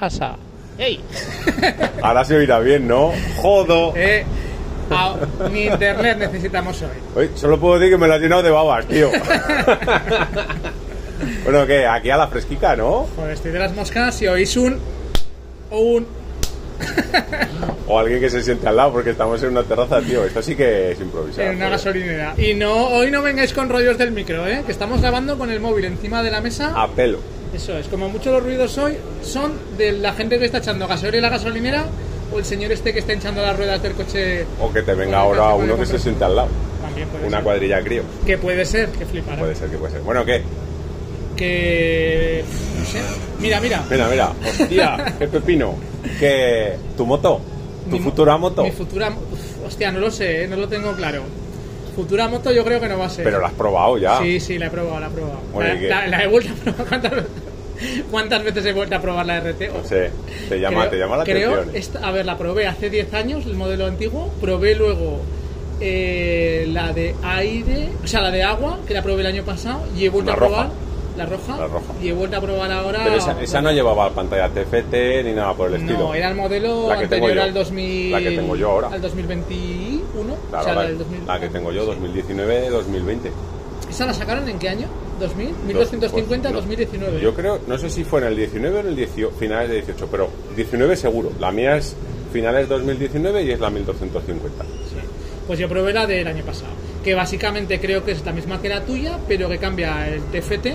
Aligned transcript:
Asa. 0.00 0.36
¡Ey! 0.78 1.00
Ahora 2.02 2.24
se 2.24 2.36
oirá 2.36 2.58
bien, 2.58 2.88
¿no? 2.88 3.12
Jodo. 3.36 3.92
Eh, 3.96 4.24
a- 4.90 5.14
ni 5.50 5.66
internet 5.66 6.18
necesitamos 6.18 6.82
hoy. 6.82 6.88
Oye, 7.16 7.30
solo 7.36 7.58
puedo 7.60 7.78
decir 7.78 7.94
que 7.94 7.98
me 7.98 8.08
lo 8.08 8.14
has 8.14 8.20
llenado 8.20 8.42
de 8.42 8.50
babas, 8.50 8.84
tío. 8.86 9.10
bueno, 11.44 11.66
¿qué? 11.66 11.86
Aquí 11.86 12.10
a 12.10 12.16
la 12.16 12.26
fresquica, 12.28 12.74
¿no? 12.76 13.06
Joder, 13.16 13.32
estoy 13.34 13.52
de 13.52 13.58
las 13.60 13.72
moscas 13.74 14.20
y 14.22 14.26
oís 14.26 14.56
un... 14.56 14.80
un... 15.70 16.06
O 17.94 17.98
alguien 18.00 18.18
que 18.18 18.28
se 18.28 18.42
siente 18.42 18.66
al 18.66 18.74
lado, 18.76 18.92
porque 18.92 19.10
estamos 19.10 19.40
en 19.44 19.50
una 19.50 19.62
terraza, 19.62 20.00
tío. 20.00 20.24
Esto 20.24 20.42
sí 20.42 20.56
que 20.56 20.90
es 20.90 21.00
improvisado. 21.00 21.48
en 21.48 21.56
una 21.56 21.68
gasolinera. 21.68 22.34
Y 22.36 22.54
no, 22.54 22.88
hoy 22.88 23.10
no 23.12 23.22
vengáis 23.22 23.52
con 23.52 23.68
rollos 23.68 23.96
del 23.96 24.10
micro, 24.10 24.44
¿eh? 24.48 24.62
Que 24.66 24.72
estamos 24.72 25.00
grabando 25.00 25.38
con 25.38 25.48
el 25.50 25.60
móvil 25.60 25.84
encima 25.84 26.20
de 26.22 26.30
la 26.32 26.40
mesa. 26.40 26.72
A 26.74 26.88
pelo. 26.88 27.20
Eso 27.54 27.78
es, 27.78 27.86
como 27.86 28.08
muchos 28.08 28.32
los 28.32 28.42
ruidos 28.42 28.76
hoy 28.78 28.96
son 29.22 29.52
de 29.78 29.92
la 29.92 30.12
gente 30.12 30.40
que 30.40 30.46
está 30.46 30.58
echando 30.58 30.88
gasoil 30.88 31.14
en 31.14 31.22
la 31.22 31.28
gasolinera 31.28 31.84
o 32.34 32.38
el 32.40 32.44
señor 32.44 32.72
este 32.72 32.92
que 32.92 32.98
está 32.98 33.12
hinchando 33.12 33.42
las 33.42 33.56
ruedas 33.56 33.80
del 33.80 33.92
coche. 33.92 34.44
O 34.60 34.72
que 34.72 34.82
te 34.82 34.92
venga 34.94 35.20
ahora 35.20 35.54
uno 35.54 35.78
que 35.78 35.86
se 35.86 36.00
siente 36.00 36.24
al 36.24 36.34
lado. 36.34 36.48
También 36.82 37.06
puede 37.08 37.26
Una 37.28 37.36
ser. 37.36 37.44
cuadrilla 37.44 37.76
de 37.76 37.84
críos. 37.84 38.06
Que 38.26 38.38
puede 38.38 38.64
ser, 38.64 38.88
que 38.88 39.06
flipará. 39.06 39.38
Puede 39.38 39.54
ser 39.54 39.68
que 39.70 39.76
puede 39.76 39.92
ser. 39.92 40.02
Bueno, 40.02 40.24
¿qué? 40.24 40.42
Que. 41.36 42.44
No 42.78 42.84
sé. 42.86 42.98
Mira, 43.40 43.60
mira. 43.60 43.84
Mira, 43.88 44.08
mira. 44.08 44.32
Hostia, 44.44 45.14
qué 45.18 45.28
pepino. 45.28 45.76
Que 46.18 46.74
tu 46.96 47.06
moto, 47.06 47.40
tu 47.84 47.90
Mi 47.96 47.98
futura 48.00 48.36
moto. 48.36 48.62
Mi 48.64 48.70
futura. 48.72 49.08
uf, 49.10 49.66
hostia, 49.66 49.92
no 49.92 50.00
lo 50.00 50.10
sé, 50.10 50.44
¿eh? 50.44 50.48
no 50.48 50.56
lo 50.56 50.68
tengo 50.68 50.92
claro. 50.94 51.22
Futura 51.94 52.26
moto 52.28 52.50
yo 52.52 52.64
creo 52.64 52.80
que 52.80 52.88
no 52.88 52.98
va 52.98 53.06
a 53.06 53.10
ser. 53.10 53.24
Pero 53.24 53.40
la 53.40 53.48
has 53.48 53.52
probado 53.54 53.96
ya. 53.98 54.18
Sí, 54.18 54.40
sí, 54.40 54.58
la 54.58 54.66
he 54.66 54.70
probado, 54.70 54.98
la 55.00 55.06
he 55.06 55.10
probado. 55.10 55.38
Bueno, 55.52 55.74
la, 56.08 56.24
he 56.24 56.26
vuelto 56.26 56.50
a 56.52 56.56
probar. 56.56 56.86
¿Cuántas, 56.88 57.10
veces- 57.12 57.30
cuántas 58.10 58.44
veces 58.44 58.66
he 58.66 58.72
vuelto 58.72 58.96
a 58.96 59.00
probar 59.00 59.26
la 59.26 59.38
RT? 59.40 59.60
No 59.72 59.84
sé, 59.84 60.10
te 60.48 60.58
llama, 60.60 60.90
te 60.90 60.96
llama 60.98 61.16
la 61.18 61.24
creo, 61.24 61.52
atención. 61.54 61.76
esta- 61.76 62.06
a 62.06 62.10
ver, 62.10 62.26
la 62.26 62.36
probé 62.36 62.66
hace 62.66 62.90
10 62.90 63.14
años, 63.14 63.46
el 63.46 63.54
modelo 63.54 63.86
antiguo. 63.86 64.32
Probé 64.40 64.74
luego 64.74 65.20
eh, 65.80 66.66
la 66.72 66.92
de 66.92 67.14
aire, 67.22 67.88
o 68.02 68.06
sea, 68.06 68.20
la 68.22 68.30
de 68.30 68.42
agua, 68.42 68.78
que 68.86 68.94
la 68.94 69.02
probé 69.02 69.20
el 69.20 69.26
año 69.28 69.44
pasado. 69.44 69.82
Y 69.96 70.04
he 70.04 70.08
vuelto 70.08 70.32
a 70.32 70.36
probar. 70.36 70.66
roja. 70.66 70.72
La 71.16 71.26
roja. 71.26 71.56
La 71.56 71.66
roja. 71.68 71.92
Y 72.02 72.08
he 72.08 72.12
vuelto 72.12 72.36
a 72.36 72.40
probar 72.40 72.70
ahora. 72.72 73.00
Pero 73.04 73.16
esa, 73.16 73.40
esa 73.40 73.60
no 73.62 73.70
llevaba 73.70 74.10
pantalla 74.10 74.48
TFT 74.48 75.24
ni 75.24 75.32
nada 75.32 75.54
por 75.54 75.68
el 75.68 75.76
estilo. 75.76 75.98
No, 75.98 76.14
era 76.14 76.28
el 76.28 76.34
modelo 76.34 76.88
La 76.88 76.98
que 76.98 77.06
tengo 77.06 77.26
anterior 77.26 77.36
yo. 77.36 77.42
al 77.48 77.54
2000. 77.54 78.12
La 78.12 78.18
que 78.20 78.30
tengo 78.36 78.56
yo 78.56 78.70
ahora. 78.70 78.88
Al 78.88 79.00
2021. 79.00 80.36
Claro, 80.50 80.60
o 80.60 80.64
sea, 80.64 80.74
la, 80.74 80.82
la 80.82 80.88
del 80.88 80.98
2000. 80.98 81.26
la 81.26 81.40
que 81.40 81.48
tengo 81.48 81.72
yo, 81.72 81.94
2019-2020. 81.94 83.18
¿Esa 83.90 84.06
la 84.06 84.14
sacaron 84.14 84.48
en 84.48 84.58
qué 84.58 84.68
año? 84.68 84.86
¿2000? 85.20 85.72
Pues, 85.72 85.92
¿1250? 85.92 86.42
no. 86.42 86.52
2019. 86.52 87.20
Yo 87.20 87.34
creo, 87.34 87.60
no 87.66 87.78
sé 87.78 87.90
si 87.90 88.02
fue 88.02 88.20
en 88.20 88.26
el 88.26 88.36
19 88.36 88.76
o 88.76 88.80
en 88.80 88.86
el 88.88 88.96
18, 88.96 89.30
finales 89.38 89.68
de 89.68 89.74
18, 89.76 90.08
pero 90.10 90.28
19 90.56 90.96
seguro. 90.96 91.30
La 91.38 91.52
mía 91.52 91.76
es 91.76 91.94
finales 92.32 92.68
2019 92.68 93.44
y 93.44 93.52
es 93.52 93.60
la 93.60 93.70
1250. 93.70 94.64
Sí. 94.64 94.70
Pues 95.46 95.58
yo 95.58 95.68
probé 95.68 95.92
la 95.92 96.06
del 96.06 96.26
año 96.26 96.42
pasado. 96.44 96.72
Que 97.04 97.14
básicamente 97.14 97.78
creo 97.78 98.04
que 98.04 98.12
es 98.12 98.24
la 98.24 98.32
misma 98.32 98.60
que 98.60 98.68
la 98.68 98.84
tuya, 98.84 99.18
pero 99.28 99.48
que 99.48 99.58
cambia 99.58 100.08
el 100.08 100.22
TFT, 100.24 100.68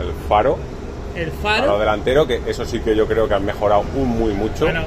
El 0.00 0.12
faro, 0.28 0.58
el 1.16 1.30
faro 1.30 1.64
faro. 1.64 1.78
delantero, 1.78 2.26
que 2.26 2.40
eso 2.46 2.64
sí 2.64 2.80
que 2.80 2.94
yo 2.96 3.06
creo 3.06 3.26
que 3.28 3.34
han 3.34 3.44
mejorado 3.44 3.84
un 3.96 4.08
muy 4.08 4.32
mucho. 4.32 4.64
Bueno, 4.64 4.84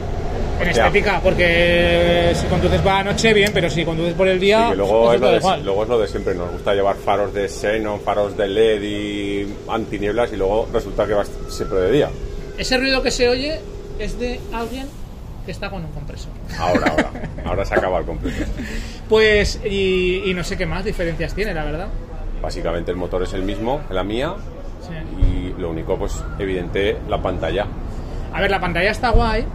en 0.62 0.68
Hostia. 0.70 0.86
estética, 0.88 1.20
porque 1.22 2.32
si 2.36 2.46
conduces 2.48 2.84
la 2.86 3.04
noche, 3.04 3.34
bien, 3.34 3.52
pero 3.54 3.70
si 3.70 3.84
conduces 3.84 4.14
por 4.14 4.28
el 4.28 4.40
Sí, 4.40 4.46
día. 4.46 4.70
que 4.70 4.76
luego, 4.78 5.06
pues 5.06 5.16
es 5.16 5.22
lo 5.22 5.28
de, 5.32 5.38
igual. 5.38 5.64
luego 5.66 5.84
es 5.84 5.90
lo 5.90 6.00
de 6.00 6.08
siempre, 6.08 6.36
nos 6.36 6.52
gusta 6.52 6.74
llevar 6.74 6.96
faros 6.96 7.34
de 7.34 7.50
xenon, 7.50 8.00
faros 8.02 8.38
de 8.38 8.48
LED 8.48 8.82
y 8.84 9.54
antinieblas 9.70 10.32
y 10.32 10.38
luego 10.38 10.68
resulta 10.72 11.06
que 11.06 11.14
vas 11.14 11.30
siempre 11.50 11.80
de 11.80 11.92
día. 11.92 12.10
Ese 12.58 12.78
ruido 12.78 13.02
que 13.02 13.12
se 13.12 13.28
oye 13.30 13.60
es 14.00 14.20
de 14.20 14.40
alguien 14.54 14.88
que 15.46 15.52
está 15.52 15.70
con 15.70 15.84
un 15.84 15.92
compresor. 15.92 16.32
Ahora, 16.58 16.88
ahora, 16.92 17.12
ahora 17.46 17.66
se 17.66 17.74
acaba 17.76 18.00
el 18.00 18.06
compresor. 18.06 18.46
Pues, 19.10 19.60
y, 19.66 20.22
y 20.26 20.34
no 20.34 20.44
sé 20.44 20.56
qué 20.56 20.66
más 20.66 20.86
diferencias 20.86 21.34
tiene, 21.34 21.54
la 21.54 21.66
verdad. 21.66 21.88
Básicamente 22.42 22.92
el 22.92 22.98
motor 22.98 23.24
es 23.24 23.34
el 23.34 23.44
mismo, 23.44 23.82
la 23.90 24.04
mía, 24.04 24.36
Lo 25.58 25.70
único, 25.70 25.98
pues 25.98 26.24
evidente, 26.40 26.98
la 27.08 27.22
pantalla. 27.22 27.66
A 28.34 28.42
ver, 28.42 28.52
la 28.52 28.60
pantalla 28.60 28.92
está 28.92 29.10
guay. 29.10 29.46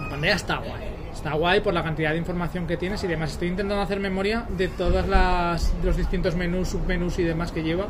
La 0.00 0.08
pantalla 0.08 0.34
está 0.34 0.56
guay. 0.56 0.92
Está 1.12 1.34
guay 1.34 1.60
por 1.60 1.72
la 1.72 1.84
cantidad 1.84 2.10
de 2.10 2.18
información 2.18 2.66
que 2.66 2.76
tienes 2.76 3.04
y 3.04 3.06
demás. 3.06 3.32
Estoy 3.32 3.48
intentando 3.48 3.80
hacer 3.82 4.00
memoria 4.00 4.44
de 4.48 4.68
todas 4.68 5.06
las 5.06 5.80
de 5.80 5.86
los 5.86 5.96
distintos 5.96 6.34
menús, 6.34 6.70
submenús 6.70 7.18
y 7.18 7.22
demás 7.22 7.52
que 7.52 7.62
lleva. 7.62 7.86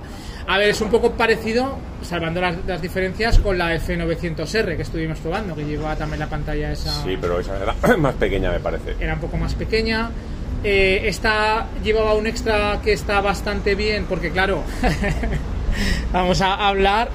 A 0.47 0.59
ver, 0.59 0.71
es 0.71 0.81
un 0.81 0.91
poco 0.91 1.13
parecido, 1.13 1.79
salvando 2.03 2.41
las, 2.41 2.57
las 2.67 2.83
diferencias, 2.83 3.39
con 3.39 3.57
la 3.57 3.75
F900R 3.77 4.77
que 4.77 4.83
estuvimos 4.83 5.19
probando, 5.21 5.55
que 5.55 5.65
lleva 5.65 5.97
también 5.97 6.21
la 6.21 6.29
pantalla 6.29 6.73
esa. 6.73 6.91
Sí, 7.05 7.17
pero 7.19 7.41
esa 7.41 7.57
era 7.57 7.97
más 7.97 8.15
pequeña, 8.17 8.51
me 8.51 8.61
parece. 8.61 8.97
Era 9.01 9.15
un 9.15 9.21
poco 9.21 9.37
más 9.37 9.55
pequeña. 9.55 10.11
Eh, 10.65 11.09
esta 11.09 11.67
llevaba 11.83 12.15
un 12.15 12.27
extra 12.27 12.81
que 12.85 12.93
está 12.93 13.21
bastante 13.21 13.75
bien, 13.75 14.05
porque 14.09 14.31
claro, 14.31 14.63
vamos 16.13 16.41
a 16.41 16.55
hablar 16.69 17.09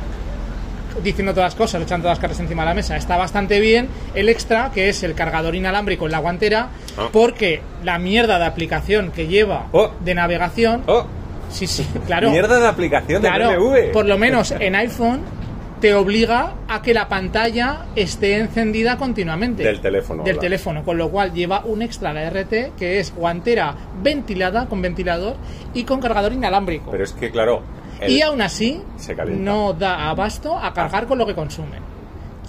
diciendo 1.03 1.31
todas 1.33 1.53
las 1.53 1.55
cosas, 1.55 1.81
echando 1.83 2.05
todas 2.05 2.17
las 2.17 2.21
cartas 2.21 2.39
encima 2.39 2.63
de 2.63 2.69
la 2.69 2.73
mesa. 2.73 2.95
Está 2.97 3.17
bastante 3.17 3.59
bien 3.59 3.87
el 4.15 4.29
extra, 4.29 4.71
que 4.73 4.89
es 4.89 5.03
el 5.03 5.13
cargador 5.13 5.53
inalámbrico 5.55 6.05
en 6.05 6.11
la 6.11 6.19
guantera, 6.19 6.69
Ah. 6.97 7.09
porque 7.11 7.61
la 7.83 7.99
mierda 7.99 8.39
de 8.39 8.45
aplicación 8.45 9.11
que 9.11 9.27
lleva 9.27 9.67
Oh. 9.71 9.91
de 9.99 10.15
navegación, 10.15 10.81
¡Oh! 10.87 11.05
sí, 11.49 11.67
sí, 11.67 11.85
claro, 12.07 12.31
Mierda 12.31 12.59
de 12.59 12.67
aplicación 12.67 13.21
de 13.21 13.27
claro, 13.29 13.59
BMW. 13.59 13.91
por 13.93 14.05
lo 14.07 14.17
menos 14.17 14.49
en 14.59 14.75
iPhone 14.75 15.21
te 15.79 15.93
obliga 15.93 16.53
a 16.67 16.81
que 16.81 16.95
la 16.95 17.07
pantalla 17.07 17.85
esté 17.95 18.37
encendida 18.39 18.97
continuamente. 18.97 19.61
Del 19.61 19.79
teléfono, 19.79 20.23
Del 20.23 20.39
teléfono, 20.39 20.83
con 20.83 20.97
lo 20.97 21.11
cual 21.11 21.31
lleva 21.33 21.61
un 21.65 21.83
extra 21.83 22.11
la 22.13 22.27
RT 22.27 22.71
que 22.75 22.99
es 22.99 23.13
guantera 23.13 23.75
ventilada 24.01 24.65
con 24.65 24.81
ventilador 24.81 25.35
y 25.75 25.83
con 25.83 25.99
cargador 26.01 26.33
inalámbrico. 26.33 26.89
Pero 26.89 27.03
es 27.03 27.13
que, 27.13 27.29
claro, 27.29 27.61
el- 28.01 28.11
Y 28.11 28.21
aún 28.21 28.41
así 28.41 28.81
no 29.27 29.73
da 29.73 30.09
abasto 30.09 30.57
a 30.57 30.73
cargar 30.73 31.05
con 31.07 31.17
lo 31.17 31.25
que 31.25 31.35
consume. 31.35 31.77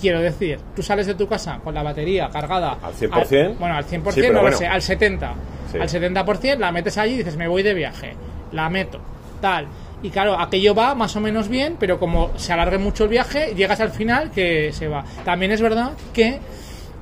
Quiero 0.01 0.21
decir, 0.21 0.61
tú 0.77 0.83
sales 0.83 1.07
de 1.09 1.15
tu 1.15 1.27
casa 1.27 1.59
con 1.63 1.75
la 1.75 1.83
batería 1.83 2.29
cargada 2.31 2.79
¿Al 2.83 2.95
100%? 2.95 3.57
bueno, 3.59 3.75
al 3.75 3.85
100% 3.85 4.13
Sí, 4.13 4.21
no 4.33 4.41
bueno. 4.41 4.51
lo 4.51 4.57
sé, 4.57 4.67
al 4.67 4.81
70. 4.81 5.35
Sí. 5.73 5.79
Al 5.79 5.89
70% 5.89 6.59
la 6.61 6.71
metes 6.71 6.97
allí 6.99 7.15
y 7.15 7.19
dices, 7.19 7.37
me 7.37 7.49
voy 7.49 7.63
de 7.65 7.75
viaje. 7.75 8.15
La 8.53 8.69
meto, 8.71 9.01
tal. 9.41 9.67
Y 10.03 10.11
claro, 10.11 10.39
aquello 10.39 10.75
va 10.77 10.95
más 10.95 11.17
o 11.17 11.21
menos 11.21 11.49
bien, 11.49 11.77
pero 11.81 11.99
como 11.99 12.31
se 12.39 12.53
alargue 12.53 12.79
mucho 12.79 13.05
el 13.05 13.11
viaje, 13.11 13.55
llegas 13.57 13.81
al 13.81 13.91
final 13.91 14.31
que 14.31 14.73
se 14.73 14.87
va. 14.87 15.05
También 15.25 15.51
es 15.51 15.61
verdad 15.61 15.91
que 16.13 16.39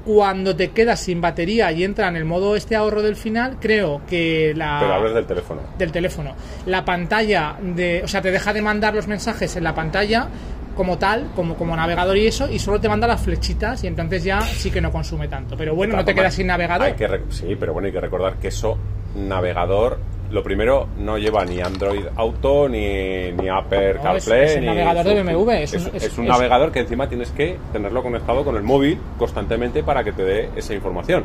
cuando 0.07 0.55
te 0.55 0.71
quedas 0.71 1.01
sin 1.01 1.21
batería 1.21 1.73
y 1.73 1.83
entra 1.83 2.07
en 2.07 2.15
el 2.15 2.25
modo 2.25 2.55
este 2.55 2.77
ahorro 2.77 3.03
del 3.03 3.17
final, 3.17 3.57
creo 3.61 4.03
que 4.09 4.53
la 4.55 4.79
Pero 4.81 4.95
hablas 4.95 5.15
del 5.15 5.27
teléfono. 5.27 5.61
del 5.77 5.91
teléfono. 5.91 6.35
La 6.65 6.85
pantalla 6.85 7.57
de, 7.61 8.03
o 8.05 8.09
sea, 8.09 8.23
te 8.23 8.31
deja 8.31 8.53
de 8.53 8.63
mandar 8.63 8.95
los 8.95 9.09
mensajes 9.09 9.57
en 9.57 9.65
la 9.65 9.75
pantalla 9.75 10.29
como 10.77 10.97
tal, 10.97 11.31
como 11.35 11.57
como 11.57 11.75
navegador 11.75 12.17
y 12.19 12.27
eso, 12.29 12.49
y 12.49 12.61
solo 12.61 12.79
te 12.81 12.89
manda 12.89 13.09
las 13.09 13.21
flechitas 13.21 13.83
y 13.83 13.89
entonces 13.89 14.23
ya 14.23 14.43
sí 14.43 14.71
que 14.71 14.81
no 14.81 14.93
consume 14.93 15.27
tanto. 15.27 15.57
Pero 15.57 15.75
bueno, 15.75 15.97
no 15.97 16.05
te 16.05 16.15
quedas 16.15 16.35
sin 16.35 16.47
navegador. 16.47 16.87
hay 16.87 16.93
que 16.93 17.09
sí, 17.31 17.57
pero 17.59 17.73
bueno, 17.73 17.87
hay 17.87 17.93
que 17.93 18.01
recordar 18.01 18.35
que 18.37 18.49
eso, 18.49 18.79
navegador, 19.17 19.99
lo 20.37 20.43
primero, 20.45 20.87
no 20.99 21.17
lleva 21.19 21.45
ni 21.45 21.61
Android 21.61 22.05
Auto, 22.15 22.69
ni, 22.69 23.33
ni 23.33 23.49
Apple 23.49 23.95
No, 23.95 24.03
CarPlay. 24.03 24.45
es- 24.45 24.51
es 24.53 24.61
ni 24.61 24.67
navegador 24.67 25.05
de. 25.07 25.15
BMW, 25.23 25.51
es 25.63 25.73
Es, 25.75 25.87
un- 25.87 25.97
es 25.97 26.19
un 26.19 26.27
navegador 26.27 26.71
que 26.71 26.81
encima 26.81 27.09
tienes 27.09 27.31
que 27.31 27.57
tenerlo 27.73 28.03
conectado 28.03 28.45
con 28.45 28.55
el 28.57 28.63
móvil 28.63 28.99
constantemente 29.19 29.83
para 29.83 30.05
que 30.05 30.13
te 30.13 30.23
dé 30.25 30.51
esa 30.55 30.75
información. 30.75 31.25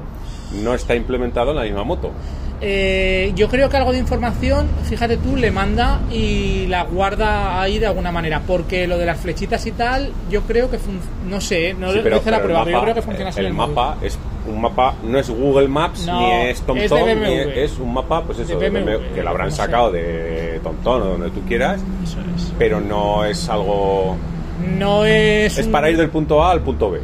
No 0.53 0.73
está 0.73 0.95
implementado 0.95 1.51
en 1.51 1.57
la 1.57 1.63
misma 1.63 1.83
moto. 1.83 2.11
Eh, 2.63 3.31
yo 3.35 3.47
creo 3.49 3.69
que 3.69 3.77
algo 3.77 3.91
de 3.91 3.97
información, 3.97 4.67
fíjate 4.83 5.17
tú, 5.17 5.35
le 5.35 5.49
manda 5.49 5.99
y 6.11 6.67
la 6.67 6.83
guarda 6.83 7.59
ahí 7.59 7.79
de 7.79 7.87
alguna 7.87 8.11
manera, 8.11 8.41
porque 8.45 8.85
lo 8.85 8.99
de 8.99 9.07
las 9.07 9.19
flechitas 9.19 9.65
y 9.65 9.71
tal, 9.71 10.11
yo 10.29 10.41
creo 10.43 10.69
que 10.69 10.77
no 11.27 11.41
sé, 11.41 11.69
¿eh? 11.69 11.73
no 11.73 11.91
Sí, 11.91 12.01
pero- 12.03 12.17
hice 12.17 12.29
la 12.29 12.37
pero 12.37 12.49
prueba, 12.49 12.63
pero 12.65 12.77
yo 12.77 12.83
creo 12.83 12.95
que 12.95 13.01
funciona 13.01 13.29
así 13.31 13.39
El, 13.39 13.53
móvil. 13.53 13.75
mapa 13.75 13.97
es 14.03 14.19
un 14.47 14.61
mapa, 14.61 14.93
no 15.03 15.17
es 15.17 15.29
Google 15.31 15.67
Maps, 15.69 16.05
No, 16.05 16.19
ni 16.19 16.31
es 16.49 16.49
es 16.59 16.59
de 16.59 16.65
TomTom, 16.87 17.07
ni 17.23 17.33
es, 17.33 17.71
es 17.71 17.79
un 17.79 17.93
mapa, 17.95 18.23
pues 18.23 18.37
eso, 18.37 18.59
De 18.59 18.69
de 18.69 18.69
BMW, 18.69 18.91
BMW, 18.97 19.15
que 19.15 19.23
lo 19.23 19.29
habrán 19.31 19.51
sacado 19.51 19.91
de 19.91 20.59
TomTom 20.63 21.01
o 21.01 21.05
donde 21.05 21.29
tú 21.31 21.41
quieras, 21.47 21.81
Eso 22.03 22.17
es. 22.35 22.53
pero 22.59 22.79
no 22.79 23.25
es 23.25 23.49
algo... 23.49 24.15
No 24.77 25.03
es. 25.05 25.57
Es 25.57 25.65
un- 25.65 25.71
para 25.71 25.89
ir 25.89 25.97
del 25.97 26.09
punto 26.09 26.43
A 26.43 26.51
al 26.51 26.61
punto 26.61 26.91
B. 26.91 26.99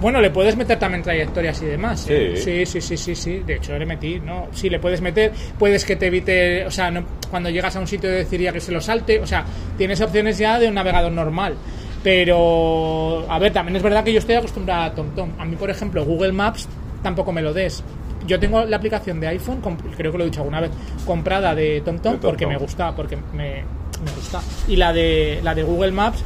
Bueno, 0.00 0.20
le 0.20 0.30
puedes 0.30 0.56
meter 0.56 0.78
también 0.78 1.02
trayectorias 1.02 1.60
y 1.62 1.66
demás. 1.66 2.06
¿eh? 2.08 2.34
Sí. 2.36 2.42
sí, 2.42 2.66
sí, 2.66 2.80
sí, 2.80 2.96
sí, 2.96 3.14
sí. 3.14 3.42
De 3.46 3.56
hecho, 3.56 3.78
le 3.78 3.86
metí, 3.86 4.20
¿no? 4.20 4.48
Sí, 4.52 4.68
le 4.70 4.78
puedes 4.78 5.00
meter. 5.00 5.32
Puedes 5.58 5.84
que 5.84 5.96
te 5.96 6.06
evite, 6.06 6.64
o 6.66 6.70
sea, 6.70 6.90
no, 6.90 7.04
cuando 7.30 7.50
llegas 7.50 7.74
a 7.76 7.80
un 7.80 7.86
sitio 7.86 8.10
deciría 8.10 8.52
que 8.52 8.60
se 8.60 8.72
lo 8.72 8.80
salte. 8.80 9.20
O 9.20 9.26
sea, 9.26 9.44
tienes 9.78 10.00
opciones 10.00 10.38
ya 10.38 10.58
de 10.58 10.68
un 10.68 10.74
navegador 10.74 11.12
normal. 11.12 11.54
Pero, 12.02 13.24
a 13.28 13.38
ver, 13.38 13.52
también 13.52 13.76
es 13.76 13.82
verdad 13.82 14.04
que 14.04 14.12
yo 14.12 14.18
estoy 14.18 14.34
acostumbrado 14.36 14.82
a 14.82 14.94
TomTom. 14.94 15.30
A 15.38 15.44
mí, 15.44 15.56
por 15.56 15.70
ejemplo, 15.70 16.04
Google 16.04 16.32
Maps 16.32 16.68
tampoco 17.02 17.32
me 17.32 17.42
lo 17.42 17.52
des. 17.52 17.82
yo 18.26 18.38
tengo 18.38 18.64
la 18.64 18.76
aplicación 18.76 19.20
de 19.20 19.28
iPhone, 19.28 19.60
creo 19.96 20.12
que 20.12 20.18
lo 20.18 20.24
he 20.24 20.26
dicho 20.28 20.40
alguna 20.40 20.60
vez, 20.60 20.70
comprada 21.06 21.54
de 21.54 21.80
TomTom 21.80 22.12
De 22.14 22.18
TomTom. 22.18 22.30
porque 22.30 22.46
me 22.46 22.56
gusta, 22.56 22.94
porque 22.94 23.16
me, 23.16 23.62
me 24.04 24.10
gusta. 24.16 24.40
Y 24.68 24.76
la 24.76 24.92
de 24.92 25.40
la 25.42 25.54
de 25.54 25.62
Google 25.62 25.92
Maps 25.92 26.22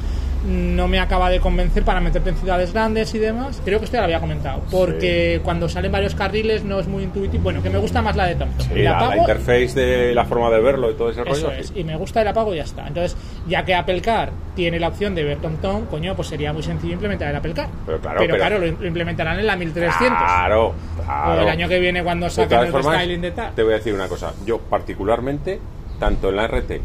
no 0.46 0.86
me 0.88 1.00
acaba 1.00 1.30
de 1.30 1.40
convencer 1.40 1.82
para 1.84 2.00
meterte 2.00 2.30
en 2.30 2.36
ciudades 2.36 2.72
grandes 2.72 3.14
y 3.14 3.18
demás. 3.18 3.60
Creo 3.64 3.78
que 3.80 3.86
esto 3.86 3.96
ya 3.96 4.00
lo 4.00 4.04
había 4.04 4.20
comentado. 4.20 4.62
Porque 4.70 5.40
cuando 5.42 5.68
salen 5.68 5.90
varios 5.90 6.14
carriles 6.14 6.64
no 6.64 6.78
es 6.78 6.86
muy 6.86 7.02
intuitivo. 7.02 7.42
Bueno, 7.42 7.62
que 7.62 7.70
me 7.70 7.78
gusta 7.78 8.02
más 8.02 8.14
la 8.16 8.26
de 8.26 8.36
TomTom. 8.36 8.66
Sí, 8.68 8.82
la 8.82 9.16
interface 9.16 9.74
de 9.74 10.14
la 10.14 10.24
forma 10.24 10.50
de 10.50 10.60
verlo 10.60 10.90
y 10.90 10.94
todo 10.94 11.10
ese 11.10 11.22
eso 11.22 11.30
rollo. 11.46 11.50
es, 11.52 11.68
sí. 11.68 11.80
y 11.80 11.84
me 11.84 11.96
gusta 11.96 12.22
el 12.22 12.28
apago 12.28 12.54
y 12.54 12.58
ya 12.58 12.62
está. 12.62 12.86
Entonces, 12.86 13.16
ya 13.48 13.64
que 13.64 13.74
Apple 13.74 14.00
Car 14.00 14.30
tiene 14.54 14.78
la 14.78 14.88
opción 14.88 15.14
de 15.14 15.24
ver 15.24 15.38
TomTom, 15.38 15.86
coño, 15.86 16.14
pues 16.14 16.28
sería 16.28 16.52
muy 16.52 16.62
sencillo 16.62 16.92
implementar 16.94 17.28
el 17.30 17.36
Apple 17.36 17.54
Car. 17.54 17.68
Pero 17.84 18.00
claro, 18.00 18.18
pero- 18.18 18.36
claro, 18.36 18.58
lo 18.58 18.66
implementarán 18.86 19.38
en 19.40 19.46
la 19.46 19.56
1300. 19.56 20.18
Claro, 20.18 20.66
O 20.68 21.02
claro. 21.04 21.42
el 21.42 21.48
año 21.48 21.68
que 21.68 21.78
viene 21.80 22.02
cuando 22.04 22.30
saquen 22.30 22.60
el 22.60 22.68
formas, 22.68 22.94
restyling 22.96 23.20
de 23.20 23.30
tal. 23.32 23.54
te 23.54 23.62
voy 23.62 23.72
a 23.72 23.76
decir 23.76 23.92
una 23.94 24.08
cosa. 24.08 24.32
Yo, 24.46 24.58
particularmente, 24.58 25.58
tanto 25.98 26.28
en 26.30 26.36
la 26.36 26.46
RT 26.46 26.80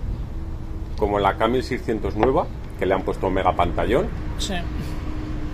como 0.97 1.17
en 1.17 1.23
la 1.23 1.38
K1600 1.38 2.13
nueva, 2.15 2.45
que 2.83 2.88
le 2.88 2.94
han 2.95 3.03
puesto 3.03 3.27
un 3.27 3.33
mega 3.33 3.53
pantallón, 3.53 4.07
Sí. 4.38 4.56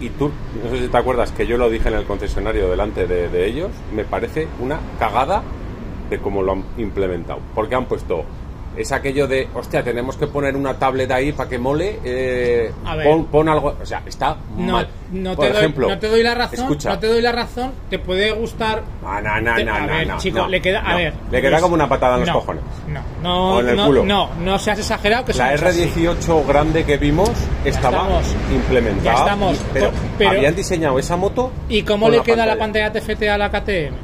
y 0.02 0.10
tú, 0.10 0.32
no 0.64 0.70
sé 0.72 0.82
si 0.84 0.88
te 0.88 0.98
acuerdas 0.98 1.32
que 1.32 1.46
yo 1.46 1.58
lo 1.58 1.70
dije 1.70 1.88
en 1.90 1.94
el 1.96 2.06
concesionario 2.06 2.70
delante 2.72 3.06
de, 3.06 3.30
de 3.30 3.46
ellos, 3.46 3.70
me 3.94 4.04
parece 4.04 4.48
una 4.60 4.80
cagada 4.98 5.44
de 6.10 6.18
cómo 6.18 6.42
lo 6.42 6.54
han 6.54 6.64
implementado. 6.78 7.40
Porque 7.54 7.76
han 7.76 7.86
puesto, 7.86 8.24
es 8.76 8.92
aquello 8.92 9.28
de, 9.28 9.48
hostia, 9.54 9.84
tenemos 9.84 10.18
que 10.18 10.26
poner 10.26 10.56
una 10.56 10.74
tablet 10.80 11.12
ahí 11.12 11.34
para 11.34 11.48
que 11.48 11.60
mole, 11.60 12.00
eh, 12.04 12.72
A 12.84 12.96
ver. 12.96 13.06
pon, 13.08 13.26
pon 13.26 13.48
algo, 13.48 13.76
o 13.80 13.86
sea, 13.86 14.02
está 14.08 14.38
No, 14.58 14.74
mal. 14.74 14.88
No, 15.12 15.36
Por 15.36 15.46
te 15.46 15.52
doy, 15.52 15.60
ejemplo, 15.60 15.90
no 15.90 15.98
te 16.00 16.08
doy 16.08 16.24
la 16.24 16.36
razón. 16.36 16.60
escucha, 16.60 16.90
No 16.90 17.00
te 17.00 17.08
doy 17.08 17.22
la 17.22 17.32
razón. 17.32 17.72
Te 17.90 18.00
puede 18.00 18.32
gustar. 18.32 18.84
No, 19.02 19.22
no, 19.22 19.42
no, 19.42 19.56
te- 19.56 19.64
no, 19.64 19.74
a 19.74 19.80
no, 19.82 19.88
ver, 19.88 20.08
no, 20.08 20.18
chico, 20.18 20.48
le 20.48 20.62
queda. 20.62 20.80
A 20.82 20.96
ver. 20.96 21.14
Le 21.32 21.42
queda 21.42 21.60
como 21.60 21.74
una 21.76 21.90
patada 21.90 22.16
en 22.16 22.22
los 22.22 22.30
cojones. 22.32 22.64
No, 22.88 23.02
no, 23.24 23.56
O 23.56 23.60
en 23.62 23.70
el 23.70 23.76
no, 23.76 23.86
culo. 23.88 24.04
no, 24.06 24.30
no 24.40 24.60
seas 24.60 24.80
exagerado 24.80 25.26
que 25.26 25.34
La 25.34 25.58
somos 25.58 25.64
así. 25.76 25.84
R18 26.06 26.48
grande 26.48 26.84
que 26.86 26.98
vimos 26.98 27.32
estaba 27.66 27.98
estamos. 27.98 28.36
implementada. 28.54 29.04
Ya 29.04 29.14
estamos. 29.20 29.58
y- 29.58 29.62
pero, 29.74 29.92
Pero- 30.18 30.30
habían 30.32 30.56
diseñado 30.56 31.00
esa 31.00 31.16
moto. 31.18 31.52
¿Y 31.70 31.82
cómo 31.84 32.10
le 32.10 32.22
queda 32.22 32.46
la 32.46 32.58
pantalla. 32.58 32.92
pantalla 32.92 33.16
TFT 33.16 33.30
a 33.30 33.38
la 33.38 33.50
KTM? 33.52 33.96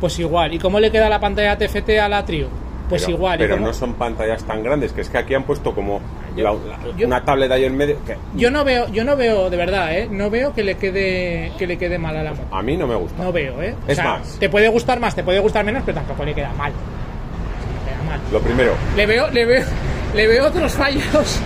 Pues 0.00 0.18
igual. 0.18 0.54
¿Y 0.54 0.58
cómo 0.58 0.80
le 0.80 0.90
queda 0.90 1.08
la 1.08 1.20
pantalla 1.20 1.56
TFT 1.58 2.00
a 2.00 2.08
la 2.08 2.24
Trio? 2.24 2.48
Pues 2.90 3.04
pero, 3.04 3.16
igual. 3.16 3.36
¿Y 3.40 3.44
Pero 3.44 3.54
cómo- 3.54 3.66
no 3.68 3.72
son 3.72 3.94
pantallas 3.94 4.44
tan 4.44 4.62
grandes, 4.62 4.92
que 4.92 5.00
es 5.00 5.08
que 5.08 5.16
aquí 5.16 5.32
han 5.34 5.44
puesto 5.44 5.74
como 5.74 6.00
Yo- 6.36 6.42
la- 6.44 6.52
la- 6.52 6.96
yo- 6.96 7.06
una 7.06 7.24
tablet 7.24 7.50
ahí 7.52 7.64
en 7.64 7.76
medio. 7.76 7.96
que 8.04 8.16
Yo 8.34 8.50
no 8.50 8.64
veo, 8.64 8.88
yo 8.88 9.04
no 9.04 9.16
veo, 9.16 9.48
de 9.48 9.56
verdad, 9.56 9.96
¿eh? 9.96 10.08
No 10.10 10.28
veo 10.28 10.52
que 10.52 10.62
le 10.64 10.74
quede, 10.76 11.52
que 11.56 11.66
le 11.66 11.78
quede 11.78 11.96
mal 11.98 12.16
a 12.16 12.22
la 12.24 12.32
moto. 12.34 12.54
a 12.54 12.60
mí 12.62 12.76
no 12.76 12.86
me 12.86 12.96
gusta. 12.96 13.22
No 13.22 13.32
veo, 13.32 13.62
¿eh? 13.62 13.74
Es 13.88 13.96
más. 14.02 14.36
te 14.38 14.48
puede 14.50 14.68
gustar 14.68 15.00
más, 15.00 15.14
te 15.14 15.22
puede 15.22 15.38
gustar 15.38 15.64
menos, 15.64 15.82
pero 15.86 15.94
tampoco 15.98 16.24
le 16.24 16.34
queda 16.34 16.52
mal. 16.54 16.72
Le 16.72 17.90
queda 17.92 18.02
mal. 18.10 18.20
Lo 18.32 18.40
primero, 18.40 18.72
Le 18.96 19.06
veo, 19.06 19.30
le 19.30 19.44
veo, 19.46 19.64
le 20.14 20.26
veo 20.26 20.46
otros 20.46 20.72
fallos, 20.72 21.40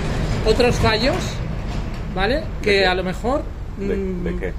otros 0.47 0.75
fallos, 0.77 1.15
¿vale? 2.15 2.43
Que 2.63 2.87
a 2.87 2.95
lo 2.95 3.05
mejor, 3.05 3.43
¿de, 3.77 3.95
mm, 3.97 4.25
de 4.25 4.37
qué? 4.37 4.53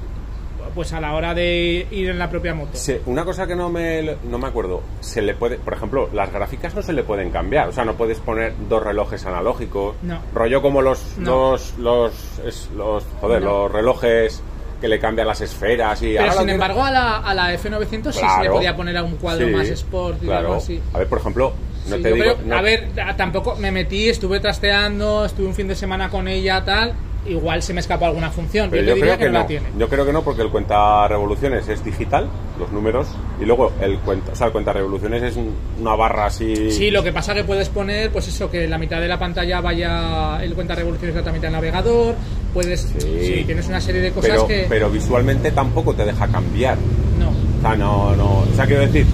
Pues 0.76 0.92
a 0.94 1.00
la 1.00 1.14
hora 1.16 1.34
de 1.34 1.88
ir 1.90 2.10
en 2.10 2.20
la 2.20 2.30
propia 2.30 2.54
moto. 2.54 2.72
Se- 2.74 3.02
una 3.06 3.24
cosa 3.26 3.48
que 3.48 3.56
no 3.56 3.70
me, 3.70 4.18
no 4.30 4.38
me 4.38 4.48
acuerdo, 4.48 4.84
se 5.00 5.22
le 5.22 5.34
puede, 5.34 5.58
por 5.58 5.74
ejemplo, 5.74 6.10
las 6.14 6.32
gráficas 6.32 6.76
no 6.76 6.82
se 6.82 6.92
le 6.94 7.04
pueden 7.04 7.32
cambiar, 7.32 7.70
o 7.70 7.72
sea, 7.72 7.86
no 7.86 7.94
puedes 7.96 8.20
poner 8.20 8.54
dos 8.70 8.84
relojes 8.84 9.26
analógicos, 9.26 9.96
No. 10.04 10.20
rollo 10.34 10.62
como 10.62 10.82
los, 10.82 11.18
No. 11.18 11.52
los, 11.52 11.78
los, 11.80 12.14
es- 12.46 12.70
los, 12.76 13.04
joder, 13.22 13.42
No. 13.42 13.50
los 13.64 13.72
relojes 13.72 14.44
que 14.82 14.90
le 14.90 15.00
cambian 15.00 15.26
las 15.28 15.40
esferas 15.40 16.02
y 16.04 16.16
Pero 16.18 16.34
sin 16.34 16.50
embargo 16.50 16.84
a 16.84 16.92
la, 16.92 17.18
a 17.20 17.34
la 17.34 17.54
F900 17.54 18.12
sí 18.12 18.20
se 18.38 18.44
le 18.44 18.50
podía 18.50 18.76
poner 18.76 18.98
a 18.98 19.04
un 19.04 19.16
cuadro 19.16 19.48
Sí, 19.48 19.54
más 19.54 19.68
sport 19.70 20.22
y 20.22 20.26
claro. 20.26 20.48
algo 20.48 20.56
así. 20.56 20.82
A 20.94 21.00
ver, 21.00 21.08
por 21.08 21.20
ejemplo, 21.20 21.54
no 21.88 21.96
Sí, 21.96 22.04
te 22.04 22.12
digo, 22.14 22.36
creo- 22.36 22.38
no- 22.46 22.58
A 22.58 22.62
ver, 22.62 22.90
tampoco 23.16 23.56
me 23.56 23.72
metí, 23.72 24.10
estuve 24.10 24.42
trasteando, 24.42 25.24
estuve 25.26 25.48
un 25.48 25.56
fin 25.56 25.68
de 25.70 25.76
semana 25.76 26.10
con 26.10 26.28
ella, 26.28 26.64
tal. 26.66 26.94
Igual 27.28 27.62
se 27.64 27.74
me 27.74 27.80
escapó 27.80 28.06
alguna 28.06 28.30
función. 28.30 28.70
pero 28.70 28.84
yo, 28.84 28.90
yo 28.90 28.94
te 28.96 29.00
creo 29.02 29.14
diría 29.14 29.26
que, 29.26 29.32
no, 29.32 29.34
no. 29.34 29.40
la 29.40 29.48
tiene. 29.48 29.66
Yo 29.80 29.90
creo 29.90 30.06
que 30.06 30.14
no, 30.14 30.22
porque 30.24 30.42
el 30.44 30.50
cuenta 30.50 31.08
revoluciones 31.08 31.68
es 31.68 31.84
digital, 31.84 32.28
los 32.60 32.72
números, 32.72 33.08
y 33.42 33.46
luego 33.46 33.72
el 33.82 33.98
cuenta, 34.00 34.32
o 34.34 34.36
sea, 34.36 34.48
el 34.48 34.54
cuenta 34.54 34.74
revoluciones 34.74 35.24
es 35.24 35.36
un- 35.36 35.54
una 35.82 35.96
barra 35.96 36.28
así. 36.28 36.70
Sí, 36.72 36.92
lo 36.92 37.04
que 37.04 37.12
pasa 37.12 37.34
que 37.34 37.44
puedes 37.44 37.70
poner, 37.70 38.12
pues 38.12 38.28
eso, 38.28 38.50
que 38.52 38.68
la 38.68 38.78
mitad 38.78 39.02
de 39.02 39.08
la 39.08 39.18
pantalla 39.18 39.60
vaya 39.62 40.40
el 40.44 40.54
cuenta 40.54 40.76
revoluciones 40.76 41.16
la 41.16 41.22
otra 41.22 41.34
mitad 41.34 41.44
del 41.48 41.54
navegador. 41.54 42.16
Puedes, 42.54 42.82
sí. 43.00 43.44
tienes 43.46 43.68
una 43.68 43.82
serie 43.82 44.02
de 44.02 44.12
cosas 44.12 44.32
pero, 44.32 44.48
que 44.48 44.66
pero 44.70 44.90
visualmente 44.90 45.52
tampoco 45.52 45.94
te 45.94 46.06
deja 46.06 46.28
cambiar. 46.28 46.78
no. 47.20 47.30
O 47.30 47.62
sea, 47.62 47.76
no, 47.76 48.16
no. 48.16 48.26
O 48.42 48.48
sea, 48.56 48.66
quiero 48.68 48.82
decir, 48.84 49.06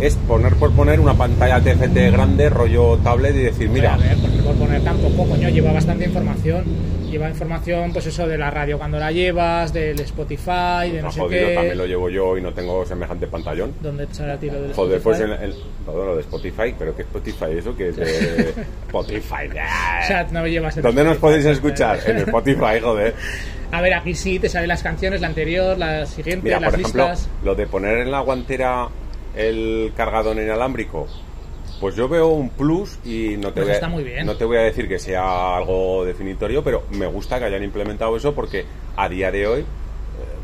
es 0.00 0.14
poner 0.16 0.54
por 0.54 0.72
poner 0.72 1.00
una 1.00 1.14
pantalla 1.14 1.60
TFT 1.60 1.94
grande, 2.12 2.50
rollo 2.50 2.98
tablet 2.98 3.34
y 3.34 3.38
decir, 3.44 3.68
mira, 3.70 3.94
a 3.94 3.96
ver, 3.96 4.16
porque 4.18 4.38
por 4.38 4.54
poner 4.56 4.82
tampoco, 4.82 5.26
coño, 5.28 5.48
lleva 5.48 5.72
bastante 5.72 6.04
información. 6.04 6.64
Lleva 7.10 7.28
información, 7.30 7.92
pues 7.92 8.04
eso, 8.06 8.26
de 8.26 8.36
la 8.36 8.50
radio 8.50 8.76
cuando 8.78 8.98
la 8.98 9.12
llevas, 9.12 9.72
del 9.72 9.98
Spotify, 10.00 10.90
de 10.90 10.96
no 10.98 11.02
no 11.04 11.12
sé 11.12 11.20
jodido, 11.20 11.46
qué. 11.48 11.54
también 11.54 11.78
lo 11.78 11.86
llevo 11.86 12.10
yo 12.10 12.36
y 12.36 12.42
no 12.42 12.52
tengo 12.52 12.84
semejante 12.84 13.26
pantallón. 13.28 13.72
¿Dónde 13.80 14.06
te 14.08 14.14
sale 14.14 14.32
a 14.32 14.36
ti 14.38 14.50
lo 14.50 14.60
del 14.60 14.72
Joder, 14.74 15.00
pues 15.00 15.20
en 15.20 15.30
el, 15.30 15.54
todo 15.86 16.04
lo 16.04 16.16
de 16.16 16.22
Spotify, 16.22 16.74
pero 16.76 16.94
¿qué 16.96 17.02
Spotify 17.02 17.56
eso? 17.56 17.74
que 17.76 17.88
es 17.90 17.96
de 17.96 18.50
Spotify? 18.88 19.48
O 19.48 20.06
sea, 20.06 20.26
no 20.32 20.46
llevas 20.46 20.76
el 20.76 20.82
¿Dónde 20.82 21.04
nos 21.04 21.16
podéis 21.18 21.46
escuchar? 21.46 22.00
En 22.06 22.18
Spotify, 22.18 22.80
joder. 22.82 23.14
A 23.70 23.80
ver, 23.80 23.94
aquí 23.94 24.14
sí 24.14 24.38
te 24.40 24.48
salen 24.48 24.68
las 24.68 24.82
canciones, 24.82 25.20
la 25.20 25.28
anterior, 25.28 25.78
la 25.78 26.06
siguiente, 26.06 26.42
Mira, 26.44 26.60
las 26.60 26.70
por 26.70 26.80
ejemplo, 26.80 27.08
listas. 27.08 27.28
lo 27.44 27.54
de 27.54 27.66
poner 27.68 27.98
en 27.98 28.10
la 28.10 28.20
guantera 28.20 28.88
el 29.36 29.92
cargador 29.96 30.36
inalámbrico, 30.36 31.06
pues 31.80 31.94
yo 31.94 32.08
veo 32.08 32.28
un 32.28 32.48
plus 32.50 32.98
y 33.04 33.36
no 33.36 33.48
te, 33.52 33.60
Pues 33.60 33.64
voy 33.66 33.70
a, 33.70 33.74
está 33.74 33.88
muy 33.88 34.02
bien. 34.04 34.24
no 34.26 34.34
te 34.36 34.44
voy 34.44 34.56
a 34.56 34.60
decir 34.62 34.88
que 34.88 34.98
sea 34.98 35.56
algo 35.56 36.04
definitorio, 36.04 36.64
pero 36.64 36.84
me 36.92 37.06
gusta 37.06 37.38
que 37.38 37.44
hayan 37.44 37.62
implementado 37.62 38.16
eso 38.16 38.34
porque 38.34 38.64
a 38.96 39.08
día 39.08 39.30
de 39.30 39.46
hoy 39.46 39.60
eh, 39.60 39.64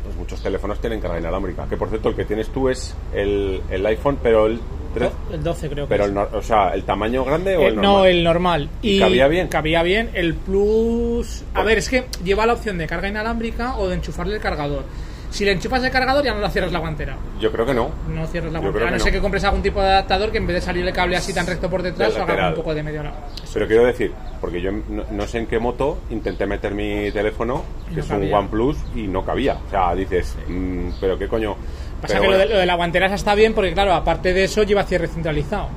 pues 0.03 0.15
muchos 0.15 0.41
teléfonos 0.43 0.79
tienen 0.79 0.99
carga 1.01 1.19
inalámbrica. 1.19 1.65
Que 1.67 1.75
por 1.77 1.89
cierto, 1.89 2.09
el 2.09 2.15
que 2.15 2.25
tienes 2.25 2.49
tú 2.49 2.69
es 2.69 2.95
el, 3.15 3.61
el 3.71 3.83
iPhone, 3.87 4.19
pero 4.21 4.45
el, 4.45 4.59
tre- 4.95 5.09
El 5.31 5.41
12 5.43 5.69
creo 5.71 5.85
que 5.87 5.89
pero 5.89 6.03
es. 6.05 6.11
el, 6.11 6.17
o 6.17 6.41
sea, 6.43 6.69
el 6.75 6.83
tamaño 6.83 7.25
grande 7.25 7.57
o 7.57 7.61
Eh, 7.61 7.67
el 7.69 7.75
normal. 7.77 7.91
no, 7.91 8.05
el 8.05 8.23
normal. 8.23 8.69
¿Y 8.83 8.99
cabía 8.99 9.27
bien? 9.27 9.47
Cabía 9.47 9.81
bien. 9.81 10.11
El 10.13 10.35
Plus. 10.35 11.41
A 11.51 11.53
Pues- 11.55 11.65
ver, 11.65 11.77
es 11.79 11.89
que 11.89 12.03
lleva 12.23 12.45
la 12.45 12.53
opción 12.53 12.77
de 12.77 12.85
carga 12.85 13.07
inalámbrica 13.07 13.75
o 13.77 13.87
de 13.87 13.95
enchufarle 13.95 14.35
el 14.35 14.41
cargador. 14.41 14.83
Si 15.33 15.43
le 15.43 15.51
enchufas 15.53 15.83
el 15.83 15.89
cargador, 15.89 16.23
ya 16.23 16.31
no 16.31 16.41
la 16.41 16.49
cierras 16.51 16.71
la 16.71 16.77
guantera. 16.77 17.17
Yo 17.39 17.51
creo 17.51 17.65
que 17.65 17.73
no. 17.73 17.89
No 18.07 18.27
cierras 18.27 18.53
la 18.53 18.59
Yo 18.59 18.65
guantera. 18.65 18.87
A 18.89 18.91
no 18.91 18.97
no. 19.03 19.11
que 19.11 19.19
compres 19.19 19.43
algún 19.43 19.63
tipo 19.63 19.81
de 19.81 19.87
adaptador 19.87 20.31
que 20.31 20.37
en 20.37 20.45
vez 20.45 20.57
de 20.57 20.61
salir 20.61 20.85
el 20.85 20.93
cable 20.93 21.17
así 21.17 21.33
tan 21.33 21.47
recto 21.47 21.71
por 21.71 21.81
detrás, 21.81 22.15
haga 22.15 22.49
un 22.49 22.55
poco 22.55 22.75
de 22.75 22.83
medio 22.83 23.01
lado. 23.01 23.15
Pero 23.51 23.65
quiero 23.65 23.83
decir, 23.83 24.11
porque 24.39 24.61
yo 24.61 24.71
no, 24.71 25.03
no 25.09 25.25
sé 25.25 25.39
en 25.39 25.47
qué 25.47 25.57
moto 25.57 25.97
intenté 26.11 26.45
meter 26.45 26.75
mi 26.75 27.09
teléfono, 27.11 27.63
que 27.89 27.95
no 27.95 28.01
es 28.01 28.09
un 28.11 28.19
cabía. 28.19 28.37
OnePlus, 28.37 28.77
y 28.95 29.07
no 29.07 29.25
cabía. 29.25 29.57
O 29.65 29.69
sea, 29.71 29.95
dices, 29.95 30.37
mm, 30.47 30.89
pero 31.01 31.17
qué 31.17 31.27
coño. 31.27 31.55
Pasa 31.99 32.13
Pero 32.13 32.21
que 32.21 32.27
bueno, 32.27 32.43
lo, 32.43 32.47
de, 32.47 32.53
lo 32.53 32.59
de 32.59 32.65
la 32.67 32.75
guantera 32.75 33.07
está 33.07 33.33
bien 33.33 33.55
porque, 33.55 33.73
claro, 33.73 33.93
aparte 33.93 34.33
de 34.33 34.43
eso, 34.43 34.61
lleva 34.61 34.83
cierre 34.83 35.07
centralizado. 35.07 35.69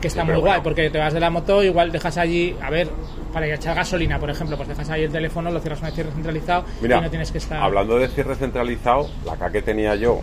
Que 0.00 0.08
está 0.08 0.22
Sí, 0.22 0.26
muy 0.26 0.36
guay, 0.36 0.44
bueno. 0.50 0.62
porque 0.62 0.90
te 0.90 0.98
vas 0.98 1.12
de 1.14 1.20
la 1.20 1.30
moto, 1.30 1.62
igual 1.62 1.90
dejas 1.90 2.16
allí, 2.18 2.54
a 2.60 2.70
ver, 2.70 2.88
para 3.32 3.46
echar 3.52 3.74
gasolina, 3.74 4.18
por 4.18 4.28
ejemplo, 4.30 4.56
pues 4.56 4.68
dejas 4.68 4.90
ahí 4.90 5.04
el 5.04 5.10
teléfono, 5.12 5.50
lo 5.50 5.60
cierras 5.60 5.80
con 5.80 5.88
el 5.88 5.94
cierre 5.94 6.10
centralizado 6.12 6.64
Mira, 6.82 6.98
y 6.98 7.00
no 7.00 7.10
tienes 7.10 7.32
que 7.32 7.38
estar. 7.38 7.62
hablando 7.62 7.98
de 7.98 8.08
cierre 8.08 8.34
centralizado, 8.34 9.08
la 9.24 9.36
K 9.36 9.50
que 9.52 9.62
tenía 9.62 9.94
yo, 9.94 10.20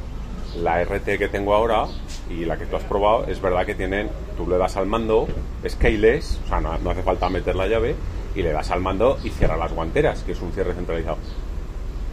la 0.61 0.83
RT 0.83 1.17
que 1.17 1.27
tengo 1.29 1.55
ahora 1.55 1.85
y 2.29 2.45
la 2.45 2.57
que 2.57 2.65
tú 2.67 2.75
has 2.75 2.83
probado, 2.83 3.25
es 3.27 3.41
verdad 3.41 3.65
que 3.65 3.73
tienen, 3.75 4.09
tú 4.37 4.47
le 4.47 4.57
das 4.57 4.77
al 4.77 4.85
mando, 4.85 5.27
es 5.63 5.75
keyless, 5.75 6.39
o 6.45 6.47
sea, 6.49 6.61
no, 6.61 6.77
no 6.77 6.91
hace 6.91 7.01
falta 7.01 7.27
meter 7.29 7.55
la 7.55 7.65
llave, 7.67 7.95
y 8.35 8.41
le 8.43 8.51
das 8.51 8.69
al 8.71 8.79
mando 8.81 9.17
y 9.23 9.29
cierra 9.31 9.57
las 9.57 9.73
guanteras, 9.73 10.21
que 10.23 10.31
es 10.33 10.41
un 10.41 10.51
cierre 10.51 10.73
centralizado. 10.73 11.17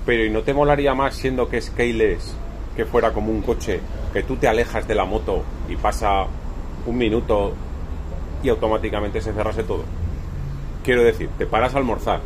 Pero 0.07 0.25
¿y 0.25 0.31
no 0.31 0.43
te 0.43 0.55
molaría 0.55 0.95
más 0.95 1.15
siendo 1.15 1.49
que 1.49 1.59
es 1.59 1.71
keyless, 1.71 2.35
que 2.77 2.85
fuera 2.87 3.13
como 3.13 3.31
un 3.31 3.43
coche, 3.43 3.81
que 4.13 4.23
tú 4.23 4.37
te 4.37 4.49
alejas 4.49 4.89
de 4.89 4.95
la 4.95 5.05
moto 5.05 5.43
y 5.69 5.77
pasa 5.77 6.27
un 6.87 6.99
minuto 6.99 7.53
y 8.43 8.49
automáticamente 8.49 9.21
se 9.21 9.33
cerrase 9.33 9.63
todo? 9.63 9.85
Quiero 10.85 11.03
decir, 11.03 11.29
te 11.39 11.47
paras 11.47 11.75
a 11.75 11.79
almorzar 11.79 12.21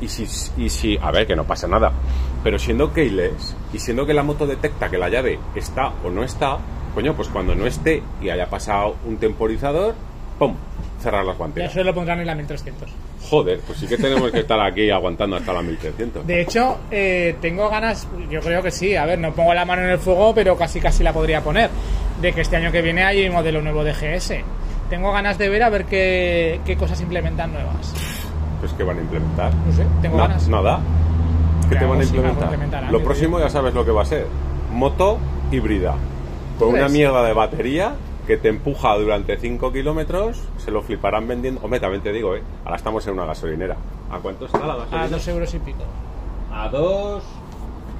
y 0.00 0.08
si, 0.08 0.26
y 0.56 0.68
si, 0.68 0.98
a 1.00 1.10
ver, 1.10 1.26
que 1.26 1.36
no 1.36 1.44
pasa 1.44 1.66
nada, 1.68 1.92
pero 2.42 2.58
siendo 2.58 2.92
keyless 2.92 3.56
y 3.72 3.78
siendo 3.78 4.06
que 4.06 4.14
la 4.14 4.22
moto 4.22 4.46
detecta 4.46 4.90
que 4.90 4.98
la 4.98 5.08
llave 5.08 5.38
está 5.54 5.92
o 6.04 6.10
no 6.10 6.22
está, 6.22 6.58
coño, 6.94 7.14
pues 7.14 7.28
cuando 7.28 7.54
no 7.54 7.66
esté 7.66 8.02
y 8.20 8.28
haya 8.28 8.48
pasado 8.48 8.96
un 9.06 9.16
temporizador, 9.16 9.94
¡pum! 10.38 10.54
Cerrar 11.00 11.24
las 11.24 11.36
guanteras. 11.36 11.70
eso 11.70 11.84
lo 11.84 11.94
pondrán 11.94 12.20
en 12.20 12.26
la 12.26 12.34
1300. 12.34 12.90
Joder, 13.30 13.60
pues 13.66 13.78
sí 13.78 13.86
que 13.86 13.96
tenemos 13.96 14.30
que 14.30 14.40
estar 14.40 14.60
aquí 14.60 14.90
aguantando 14.90 15.36
hasta 15.36 15.52
la 15.52 15.62
1300. 15.62 16.26
De 16.26 16.40
hecho, 16.42 16.78
eh, 16.90 17.36
tengo 17.40 17.68
ganas, 17.68 18.06
yo 18.30 18.40
creo 18.40 18.62
que 18.62 18.70
sí, 18.70 18.94
a 18.96 19.06
ver, 19.06 19.18
no 19.18 19.32
pongo 19.32 19.54
la 19.54 19.64
mano 19.64 19.82
en 19.82 19.90
el 19.90 19.98
fuego, 19.98 20.34
pero 20.34 20.56
casi 20.56 20.78
casi 20.80 21.02
la 21.02 21.12
podría 21.12 21.40
poner, 21.40 21.70
de 22.20 22.32
que 22.32 22.42
este 22.42 22.56
año 22.56 22.70
que 22.70 22.82
viene 22.82 23.02
hay 23.04 23.26
un 23.26 23.32
modelo 23.34 23.62
nuevo 23.62 23.82
de 23.82 23.92
GS. 23.92 24.42
Tengo 24.90 25.10
ganas 25.12 25.38
de 25.38 25.48
ver 25.48 25.62
a 25.62 25.70
ver 25.70 25.86
qué, 25.86 26.60
qué 26.66 26.76
cosas 26.76 27.00
implementan 27.00 27.52
nuevas. 27.52 27.92
Pues 28.60 28.72
que 28.74 28.82
van 28.82 28.98
a 28.98 29.00
implementar. 29.00 29.52
No 29.54 29.72
sé, 29.72 29.84
tengo 30.02 30.16
Na- 30.18 30.26
ganas. 30.28 30.48
Nada. 30.48 30.80
¿Qué 31.70 31.76
te 31.76 31.84
van 31.86 31.98
a 31.98 32.02
algo 32.02 32.16
implementar? 32.16 32.92
Lo 32.92 33.02
próximo 33.02 33.38
ya 33.40 33.48
sabes 33.48 33.72
lo 33.74 33.84
que 33.86 33.90
va 33.90 34.02
a 34.02 34.06
ser. 34.06 34.26
Moto 34.70 35.18
híbrida. 35.50 35.94
con 36.58 36.68
una 36.68 36.88
mierda 36.88 37.24
de 37.24 37.32
batería 37.32 37.94
que 38.26 38.36
te 38.36 38.48
empuja 38.48 38.94
durante 38.96 39.36
5 39.36 39.72
kilómetros, 39.72 40.42
se 40.58 40.70
lo 40.70 40.82
fliparán 40.82 41.28
vendiendo. 41.28 41.60
Hombre, 41.62 41.80
también 41.80 42.02
te 42.02 42.12
digo, 42.12 42.34
¿eh? 42.36 42.42
Ahora 42.64 42.76
estamos 42.76 43.06
en 43.06 43.14
una 43.14 43.26
gasolinera. 43.26 43.76
¿A 44.10 44.18
cuánto 44.18 44.46
está 44.46 44.58
la 44.66 44.76
gasolina? 44.76 45.02
A 45.04 45.08
dos 45.08 45.28
euros 45.28 45.54
y 45.54 45.58
pico. 45.58 45.84
A 46.52 46.68
2... 46.68 47.22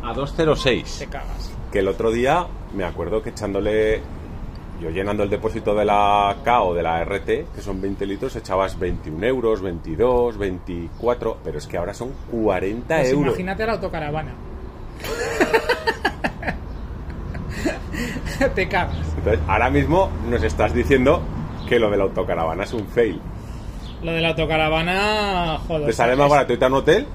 A 0.02 0.14
2,06. 0.14 0.98
Te 0.98 1.06
cagas. 1.06 1.50
que 1.72 1.78
el 1.80 1.88
otro 1.88 2.10
día 2.10 2.46
me 2.74 2.84
acuerdo 2.84 3.22
que 3.22 3.30
echándole 3.30 4.00
yo 4.80 4.90
llenando 4.90 5.22
el 5.22 5.30
depósito 5.30 5.74
de 5.74 5.84
la 5.86 6.36
K 6.44 6.62
o 6.62 6.74
de 6.74 6.82
la 6.82 7.02
RT 7.04 7.26
que 7.54 7.62
son 7.62 7.80
20 7.80 8.04
litros 8.06 8.36
echabas 8.36 8.78
21 8.78 9.24
euros 9.26 9.62
22 9.62 10.36
24 10.36 11.38
pero 11.42 11.58
es 11.58 11.66
que 11.66 11.78
ahora 11.78 11.94
son 11.94 12.10
40 12.30 12.86
Pues 12.86 13.10
euros 13.10 13.26
imagínate 13.28 13.64
la 13.66 13.72
autocaravana. 13.72 14.34
Te 18.54 18.68
cagas. 18.68 18.96
entonces 19.16 19.40
ahora 19.48 19.70
mismo 19.70 20.10
nos 20.28 20.42
estás 20.42 20.74
diciendo 20.74 21.22
que 21.68 21.78
lo 21.78 21.90
de 21.90 21.96
la 21.96 22.04
autocaravana 22.04 22.64
es 22.64 22.72
un 22.72 22.86
fail 22.86 23.20
Lo 24.02 24.12
de 24.12 24.20
la 24.20 24.28
autocaravana, 24.30 25.58
joder. 25.66 25.86
te 25.86 25.92
sale 25.92 26.16
más 26.16 26.28
barato 26.28 26.52
irte 26.52 26.64
a 26.64 26.68
un 26.68 26.74
hotel 26.74 27.06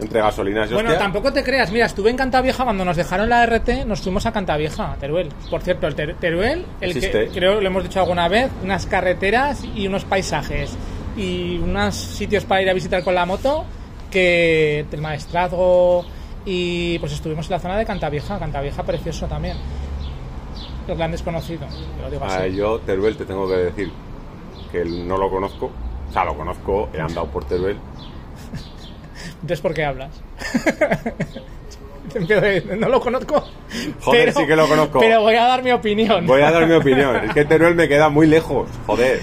entre 0.00 0.20
gasolinas 0.20 0.70
y 0.70 0.74
Bueno, 0.74 0.88
hostia, 0.90 1.02
tampoco 1.04 1.30
te 1.30 1.42
creas. 1.44 1.70
Mira, 1.70 1.84
estuve 1.84 2.08
en 2.08 2.16
Cantavieja 2.16 2.64
cuando 2.64 2.86
nos 2.86 2.96
dejaron 2.96 3.28
la 3.28 3.44
RT, 3.44 3.84
nos 3.86 4.00
fuimos 4.00 4.24
a 4.24 4.32
Cantavieja, 4.32 4.96
Teruel. 4.98 5.28
Por 5.50 5.60
cierto, 5.60 5.86
el 5.86 5.94
Ter- 5.94 6.14
Teruel, 6.14 6.64
el 6.80 6.90
Existe. 6.92 7.26
que 7.26 7.32
creo 7.34 7.60
lo 7.60 7.66
hemos 7.66 7.82
dicho 7.82 8.00
alguna 8.00 8.26
vez, 8.28 8.50
unas 8.62 8.86
carreteras 8.86 9.62
y 9.74 9.86
unos 9.86 10.06
paisajes 10.06 10.74
y 11.18 11.58
unos 11.58 11.94
sitios 11.96 12.46
para 12.46 12.62
ir 12.62 12.70
a 12.70 12.72
visitar 12.72 13.04
con 13.04 13.14
la 13.14 13.26
moto 13.26 13.66
que 14.10 14.86
el 14.90 15.00
maestrazgo 15.02 16.06
y 16.44 16.98
pues 16.98 17.12
estuvimos 17.12 17.46
en 17.46 17.52
la 17.52 17.60
zona 17.60 17.76
de 17.76 17.84
Cantavieja, 17.86 18.38
Cantavieja 18.38 18.82
precioso 18.82 19.26
también. 19.26 19.56
El 20.88 20.96
gran 20.96 21.12
desconocido, 21.12 21.66
te 21.96 22.02
lo 22.02 22.10
digo 22.10 22.24
Ah, 22.28 22.46
yo 22.46 22.80
Teruel 22.80 23.16
te 23.16 23.24
tengo 23.24 23.48
que 23.48 23.56
decir 23.56 23.92
que 24.72 24.84
no 24.84 25.16
lo 25.16 25.30
conozco 25.30 25.70
o 26.08 26.12
sea 26.12 26.24
lo 26.24 26.36
conozco 26.36 26.88
he 26.92 27.00
andado 27.00 27.26
por 27.26 27.44
Teruel 27.44 27.76
Entonces, 29.34 29.60
¿por 29.60 29.74
qué 29.74 29.84
hablas? 29.84 30.10
no 32.78 32.88
lo 32.88 33.00
conozco. 33.00 33.44
Joder, 34.00 34.26
pero- 34.26 34.40
sí 34.40 34.46
que 34.46 34.56
lo 34.56 34.66
conozco. 34.66 34.98
Pero 34.98 35.20
voy 35.20 35.36
a 35.36 35.44
dar 35.44 35.62
mi 35.62 35.70
opinión. 35.70 36.26
voy 36.26 36.42
a 36.42 36.50
dar 36.50 36.66
mi 36.66 36.74
opinión 36.74 37.16
es 37.24 37.34
que 37.34 37.44
Teruel 37.44 37.74
me 37.74 37.88
queda 37.88 38.08
muy 38.08 38.26
lejos 38.26 38.68
joder 38.86 39.20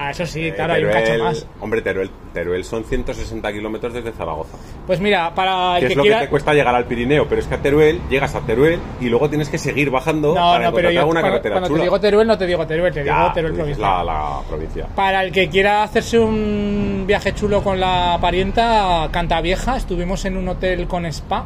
Ah, 0.00 0.12
eso 0.12 0.24
sí, 0.26 0.46
Eh, 0.46 0.54
claro, 0.54 0.74
hay 0.74 0.84
un 0.84 0.90
cacho 0.92 1.18
más. 1.24 1.46
Hombre, 1.60 1.82
Teruel, 1.82 2.08
Teruel 2.32 2.64
son 2.64 2.84
160 2.84 3.52
kilómetros 3.52 3.92
desde 3.92 4.12
Zaragoza. 4.12 4.56
Pues 4.86 5.00
mira, 5.00 5.34
para 5.34 5.74
el 5.76 5.80
Que 5.80 5.86
que, 5.88 5.92
es 5.92 5.96
lo 5.96 6.02
quiera. 6.04 6.18
que 6.20 6.24
te 6.26 6.30
cuesta 6.30 6.54
llegar 6.54 6.74
al 6.74 6.84
Pirineo, 6.84 7.26
pero 7.28 7.40
es 7.40 7.46
que 7.48 7.54
a 7.56 7.58
Teruel 7.58 8.00
llegas 8.08 8.34
a 8.36 8.40
Teruel 8.42 8.78
y 9.00 9.08
luego 9.08 9.28
tienes 9.28 9.48
que 9.48 9.58
seguir 9.58 9.90
bajando 9.90 10.28
No, 10.28 10.52
para 10.52 10.64
no, 10.66 10.72
pero 10.72 10.90
yo 10.92 11.02
una 11.06 11.20
cuando, 11.20 11.28
carretera 11.30 11.52
cuando 11.54 11.68
chula. 11.68 11.78
te 11.80 11.84
digo 11.84 12.00
Teruel, 12.00 12.26
no 12.28 12.38
te 12.38 12.46
digo 12.46 12.66
Teruel, 12.66 12.94
te 12.94 13.04
ya, 13.04 13.18
digo 13.22 13.32
Teruel 13.34 13.54
provincia. 13.54 13.82
la, 13.86 14.04
la 14.04 14.40
provincia. 14.48 14.86
Para 14.94 15.24
el 15.24 15.32
que 15.32 15.48
quiera 15.48 15.82
hacerse 15.82 16.18
un 16.18 17.04
viaje 17.06 17.34
chulo 17.34 17.62
con 17.64 17.80
la 17.80 18.18
parienta, 18.20 19.08
Cantavieja, 19.10 19.76
estuvimos 19.76 20.24
en 20.24 20.36
un 20.36 20.48
hotel 20.48 20.86
con 20.86 21.06
spa, 21.06 21.44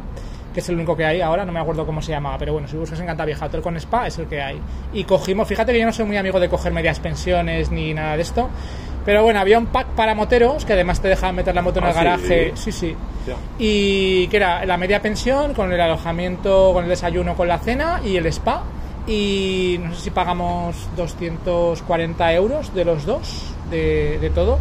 que 0.53 0.59
es 0.59 0.69
el 0.69 0.75
único 0.75 0.95
que 0.95 1.05
hay 1.05 1.21
ahora, 1.21 1.45
no 1.45 1.51
me 1.51 1.59
acuerdo 1.59 1.85
cómo 1.85 2.01
se 2.01 2.11
llamaba, 2.11 2.37
pero 2.37 2.53
bueno, 2.53 2.67
si 2.67 2.77
buscas 2.77 2.99
en 2.99 3.07
Cantavieja, 3.07 3.45
hotel 3.47 3.61
con 3.61 3.75
spa, 3.77 4.07
es 4.07 4.17
el 4.19 4.27
que 4.27 4.41
hay. 4.41 4.59
Y 4.93 5.03
cogimos, 5.05 5.47
fíjate 5.47 5.73
que 5.73 5.79
yo 5.79 5.85
no 5.85 5.93
soy 5.93 6.05
muy 6.05 6.17
amigo 6.17 6.39
de 6.39 6.49
coger 6.49 6.71
medias 6.71 6.99
pensiones 6.99 7.71
ni 7.71 7.93
nada 7.93 8.15
de 8.15 8.21
esto, 8.21 8.49
pero 9.05 9.23
bueno, 9.23 9.39
había 9.39 9.57
un 9.59 9.65
pack 9.65 9.87
para 9.87 10.15
moteros, 10.15 10.63
que 10.63 10.73
además 10.73 11.01
te 11.01 11.09
dejaban 11.09 11.35
meter 11.35 11.53
la 11.53 11.61
moto 11.61 11.79
en 11.79 11.85
Ah, 11.85 11.89
el 11.89 11.93
¿sí? 11.93 12.03
garaje, 12.03 12.51
sí, 12.55 12.71
sí. 12.71 12.95
Y 13.59 14.27
que 14.27 14.37
era 14.37 14.65
la 14.65 14.77
media 14.77 15.01
pensión, 15.01 15.53
con 15.53 15.71
el 15.73 15.81
alojamiento, 15.81 16.71
con 16.73 16.83
el 16.85 16.89
desayuno, 16.89 17.35
con 17.35 17.47
la 17.47 17.57
cena 17.59 17.99
y 18.05 18.15
el 18.17 18.25
spa. 18.27 18.63
Y 19.05 19.79
no 19.83 19.93
sé 19.93 20.03
si 20.03 20.09
pagamos 20.11 20.87
240 20.95 22.33
euros 22.33 22.73
de 22.73 22.85
los 22.85 23.05
dos, 23.05 23.53
de, 23.69 24.17
de 24.19 24.29
todo. 24.29 24.59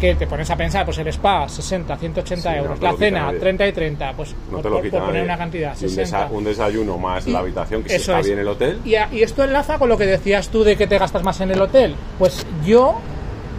Que 0.00 0.14
te 0.14 0.26
pones 0.28 0.48
a 0.48 0.56
pensar, 0.56 0.84
pues 0.84 0.96
el 0.98 1.08
spa, 1.08 1.48
60, 1.48 1.96
180 1.96 2.52
Sí, 2.52 2.56
euros. 2.58 2.80
la 2.80 2.92
cena, 2.94 3.22
nadie. 3.26 3.40
30 3.40 3.66
y 3.66 3.72
30. 3.72 4.12
Pues 4.12 4.32
No 4.46 4.52
por, 4.52 4.62
te 4.62 4.70
lo 4.70 4.80
por- 4.80 4.90
por 4.90 5.04
poner 5.06 5.24
una 5.24 5.36
cantidad, 5.36 5.74
Y 5.80 5.84
un, 5.84 5.90
60. 5.90 6.28
desa- 6.28 6.30
un 6.30 6.44
desayuno 6.44 6.98
más 6.98 7.26
Y 7.26 7.32
la 7.32 7.40
habitación, 7.40 7.82
que 7.82 7.88
si 7.90 7.96
está 7.96 8.20
es. 8.20 8.26
bien 8.26 8.38
el 8.38 8.46
hotel. 8.48 8.80
Y, 8.84 8.94
a- 8.94 9.08
y 9.12 9.22
esto 9.22 9.42
enlaza 9.42 9.76
con 9.78 9.88
lo 9.88 9.98
que 9.98 10.06
decías 10.06 10.48
tú 10.50 10.62
de 10.62 10.76
que 10.76 10.86
te 10.86 10.98
gastas 10.98 11.24
más 11.24 11.40
en 11.40 11.50
el 11.50 11.60
hotel. 11.60 11.96
Pues 12.18 12.46
yo 12.64 13.00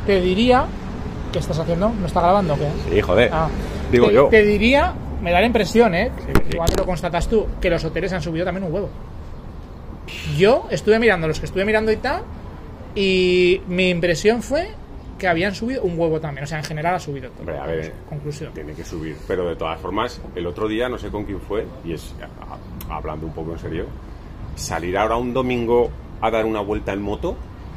te 0.06 0.22
diría. 0.22 0.66
¿Qué 1.34 1.40
estás 1.40 1.60
haciendo? 1.60 1.90
¿No 1.90 2.06
está 2.08 2.22
grabando 2.22 2.54
o 2.54 2.58
qué? 2.58 2.68
Sí, 2.90 3.02
joder. 3.02 3.30
Ah, 3.34 3.50
Digo 3.92 4.08
te, 4.08 4.14
yo. 4.14 4.28
Te 4.30 4.44
diría, 4.44 4.94
me 5.22 5.32
da 5.32 5.42
la 5.42 5.46
impresión, 5.46 5.94
¿eh? 5.94 6.10
sí. 6.26 6.58
Me 6.58 6.66
lo 6.78 6.86
constatas 6.86 7.28
tú, 7.28 7.46
que 7.62 7.70
los 7.70 7.84
hoteles 7.84 8.14
han 8.14 8.22
subido 8.22 8.46
también 8.46 8.64
un 8.66 8.74
huevo. 8.74 8.90
Yo 10.38 10.68
estuve 10.72 10.98
mirando 11.00 11.28
los 11.28 11.40
que 11.40 11.46
estuve 11.46 11.66
mirando 11.66 11.92
y 11.92 11.98
tal, 11.98 12.24
y 12.96 13.62
mi 13.68 13.90
impresión 13.90 14.42
fue 14.42 14.70
que 15.20 15.28
habían 15.28 15.54
subido 15.54 15.84
un 15.84 16.00
huevo 16.00 16.20
también. 16.20 16.44
O 16.46 16.48
sea, 16.48 16.58
en 16.58 16.64
general 16.64 16.96
ha 16.96 17.00
subido 17.00 17.30
todo. 17.30 17.42
Hombre, 17.42 17.60
a 17.60 17.66
ver, 17.68 17.94
Conclusión. 18.10 18.52
Tiene 18.54 18.74
que 18.74 18.84
subir. 18.84 19.16
Pero 19.28 19.48
de 19.48 19.56
todas 19.56 19.80
formas, 19.80 20.20
el 20.34 20.48
otro 20.48 20.68
día, 20.68 20.90
no 20.90 20.98
sé 20.98 21.10
con 21.12 21.26
quién 21.26 21.40
fue, 21.40 21.68
y 21.86 21.94
es 21.94 22.16
a- 22.90 22.96
hablando 22.96 23.28
un 23.28 23.34
poco 23.34 23.52
en 23.52 23.60
serio, 23.60 23.86
salir 24.56 24.98
ahora 24.98 25.18
un 25.18 25.32
domingo 25.34 25.90
a 26.22 26.32
dar 26.32 26.46
una 26.46 26.62
vuelta 26.62 26.92
en 26.94 27.02
moto, 27.04 27.36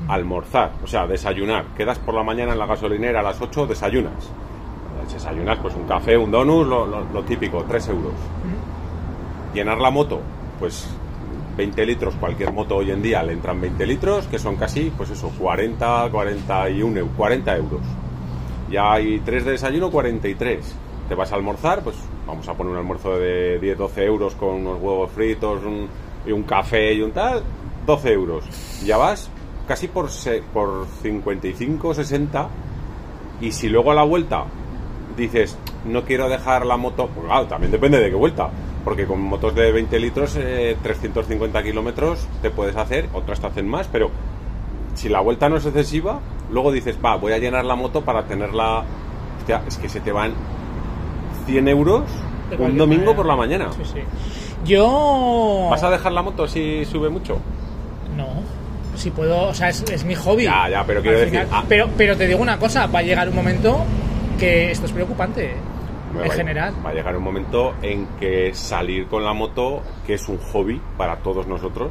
almorzar, 0.09 0.73
o 0.83 0.87
sea, 0.87 1.07
desayunar. 1.07 1.67
Quedas 1.77 1.99
por 1.99 2.15
la 2.15 2.23
mañana 2.23 2.53
en 2.53 2.59
la 2.59 2.67
gasolinera 2.67 3.21
a 3.21 3.23
las 3.23 3.41
8, 3.41 3.67
desayunas. 3.67 4.31
Desayunas, 5.13 5.59
pues 5.59 5.75
un 5.75 5.85
café, 5.87 6.17
un 6.17 6.31
donut, 6.31 6.67
lo, 6.67 6.87
lo- 6.87 7.05
lo 7.13 7.23
típico, 7.25 7.65
3 7.69 7.89
euros. 7.89 8.13
Llenar 9.55 9.79
la 9.79 9.91
moto, 9.91 10.21
pues 10.59 10.89
20 11.57 11.85
litros, 11.87 12.15
cualquier 12.17 12.53
moto 12.53 12.77
hoy 12.77 12.91
en 12.91 13.03
día 13.03 13.23
le 13.23 13.33
entran 13.35 13.61
20 13.61 13.87
litros, 13.87 14.27
que 14.27 14.39
son 14.39 14.57
casi, 14.57 14.91
pues 14.97 15.11
eso, 15.11 15.31
40, 15.39 16.09
41, 16.11 17.01
eu- 17.01 17.09
40 17.17 17.57
euros. 17.57 17.81
Ya 18.71 18.93
hay 18.93 19.19
3 19.21 19.45
de 19.45 19.53
desayuno, 19.53 19.91
43. 19.91 20.75
Te 21.09 21.15
vas 21.15 21.31
a 21.33 21.35
almorzar, 21.37 21.83
pues 21.83 21.97
vamos 22.27 22.49
a 22.49 22.55
poner 22.55 22.73
un 22.73 22.79
almuerzo 22.79 23.19
de 23.19 23.59
10, 23.59 23.77
12 23.77 24.05
euros 24.05 24.35
con 24.35 24.51
unos 24.67 24.81
huevos 24.81 25.11
fritos 25.13 25.63
un- 25.65 25.89
y 26.27 26.33
un 26.33 26.45
café 26.45 26.95
y 26.95 27.03
un 27.03 27.11
tal, 27.13 27.43
12 27.87 28.13
euros. 28.13 28.45
Ya 28.85 28.97
vas 28.97 29.29
casi 29.69 29.89
por, 29.89 30.09
por 30.55 30.87
55, 31.03 31.93
60. 31.95 32.49
Y 33.41 33.53
si 33.53 33.69
luego 33.69 33.91
a 33.91 33.95
la 33.95 34.05
vuelta 34.05 34.45
dices, 35.17 35.59
no 35.85 36.05
quiero 36.05 36.29
dejar 36.29 36.65
la 36.65 36.77
moto, 36.79 37.09
pues 37.15 37.27
claro, 37.27 37.47
también 37.47 37.73
depende 37.73 37.99
de 38.01 38.09
qué 38.09 38.17
vuelta. 38.17 38.49
Porque 38.85 39.07
con 39.07 39.21
motos 39.21 39.55
de 39.55 39.71
20 39.71 39.99
litros, 40.01 40.37
eh, 40.37 40.77
350 40.83 41.63
kilómetros 41.63 42.27
te 42.41 42.51
puedes 42.51 42.77
hacer, 42.77 43.09
otras 43.13 43.41
te 43.41 43.47
hacen 43.47 43.69
más, 43.69 43.89
pero 43.89 44.11
si 44.95 45.09
la 45.09 45.21
vuelta 45.21 45.49
no 45.49 45.57
es 45.57 45.67
excesiva, 45.67 46.21
luego 46.51 46.73
dices, 46.73 46.99
va, 47.05 47.17
voy 47.17 47.33
a 47.33 47.39
llenar 47.39 47.65
la 47.65 47.77
moto 47.77 48.03
para 48.03 48.25
tenerla. 48.25 48.85
Hostia, 49.39 49.63
es 49.67 49.77
que 49.79 49.89
se 49.89 50.01
te 50.01 50.13
van 50.13 50.35
100 51.47 51.69
euros 51.69 52.03
un 52.59 52.77
domingo 52.77 53.03
manera. 53.03 53.17
por 53.17 53.27
la 53.27 53.37
mañana. 53.37 53.73
Sí, 53.73 53.83
sí. 53.85 54.01
Yo. 54.65 55.69
¿Vas 55.71 55.83
a 55.83 55.91
dejar 55.91 56.13
la 56.13 56.23
moto 56.23 56.47
si 56.47 56.85
sube 56.85 57.09
mucho? 57.09 57.39
No. 58.17 58.29
Si 58.95 59.11
puedo, 59.11 59.49
o 59.49 59.55
sea, 59.55 59.71
es, 59.71 59.83
es 59.91 60.05
mi 60.05 60.15
hobby. 60.15 60.45
Ya, 60.45 60.69
ya, 60.69 60.85
pero 60.85 61.01
quiero 61.01 61.19
decir, 61.19 61.47
ah. 61.51 61.65
pero, 61.69 61.89
pero 61.97 62.17
te 62.17 62.27
digo 62.27 62.41
una 62.41 62.59
cosa, 62.59 62.87
va 62.87 62.99
a 62.99 63.03
llegar 63.03 63.29
un 63.29 63.35
momento 63.35 63.79
que 64.39 64.71
esto 64.71 64.87
es 64.87 64.93
preocupante. 64.93 65.55
En 66.21 66.29
va 66.29 66.33
a- 66.33 66.37
general. 66.37 66.75
Va 66.85 66.91
a 66.91 66.95
llegar 66.95 67.17
un 67.17 67.23
momento 67.25 67.75
en 67.83 68.07
que 68.21 68.53
salir 68.55 69.07
con 69.09 69.25
la 69.25 69.33
moto, 69.33 69.83
que 70.07 70.15
es 70.15 70.29
un 70.29 70.39
hobby 70.39 70.81
para 70.97 71.17
todos 71.17 71.47
nosotros, 71.47 71.91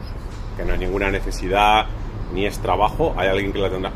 que 0.58 0.64
no 0.66 0.74
es 0.74 0.80
ninguna 0.80 1.10
necesidad 1.12 1.86
ni 2.34 2.46
es 2.46 2.60
trabajo, 2.60 3.14
hay 3.18 3.28
alguien 3.30 3.52
que 3.52 3.60
la 3.60 3.70
tendrá. 3.70 3.92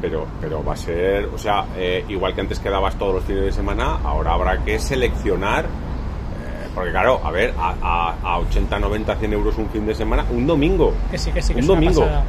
Pero, 0.00 0.26
pero 0.40 0.62
va 0.64 0.74
a 0.74 0.76
ser, 0.76 1.26
o 1.26 1.38
sea, 1.38 1.64
eh, 1.76 2.04
igual 2.08 2.34
que 2.34 2.42
antes 2.42 2.58
quedabas 2.58 2.94
todos 2.96 3.14
los 3.14 3.24
fines 3.24 3.42
de 3.42 3.52
semana, 3.52 3.98
ahora 4.04 4.32
habrá 4.34 4.58
que 4.64 4.78
seleccionar. 4.78 5.64
eh, 5.64 6.68
porque 6.74 6.90
claro, 6.90 7.20
a 7.24 7.30
ver, 7.30 7.54
a, 7.58 7.74
a- 7.80 8.14
a 8.34 8.38
80, 8.38 8.78
90, 8.78 9.16
100 9.16 9.32
euros 9.32 9.56
un 9.58 9.68
fin 9.70 9.86
de 9.86 9.94
semana, 9.94 10.24
un 10.30 10.46
domingo. 10.46 10.92
Que 11.10 11.16
sí, 11.18 11.30
que 11.30 11.40
sí, 11.40 11.54
que 11.54 11.60
un 11.60 11.64
es 11.64 11.68
una 11.70 11.74
domingo. 11.80 12.00
pasada. 12.02 12.24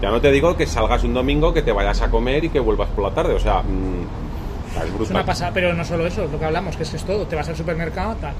Ya 0.00 0.10
no 0.10 0.20
te 0.20 0.30
digo 0.32 0.56
que 0.56 0.66
salgas 0.66 1.04
un 1.04 1.14
domingo, 1.14 1.52
que 1.52 1.62
te 1.62 1.70
vayas 1.72 2.00
a 2.02 2.10
comer 2.10 2.44
y 2.44 2.48
que 2.48 2.60
vuelvas 2.60 2.88
por 2.90 3.04
la 3.04 3.10
tarde. 3.14 3.34
O 3.34 3.38
sea, 3.38 3.60
mm, 3.62 4.31
es 5.02 5.10
una 5.10 5.24
pasada, 5.24 5.50
pero 5.52 5.72
no 5.74 5.84
solo 5.84 6.06
eso, 6.06 6.24
es 6.24 6.30
lo 6.30 6.38
que 6.38 6.44
hablamos, 6.44 6.76
que 6.76 6.82
es, 6.82 6.90
que 6.90 6.96
es 6.96 7.04
todo. 7.04 7.26
Te 7.26 7.36
vas 7.36 7.48
al 7.48 7.56
supermercado, 7.56 8.16
tal. 8.16 8.34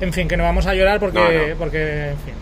En 0.00 0.12
fin, 0.12 0.28
que 0.28 0.36
no 0.36 0.44
vamos 0.44 0.66
a 0.66 0.74
llorar 0.74 1.00
porque, 1.00 1.18
No, 1.18 1.48
no. 1.48 1.56
porque, 1.56 2.10
en 2.10 2.18
fin. 2.18 2.34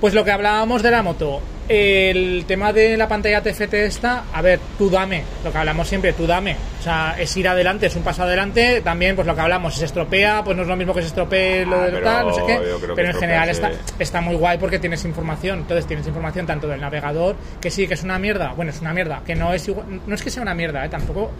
Pues 0.00 0.14
lo 0.14 0.24
que 0.24 0.32
hablábamos 0.32 0.82
de 0.82 0.90
la 0.90 1.02
moto, 1.02 1.40
el 1.68 2.44
tema 2.46 2.72
de 2.72 2.96
la 2.96 3.06
pantalla 3.06 3.40
TFT 3.42 3.74
esta, 3.74 4.24
a 4.32 4.42
ver, 4.42 4.58
tú 4.76 4.90
dame, 4.90 5.22
lo 5.44 5.52
que 5.52 5.58
hablamos 5.58 5.86
siempre, 5.88 6.12
tú 6.12 6.26
dame. 6.26 6.56
O 6.82 6.84
sea, 6.84 7.14
es 7.16 7.36
ir 7.36 7.46
adelante, 7.46 7.86
es 7.86 7.94
un 7.94 8.02
paso 8.02 8.24
adelante. 8.24 8.80
También, 8.80 9.14
pues 9.14 9.24
lo 9.24 9.36
que 9.36 9.40
hablamos, 9.40 9.72
si 9.72 9.78
se 9.78 9.84
estropea, 9.84 10.42
pues 10.42 10.56
no 10.56 10.64
es 10.64 10.68
lo 10.68 10.74
mismo 10.74 10.92
que 10.92 11.00
se 11.02 11.06
estropee 11.06 11.64
lo 11.64 11.76
Ah, 11.76 11.86
de 11.86 12.00
tal, 12.00 12.26
no 12.26 12.34
sé 12.34 12.42
qué. 12.44 12.60
Pero 12.96 13.08
en 13.08 13.14
general 13.14 13.48
está, 13.48 13.70
está 14.00 14.20
muy 14.20 14.34
guay 14.34 14.58
porque 14.58 14.80
tienes 14.80 15.04
información. 15.04 15.60
Entonces 15.60 15.86
tienes 15.86 16.04
información 16.08 16.44
tanto 16.44 16.66
del 16.66 16.80
navegador, 16.80 17.36
que 17.60 17.70
sí, 17.70 17.86
que 17.86 17.94
es 17.94 18.02
una 18.02 18.18
mierda. 18.18 18.52
Bueno, 18.56 18.72
es 18.72 18.80
una 18.80 18.92
mierda, 18.92 19.22
que 19.24 19.36
no 19.36 19.52
es 19.52 19.68
igual, 19.68 19.86
no 20.04 20.12
es 20.12 20.22
que 20.24 20.30
sea 20.30 20.42
una 20.42 20.54
mierda, 20.56 20.84
¿eh? 20.84 20.88
tampoco, 20.88 21.30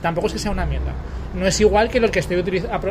tampoco 0.00 0.28
es 0.28 0.34
que 0.34 0.38
sea 0.38 0.52
una 0.52 0.66
mierda. 0.66 0.92
No 1.34 1.48
es 1.48 1.60
igual 1.60 1.88
que 1.88 1.98
lo 1.98 2.08
que 2.08 2.20
estoy 2.20 2.36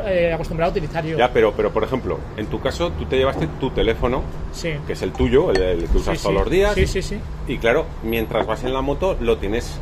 eh, 0.07 0.31
acostumbrado 0.33 0.69
a 0.69 0.71
utilizar 0.73 1.05
yo. 1.05 1.17
Ya, 1.17 1.31
pero, 1.31 1.53
pero 1.53 1.71
por 1.71 1.85
ejemplo, 1.85 2.19
en 2.35 2.47
tu 2.47 2.59
caso, 2.59 2.91
tú 2.91 3.05
te 3.05 3.15
llevaste 3.15 3.47
tu 3.57 3.69
teléfono, 3.69 4.21
Sí. 4.51 4.73
que 4.85 4.91
es 4.93 5.01
el 5.01 5.13
tuyo, 5.13 5.49
el, 5.51 5.61
el 5.61 5.87
que 5.87 5.97
usas 5.97 6.17
Sí, 6.17 6.23
todos 6.23 6.35
sí. 6.35 6.39
los 6.43 6.49
días. 6.49 6.73
Sí, 6.75 6.87
sí, 6.87 7.01
sí. 7.01 7.19
Y 7.47 7.57
claro, 7.57 7.85
mientras 8.03 8.45
vas 8.45 8.65
en 8.65 8.73
la 8.73 8.81
moto, 8.81 9.15
lo 9.21 9.37
tienes. 9.37 9.79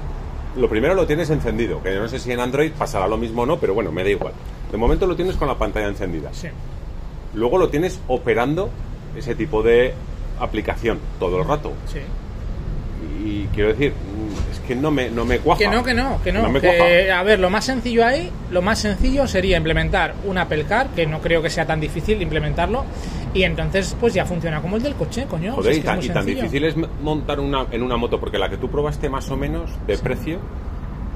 Lo 0.55 0.67
primero 0.67 0.95
lo 0.95 1.05
tienes 1.05 1.29
encendido, 1.29 1.81
que 1.83 1.93
yo 1.93 2.01
no 2.01 2.07
sé 2.07 2.19
si 2.19 2.31
en 2.31 2.39
Android 2.39 2.71
pasará 2.71 3.07
lo 3.07 3.17
mismo 3.17 3.43
o 3.43 3.45
no, 3.45 3.59
pero 3.59 3.73
bueno, 3.73 3.91
me 3.91 4.03
da 4.03 4.09
igual. 4.09 4.33
De 4.71 4.77
momento 4.77 5.05
lo 5.05 5.15
tienes 5.15 5.35
con 5.35 5.47
la 5.47 5.57
pantalla 5.57 5.87
encendida. 5.87 6.33
Sí. 6.33 6.47
Luego 7.33 7.57
lo 7.57 7.69
tienes 7.69 7.99
operando 8.07 8.69
ese 9.15 9.35
tipo 9.35 9.61
de 9.61 9.93
aplicación 10.39 10.99
todo 11.19 11.39
el 11.39 11.47
rato. 11.47 11.73
Sí. 11.85 11.99
Y 13.23 13.45
quiero 13.53 13.69
decir, 13.69 13.93
que 14.69 14.75
no 14.75 14.91
me, 14.91 15.09
no 15.09 15.25
me 15.25 15.39
cuaja. 15.39 15.57
Que 15.57 15.67
no, 15.67 15.83
que 15.83 15.95
no, 15.95 16.21
que 16.23 16.31
no. 16.31 16.47
me 16.47 16.61
que, 16.61 16.67
cuaja. 16.77 17.19
a 17.19 17.23
ver, 17.23 17.39
lo 17.39 17.49
más 17.49 17.65
sencillo 17.65 18.05
ahí, 18.05 18.29
lo 18.51 18.61
más 18.61 18.77
sencillo 18.77 19.27
sería 19.27 19.57
implementar 19.57 20.13
un 20.25 20.37
Apple 20.37 20.65
Car, 20.65 20.89
que 20.89 21.07
no 21.07 21.21
creo 21.21 21.41
que 21.41 21.49
sea 21.49 21.65
tan 21.65 21.79
difícil 21.79 22.21
implementarlo, 22.21 22.85
y 23.33 23.43
entonces 23.43 23.97
pues 23.99 24.13
ya 24.13 24.27
funciona 24.27 24.61
como 24.61 24.77
el 24.77 24.83
del 24.83 24.93
coche, 24.93 25.25
coño. 25.27 25.55
Joder, 25.55 25.73
si 25.73 25.79
es 25.79 25.83
que 25.83 25.89
tan, 25.89 26.03
y 26.03 26.09
tan 26.09 26.25
difícil 26.25 26.63
es 26.65 26.75
montar 27.01 27.39
una, 27.39 27.65
en 27.71 27.81
una 27.81 27.97
moto, 27.97 28.19
porque 28.19 28.37
la 28.37 28.47
que 28.47 28.57
tú 28.57 28.69
probaste 28.69 29.09
más 29.09 29.31
o 29.31 29.37
menos 29.37 29.71
de 29.87 29.97
precio, 29.97 30.37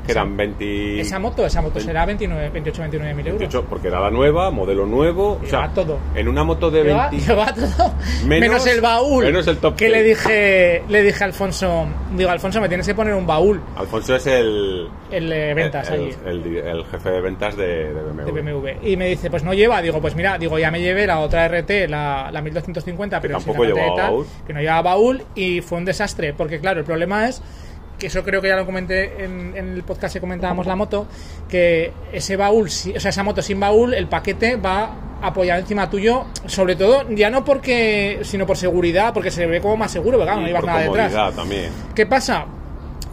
que 0.05 0.12
eran 0.12 0.36
20... 0.38 1.00
Esa 1.01 1.19
moto, 1.19 1.45
esa 1.45 1.62
moto 1.62 1.79
será 1.79 2.05
29, 2.05 2.50
28, 2.50 2.81
29 2.81 3.13
mil 3.15 3.27
euros. 3.27 3.39
28, 3.39 3.67
porque 3.69 3.88
era 3.88 4.00
la 4.00 4.12
nueva, 4.12 4.51
modelo 4.51 4.86
nuevo. 4.86 5.39
O 5.43 5.45
sea, 5.48 5.62
Lleva 5.62 5.74
todo. 5.74 6.00
en 6.15 6.27
una 6.27 6.43
moto 6.43 6.69
de 6.69 6.83
Lleva, 6.83 7.10
20... 7.10 7.25
lleva 7.27 7.53
todo. 7.53 7.93
Menos- 8.25 8.50
Menos, 8.50 8.67
el 8.67 8.81
baúl. 8.81 9.25
menos 9.25 9.48
el 9.48 9.57
top 9.57 9.75
Que 9.75 9.89
le 9.89 10.03
dije, 10.03 10.83
le 10.89 11.01
dije 11.03 11.24
a 11.24 11.27
Alfonso, 11.27 11.86
digo, 12.15 12.29
Alfonso, 12.29 12.60
me 12.62 12.67
tienes 12.67 12.86
que 12.88 12.93
poner 12.95 13.13
un 13.13 13.25
baúl. 13.25 13.62
Alfonso 13.75 14.15
es 14.15 14.27
el... 14.27 14.88
El 15.12 15.29
de 15.29 15.53
ventas 15.53 15.89
el, 15.91 16.15
el- 16.25 16.86
jefe 16.91 17.10
de 17.10 17.22
ventas 17.22 17.55
de, 17.55 17.93
de 17.93 18.01
BMW. 18.01 18.25
de 18.25 18.41
BMW. 18.41 18.67
Y 18.88 18.98
me 18.98 19.07
dice, 19.07 19.29
pues 19.29 19.43
no 19.43 19.53
lleva. 19.53 19.81
Digo, 19.81 20.01
pues 20.01 20.15
mira, 20.15 20.38
digo, 20.38 20.57
ya 20.60 20.72
me 20.72 20.81
llevé 20.81 21.05
la 21.07 21.19
otra 21.19 21.48
RT, 21.48 21.88
la, 21.88 22.29
la 22.31 22.41
1250, 22.41 23.22
pero 23.22 23.39
sin 23.39 23.45
tampoco 23.45 23.65
llevaba 23.65 23.95
baúl. 24.10 24.25
Que 24.48 24.53
no 24.53 24.60
llevaba 24.60 24.81
baúl 24.81 25.22
y 25.36 25.62
fue 25.62 25.77
un 25.77 25.86
desastre. 25.86 26.33
Porque 26.33 26.60
claro, 26.60 26.79
el 26.79 26.86
problema 26.86 27.27
es 27.29 27.41
que 28.03 28.07
eso 28.07 28.22
creo 28.22 28.41
que 28.41 28.50
ya 28.50 28.57
lo 28.57 28.65
comenté 28.65 29.24
en, 29.24 29.55
en 29.55 29.69
el 29.75 29.83
podcast 29.83 30.13
que 30.13 30.19
comentábamos 30.19 30.65
la 30.67 30.75
moto, 30.75 31.07
que 31.48 31.93
ese 32.12 32.36
baúl, 32.36 32.69
si- 32.69 32.91
o 32.91 33.00
sea, 33.00 33.10
esa 33.12 33.24
moto 33.24 33.41
sin 33.41 33.62
baúl, 33.62 33.93
el 33.93 34.07
paquete 34.07 34.57
va 34.57 34.93
apoyado 35.22 35.62
encima 35.62 35.89
tuyo, 35.89 36.25
sobre 36.45 36.75
todo, 36.75 37.10
ya 37.12 37.29
no 37.29 37.45
porque, 37.45 38.19
sino 38.24 38.45
por 38.45 38.57
seguridad, 38.57 39.13
porque 39.13 39.31
se 39.31 39.45
ve 39.45 39.62
como 39.62 39.77
más 39.77 39.89
seguro, 39.91 40.19
claro, 40.22 40.41
no 40.41 40.48
llevas 40.48 40.65
nada 40.65 40.79
detrás. 40.81 41.36
también. 41.36 41.69
¿Qué 41.95 42.05
pasa? 42.05 42.45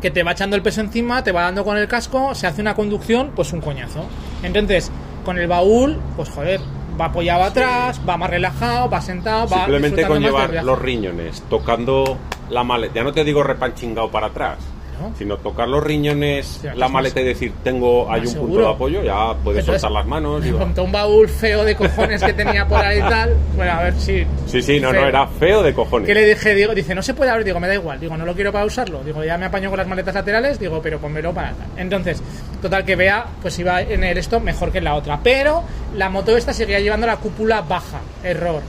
Que 0.02 0.10
te 0.10 0.24
va 0.24 0.32
echando 0.32 0.56
el 0.56 0.62
peso 0.62 0.80
encima, 0.80 1.22
te 1.22 1.30
va 1.30 1.42
dando 1.42 1.62
con 1.64 1.76
el 1.76 1.86
casco, 1.86 2.34
se 2.34 2.48
hace 2.48 2.60
una 2.62 2.74
conducción, 2.74 3.30
pues 3.36 3.52
un 3.52 3.60
coñazo. 3.60 4.04
Entonces, 4.42 4.90
con 5.24 5.38
el 5.38 5.46
baúl, 5.46 6.00
pues 6.16 6.30
joder, 6.30 6.58
va 7.00 7.04
apoyado 7.04 7.44
atrás, 7.44 8.00
va 8.08 8.16
más 8.16 8.28
relajado, 8.28 8.90
va 8.90 9.00
sentado, 9.00 9.46
va 9.48 9.58
Simplemente 9.58 10.04
con 10.04 10.20
llevar 10.20 10.64
los 10.64 10.78
riñones, 10.80 11.42
tocando 11.48 12.18
la 12.50 12.64
maleta, 12.64 12.94
ya 12.96 13.04
no 13.04 13.12
te 13.12 13.22
digo 13.22 13.44
repanchingado 13.44 14.10
para 14.10 14.26
atrás, 14.26 14.58
¿No? 15.00 15.14
sino 15.16 15.36
tocar 15.38 15.68
los 15.68 15.82
riñones, 15.82 16.60
la 16.74 16.88
maleta 16.88 17.20
y 17.20 17.24
decir, 17.24 17.52
tengo, 17.64 18.10
hay 18.10 18.26
un 18.26 18.34
punto 18.34 18.58
de 18.58 18.68
apoyo, 18.68 19.02
ya 19.02 19.34
puedes 19.42 19.60
Entonces, 19.60 19.80
soltar 19.80 19.90
las 19.90 20.06
manos. 20.06 20.42
Me 20.44 20.52
va. 20.52 20.58
montó 20.60 20.84
un 20.84 20.92
baúl 20.92 21.28
feo 21.28 21.64
de 21.64 21.74
cojones 21.74 22.22
que 22.22 22.32
tenía 22.32 22.66
por 22.66 22.84
ahí 22.84 22.98
y 22.98 23.02
tal. 23.02 23.34
Bueno, 23.56 23.72
a 23.72 23.82
ver 23.82 23.94
si. 23.94 24.26
Sí, 24.46 24.60
sí, 24.62 24.80
no, 24.80 24.90
feo. 24.90 25.00
no, 25.00 25.08
era 25.08 25.26
feo 25.26 25.62
de 25.62 25.72
cojones. 25.72 26.06
¿Qué 26.06 26.14
le 26.14 26.26
dije? 26.26 26.54
Digo, 26.54 26.74
dice, 26.74 26.94
no 26.94 27.02
se 27.02 27.14
puede 27.14 27.30
abrir. 27.30 27.46
Digo, 27.46 27.60
me 27.60 27.68
da 27.68 27.74
igual. 27.74 27.98
Digo, 27.98 28.16
no 28.16 28.26
lo 28.26 28.34
quiero 28.34 28.52
para 28.52 28.64
usarlo. 28.64 29.02
Digo, 29.02 29.24
ya 29.24 29.38
me 29.38 29.46
apaño 29.46 29.70
con 29.70 29.78
las 29.78 29.88
maletas 29.88 30.14
laterales. 30.14 30.58
Digo, 30.58 30.80
pero 30.82 30.98
pónmelo 30.98 31.32
para 31.32 31.52
tal. 31.52 31.66
Entonces, 31.76 32.22
total 32.60 32.84
que 32.84 32.96
vea, 32.96 33.26
pues 33.40 33.58
iba 33.58 33.80
en 33.80 34.04
el 34.04 34.18
esto 34.18 34.40
mejor 34.40 34.70
que 34.70 34.78
en 34.78 34.84
la 34.84 34.94
otra. 34.94 35.20
Pero 35.22 35.62
la 35.96 36.10
moto 36.10 36.36
esta 36.36 36.52
seguía 36.52 36.80
llevando 36.80 37.06
la 37.06 37.16
cúpula 37.16 37.62
baja. 37.62 38.00
Error. 38.22 38.62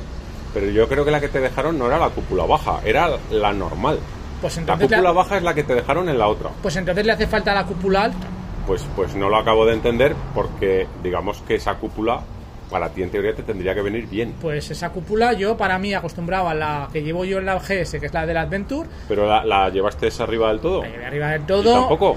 Pero 0.54 0.68
yo 0.68 0.88
creo 0.88 1.06
que 1.06 1.12
la 1.12 1.20
que 1.20 1.30
te 1.30 1.40
dejaron 1.40 1.78
no 1.78 1.88
era 1.88 1.98
la 1.98 2.10
cúpula 2.10 2.46
baja, 2.46 2.80
era 2.84 3.10
la 3.30 3.54
normal. 3.54 4.00
Pues 4.42 4.58
La 4.66 4.76
cúpula 4.78 5.02
la- 5.02 5.12
baja 5.12 5.38
es 5.38 5.44
la 5.44 5.54
que 5.54 5.64
te 5.64 5.76
dejaron 5.76 6.10
en 6.10 6.18
la 6.18 6.28
otra. 6.28 6.50
pues 6.62 6.76
entonces 6.76 7.06
le 7.06 7.12
hace 7.12 7.28
falta 7.28 7.54
la 7.54 7.66
cúpula 7.66 8.04
alta. 8.06 8.28
Pues, 8.68 8.86
pues 8.96 9.16
no 9.16 9.30
lo 9.30 9.38
acabo 9.38 9.66
de 9.66 9.74
entender 9.74 10.16
porque 10.34 10.88
digamos 11.04 11.42
que 11.48 11.56
esa 11.56 11.76
cúpula 11.76 12.22
para 12.70 12.90
ti 12.90 13.04
en 13.04 13.10
teoría 13.12 13.36
te 13.36 13.44
tendría 13.44 13.76
que 13.76 13.82
venir 13.82 14.08
bien. 14.08 14.34
Pues 14.42 14.72
esa 14.72 14.90
cúpula, 14.92 15.34
yo 15.34 15.58
para 15.58 15.78
mí 15.78 15.94
acostumbrado 15.94 16.48
a 16.48 16.54
la 16.54 16.88
que 16.94 17.04
llevo 17.04 17.26
yo 17.26 17.38
en 17.40 17.46
la 17.46 17.60
GS, 17.60 18.00
que 18.00 18.06
es 18.06 18.14
la 18.14 18.26
del 18.26 18.38
Adventure, 18.38 18.88
Pero 19.10 19.28
la, 19.28 19.44
la 19.46 19.70
llevaste 19.70 20.08
esa 20.08 20.24
arriba 20.24 20.48
del 20.50 20.60
todo. 20.62 20.82
la 20.84 20.90
llevé 20.90 21.06
arriba 21.06 21.28
del 21.32 21.42
¿Y 21.42 21.46
todo. 21.46 21.74
tampoco. 21.74 22.16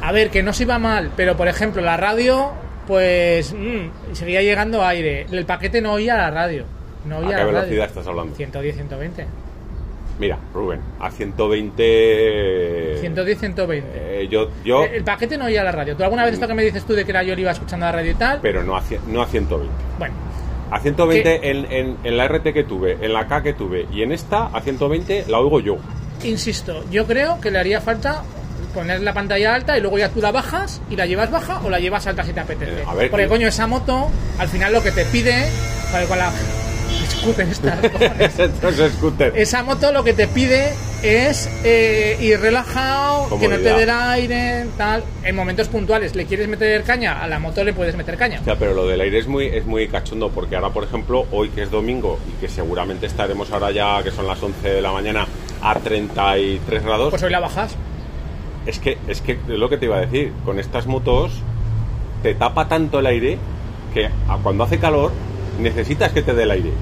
A 0.00 0.12
ver, 0.12 0.30
que 0.30 0.42
no 0.42 0.52
se 0.52 0.62
iba 0.62 0.78
mal, 0.78 1.10
pero 1.16 1.36
por 1.36 1.48
ejemplo, 1.48 1.82
la 1.82 1.96
radio, 1.96 2.52
pues 2.86 3.52
mm, 3.52 4.14
seguía 4.14 4.40
llegando 4.40 4.84
aire. 4.86 5.26
El 5.32 5.44
paquete 5.44 5.80
no 5.80 5.94
oía 5.94 6.16
la 6.16 6.30
radio. 6.30 6.64
No 7.04 7.16
¿A 7.16 7.18
oía 7.18 7.28
qué 7.30 7.34
la 7.36 7.44
velocidad 7.44 7.70
radio. 7.70 7.84
estás 7.84 8.06
hablando? 8.06 8.36
110, 8.36 8.74
120. 8.76 9.26
Mira, 10.18 10.38
Rubén, 10.52 10.80
a 10.98 11.10
120... 11.10 12.98
110, 13.00 13.38
120. 13.38 13.88
eh, 13.94 14.28
yo, 14.30 14.50
yo 14.64 14.84
El 14.84 15.04
paquete 15.04 15.36
no 15.38 15.44
oía 15.46 15.62
la 15.64 15.72
radio. 15.72 15.96
¿Tú 15.96 16.02
alguna 16.02 16.24
vez 16.24 16.34
esto 16.34 16.46
que 16.46 16.54
me 16.54 16.64
dices 16.64 16.84
tú 16.84 16.94
de 16.94 17.04
que 17.04 17.10
era 17.10 17.22
yo 17.22 17.34
le 17.34 17.42
iba 17.42 17.50
escuchando 17.52 17.86
la 17.86 17.92
radio 17.92 18.10
y 18.12 18.14
tal? 18.14 18.40
pero 18.42 18.62
no 18.62 18.76
a, 18.76 18.82
no 19.06 19.22
a 19.22 19.26
120. 19.26 19.72
Bueno, 19.98 20.14
A 20.70 20.80
120 20.80 21.50
en, 21.50 21.72
en, 21.72 21.96
en 22.04 22.16
la 22.16 22.26
RT 22.28 22.52
que 22.52 22.64
tuve, 22.64 22.98
en 23.00 23.12
la 23.12 23.26
K 23.28 23.42
que 23.42 23.52
tuve 23.54 23.86
y 23.92 24.02
en 24.02 24.12
esta 24.12 24.46
a 24.46 24.60
120 24.60 25.24
la 25.28 25.38
oigo 25.38 25.60
yo. 25.60 25.76
insisto, 26.24 26.84
yo 26.90 27.06
creo 27.06 27.40
que 27.40 27.50
le 27.50 27.58
haría 27.58 27.80
falta 27.80 28.22
poner 28.74 29.00
la 29.00 29.14
pantalla 29.14 29.54
alta 29.54 29.78
y 29.78 29.80
luego 29.80 29.98
ya 29.98 30.08
tú 30.10 30.20
la 30.20 30.30
bajas 30.30 30.82
y 30.90 30.96
la 30.96 31.06
llevas 31.06 31.30
baja 31.30 31.60
o 31.64 31.70
la 31.70 31.78
llevas 31.80 32.06
alta 32.06 32.22
si 32.24 32.32
te 32.32 32.40
apetece. 32.40 32.80
Eh, 32.80 32.84
a 32.86 32.94
ver, 32.94 33.10
Porque 33.10 33.24
que- 33.24 33.30
coño, 33.30 33.48
esa 33.48 33.66
moto, 33.66 34.10
al 34.38 34.48
final 34.48 34.72
lo 34.72 34.82
que 34.82 34.90
te 34.90 35.04
pide, 35.06 35.46
con 36.08 36.18
la 36.18 36.30
scooter 36.88 37.48
esta, 37.48 37.78
es 38.68 38.92
scooter. 38.94 39.32
esa 39.36 39.62
moto 39.62 39.92
lo 39.92 40.04
que 40.04 40.12
te 40.12 40.26
pide 40.28 40.72
es 41.02 41.48
eh, 41.64 42.16
ir 42.20 42.40
relajado, 42.40 43.38
que 43.38 43.48
no 43.48 43.56
te 43.56 43.62
dé 43.62 43.82
el 43.84 43.90
aire, 43.90 44.66
tal. 44.76 45.04
En 45.22 45.36
momentos 45.36 45.68
puntuales, 45.68 46.14
¿le 46.16 46.26
quieres 46.26 46.48
meter 46.48 46.82
caña? 46.82 47.22
A 47.22 47.28
la 47.28 47.38
moto 47.38 47.62
le 47.62 47.72
puedes 47.72 47.96
meter 47.96 48.16
caña. 48.16 48.40
O 48.40 48.44
sea, 48.44 48.56
pero 48.56 48.74
lo 48.74 48.86
del 48.86 49.00
aire 49.00 49.18
es 49.18 49.28
muy, 49.28 49.46
es 49.46 49.64
muy 49.64 49.86
cachondo 49.88 50.30
porque 50.30 50.56
ahora, 50.56 50.70
por 50.70 50.84
ejemplo, 50.84 51.26
hoy 51.30 51.50
que 51.50 51.62
es 51.62 51.70
domingo 51.70 52.18
y 52.28 52.40
que 52.40 52.48
seguramente 52.48 53.06
estaremos 53.06 53.50
ahora 53.52 53.70
ya, 53.70 54.02
que 54.02 54.10
son 54.10 54.26
las 54.26 54.42
11 54.42 54.68
de 54.68 54.82
la 54.82 54.90
mañana, 54.92 55.26
a 55.62 55.74
33 55.78 56.84
grados, 56.84 57.10
Pues 57.10 57.22
hoy 57.22 57.30
la 57.30 57.40
bajas. 57.40 57.76
es 58.66 58.78
que 58.78 58.98
es 59.08 59.20
que 59.20 59.32
es 59.32 59.38
lo 59.48 59.68
que 59.68 59.76
te 59.76 59.86
iba 59.86 59.96
a 59.96 60.00
decir, 60.00 60.32
con 60.44 60.58
estas 60.58 60.86
motos 60.86 61.32
te 62.22 62.34
tapa 62.34 62.68
tanto 62.68 62.98
el 62.98 63.06
aire 63.06 63.38
que 63.94 64.10
cuando 64.42 64.64
hace 64.64 64.78
calor 64.78 65.12
necesitas 65.58 66.12
que 66.12 66.22
te 66.22 66.34
dé 66.34 66.44
el 66.44 66.50
aire. 66.50 66.72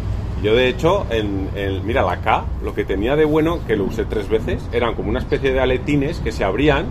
Yo 0.42 0.54
de 0.54 0.68
hecho, 0.68 1.06
en, 1.10 1.48
en- 1.56 1.86
mira 1.86 2.02
la 2.02 2.18
K, 2.18 2.44
lo 2.62 2.74
que 2.74 2.84
tenía 2.84 3.16
de 3.16 3.24
bueno, 3.24 3.60
que 3.66 3.76
lo 3.76 3.84
usé 3.84 4.04
tres 4.04 4.28
veces, 4.28 4.62
eran 4.72 4.94
como 4.94 5.08
una 5.08 5.18
especie 5.20 5.52
de 5.52 5.60
aletines 5.60 6.18
que 6.20 6.30
se 6.32 6.44
abrían, 6.44 6.86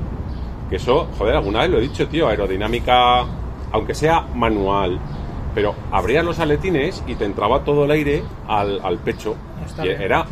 que 0.69 0.77
eso, 0.77 1.07
joder, 1.17 1.35
alguna 1.35 1.61
vez 1.61 1.69
lo 1.69 1.77
he 1.77 1.81
dicho, 1.81 2.07
tío, 2.07 2.27
aerodinámica, 2.27 3.25
aunque 3.71 3.93
sea 3.93 4.25
manual, 4.33 4.97
pero 5.53 5.75
abrían 5.91 6.25
los 6.25 6.39
aletines 6.39 7.03
y 7.07 7.15
te 7.15 7.25
entraba 7.25 7.63
todo 7.63 7.85
el 7.85 7.91
aire 7.91 8.23
al, 8.47 8.79
al 8.83 8.97
pecho. 8.97 9.35
Está 9.65 9.85
Y 9.85 9.89
bien. 9.89 10.01
era 10.01 10.25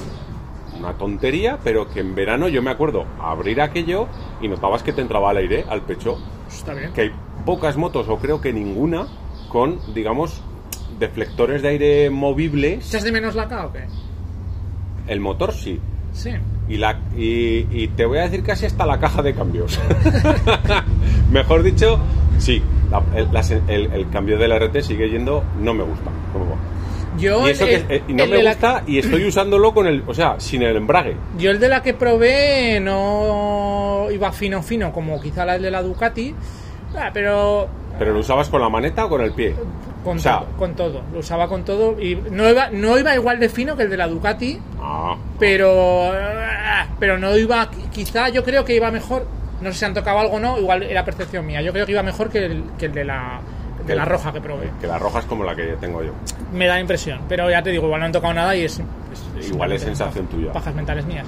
una 0.80 0.94
tontería, 0.94 1.60
pero 1.64 1.90
que 1.90 2.00
en 2.00 2.16
verano 2.16 2.48
yo 2.48 2.62
me 2.64 2.72
acuerdo 2.72 3.06
abrir 3.22 3.62
aquello 3.62 4.08
y 4.42 4.48
notabas 4.48 4.82
que 4.82 4.92
te 4.92 5.02
entraba 5.02 5.32
el 5.32 5.38
aire 5.38 5.66
al 5.70 5.82
pecho. 5.82 6.18
Está 6.50 6.74
bien. 6.74 6.92
Que 6.94 7.02
hay 7.02 7.12
pocas 7.46 7.78
motos, 7.78 8.10
o 8.10 8.18
creo 8.18 8.42
que 8.42 8.52
ninguna, 8.52 9.08
con, 9.50 9.80
digamos, 9.94 10.42
deflectores 11.00 11.62
de 11.62 11.68
aire 11.70 12.10
movibles. 12.10 12.88
¿Echas 12.90 13.04
de 13.04 13.12
menos 13.12 13.36
la 13.36 13.48
K 13.48 13.66
o 13.66 13.74
qué? 13.74 13.86
El 15.08 15.20
motor 15.20 15.54
sí. 15.54 15.80
Sí. 16.14 16.32
Y, 16.70 16.78
la, 16.78 17.00
y, 17.18 17.68
y 17.72 17.88
te 17.90 18.06
voy 18.06 18.20
a 18.20 18.22
decir 18.24 18.44
casi 18.44 18.66
hasta 18.66 18.86
la 18.86 19.00
caja 19.00 19.22
de 19.22 19.34
cambios. 19.34 19.80
Mejor 21.32 21.64
dicho, 21.64 22.00
sí. 22.38 22.62
la- 22.92 23.04
el, 23.16 23.28
las- 23.34 23.52
el- 23.52 23.68
el 23.68 24.10
cambio 24.10 24.38
del 24.38 24.52
RT 24.58 24.82
sigue 24.82 25.10
yendo, 25.10 25.44
no 25.60 25.74
me 25.74 25.84
gusta. 25.84 26.10
Yo 27.18 27.48
Y 27.48 27.52
eso 27.52 27.66
el- 27.66 27.86
que 27.88 27.96
eh, 27.98 28.04
no 28.10 28.26
me 28.28 28.42
la- 28.42 28.52
gusta 28.52 28.84
y 28.88 28.98
estoy 29.00 29.26
usándolo 29.26 29.74
con 29.74 29.88
el, 29.88 30.04
o 30.08 30.14
sea, 30.14 30.40
sin 30.40 30.62
el 30.64 30.76
embrague. 30.78 31.16
Yo 31.38 31.52
el 31.52 31.60
de 31.60 31.70
la 31.70 31.82
que 31.84 31.94
probé 31.94 32.80
no 32.80 34.08
iba 34.12 34.32
fino 34.32 34.64
fino 34.64 34.92
como 34.92 35.20
quizá 35.22 35.46
la 35.46 35.58
de 35.60 35.70
la 35.72 35.82
Ducati, 35.84 36.34
ah, 36.96 37.10
pero 37.14 37.68
Pero 38.00 38.14
lo 38.14 38.20
usabas 38.20 38.50
con 38.50 38.62
la 38.62 38.70
maneta 38.70 39.06
o 39.06 39.10
con 39.10 39.22
el 39.22 39.32
pie. 39.34 39.56
Con, 40.04 40.18
O 40.18 40.20
sea- 40.20 40.40
todo, 40.40 40.58
con 40.58 40.76
todo, 40.76 41.02
lo 41.14 41.20
usaba 41.20 41.48
con 41.48 41.64
todo 41.64 42.00
y 42.02 42.16
no 42.16 42.50
iba, 42.50 42.70
no 42.72 42.98
iba 42.98 43.16
igual 43.16 43.40
de 43.40 43.50
fino 43.50 43.76
que 43.76 43.84
el 43.84 43.90
de 43.90 43.98
la 43.98 44.08
Ducati, 44.08 44.60
Ah, 44.82 45.16
pero 45.40 46.12
pero 47.00 47.18
no 47.18 47.36
iba, 47.38 47.70
quizá 47.92 48.30
yo 48.30 48.44
creo 48.44 48.64
que 48.66 48.76
iba 48.76 48.92
mejor, 48.92 49.26
No 49.62 49.72
sé 49.72 49.80
si 49.80 49.86
han 49.86 49.94
tocado 49.94 50.20
algo 50.20 50.36
o 50.36 50.40
no, 50.42 50.58
igual 50.60 50.84
era 50.84 51.06
percepción 51.06 51.46
mía. 51.46 51.62
Yo 51.62 51.72
creo 51.72 51.86
que 51.86 51.94
iba 51.94 52.04
mejor 52.04 52.30
que 52.30 52.46
el, 52.46 52.64
que 52.78 52.88
el 52.88 52.94
de 52.94 53.06
la 53.06 53.40
de 53.86 53.96
la 53.96 54.06
roja 54.06 54.32
que 54.32 54.42
probé. 54.42 54.70
Que 54.80 54.88
la 54.88 54.98
roja 55.00 55.20
es 55.20 55.26
como 55.26 55.44
la 55.44 55.56
que 55.56 55.76
tengo 55.80 56.02
yo. 56.04 56.12
Me 56.54 56.68
da 56.68 56.80
impresión, 56.80 57.22
pero 57.28 57.50
ya 57.50 57.62
te 57.62 57.70
digo, 57.72 57.86
igual 57.86 58.00
no 58.00 58.06
han 58.08 58.12
tocado 58.12 58.34
nada 58.34 58.56
y 58.56 58.66
es. 58.66 58.80
es- 58.80 59.50
Igual 59.50 59.74
es 59.74 59.82
sensación 59.82 60.28
tuya. 60.28 60.54
Pajas 60.54 60.74
mentales 60.74 61.06
mías. 61.06 61.26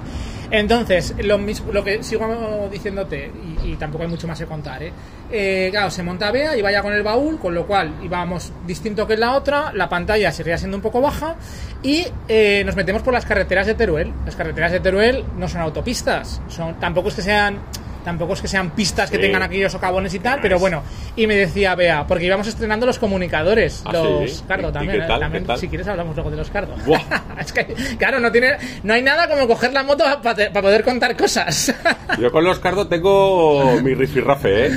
Entonces, 0.52 1.14
lo, 1.24 1.38
mismo, 1.38 1.74
lo 1.74 1.84
que 1.84 2.02
sigo 2.04 2.70
diciéndote, 2.72 3.32
y, 3.64 3.72
y 3.72 3.76
tampoco 3.76 4.04
hay 4.04 4.10
mucho 4.10 4.28
más 4.28 4.40
que 4.40 4.46
contar, 4.46 4.82
¿eh? 4.84 4.94
Eh, 5.32 5.68
claro, 5.72 5.90
se 5.90 6.02
monta 6.04 6.32
Bea 6.32 6.56
y 6.56 6.62
vaya 6.62 6.82
con 6.82 6.94
el 6.94 7.04
baúl, 7.04 7.40
con 7.40 7.54
lo 7.54 7.66
cual 7.66 7.96
íbamos 8.04 8.54
distinto 8.66 9.06
que 9.08 9.16
en 9.16 9.20
la 9.22 9.34
otra, 9.34 9.72
la 9.74 9.90
pantalla 9.90 10.32
seguía 10.32 10.58
siendo 10.58 10.78
un 10.78 10.84
poco 10.84 11.02
baja, 11.02 11.36
y 11.84 12.06
eh, 12.28 12.64
nos 12.66 12.76
metemos 12.76 13.02
por 13.02 13.14
las 13.14 13.26
carreteras 13.26 13.66
de 13.68 13.74
Teruel. 13.74 14.14
Las 14.24 14.36
carreteras 14.36 14.72
de 14.72 14.80
Teruel 14.80 15.26
no 15.38 15.48
son 15.50 15.62
autopistas, 15.62 16.42
son 16.48 16.76
tampoco 16.80 17.10
es 17.10 17.16
que 17.16 17.22
sean 17.24 17.58
tampoco 18.06 18.34
es 18.34 18.42
que 18.42 18.48
sean 18.48 18.70
pistas 18.72 19.10
que 19.10 19.18
Sí. 19.18 19.24
tengan 19.24 19.42
aquellos 19.44 19.72
socavones 19.72 20.14
y 20.14 20.20
tal, 20.20 20.40
pero 20.42 20.58
bueno. 20.60 20.82
Y 21.18 21.28
me 21.28 21.36
decía 21.36 21.76
Bea, 21.76 22.06
porque 22.08 22.24
íbamos 22.26 22.48
estrenando 22.48 22.86
los 22.86 23.00
comunicadores, 23.00 23.82
Ah, 23.86 23.92
los 23.92 24.32
sí. 24.32 24.44
Cardo 24.48 24.70
¿Y 24.70 24.72
también. 24.72 25.46
tal? 25.46 25.58
Si 25.58 25.68
quieres 25.68 25.88
hablamos 25.88 26.16
luego 26.16 26.32
de 26.32 26.38
los 26.38 26.50
Cardo. 26.50 26.76
Es 27.40 27.52
que, 27.52 27.66
claro, 27.98 28.20
no 28.22 28.32
tiene, 28.32 28.54
no 28.84 28.94
hay 28.94 29.02
nada 29.02 29.28
como 29.28 29.48
coger 29.48 29.74
la 29.74 29.84
moto 29.84 30.06
para 30.24 30.50
poder 30.62 30.84
contar 30.84 31.18
cosas. 31.18 31.74
Yo 32.20 32.32
con 32.32 32.44
los 32.46 32.60
cardos 32.60 32.88
tengo 32.88 33.80
mi 33.82 33.94
rifirrafe, 33.94 34.68
¿eh? 34.68 34.72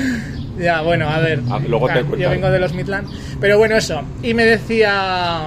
ya, 0.58 0.80
bueno, 0.80 1.08
a 1.08 1.18
ver. 1.20 1.40
Ah, 1.50 1.60
luego 1.66 1.86
te 1.86 1.92
Claro, 1.92 2.06
cuento. 2.08 2.24
Yo 2.24 2.30
vengo 2.30 2.50
de 2.50 2.58
los 2.58 2.72
Midland. 2.72 3.08
Pero 3.40 3.58
bueno, 3.58 3.76
eso. 3.76 4.02
Y 4.22 4.34
me 4.34 4.44
decía, 4.44 5.42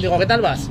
digo, 0.00 0.18
¿qué 0.18 0.24
tal 0.26 0.40
vas? 0.40 0.70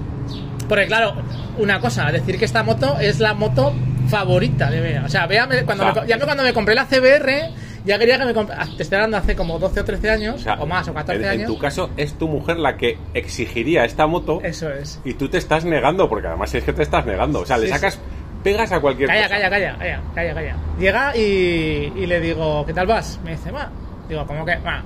Porque 0.68 0.88
claro, 0.88 1.14
una 1.60 1.80
cosa, 1.80 2.12
decir 2.12 2.40
que 2.40 2.46
esta 2.46 2.64
moto 2.64 2.98
es 3.00 3.20
la 3.20 3.34
moto 3.36 3.74
favorita 4.08 4.70
de 4.70 4.82
Bea. 4.82 5.04
O 5.06 5.10
sea, 5.10 5.28
Bea, 5.28 5.46
me- 5.48 5.64
cuando 5.64 5.86
me, 5.86 6.08
ya 6.08 6.18
me- 6.18 6.26
cuando 6.26 6.44
me 6.44 6.54
compré 6.54 6.76
la 6.76 6.86
CBR, 6.86 7.52
ya 7.86 7.98
quería 8.00 8.18
que 8.18 8.26
me 8.26 8.34
compré, 8.34 8.56
te 8.78 8.84
estoy 8.84 8.96
hablando 8.98 9.18
hace 9.18 9.36
como 9.36 9.60
12 9.60 9.80
o 9.80 9.86
13 9.86 10.10
años, 10.10 10.36
O, 10.36 10.40
sea, 10.40 10.54
o 10.56 10.66
más, 10.66 10.88
o 10.88 10.94
14 10.94 11.22
en, 11.22 11.26
en 11.26 11.30
años. 11.40 11.48
tu 11.48 11.58
caso, 11.60 11.90
es 11.98 12.14
tu 12.18 12.28
mujer 12.28 12.58
la 12.58 12.78
que 12.78 12.98
exigiría 13.14 13.86
esta 13.86 14.08
moto 14.08 14.40
Eso 14.44 14.70
es. 14.72 15.00
y 15.06 15.14
tú 15.14 15.30
te 15.30 15.38
estás 15.38 15.66
negando, 15.66 16.10
porque 16.10 16.28
además 16.28 16.54
es 16.56 16.64
que 16.64 16.74
te 16.74 16.84
estás 16.84 17.06
negando. 17.06 17.42
O 17.42 17.46
sea, 17.46 17.58
le 17.58 17.68
Sí, 17.68 17.72
sacas 17.74 18.00
pegas 18.44 18.72
a 18.72 18.80
cualquier 18.80 19.10
Calla, 19.10 19.24
cosa. 19.24 19.36
calla, 19.36 19.50
calla, 19.50 19.78
calla, 19.78 20.02
calla, 20.14 20.34
calla. 20.34 20.56
Llega 20.80 21.18
y, 21.18 21.92
y 21.96 22.06
le 22.06 22.20
digo, 22.20 22.66
¿qué 22.66 22.74
tal 22.74 22.86
vas? 22.88 23.20
Me 23.24 23.32
dice, 23.32 23.52
va. 23.52 23.70
Digo, 24.08 24.26
¿cómo 24.28 24.46
que? 24.46 24.56
Va. 24.58 24.84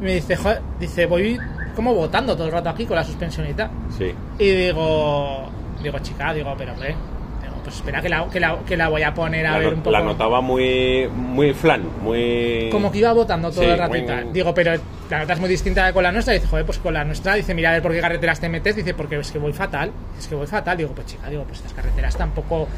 Me 0.00 0.14
dice, 0.14 0.36
joder, 0.36 0.60
dice, 0.78 1.06
voy 1.06 1.38
como 1.74 1.92
votando 1.94 2.36
todo 2.36 2.46
el 2.46 2.52
rato 2.52 2.68
aquí 2.68 2.84
con 2.86 2.96
la 2.96 3.02
suspensión 3.04 3.48
y 3.48 3.54
tal. 3.54 3.68
Sí. 3.98 4.12
Y 4.38 4.50
digo, 4.50 5.48
digo, 5.82 5.98
chica, 6.00 6.32
digo, 6.32 6.54
pero 6.56 6.72
hombre, 6.72 6.94
pues 7.64 7.76
espera 7.76 8.00
que 8.00 8.08
la, 8.08 8.28
que 8.30 8.38
la, 8.38 8.58
que 8.66 8.76
la 8.76 8.88
voy 8.88 9.02
a 9.02 9.12
poner 9.14 9.46
a 9.46 9.52
La, 9.52 9.58
ver 9.58 9.68
no- 9.68 9.74
un 9.74 9.78
poco. 9.80 9.90
la 9.90 10.00
notaba 10.02 10.40
muy, 10.40 11.08
muy 11.12 11.52
flan, 11.54 11.82
muy... 12.02 12.68
Como 12.70 12.92
que 12.92 12.98
iba 12.98 13.12
votando 13.12 13.50
todo 13.50 13.62
Sí, 13.64 13.70
el 13.70 13.78
rato 13.78 13.96
y 13.96 14.00
muy- 14.00 14.06
tal. 14.06 14.32
Digo, 14.32 14.54
pero 14.54 14.72
la 15.10 15.18
nota 15.20 15.32
es 15.32 15.40
muy 15.40 15.48
distinta 15.48 15.86
de 15.86 15.92
con 15.92 16.02
la 16.02 16.12
nuestra. 16.12 16.34
Dice, 16.34 16.46
joder, 16.46 16.64
pues 16.66 16.78
con 16.78 16.94
la 16.94 17.02
nuestra. 17.04 17.34
Dice, 17.34 17.54
mira, 17.54 17.70
a 17.70 17.72
ver 17.72 17.82
por 17.82 17.92
qué 17.92 18.00
carreteras 18.00 18.38
te 18.38 18.48
metes. 18.48 18.76
Dice, 18.76 18.94
porque 18.94 19.18
es 19.18 19.32
que 19.32 19.38
voy 19.38 19.52
fatal. 19.52 19.90
Es 20.18 20.28
que 20.28 20.34
voy 20.34 20.46
fatal. 20.46 20.76
Digo, 20.76 20.90
pues 20.94 21.06
chica, 21.06 21.28
digo, 21.30 21.42
pues 21.44 21.58
estas 21.58 21.72
carreteras 21.72 22.16
tampoco. 22.16 22.68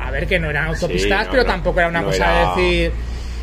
A 0.00 0.10
ver, 0.10 0.26
que 0.26 0.38
no 0.38 0.48
eran 0.48 0.68
autopistas, 0.68 1.26
no, 1.26 1.30
pero 1.32 1.42
no, 1.42 1.48
tampoco 1.50 1.80
era 1.80 1.88
una 1.88 2.02
cosa 2.02 2.16
era- 2.16 2.54
de 2.54 2.62
decir. 2.62 2.92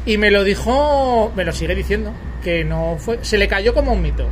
Y 0.05 0.17
me 0.17 0.31
lo 0.31 0.43
dijo, 0.43 1.31
me 1.35 1.45
lo 1.45 1.51
sigue 1.53 1.75
diciendo, 1.75 2.11
que 2.43 2.63
no 2.63 2.95
fue. 2.97 3.19
Se 3.23 3.37
le 3.37 3.47
cayó 3.47 3.73
como 3.73 3.93
un 3.93 4.01
mito. 4.01 4.27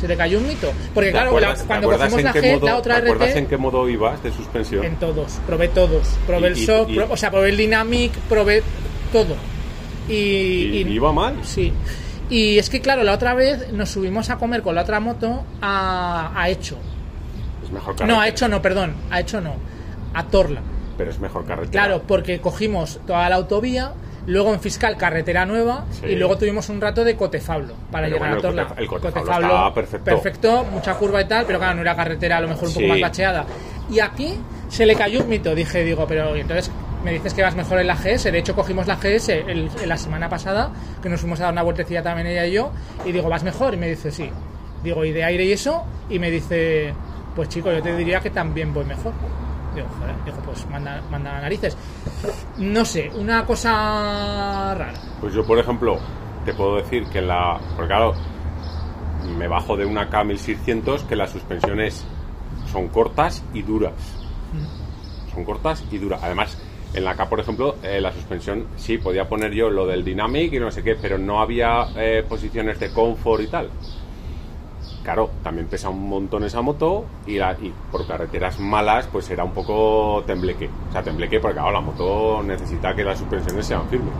Se 0.00 0.08
le 0.08 0.16
cayó 0.16 0.38
un 0.38 0.48
mito. 0.48 0.72
Porque 0.94 1.08
¿Te 1.08 1.12
claro, 1.12 1.28
acuerdas- 1.30 1.50
la- 1.58 1.62
te 1.62 1.66
cuando 1.66 1.92
en 1.92 1.98
la, 2.24 2.32
G, 2.34 2.52
modo- 2.54 2.66
la 2.66 2.76
otra 2.76 3.00
¿Te 3.02 3.10
RT. 3.12 3.38
en 3.38 3.46
qué 3.46 3.56
modo 3.56 3.88
ibas 3.88 4.22
de 4.22 4.32
suspensión? 4.32 4.84
En 4.84 4.96
todos, 4.96 5.38
probé 5.46 5.68
todos. 5.68 6.08
Probé 6.26 6.48
el 6.48 6.58
Y- 6.58 6.64
y- 6.64 6.98
o 6.98 7.16
sea, 7.16 7.30
probé 7.30 7.50
el 7.50 7.56
Dynamic, 7.56 8.12
probé 8.28 8.62
todo. 9.12 9.36
Y, 10.08 10.12
¿Y, 10.14 10.86
iba 10.88 11.12
mal? 11.12 11.36
Sí. 11.44 11.72
Y 12.30 12.58
es 12.58 12.68
que, 12.70 12.80
claro, 12.80 13.04
la 13.04 13.12
otra 13.12 13.34
vez 13.34 13.72
nos 13.72 13.90
subimos 13.90 14.30
a 14.30 14.36
comer 14.38 14.62
con 14.62 14.74
la 14.74 14.82
otra 14.82 14.98
moto 15.00 15.44
a, 15.60 16.32
a 16.34 16.48
Hecho. 16.48 16.76
Es 17.64 17.70
mejor 17.70 17.92
No, 17.92 17.98
carretera. 17.98 18.22
a 18.22 18.28
Hecho 18.28 18.48
no, 18.48 18.62
perdón. 18.62 18.94
A 19.10 19.20
Hecho 19.20 19.40
no. 19.40 19.54
A 20.14 20.24
Torla. 20.26 20.60
Pero 20.98 21.10
es 21.10 21.18
mejor 21.20 21.44
carretera. 21.46 21.70
Claro, 21.84 22.02
porque 22.06 22.40
cogimos 22.40 23.00
toda 23.06 23.28
la 23.28 23.36
autovía, 23.36 23.92
luego 24.26 24.52
en 24.54 24.60
Fiscal 24.60 24.96
carretera 24.96 25.44
nueva 25.46 25.84
Sí. 25.90 26.06
y 26.06 26.16
luego 26.16 26.38
tuvimos 26.38 26.68
un 26.68 26.80
rato 26.80 27.04
de 27.04 27.16
Cotefablo 27.16 27.74
para 27.90 28.06
Pero 28.06 28.16
llegar 28.16 28.20
bueno, 28.30 28.34
a 28.34 28.36
el 28.36 28.42
Torla. 28.66 28.74
El 28.80 28.86
Cotefablo 28.86 29.74
perfecto. 29.74 30.04
perfecto, 30.04 30.64
mucha 30.70 30.94
curva 30.94 31.20
y 31.20 31.24
tal, 31.26 31.44
pero 31.46 31.58
claro, 31.58 31.74
no 31.74 31.80
era 31.82 31.96
carretera, 31.96 32.36
a 32.36 32.40
lo 32.40 32.48
mejor 32.48 32.68
un 32.68 32.74
poco 32.74 32.80
Sí. 32.84 32.88
más 32.90 33.00
bacheada. 33.00 33.44
Y 33.90 34.00
aquí 34.00 34.34
se 34.68 34.86
le 34.86 34.94
cayó 34.94 35.20
un 35.22 35.28
mito, 35.28 35.54
dije, 35.54 35.82
digo, 35.84 36.06
pero 36.06 36.34
entonces 36.36 36.70
me 37.04 37.10
dices 37.12 37.34
que 37.34 37.42
vas 37.42 37.56
mejor 37.56 37.80
en 37.80 37.88
la 37.88 37.96
GS, 37.96 38.30
de 38.30 38.38
hecho 38.38 38.54
cogimos 38.54 38.86
la 38.86 38.94
GS 38.96 39.28
el- 39.32 39.68
en 39.82 39.88
la 39.88 39.96
semana 39.96 40.28
pasada, 40.28 40.70
que 41.02 41.08
nos 41.08 41.20
fuimos 41.20 41.40
a 41.40 41.44
dar 41.44 41.52
una 41.52 41.62
vueltecilla 41.62 42.02
también 42.02 42.28
ella 42.28 42.46
y 42.46 42.52
yo, 42.52 42.70
y 43.04 43.10
digo, 43.12 43.28
¿vas 43.28 43.42
mejor? 43.42 43.74
Y 43.74 43.76
me 43.76 43.88
dice, 43.88 44.10
sí. 44.12 44.30
Digo, 44.84 45.04
¿y 45.04 45.12
de 45.12 45.24
aire 45.24 45.44
y 45.44 45.52
eso? 45.52 45.84
Y 46.08 46.18
me 46.20 46.30
dice, 46.30 46.94
pues 47.34 47.48
chico, 47.48 47.72
yo 47.72 47.82
te 47.82 47.94
diría 47.96 48.20
que 48.20 48.30
también 48.30 48.72
voy 48.72 48.84
mejor. 48.84 49.12
Digo, 49.74 49.86
joder, 49.98 50.14
digo, 50.24 50.36
pues 50.44 50.66
manda, 50.68 51.02
manda 51.10 51.40
narices. 51.40 51.76
No 52.58 52.84
sé, 52.84 53.10
una 53.14 53.44
cosa 53.46 54.74
rara. 54.74 54.92
Pues 55.20 55.34
yo, 55.34 55.44
por 55.46 55.58
ejemplo, 55.58 55.98
te 56.44 56.54
puedo 56.54 56.76
decir 56.76 57.06
que 57.06 57.18
en 57.18 57.28
la... 57.28 57.58
Porque 57.76 57.88
claro, 57.88 58.14
me 59.36 59.48
bajo 59.48 59.76
de 59.76 59.86
una 59.86 60.10
K1600 60.10 61.06
que 61.06 61.16
las 61.16 61.30
suspensiones 61.30 62.04
son 62.70 62.88
cortas 62.88 63.42
y 63.54 63.62
duras. 63.62 63.92
Son 65.32 65.44
cortas 65.44 65.82
y 65.90 65.98
duras. 65.98 66.20
Además, 66.22 66.58
en 66.94 67.04
la 67.04 67.14
K, 67.14 67.28
por 67.28 67.40
ejemplo, 67.40 67.76
eh, 67.82 68.00
la 68.00 68.12
suspensión 68.12 68.66
sí, 68.76 68.98
podía 68.98 69.28
poner 69.28 69.52
yo 69.52 69.70
lo 69.70 69.86
del 69.86 70.04
Dynamic 70.04 70.52
y 70.52 70.58
no 70.58 70.70
sé 70.70 70.82
qué, 70.82 70.94
pero 71.00 71.16
no 71.16 71.40
había 71.40 71.86
eh, 71.96 72.24
posiciones 72.28 72.78
de 72.78 72.92
confort 72.92 73.42
y 73.42 73.46
tal. 73.46 73.70
Claro, 75.02 75.30
también 75.42 75.66
pesa 75.66 75.88
un 75.88 76.08
montón 76.08 76.44
esa 76.44 76.62
moto 76.62 77.04
y, 77.26 77.36
la- 77.36 77.54
y 77.60 77.72
por 77.90 78.06
carreteras 78.06 78.60
malas 78.60 79.08
pues 79.10 79.28
era 79.30 79.42
un 79.42 79.52
poco 79.52 80.22
tembleque. 80.26 80.70
O 80.88 80.92
sea, 80.92 81.02
tembleque 81.02 81.40
porque 81.40 81.54
claro, 81.56 81.72
la 81.72 81.80
moto 81.80 82.40
necesita 82.44 82.94
que 82.94 83.02
las 83.02 83.18
suspensiones 83.18 83.66
sean 83.66 83.88
firmes. 83.88 84.12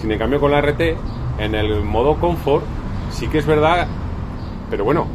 Sin 0.00 0.10
en 0.10 0.18
cambio 0.18 0.40
con 0.40 0.50
la 0.50 0.58
RT, 0.60 0.96
en 1.38 1.54
el 1.54 1.80
modo 1.82 2.16
confort, 2.16 2.64
sí 3.10 3.28
que 3.28 3.38
es 3.38 3.46
verdad, 3.46 3.86
pero 4.68 4.84
bueno, 4.84 5.06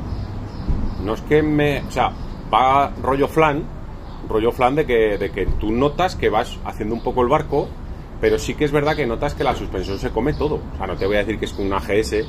no 1.03 1.13
es 1.13 1.21
que 1.21 1.43
me... 1.43 1.81
O 1.81 1.91
sea, 1.91 2.11
va 2.53 2.91
rollo 3.03 3.27
flan, 3.27 3.63
rollo 4.29 4.51
flan 4.53 4.75
de 4.75 4.85
que, 4.85 5.17
de 5.17 5.29
que 5.31 5.45
tú 5.45 5.71
notas 5.73 6.15
que 6.15 6.29
vas 6.29 6.57
haciendo 6.63 6.95
un 6.95 7.01
poco 7.03 7.21
el 7.21 7.27
barco, 7.27 7.67
pero 8.21 8.39
sí 8.39 8.53
que 8.53 8.63
es 8.63 8.71
verdad 8.71 8.95
que 8.95 9.05
notas 9.05 9.33
que 9.33 9.43
la 9.43 9.55
suspensión 9.55 9.99
se 9.99 10.11
come 10.11 10.33
todo. 10.33 10.55
O 10.73 10.77
sea, 10.77 10.87
no 10.87 10.95
te 10.95 11.05
voy 11.05 11.17
a 11.17 11.19
decir 11.19 11.37
que 11.37 11.45
es 11.45 11.53
con 11.53 11.65
una 11.65 11.79
GS, 11.79 12.25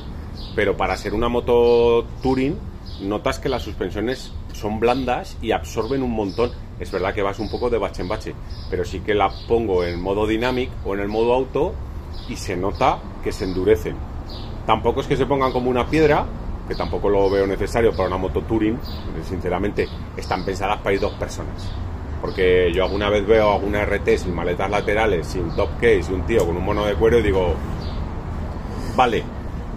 pero 0.55 0.75
para 0.75 0.97
ser 0.97 1.13
una 1.13 1.29
moto 1.29 2.05
Touring, 2.21 2.57
notas 3.03 3.39
que 3.39 3.49
las 3.49 3.63
suspensiones 3.63 4.31
son 4.53 4.79
blandas 4.79 5.37
y 5.41 5.51
absorben 5.51 6.03
un 6.03 6.11
montón. 6.11 6.51
Es 6.79 6.91
verdad 6.91 7.13
que 7.13 7.21
vas 7.21 7.39
un 7.39 7.49
poco 7.49 7.69
de 7.69 7.77
bache 7.77 8.01
en 8.01 8.07
bache, 8.07 8.33
pero 8.69 8.85
sí 8.85 8.99
que 8.99 9.13
la 9.13 9.31
pongo 9.47 9.83
en 9.83 10.01
modo 10.01 10.27
dynamic 10.27 10.69
o 10.85 10.93
en 10.93 11.01
el 11.01 11.07
modo 11.07 11.33
auto 11.33 11.73
y 12.29 12.35
se 12.35 12.55
nota 12.55 12.99
que 13.23 13.31
se 13.31 13.45
endurecen. 13.45 13.95
Tampoco 14.65 15.01
es 15.01 15.07
que 15.07 15.17
se 15.17 15.25
pongan 15.25 15.51
como 15.51 15.69
una 15.69 15.87
piedra, 15.87 16.25
que 16.67 16.75
tampoco 16.75 17.09
lo 17.09 17.29
veo 17.29 17.45
necesario 17.45 17.91
para 17.91 18.07
una 18.07 18.17
moto 18.17 18.41
touring. 18.41 18.79
Sinceramente, 19.27 19.87
están 20.15 20.45
pensadas 20.45 20.79
para 20.79 20.93
ir 20.93 21.01
dos 21.01 21.13
personas. 21.13 21.69
Porque 22.21 22.71
yo 22.73 22.85
alguna 22.85 23.09
vez 23.09 23.27
veo 23.27 23.51
alguna 23.51 23.83
RT 23.85 24.17
sin 24.17 24.33
maletas 24.33 24.69
laterales, 24.69 25.27
sin 25.27 25.49
top 25.55 25.71
case 25.75 26.13
un 26.13 26.25
tío 26.25 26.45
con 26.45 26.55
un 26.55 26.63
mono 26.63 26.85
de 26.85 26.93
cuero 26.95 27.19
y 27.19 27.21
digo, 27.21 27.53
vale, 28.95 29.23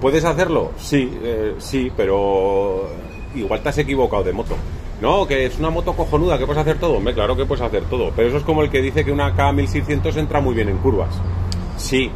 ¿puedes 0.01 0.25
hacerlo? 0.25 0.71
Sí, 0.77 1.19
eh, 1.23 1.57
sí, 1.59 1.91
pero 1.97 2.89
igual 3.37 3.61
te 3.63 3.69
has 3.69 3.79
equivocado 3.79 4.23
de 4.25 4.33
moto. 4.33 4.55
No, 5.01 5.27
que 5.27 5.45
es 5.47 5.59
una 5.59 5.71
moto 5.71 5.93
cojonuda, 5.95 6.39
que 6.39 6.47
puedes 6.47 6.61
hacer 6.63 6.79
todo. 6.79 6.95
Hombre, 6.95 7.13
claro 7.15 7.37
que 7.37 7.45
puedes 7.45 7.63
hacer 7.63 7.85
todo. 7.85 8.13
Pero 8.17 8.29
eso 8.29 8.39
es 8.39 8.43
como 8.45 8.63
el 8.63 8.71
que 8.71 8.81
dice 8.81 9.05
que 9.05 9.13
una 9.13 9.35
K1600 9.37 10.17
entra 10.17 10.41
muy 10.41 10.55
bien 10.55 10.69
en 10.71 10.79
curvas. 10.79 11.11
Sí, 11.77 12.11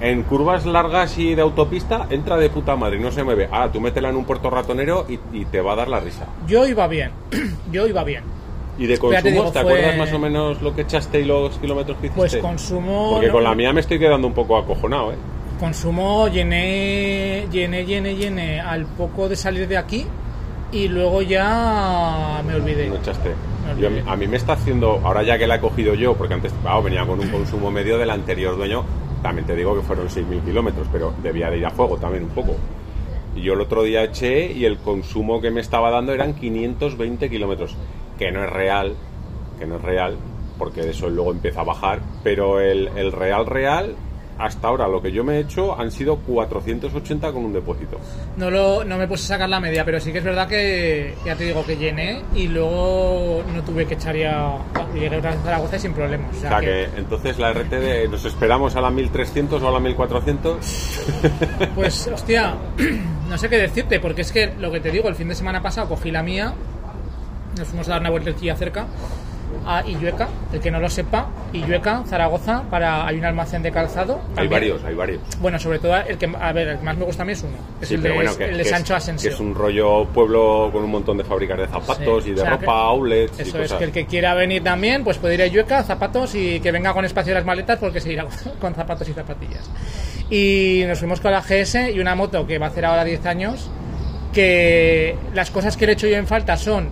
en 0.00 0.22
curvas 0.24 0.66
largas 0.66 1.16
y 1.16 1.34
de 1.34 1.40
autopista 1.40 2.06
entra 2.10 2.36
de 2.36 2.50
puta 2.50 2.76
madre 2.76 2.98
y 2.98 3.00
no 3.00 3.10
se 3.10 3.24
mueve. 3.24 3.48
Ah, 3.50 3.70
tú 3.72 3.80
métela 3.80 4.10
en 4.10 4.16
un 4.16 4.24
puerto 4.26 4.50
ratonero 4.50 5.06
y, 5.08 5.18
y 5.32 5.44
te 5.46 5.62
va 5.62 5.72
a 5.72 5.76
dar 5.76 5.88
la 5.88 6.00
risa. 6.00 6.26
Yo 6.46 6.66
iba 6.66 6.86
bien, 6.86 7.10
yo 7.72 7.86
iba 7.86 8.04
bien. 8.04 8.24
¿Y 8.78 8.86
de 8.86 8.88
Ya 8.88 9.00
te 9.00 9.00
consumos? 9.00 9.24
digo, 9.32 9.44
¿Te 9.44 9.62
fue- 9.62 9.72
acuerdas 9.72 9.96
más 9.96 10.12
o 10.12 10.18
menos 10.18 10.60
lo 10.60 10.74
que 10.74 10.82
echaste 10.82 11.20
y 11.20 11.24
los 11.24 11.56
kilómetros 11.58 11.96
que 11.96 12.08
hiciste? 12.08 12.20
Pues 12.20 12.36
consumo. 12.36 13.12
Porque 13.12 13.28
no, 13.28 13.32
con 13.32 13.44
la 13.44 13.54
mía 13.54 13.72
me 13.72 13.80
estoy 13.80 13.98
quedando 13.98 14.26
un 14.26 14.34
poco 14.34 14.58
acojonado, 14.58 15.12
¿eh? 15.12 15.16
Consumo, 15.58 16.28
llené, 16.28 17.46
llené, 17.50 17.86
llené, 17.86 18.14
llené 18.14 18.60
al 18.60 18.84
poco 18.84 19.26
de 19.30 19.36
salir 19.36 19.66
de 19.66 19.78
aquí 19.78 20.06
y 20.72 20.88
luego 20.88 21.22
ya 21.22 22.42
me 22.46 22.54
olvidé. 22.54 22.88
No 22.88 22.96
echaste. 22.96 23.30
Yo- 23.80 23.88
a 24.06 24.16
mí 24.16 24.26
me 24.26 24.36
está 24.36 24.52
haciendo, 24.54 25.00
ahora 25.04 25.22
ya 25.22 25.38
que 25.38 25.46
la 25.46 25.56
he 25.56 25.60
cogido 25.60 25.94
yo, 25.94 26.14
porque 26.14 26.34
antes 26.34 26.52
claro, 26.62 26.82
venía 26.82 27.04
con 27.04 27.18
un 27.20 27.28
consumo 27.28 27.70
medio 27.70 27.98
del 27.98 28.10
anterior 28.10 28.56
dueño, 28.56 28.84
también 29.22 29.46
te 29.46 29.54
digo 29.56 29.74
que 29.74 29.82
fueron 29.82 30.08
6.000 30.08 30.40
kilómetros, 30.40 30.86
pero 30.92 31.12
debía 31.22 31.50
de 31.50 31.58
ir 31.58 31.66
a 31.66 31.70
fuego 31.70 31.96
también 31.96 32.24
un 32.24 32.30
poco. 32.30 32.54
Y 33.34 33.42
yo 33.42 33.54
el 33.54 33.60
otro 33.60 33.82
día 33.82 34.02
eché 34.04 34.52
y 34.52 34.64
el 34.64 34.78
consumo 34.78 35.40
que 35.40 35.50
me 35.50 35.60
estaba 35.60 35.90
dando 35.90 36.12
eran 36.12 36.34
520 36.34 37.28
kilómetros, 37.28 37.76
que 38.18 38.30
no 38.30 38.44
es 38.44 38.50
real, 38.50 38.94
que 39.58 39.66
no 39.66 39.76
es 39.76 39.82
real, 39.82 40.16
porque 40.58 40.88
eso 40.88 41.10
luego 41.10 41.32
empieza 41.32 41.60
a 41.60 41.64
bajar, 41.64 42.00
pero 42.22 42.60
el, 42.60 42.88
el 42.96 43.12
real 43.12 43.46
real 43.46 43.94
hasta 44.38 44.68
ahora 44.68 44.86
lo 44.88 45.00
que 45.00 45.10
yo 45.12 45.24
me 45.24 45.36
he 45.36 45.40
hecho 45.40 45.78
han 45.78 45.90
sido 45.90 46.16
480 46.18 47.32
con 47.32 47.44
un 47.44 47.52
depósito. 47.52 47.98
No, 48.36 48.50
lo, 48.50 48.84
no 48.84 48.98
me 48.98 49.08
puse 49.08 49.24
a 49.24 49.36
sacar 49.36 49.48
la 49.48 49.60
media, 49.60 49.84
pero 49.84 50.00
sí 50.00 50.12
que 50.12 50.18
es 50.18 50.24
verdad 50.24 50.48
que, 50.48 51.14
ya 51.24 51.34
te 51.36 51.44
digo, 51.44 51.64
que 51.64 51.76
llené 51.76 52.22
y 52.34 52.48
luego 52.48 53.42
no 53.54 53.62
tuve 53.62 53.86
que 53.86 53.94
echar 53.94 54.16
ya. 54.16 54.58
Llegué 54.94 55.16
otra 55.16 55.30
vez 55.30 55.40
a 55.40 55.44
Zaragoza 55.44 55.78
sin 55.78 55.92
problemas. 55.92 56.34
O 56.34 56.36
O 56.36 56.40
sea, 56.40 56.50
sea 56.50 56.60
que, 56.60 56.66
que 56.66 56.88
entonces 56.98 57.38
la 57.38 57.52
RTD 57.52 58.10
nos 58.10 58.24
esperamos 58.24 58.76
a 58.76 58.80
la 58.80 58.90
1300 58.90 59.62
o 59.62 59.68
a 59.68 59.72
la 59.72 59.80
1400. 59.80 60.92
Pues, 61.74 62.08
hostia, 62.08 62.54
no 63.28 63.38
sé 63.38 63.48
qué 63.48 63.56
decirte, 63.58 64.00
porque 64.00 64.22
es 64.22 64.32
que 64.32 64.52
lo 64.58 64.70
que 64.70 64.80
te 64.80 64.90
digo, 64.90 65.08
el 65.08 65.14
fin 65.14 65.28
de 65.28 65.34
semana 65.34 65.62
pasado 65.62 65.88
cogí 65.88 66.10
la 66.10 66.22
mía, 66.22 66.54
nos 67.56 67.68
fuimos 67.68 67.88
a 67.88 67.92
dar 67.92 68.00
una 68.00 68.10
vueltecilla 68.10 68.56
cerca 68.56 68.86
a 69.66 69.82
Illueca, 69.86 70.28
el 70.52 70.60
que 70.60 70.70
no 70.70 70.78
lo 70.78 70.88
sepa, 70.88 71.26
Illueca, 71.52 72.02
Zaragoza, 72.06 72.62
para 72.70 73.06
hay 73.06 73.18
un 73.18 73.24
almacén 73.24 73.62
de 73.62 73.72
calzado. 73.72 74.20
Hay 74.30 74.34
También- 74.34 74.50
varios, 74.50 74.84
hay 74.84 74.94
varios. 74.94 75.20
Bueno, 75.40 75.58
sobre 75.58 75.78
todo 75.80 75.96
el 75.96 76.16
que, 76.18 76.30
a 76.40 76.52
ver, 76.52 76.68
el 76.68 76.78
que 76.78 76.84
más 76.84 76.96
me 76.96 77.04
gusta 77.04 77.22
a 77.22 77.26
mí 77.26 77.32
es 77.32 77.42
uno, 77.42 77.56
es 77.80 77.88
Sí, 77.88 77.94
el 77.94 78.02
de, 78.02 78.10
bueno, 78.12 78.36
que, 78.36 78.44
el 78.44 78.56
de 78.58 78.62
que 78.62 78.68
Sancho 78.68 78.94
es, 78.96 79.02
Asensio. 79.02 79.28
que 79.30 79.34
es 79.34 79.40
un 79.40 79.54
rollo 79.54 80.04
pueblo 80.06 80.70
con 80.72 80.84
un 80.84 80.90
montón 80.90 81.18
de 81.18 81.24
fábricas 81.24 81.58
de 81.58 81.66
zapatos 81.66 82.24
Sí, 82.24 82.30
y 82.30 82.34
de 82.34 82.40
o 82.40 82.44
sea, 82.44 82.56
ropa, 82.56 82.72
outlets 82.82 83.38
y 83.38 83.42
Eso 83.42 83.56
es, 83.58 83.62
cosas. 83.64 83.78
que 83.78 83.84
el 83.84 83.92
que 83.92 84.06
quiera 84.06 84.34
venir 84.34 84.62
también, 84.62 85.02
pues 85.04 85.18
puede 85.18 85.34
ir 85.34 85.42
a 85.42 85.46
Illueca, 85.46 85.82
zapatos 85.82 86.34
y 86.34 86.60
que 86.60 86.70
venga 86.70 86.92
con 86.94 87.04
espacio 87.04 87.30
de 87.32 87.40
las 87.40 87.46
maletas 87.46 87.78
porque 87.78 88.00
se 88.00 88.12
irá 88.12 88.26
con 88.60 88.74
zapatos 88.74 89.08
y 89.08 89.12
zapatillas. 89.12 89.68
Y 90.30 90.84
nos 90.86 90.98
fuimos 90.98 91.20
con 91.20 91.32
la 91.32 91.40
GS 91.42 91.90
y 91.92 91.98
una 92.00 92.14
moto 92.14 92.46
que 92.46 92.58
va 92.58 92.66
a 92.66 92.68
hacer 92.70 92.84
ahora 92.84 93.04
10 93.04 93.26
años, 93.26 93.68
que 94.32 95.16
las 95.34 95.50
cosas 95.50 95.76
que 95.76 95.86
le 95.86 95.92
he 95.92 95.94
hecho 95.94 96.06
yo 96.06 96.16
en 96.16 96.26
falta 96.26 96.56
son 96.56 96.88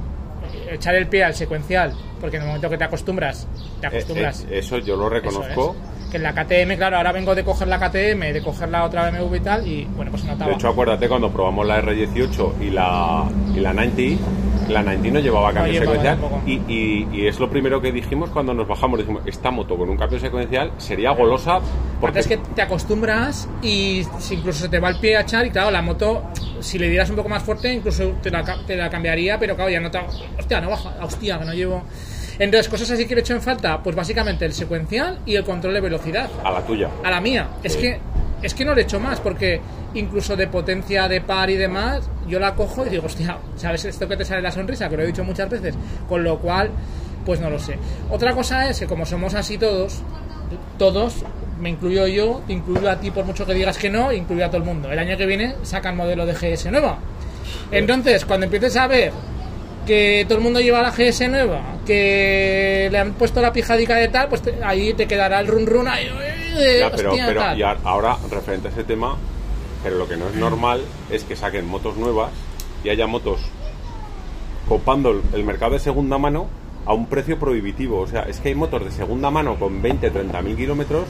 echar 0.75 0.95
el 0.95 1.07
pie 1.09 1.25
al 1.25 1.35
secuencial, 1.35 1.93
porque 2.21 2.37
en 2.37 2.43
el 2.43 2.49
momento 2.49 2.69
que 2.71 2.79
te 2.79 2.85
acostumbras, 2.85 3.47
te 3.81 3.87
Eh, 3.87 3.89
acostumbras. 3.89 4.45
eh, 4.51 4.59
eso 4.59 4.79
yo 4.79 4.97
lo 4.97 5.05
Eso 5.07 5.11
reconozco. 5.15 5.77
es. 5.79 5.94
Que 6.15 6.19
en 6.19 6.23
la 6.23 6.33
KTM, 6.33 6.77
claro, 6.77 6.99
ahora 6.99 7.11
vengo 7.11 7.35
de 7.35 7.43
coger 7.43 7.67
la 7.67 7.77
KTM, 7.81 8.33
de 8.33 8.41
coger 8.41 8.69
la 8.69 8.85
otra 8.85 9.11
BMW 9.11 9.35
y 9.35 9.41
tal, 9.41 9.67
y 9.67 9.85
bueno, 9.97 10.13
pues 10.13 10.23
notaba. 10.23 10.49
De 10.49 10.57
hecho, 10.57 10.69
acuérdate 10.69 11.09
cuando 11.09 11.29
probamos 11.33 11.67
la 11.67 11.83
R18 11.83 12.53
y 12.61 12.71
la, 12.71 13.25
y 13.53 13.59
la 13.59 13.73
90, 13.73 14.23
la 14.69 14.83
90 14.85 15.09
no 15.11 15.19
llevaba 15.19 15.53
cambio 15.53 15.73
secuencial. 15.81 16.19
Y, 16.47 16.53
y- 16.73 17.09
y 17.13 17.27
es 17.27 17.41
lo 17.41 17.51
primero 17.51 17.81
que 17.81 17.91
dijimos 17.91 18.31
cuando 18.31 18.55
nos 18.55 18.69
bajamos. 18.69 19.01
Dijimos, 19.01 19.23
esta 19.27 19.51
moto 19.51 19.77
con 19.77 19.91
un 19.91 19.97
cambio 19.97 20.21
secuencial 20.21 20.71
sería 20.79 21.11
golosa 21.11 21.59
porque 22.01 22.21
es 22.21 22.29
que 22.29 22.37
te 22.37 22.63
acostumbras 22.63 23.49
y 23.61 24.07
si 24.21 24.35
incluso 24.35 24.61
se 24.61 24.69
te 24.69 24.79
va 24.79 24.91
el 24.91 25.01
pie 25.01 25.17
a 25.17 25.23
echar 25.23 25.45
y 25.47 25.51
claro, 25.51 25.73
la 25.73 25.83
moto, 25.83 26.23
si 26.61 26.79
le 26.79 26.89
dieras 26.91 27.11
un 27.11 27.17
poco 27.17 27.29
más 27.29 27.43
fuerte, 27.43 27.73
incluso 27.75 28.13
te 28.23 28.31
la, 28.31 28.45
te 28.69 28.77
la 28.77 28.89
cambiaría, 28.89 29.37
pero 29.37 29.57
claro, 29.57 29.69
ya 29.69 29.81
no 29.81 29.91
te... 29.91 29.99
Hostia, 30.39 30.61
no 30.61 30.71
baja, 30.71 30.95
hostia, 31.03 31.41
que 31.41 31.45
no 31.45 31.55
llevo... 31.55 31.83
Entonces, 32.39 32.69
cosas 32.69 32.91
así 32.91 33.07
que 33.07 33.15
le 33.15 33.21
he 33.21 33.23
hecho 33.23 33.35
en 33.35 33.43
falta, 33.43 33.83
pues 33.83 33.95
básicamente 33.95 34.45
el 34.45 34.53
secuencial 34.53 35.19
y 35.27 35.37
el 35.37 35.45
control 35.45 35.75
de 35.75 35.81
velocidad. 35.81 36.29
a 36.43 36.51
la 36.51 36.61
tuya. 36.61 36.89
A 37.03 37.11
la 37.11 37.21
mía. 37.21 37.49
Es 37.63 37.77
que 37.77 37.99
es 38.43 38.53
que 38.53 38.65
no 38.65 38.75
le 38.75 38.83
he 38.83 38.85
hecho 38.85 39.01
más, 39.01 39.21
porque 39.21 39.61
incluso 39.95 40.37
de 40.37 40.47
potencia, 40.49 41.09
de 41.09 41.23
par 41.23 41.49
y 41.49 41.57
demás, 41.57 42.11
yo 42.29 42.39
la 42.39 42.55
cojo 42.55 42.85
y 42.85 42.91
digo, 42.91 43.07
hostia, 43.07 43.39
¿sabes 43.57 43.87
esto 43.87 44.07
que 44.07 44.19
te 44.19 44.25
sale 44.25 44.43
la 44.43 44.53
sonrisa? 44.53 44.89
Que 44.91 44.99
lo 44.99 45.03
he 45.03 45.07
dicho 45.07 45.25
muchas 45.25 45.49
veces. 45.49 45.75
Con 46.09 46.23
lo 46.23 46.39
cual, 46.39 46.71
pues 47.25 47.41
no 47.41 47.49
lo 47.49 47.59
sé. 47.59 47.79
Otra 48.11 48.35
cosa 48.35 48.69
es 48.69 48.81
que 48.81 48.87
como 48.87 49.07
somos 49.07 49.33
así 49.35 49.57
todos, 49.57 50.03
todos, 50.79 51.25
me 51.59 51.71
incluyo 51.71 52.07
yo, 52.07 52.43
te 52.47 52.53
incluyo 52.53 52.91
a 52.91 52.97
ti 52.97 53.11
por 53.11 53.25
mucho 53.25 53.47
que 53.47 53.55
digas 53.55 53.79
que 53.79 53.89
no, 53.89 54.13
incluyo 54.13 54.45
a 54.45 54.49
todo 54.49 54.59
el 54.59 54.65
mundo. 54.65 54.93
El 54.93 54.99
año 54.99 55.17
que 55.17 55.25
viene 55.25 55.55
sacan 55.63 55.97
modelo 55.97 56.27
de 56.27 56.35
GS 56.35 56.71
nueva. 56.71 56.99
Entonces, 57.71 58.27
cuando 58.27 58.45
empieces 58.45 58.77
a 58.77 58.87
ver 58.87 59.13
que 59.87 60.25
todo 60.29 60.39
el 60.39 60.45
mundo 60.45 60.61
lleva 60.61 60.81
la 60.83 60.91
GS 60.91 61.29
nueva, 61.29 61.63
que 61.87 62.89
le 62.91 62.99
han 62.99 63.13
puesto 63.15 63.41
la 63.43 63.53
pijadica 63.53 63.97
de 63.97 64.09
tal, 64.09 64.29
pues 64.29 64.43
te- 64.43 64.59
ahí 64.65 64.95
te 64.95 65.07
quedará 65.07 65.41
el 65.41 65.47
run 65.47 65.67
run 65.67 65.89
ahí, 65.89 66.07
eh, 66.59 66.79
Ya, 66.81 66.91
pero, 66.91 67.11
hostia, 67.11 67.27
pero 67.27 67.41
tal. 67.41 67.59
y 67.59 67.63
ahora, 67.63 68.17
referente 68.31 68.69
a 68.69 68.71
ese 68.71 68.85
tema, 68.85 69.17
pero 69.83 69.97
lo 69.97 70.09
que 70.09 70.17
no 70.17 70.29
es 70.29 70.35
normal 70.35 70.81
es 71.11 71.25
que 71.25 71.37
saquen 71.37 71.67
motos 71.67 71.97
nuevas 71.97 72.31
y 72.83 72.89
haya 72.89 73.07
motos 73.07 73.41
copando 74.69 75.11
el- 75.11 75.23
el 75.35 75.45
mercado 75.45 75.73
de 75.73 75.79
segunda 75.79 76.17
mano 76.19 76.47
a 76.87 76.95
un 76.95 77.07
precio 77.07 77.39
prohibitivo. 77.39 78.01
O 78.01 78.07
sea, 78.07 78.23
es 78.23 78.41
que 78.41 78.49
hay 78.51 78.55
motos 78.55 78.85
de 78.85 78.91
segunda 78.91 79.31
mano 79.31 79.57
con 79.59 79.83
20, 79.83 80.11
30 80.11 80.41
mil 80.43 80.57
kilómetros 80.57 81.05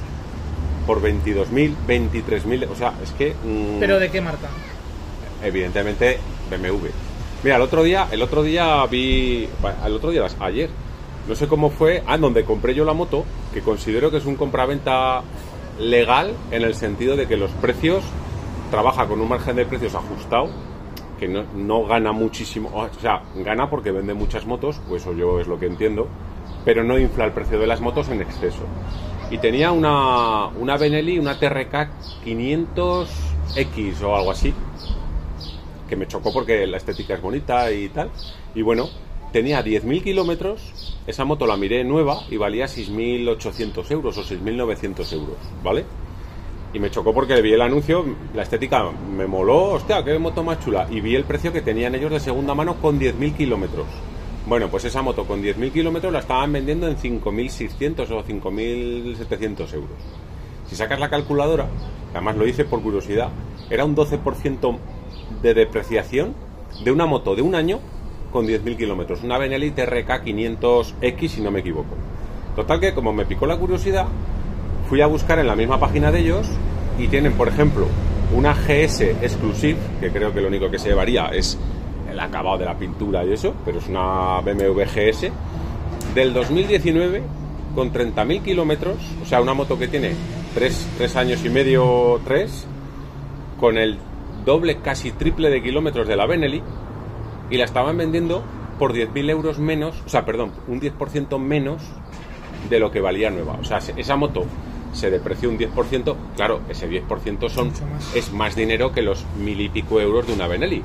por 0.87 1.01
22.000, 1.01 1.75
23.000. 1.87 2.65
O 2.71 2.75
sea, 2.77 2.93
es 3.03 3.11
que. 3.13 3.35
mm, 3.45 3.79
¿Pero 3.81 3.99
de 4.01 4.11
qué 4.11 4.21
marca? 4.21 4.49
evidentemente 5.43 6.19
BMW. 6.51 6.89
Mira, 7.45 7.57
el 7.57 7.63
otro 7.63 7.83
día, 7.83 8.09
el 8.11 8.23
otro 8.23 8.43
día 8.43 8.87
vi, 8.87 9.47
el 9.85 9.93
otro 9.93 10.11
día, 10.11 10.27
ayer, 10.41 10.71
no 11.29 11.35
sé 11.35 11.47
cómo 11.47 11.69
fue, 11.69 12.03
ah, 12.07 12.17
donde 12.17 12.43
compré 12.43 12.75
yo 12.75 12.87
la 12.87 12.95
moto, 12.95 13.27
que 13.53 13.61
considero 13.61 14.11
que 14.11 14.17
es 14.17 14.25
un 14.25 14.37
compraventa 14.37 15.21
legal 15.79 16.33
en 16.51 16.63
el 16.63 16.75
sentido 16.75 17.17
de 17.17 17.27
que 17.29 17.37
los 17.37 17.51
precios 17.51 18.03
trabaja 18.71 19.07
con 19.07 19.21
un 19.21 19.29
margen 19.29 19.57
de 19.57 19.67
precios 19.67 19.95
ajustado, 19.95 20.49
que 21.21 21.29
no, 21.29 21.45
no 21.55 21.85
gana 21.85 22.13
muchísimo, 22.13 22.71
o 22.73 22.89
sea, 22.99 23.21
gana 23.35 23.69
porque 23.69 23.93
vende 23.93 24.15
muchas 24.15 24.47
motos, 24.47 24.81
pues 24.89 25.03
eso 25.03 25.13
yo 25.13 25.39
es 25.39 25.47
lo 25.47 25.59
que 25.59 25.67
entiendo, 25.67 26.09
pero 26.65 26.83
no 26.83 26.99
infla 26.99 27.27
el 27.27 27.33
precio 27.33 27.59
de 27.59 27.67
las 27.67 27.83
motos 27.83 28.09
en 28.09 28.23
exceso. 28.23 28.63
Y 29.31 29.37
tenía 29.37 29.71
una, 29.71 30.47
una 30.47 30.79
Benelli, 30.79 31.19
una 31.19 31.39
TRK 31.39 31.91
500X 32.25 34.03
o 34.03 34.17
algo 34.17 34.31
así, 34.31 34.55
que 35.89 35.97
me 35.97 36.07
chocó 36.07 36.33
porque 36.33 36.67
la 36.67 36.77
estética 36.77 37.15
es 37.15 37.23
bonita 37.23 37.71
y 37.73 37.89
tal. 37.89 38.11
Y 38.55 38.63
bueno, 38.63 38.89
tenía 39.33 39.65
10.000 39.65 40.03
kilómetros, 40.03 40.95
esa 41.07 41.25
moto 41.25 41.47
la 41.47 41.57
miré 41.57 41.85
nueva 41.85 42.21
y 42.31 42.37
valía 42.37 42.67
6.800 42.67 43.91
euros 43.91 44.17
o 44.17 44.23
6.900 44.23 45.13
euros, 45.13 45.37
¿vale? 45.63 45.85
Y 46.73 46.79
me 46.79 46.91
chocó 46.91 47.15
porque 47.15 47.41
vi 47.41 47.53
el 47.53 47.63
anuncio, 47.63 48.05
la 48.35 48.43
estética 48.43 48.91
me 48.91 49.27
moló, 49.27 49.75
hostia, 49.75 50.05
qué 50.05 50.19
moto 50.19 50.43
más 50.43 50.59
chula. 50.65 50.89
Y 50.91 51.01
vi 51.01 51.15
el 51.15 51.25
precio 51.25 51.53
que 51.53 51.63
tenían 51.63 51.95
ellos 51.95 52.11
de 52.11 52.21
segunda 52.21 52.55
mano 52.55 52.77
con 52.81 52.99
10.000 52.99 53.37
kilómetros. 53.37 53.87
Bueno, 54.47 54.69
pues 54.69 54.85
esa 54.85 55.01
moto 55.01 55.25
con 55.25 55.43
10.000 55.43 55.73
kilómetros 55.73 56.13
la 56.13 56.19
estaban 56.19 56.53
vendiendo 56.53 56.87
en 56.89 56.97
5.600 56.97 58.11
o 58.11 58.25
5.700 58.25 59.75
euros. 59.75 59.99
Si 60.67 60.77
sacas 60.77 61.01
la 61.01 61.09
calculadora, 61.09 61.69
además 62.13 62.37
lo 62.37 62.47
hice 62.47 62.65
por 62.65 62.83
curiosidad, 62.83 63.31
era 63.71 63.85
un 63.85 63.97
12% 63.97 64.79
de 65.43 65.55
depreciación 65.55 66.35
de 66.85 66.91
una 66.91 67.07
moto 67.07 67.35
de 67.37 67.43
un 67.43 67.55
año 67.55 67.81
con 68.33 68.47
10.000 68.47 68.77
kilómetros. 68.77 69.23
Una 69.23 69.39
Benelli 69.39 69.71
TRK 69.71 70.25
500X, 70.25 71.29
si 71.29 71.41
no 71.41 71.51
me 71.51 71.61
equivoco. 71.61 71.95
Total 72.57 72.81
que 72.81 72.95
como 72.95 73.13
me 73.13 73.27
picó 73.27 73.47
la 73.47 73.57
curiosidad, 73.57 74.07
fui 74.89 75.01
a 75.01 75.07
buscar 75.07 75.39
en 75.39 75.47
la 75.47 75.57
misma 75.57 75.79
página 75.79 76.11
de 76.11 76.21
ellos 76.21 76.49
y 76.99 77.09
tienen, 77.09 77.33
por 77.35 77.49
ejemplo, 77.49 77.87
una 78.35 78.55
GS 78.55 79.03
Exclusive, 79.23 79.79
que 80.01 80.11
creo 80.11 80.33
que 80.33 80.41
lo 80.41 80.49
único 80.49 80.71
que 80.71 80.79
se 80.79 80.89
llevaría 80.89 81.29
es 81.29 81.59
el 82.11 82.19
acabado 82.21 82.59
de 82.59 82.65
la 82.65 82.77
pintura 82.77 83.25
y 83.25 83.33
eso, 83.33 83.55
pero 83.65 83.79
es 83.79 83.89
una 83.89 84.41
BMW 84.41 84.83
GS 84.83 85.31
del 86.15 86.33
2019 86.33 87.23
con 87.75 87.93
30.000 87.93 88.43
kilómetros, 88.43 88.97
o 89.23 89.27
sea, 89.27 89.41
una 89.41 89.55
moto 89.55 89.79
que 89.79 89.89
tiene 89.89 90.15
3, 90.55 91.17
años 91.17 91.45
y 91.45 91.49
medio, 91.49 92.21
3, 92.25 92.67
con 93.59 93.77
el 93.79 93.99
doble, 94.45 94.79
casi 94.79 95.11
triple 95.13 95.51
de 95.51 95.63
kilómetros 95.63 96.07
de 96.09 96.17
la 96.17 96.27
Benelli, 96.27 96.63
y 97.51 97.57
la 97.57 97.65
estaban 97.65 97.97
vendiendo 97.97 98.43
por 98.79 98.93
10.000 98.93 99.31
euros 99.31 99.59
menos, 99.59 100.03
o 100.05 100.09
sea, 100.09 100.25
perdón, 100.25 100.53
un 100.69 100.81
10% 100.81 101.39
menos 101.39 101.83
de 102.69 102.79
lo 102.81 102.91
que 102.91 103.01
valía 103.01 103.31
nueva. 103.31 103.55
O 103.61 103.65
sea, 103.65 103.81
se- 103.81 103.95
esa 104.01 104.17
moto 104.17 104.45
se 104.93 105.11
depreció 105.11 105.49
un 105.51 105.59
10%, 105.59 106.17
claro, 106.37 106.61
ese 106.69 106.89
10% 106.89 107.49
son, 107.51 107.69
más. 107.69 108.15
es 108.15 108.33
más 108.33 108.57
dinero 108.57 108.93
que 108.93 109.03
los 109.03 109.25
mil 109.39 109.61
y 109.61 109.69
pico 109.69 110.01
euros 110.01 110.27
de 110.27 110.33
una 110.35 110.47
Benelli. 110.49 110.83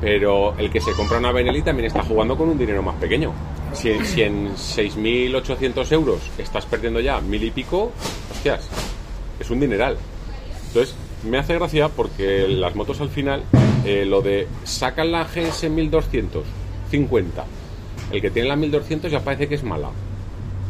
Pero 0.00 0.54
el 0.58 0.70
que 0.70 0.80
se 0.80 0.92
compra 0.92 1.18
una 1.18 1.32
Benelli 1.32 1.62
también 1.62 1.86
está 1.86 2.02
jugando 2.02 2.36
con 2.36 2.48
un 2.48 2.58
dinero 2.58 2.82
más 2.82 2.96
pequeño. 2.96 3.32
Si, 3.72 3.92
si 4.04 4.22
en 4.22 4.54
6.800 4.54 5.90
euros 5.92 6.20
estás 6.38 6.66
perdiendo 6.66 7.00
ya 7.00 7.20
mil 7.20 7.42
y 7.42 7.50
pico, 7.50 7.92
hostias, 8.32 8.68
es 9.40 9.50
un 9.50 9.60
dineral. 9.60 9.96
Entonces, 10.68 10.94
me 11.24 11.38
hace 11.38 11.54
gracia 11.54 11.88
porque 11.88 12.46
las 12.48 12.74
motos 12.74 13.00
al 13.00 13.08
final, 13.08 13.42
eh, 13.84 14.04
lo 14.04 14.20
de 14.22 14.46
sacan 14.64 15.10
la 15.12 15.24
GS 15.24 15.68
1250, 15.70 17.44
el 18.12 18.20
que 18.20 18.30
tiene 18.30 18.48
la 18.48 18.56
1200 18.56 19.10
ya 19.10 19.20
parece 19.20 19.48
que 19.48 19.54
es 19.54 19.62
mala. 19.62 19.90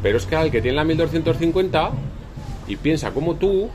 Pero 0.02 0.18
es 0.18 0.26
que 0.26 0.36
al 0.36 0.50
que 0.50 0.60
tiene 0.60 0.76
la 0.76 0.84
1250 0.84 1.90
y 2.68 2.76
piensa 2.76 3.10
como 3.12 3.34
tú, 3.36 3.70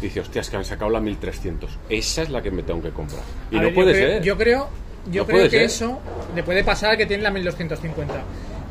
dice, 0.00 0.20
hostias, 0.20 0.48
que 0.50 0.56
han 0.56 0.64
sacado 0.64 0.90
la 0.90 1.00
1300. 1.00 1.70
Esa 1.88 2.22
es 2.22 2.30
la 2.30 2.42
que 2.42 2.50
me 2.50 2.62
tengo 2.62 2.82
que 2.82 2.90
comprar. 2.90 3.22
Y 3.50 3.56
A 3.56 3.60
no 3.60 3.64
ver, 3.66 3.74
puede 3.74 3.92
yo 3.92 3.98
creo, 3.98 4.08
ser. 4.10 4.22
Yo 4.22 4.36
creo, 4.36 4.68
yo 5.10 5.22
No 5.22 5.26
creo 5.26 5.42
que 5.44 5.50
ser. 5.50 5.62
eso 5.62 5.98
le 6.34 6.42
puede 6.42 6.64
pasar 6.64 6.90
al 6.92 6.96
que 6.96 7.06
tiene 7.06 7.22
la 7.22 7.30
1250. 7.30 8.14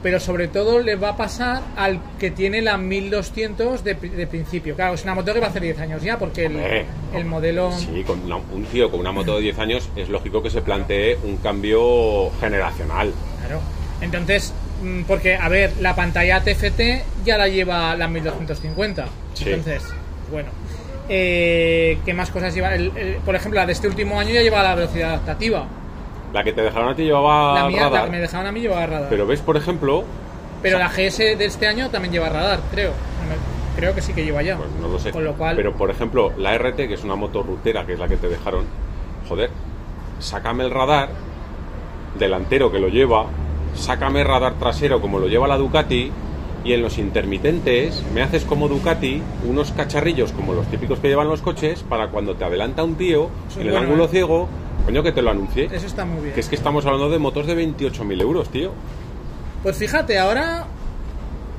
Pero 0.04 0.20
sobre 0.20 0.48
todo 0.48 0.80
le 0.80 0.96
va 0.96 1.10
a 1.10 1.18
pasar 1.18 1.62
al 1.76 2.00
que 2.20 2.30
tiene 2.32 2.62
la 2.62 2.78
1200 2.78 3.84
de, 3.84 3.96
de 3.96 4.28
principio. 4.28 4.76
Claro, 4.76 4.94
es 4.94 5.04
una 5.04 5.16
moto 5.16 5.34
que 5.34 5.40
va 5.40 5.48
a 5.48 5.50
hacer 5.50 5.64
10 5.64 5.80
años 5.80 6.04
ya, 6.04 6.20
porque 6.20 6.46
el, 6.46 6.56
Hombre, 6.56 6.86
el 7.16 7.26
modelo. 7.26 7.72
Sí, 7.72 8.04
con 8.06 8.22
una- 8.24 8.38
un 8.38 8.64
tío 8.72 8.92
con 8.92 9.00
una 9.00 9.12
moto 9.12 9.36
de 9.36 9.42
10 9.42 9.58
años 9.60 9.90
es 9.96 10.10
lógico 10.10 10.44
que 10.44 10.50
se 10.52 10.62
plantee 10.62 11.18
un 11.24 11.38
cambio 11.38 12.30
generacional. 12.40 13.12
Claro. 13.40 13.60
Entonces, 14.00 14.54
mm, 14.84 15.02
porque, 15.04 15.36
a 15.36 15.50
ver, 15.50 15.74
la 15.82 15.96
pantalla 15.96 16.44
TFT 16.44 17.04
ya 17.26 17.38
la 17.40 17.48
lleva 17.48 17.96
la 17.96 18.08
1250. 18.08 19.08
Sí. 19.34 19.50
Entonces, 19.50 19.84
bueno. 20.32 20.50
Eh, 21.10 21.98
¿Qué 22.06 22.14
más 22.14 22.30
cosas 22.32 22.54
lleva? 22.54 22.76
El- 22.76 22.92
el- 22.98 23.16
por 23.26 23.36
ejemplo, 23.36 23.60
la 23.60 23.66
de 23.66 23.72
este 23.74 23.88
último 23.88 24.20
año 24.20 24.32
ya 24.34 24.42
lleva 24.42 24.62
la 24.62 24.76
velocidad 24.76 25.10
adaptativa. 25.10 25.66
La 26.34 26.44
que 26.44 26.54
te 26.54 26.62
dejaron 26.62 26.90
a 26.90 26.96
ti 26.96 27.04
llevaba 27.04 27.62
la 27.62 27.68
mía, 27.68 27.82
la 27.84 27.90
radar. 27.90 28.06
que 28.06 28.12
me 28.12 28.20
dejaban 28.20 28.48
a 28.48 28.52
mí 28.52 28.60
llevaba 28.60 28.86
radar. 28.86 29.10
Pero, 29.10 29.10
Pero 29.10 29.28
ves, 29.28 29.42
por 29.42 29.58
ejemplo, 29.58 30.04
la 30.64 30.90
GS 30.90 31.18
de 31.38 31.46
este 31.46 31.68
año 31.68 31.90
también 31.90 32.12
lleva 32.14 32.30
radar, 32.30 32.60
creo. 32.72 32.92
Creo 33.76 33.94
que 33.94 34.02
sí 34.02 34.14
que 34.14 34.26
lleva 34.26 34.42
ya. 34.42 34.58
pues 34.58 34.70
no 34.82 34.88
lo 34.88 34.98
sé. 34.98 35.12
Con 35.12 35.24
lo 35.24 35.34
cual, 35.34 35.56
Pero 35.56 35.74
por 35.74 35.92
ejemplo, 35.92 36.34
la 36.38 36.58
RT, 36.58 36.76
que 36.88 36.96
es 36.96 37.04
una 37.04 37.16
moto 37.16 37.44
rutera, 37.44 37.86
que 37.86 37.94
es 37.94 38.00
la 38.00 38.08
que 38.08 38.18
te 38.18 38.28
dejaron, 38.28 38.66
joder, 39.30 39.52
sácame 40.20 40.64
el 40.64 40.72
radar 40.72 41.10
delantero 42.18 42.72
que 42.72 42.80
lo 42.80 42.88
lleva, 42.88 43.26
sácame 43.76 44.22
el 44.22 44.28
radar 44.28 44.54
trasero 44.56 45.00
como 45.00 45.20
lo 45.20 45.28
lleva 45.28 45.48
la 45.48 45.58
Ducati 45.58 46.12
y 46.64 46.74
en 46.74 46.82
los 46.82 46.98
intermitentes 46.98 48.04
me 48.14 48.24
haces 48.24 48.44
como 48.44 48.68
Ducati 48.68 49.22
unos 49.48 49.72
cacharrillos 49.72 50.32
como 50.32 50.54
los 50.54 50.66
típicos 50.68 50.98
que 51.00 51.08
llevan 51.08 51.30
los 51.30 51.42
coches 51.42 51.84
para 51.84 52.08
cuando 52.10 52.36
te 52.36 52.46
adelanta 52.46 52.84
un 52.84 52.96
tío 52.96 53.30
en 53.56 53.62
el 53.62 53.72
bueno, 53.72 53.86
ángulo 53.86 54.06
¿eh? 54.06 54.10
ciego, 54.10 54.48
coño 54.88 55.04
que 55.04 55.12
te 55.12 55.22
lo 55.22 55.30
anuncie. 55.32 55.66
eso 55.72 55.86
está 55.86 56.04
muy 56.06 56.22
bien. 56.22 56.34
Que 56.34 56.40
es 56.40 56.48
que 56.50 56.56
estamos 56.56 56.84
hablando 56.86 57.10
de 57.10 57.20
motos 57.20 57.46
de 57.46 57.56
28.000 57.56 58.22
euros, 58.22 58.50
tío. 58.50 58.72
Pues 59.62 59.78
fíjate, 59.78 60.18
ahora. 60.18 60.66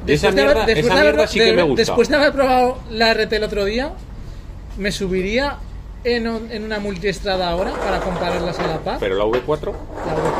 Esa 0.07 0.31
de 0.33 0.41
haber- 0.43 0.55
mierda- 0.57 0.67
después 0.67 0.87
esa 0.87 0.95
de 0.95 1.01
haber- 1.01 1.15
mierda 1.15 1.29
sí 1.31 1.39
que 1.39 1.53
me 1.53 1.63
gusta. 1.63 1.81
Después 1.83 2.09
de 2.09 2.17
haber 2.17 2.33
probado 2.33 2.79
la 2.91 3.11
RT 3.13 3.37
el 3.37 3.45
otro 3.45 3.65
día, 3.67 3.93
me 4.79 4.91
subiría 4.91 5.59
en, 6.05 6.27
un- 6.29 6.51
en 6.51 6.65
una 6.65 6.79
multiestrada 6.81 7.51
ahora 7.51 7.73
para 7.75 8.01
compararlas 8.01 8.59
a 8.59 8.67
la 8.67 8.79
paz. 8.79 8.97
Pero 9.01 9.15
la 9.17 9.25
V4, 9.25 9.73
la 10.07 10.13
Europa. 10.13 10.39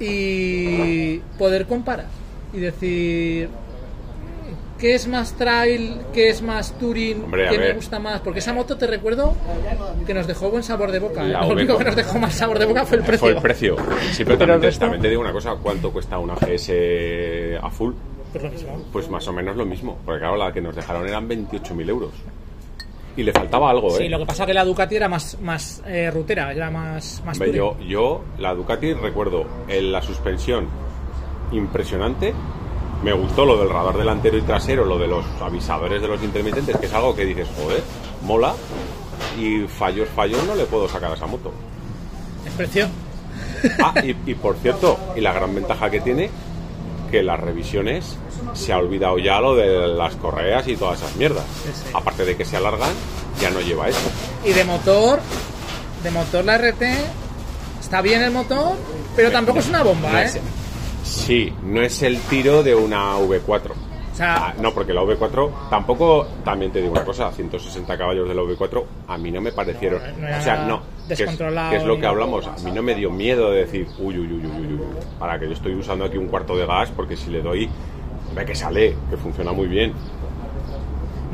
Y 0.00 1.18
poder 1.38 1.66
comparar 1.66 2.06
y 2.52 2.58
decir 2.58 3.48
"Mm, 3.48 3.63
qué 4.78 4.94
es 4.94 5.06
más 5.08 5.32
trail, 5.34 5.98
qué 6.12 6.28
es 6.28 6.42
más 6.42 6.72
touring, 6.78 7.24
Hombre, 7.24 7.48
qué 7.50 7.58
me 7.58 7.72
gusta 7.74 7.98
más. 7.98 8.20
Porque 8.20 8.40
esa 8.40 8.52
moto 8.52 8.76
te 8.76 8.86
recuerdo 8.86 9.34
que 10.06 10.14
nos 10.14 10.26
dejó 10.26 10.50
buen 10.50 10.62
sabor 10.62 10.90
de 10.92 10.98
boca. 10.98 11.24
¿eh? 11.24 11.28
Lo 11.32 11.48
único 11.48 11.74
V4. 11.74 11.78
que 11.78 11.84
nos 11.84 11.96
dejó 11.96 12.18
mal 12.18 12.32
sabor 12.32 12.58
de 12.58 12.66
boca 12.66 12.84
fue 12.84 12.98
el 12.98 13.04
precio. 13.04 13.20
fue 13.20 13.30
el 13.32 13.40
precio. 13.42 13.76
Sí, 14.12 14.24
pero, 14.24 14.38
también, 14.38 14.60
te- 14.60 14.66
resto- 14.68 14.80
también 14.80 15.02
te 15.02 15.08
digo 15.08 15.20
una 15.20 15.32
cosa, 15.32 15.54
¿cuánto 15.62 15.90
cuesta 15.92 16.18
una 16.18 16.34
GS 16.34 17.58
a 17.62 17.70
full? 17.70 17.92
Pues 18.32 18.42
lo 18.44 18.50
mismo. 18.50 18.84
Pues 18.92 19.08
más 19.10 19.26
o 19.28 19.32
menos 19.32 19.56
lo 19.56 19.64
mismo, 19.64 19.98
porque 20.04 20.18
claro, 20.20 20.36
la 20.36 20.52
que 20.52 20.60
nos 20.60 20.74
dejaron 20.74 21.06
eran 21.08 21.28
28.000 21.28 21.88
euros. 21.88 22.10
Y 23.16 23.22
le 23.22 23.32
faltaba 23.32 23.70
algo, 23.70 23.94
¿eh? 23.94 23.98
Sí, 23.98 24.08
lo 24.08 24.18
que 24.18 24.26
pasa 24.26 24.42
es 24.42 24.48
que 24.48 24.54
la 24.54 24.64
Ducati 24.64 24.96
era 24.96 25.08
más, 25.08 25.38
más 25.40 25.80
eh, 25.86 26.10
rutera, 26.12 26.52
era 26.52 26.68
más, 26.68 27.22
más 27.24 27.38
yo, 27.38 27.76
yo, 27.78 28.24
la 28.38 28.52
Ducati, 28.54 28.92
recuerdo 28.92 29.46
en 29.68 29.92
la 29.92 30.02
suspensión 30.02 30.66
impresionante. 31.52 32.34
Me 33.04 33.12
gustó 33.12 33.44
lo 33.44 33.58
del 33.58 33.68
radar 33.68 33.98
delantero 33.98 34.38
y 34.38 34.42
trasero, 34.42 34.84
lo 34.86 34.98
de 34.98 35.06
los 35.06 35.24
avisadores 35.42 36.00
de 36.00 36.08
los 36.08 36.22
intermitentes, 36.22 36.76
que 36.78 36.86
es 36.86 36.92
algo 36.94 37.14
que 37.14 37.26
dices, 37.26 37.46
joder, 37.56 37.82
mola. 38.22 38.54
Y 39.38 39.66
fallos, 39.68 40.08
fallos 40.14 40.42
no 40.44 40.54
le 40.54 40.64
puedo 40.64 40.88
sacar 40.88 41.10
a 41.10 41.14
esa 41.14 41.26
moto. 41.26 41.52
Es 42.46 42.52
precio. 42.54 42.88
Ah, 43.82 43.92
y, 44.02 44.16
y 44.30 44.34
por 44.34 44.56
cierto, 44.56 44.98
y 45.16 45.20
la 45.20 45.32
gran 45.32 45.54
ventaja 45.54 45.90
que 45.90 46.00
tiene, 46.00 46.30
que 47.10 47.22
las 47.22 47.38
revisiones 47.40 48.16
se 48.54 48.72
ha 48.72 48.78
olvidado 48.78 49.18
ya 49.18 49.40
lo 49.40 49.54
de 49.54 49.86
las 49.88 50.14
correas 50.16 50.66
y 50.68 50.76
todas 50.76 51.00
esas 51.02 51.14
mierdas. 51.16 51.44
Sí, 51.64 51.70
sí. 51.74 51.90
Aparte 51.94 52.24
de 52.24 52.36
que 52.36 52.44
se 52.44 52.56
alargan, 52.56 52.90
ya 53.40 53.50
no 53.50 53.60
lleva 53.60 53.88
eso. 53.88 53.98
Y 54.44 54.52
de 54.52 54.64
motor, 54.64 55.20
de 56.02 56.10
motor 56.10 56.44
la 56.44 56.56
RT, 56.58 56.82
está 57.80 58.00
bien 58.00 58.22
el 58.22 58.30
motor, 58.30 58.76
pero 59.16 59.30
tampoco 59.30 59.58
es 59.58 59.68
una 59.68 59.82
bomba, 59.82 60.10
No 60.10 60.18
¿eh? 60.18 60.24
es- 60.24 60.40
sí, 61.04 61.52
no 61.62 61.82
es 61.82 62.02
el 62.02 62.18
tiro 62.22 62.62
de 62.62 62.74
una 62.74 63.16
V4. 63.18 63.70
O 63.70 64.16
sea, 64.16 64.34
Ah, 64.48 64.54
no, 64.60 64.72
porque 64.72 64.92
la 64.92 65.02
V4 65.02 65.68
tampoco, 65.70 66.26
también 66.44 66.70
te 66.70 66.80
digo 66.80 66.92
una 66.92 67.04
cosa, 67.04 67.32
160 67.32 67.98
caballos 67.98 68.28
de 68.28 68.34
la 68.34 68.42
V4 68.42 68.84
a 69.08 69.18
mí 69.18 69.30
no 69.32 69.40
me 69.40 69.50
parecieron, 69.50 70.00
No 70.20 70.28
era 70.28 70.38
o 70.38 70.42
sea, 70.42 70.64
no, 70.66 70.82
que 71.08 71.14
es, 71.14 71.20
que 71.20 71.76
es 71.76 71.84
lo 71.84 71.98
que 71.98 72.06
hablamos, 72.06 72.46
a 72.46 72.54
mí 72.64 72.70
no 72.70 72.80
me 72.80 72.94
dio 72.94 73.10
miedo 73.10 73.50
de 73.50 73.64
decir, 73.64 73.88
uy, 73.98 74.16
uy, 74.18 74.26
uy, 74.28 74.46
uy, 74.46 74.66
uy, 74.66 74.74
uy, 74.74 74.80
para 75.18 75.38
que 75.38 75.46
yo 75.46 75.52
estoy 75.52 75.74
usando 75.74 76.04
aquí 76.04 76.16
un 76.16 76.28
cuarto 76.28 76.56
de 76.56 76.64
gas, 76.64 76.92
porque 76.94 77.16
si 77.16 77.30
le 77.30 77.42
doy, 77.42 77.68
ve 78.36 78.44
que 78.44 78.54
sale, 78.54 78.96
que 79.10 79.16
funciona 79.16 79.52
muy 79.52 79.66
bien. 79.66 79.92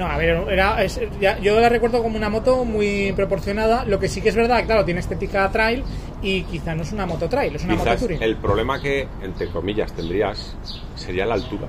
No, 0.00 0.06
a 0.10 0.16
ver, 0.16 0.44
era, 0.50 0.82
es- 0.82 0.98
ya- 1.20 1.38
yo 1.40 1.60
la 1.60 1.68
recuerdo 1.68 2.02
como 2.02 2.16
una 2.16 2.30
moto 2.30 2.64
muy 2.64 3.12
proporcionada. 3.12 3.84
Lo 3.84 3.98
que 4.00 4.08
sí 4.08 4.22
que 4.22 4.30
es 4.30 4.34
verdad, 4.34 4.64
claro, 4.64 4.84
tiene 4.84 5.00
estética 5.00 5.48
trail 5.50 5.84
y 6.22 6.42
quizá 6.44 6.74
no 6.74 6.82
es 6.82 6.92
una 6.92 7.04
moto 7.04 7.28
trail, 7.28 7.54
es 7.54 7.64
una 7.64 7.74
moto 7.74 7.84
Quizás 7.84 8.00
touring. 8.00 8.22
el 8.22 8.36
problema 8.36 8.80
que, 8.80 9.06
entre 9.22 9.48
comillas, 9.48 9.92
tendrías 9.92 10.56
sería 10.96 11.26
la 11.26 11.34
altura. 11.34 11.66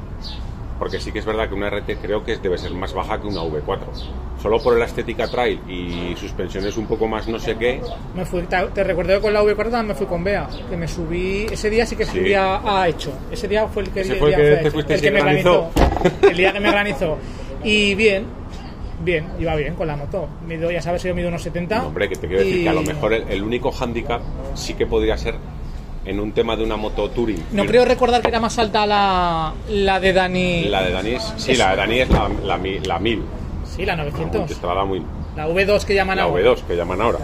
Porque 0.79 0.99
sí 0.99 1.11
que 1.11 1.19
es 1.19 1.25
verdad 1.25 1.47
que 1.47 1.53
una 1.53 1.69
RT 1.69 1.97
creo 2.01 2.23
que 2.23 2.37
debe 2.37 2.57
ser 2.57 2.71
más 2.71 2.91
baja 2.93 3.21
que 3.21 3.27
una 3.27 3.41
V4. 3.43 3.79
Solo 4.41 4.59
por 4.59 4.75
la 4.79 4.85
estética 4.85 5.27
trail 5.27 5.59
y 5.69 6.15
suspensiones 6.15 6.75
un 6.77 6.87
poco 6.87 7.07
más 7.07 7.27
no 7.27 7.37
sé 7.37 7.55
qué, 7.57 7.79
Me 8.15 8.25
fui, 8.25 8.41
te, 8.43 8.57
te 8.73 8.83
recuerdo 8.83 9.13
que 9.13 9.21
con 9.21 9.31
la 9.33 9.43
V4 9.43 9.55
también 9.65 9.87
me 9.87 9.93
fui 9.93 10.07
con 10.07 10.23
Bea, 10.23 10.47
que 10.69 10.75
me 10.77 10.87
subí, 10.87 11.45
ese 11.51 11.69
día 11.69 11.85
sí 11.85 11.95
que 11.95 12.05
Sí. 12.05 12.17
subí 12.17 12.33
a, 12.33 12.81
a 12.81 12.87
Hecho, 12.87 13.11
ese 13.31 13.47
día 13.47 13.67
fue 13.67 13.83
el 13.83 13.89
que, 13.91 14.01
el 14.01 14.15
fue 14.15 14.29
el 14.31 14.35
día 14.35 14.37
que 14.37 14.53
a 14.53 14.61
te 14.63 14.67
Hecho, 14.69 14.93
el 14.95 15.01
que 15.01 15.11
me 15.11 15.19
granizó, 15.21 15.69
el 16.27 16.37
día 16.37 16.53
que 16.53 16.59
me 16.59 16.71
granizó. 16.71 17.17
Y 17.63 17.95
bien, 17.95 18.25
bien, 19.03 19.25
iba 19.39 19.55
bien 19.55 19.75
con 19.75 19.87
la 19.87 19.95
moto, 19.95 20.27
mido, 20.47 20.71
ya 20.71 20.81
sabes, 20.81 21.03
yo 21.03 21.13
mido 21.15 21.27
unos 21.29 21.41
70. 21.43 21.77
No, 21.79 21.87
hombre, 21.87 22.09
que 22.09 22.15
te 22.15 22.27
quiero 22.27 22.43
decir 22.43 22.63
que 22.63 22.69
a 22.69 22.73
lo 22.73 22.81
mejor 22.83 23.13
el, 23.13 23.23
el 23.29 23.43
único 23.43 23.71
hándicap 23.71 24.21
sí 24.55 24.73
que 24.73 24.85
podría 24.85 25.17
ser 25.17 25.35
en 26.05 26.19
un 26.19 26.31
tema 26.31 26.55
de 26.55 26.63
una 26.63 26.77
moto 26.77 27.09
touring. 27.11 27.43
No 27.51 27.65
creo 27.65 27.85
recordar 27.85 28.21
que 28.21 28.27
era 28.29 28.39
más 28.39 28.57
alta 28.57 28.85
la, 28.87 29.53
la 29.69 29.99
de 29.99 30.13
Dani. 30.13 30.63
La 30.65 30.81
de 30.83 30.91
Dani 30.91 31.09
es, 31.11 31.33
sí, 31.37 31.55
la 31.55 31.71
de 31.71 31.75
Dani 31.77 31.99
es 31.99 32.09
la, 32.09 32.29
la, 32.43 32.57
la 32.57 32.99
1000. 32.99 33.21
Sí, 33.65 33.85
la 33.85 33.95
900. 33.95 34.49
Estrada 34.51 34.83
muy. 34.83 35.01
La 35.35 35.47
V2 35.47 35.83
que 35.85 35.93
llaman 35.95 36.17
La 36.17 36.23
ahora. 36.23 36.43
V2 36.43 36.61
que 36.63 36.75
llaman 36.75 37.01
ahora. 37.01 37.19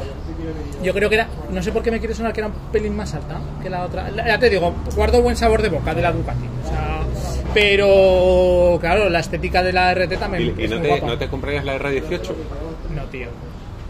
Yo 0.82 0.93
creo 0.93 1.10
que 1.10 1.15
era. 1.15 1.28
No 1.52 1.62
sé 1.62 1.71
por 1.73 1.82
qué 1.84 1.91
me 1.91 2.00
quiere 2.00 2.13
sonar 2.13 2.32
que 2.32 2.39
era 2.39 2.47
un 2.47 2.54
pelín 2.71 2.95
más 2.95 3.13
alta 3.15 3.38
que 3.62 3.69
la 3.69 3.84
otra. 3.84 4.10
La- 4.12 4.26
Ya 4.28 4.39
te 4.39 4.50
digo, 4.50 4.73
guardo 4.95 5.21
buen 5.21 5.36
sabor 5.36 5.62
de 5.62 5.69
boca 5.69 5.93
de 5.93 6.02
la 6.04 6.12
Ducati. 6.13 6.45
Pero. 7.60 8.78
Claro, 8.80 9.10
la 9.10 9.20
estética 9.20 9.63
de 9.63 9.74
la 9.74 9.93
RT 9.93 10.13
¿Y, 10.13 10.17
también. 10.17 10.56
y 10.58 10.63
es 10.63 10.70
no, 10.70 10.78
muy 10.78 10.84
te, 10.84 10.89
guapa. 10.89 11.08
no 11.08 11.17
te 11.17 11.28
comprarías 11.28 11.65
la 11.65 11.78
R18? 11.80 12.32
No, 12.96 13.04
tío. 13.06 13.28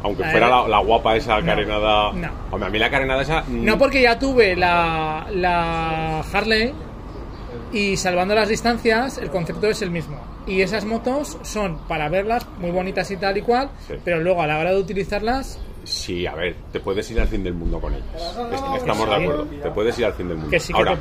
Aunque 0.04 0.22
La 0.24 0.30
fuera 0.32 0.48
la, 0.50 0.68
la 0.68 0.80
guapa 0.80 1.16
esa 1.16 1.42
carenada. 1.42 2.14
no. 2.14 2.30
Hombre, 2.52 2.68
a 2.68 2.72
mí 2.72 2.80
la 2.80 2.90
carenada 2.90 3.22
esa. 3.24 3.42
mm, 3.42 3.66
No, 3.66 3.78
porque 3.78 4.02
ya 4.02 4.18
tuve 4.20 4.56
la, 4.56 5.28
la 5.32 6.22
Harley 6.32 6.72
y 7.74 7.98
salvando 7.98 8.34
las 8.36 8.48
distancias, 8.50 9.18
el 9.18 9.30
concepto 9.30 9.68
es 9.68 9.82
el 9.82 9.92
mismo. 9.92 10.18
Y 10.46 10.62
esas 10.62 10.86
motos 10.86 11.38
son 11.44 11.78
para 11.90 12.08
verlas 12.10 12.46
muy 12.60 12.72
bonitas 12.72 13.12
y 13.12 13.18
tal 13.18 13.38
y 13.38 13.42
cual, 13.42 13.70
Sí. 13.88 13.96
pero 14.06 14.22
luego 14.22 14.42
a 14.42 14.48
la 14.48 14.60
hora 14.60 14.72
de 14.72 14.80
utilizarlas, 14.80 15.60
Sí, 15.88 16.28
a 16.28 16.36
ver, 16.36 16.54
te 16.72 16.82
puedes 16.82 17.10
ir 17.12 17.20
al 17.22 17.30
fin 17.30 17.44
del 17.46 17.54
mundo 17.54 17.80
con 17.80 17.94
ellas. 17.94 18.06
Est- 18.52 18.76
Estamos 18.78 19.08
de 19.10 19.16
acuerdo, 19.16 19.46
te 19.46 19.70
puedes 19.72 19.98
ir 20.00 20.06
al 20.06 20.14
fin 20.14 20.28
del 20.28 20.36
mundo. 20.38 20.52
Que 20.52 20.60
sí 20.60 20.74
que 20.74 20.80
Ahora, 20.80 20.98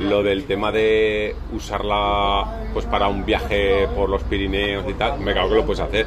lo 0.00 0.22
del 0.24 0.44
tema 0.44 0.72
de 0.72 1.36
usarla 1.52 2.64
pues 2.72 2.84
para 2.86 3.06
un 3.06 3.24
viaje 3.24 3.86
por 3.94 4.08
los 4.08 4.24
Pirineos 4.24 4.84
y 4.88 4.94
tal, 4.94 5.20
me 5.20 5.32
cago 5.34 5.50
que 5.50 5.54
lo 5.54 5.64
puedes 5.64 5.80
hacer. 5.80 6.06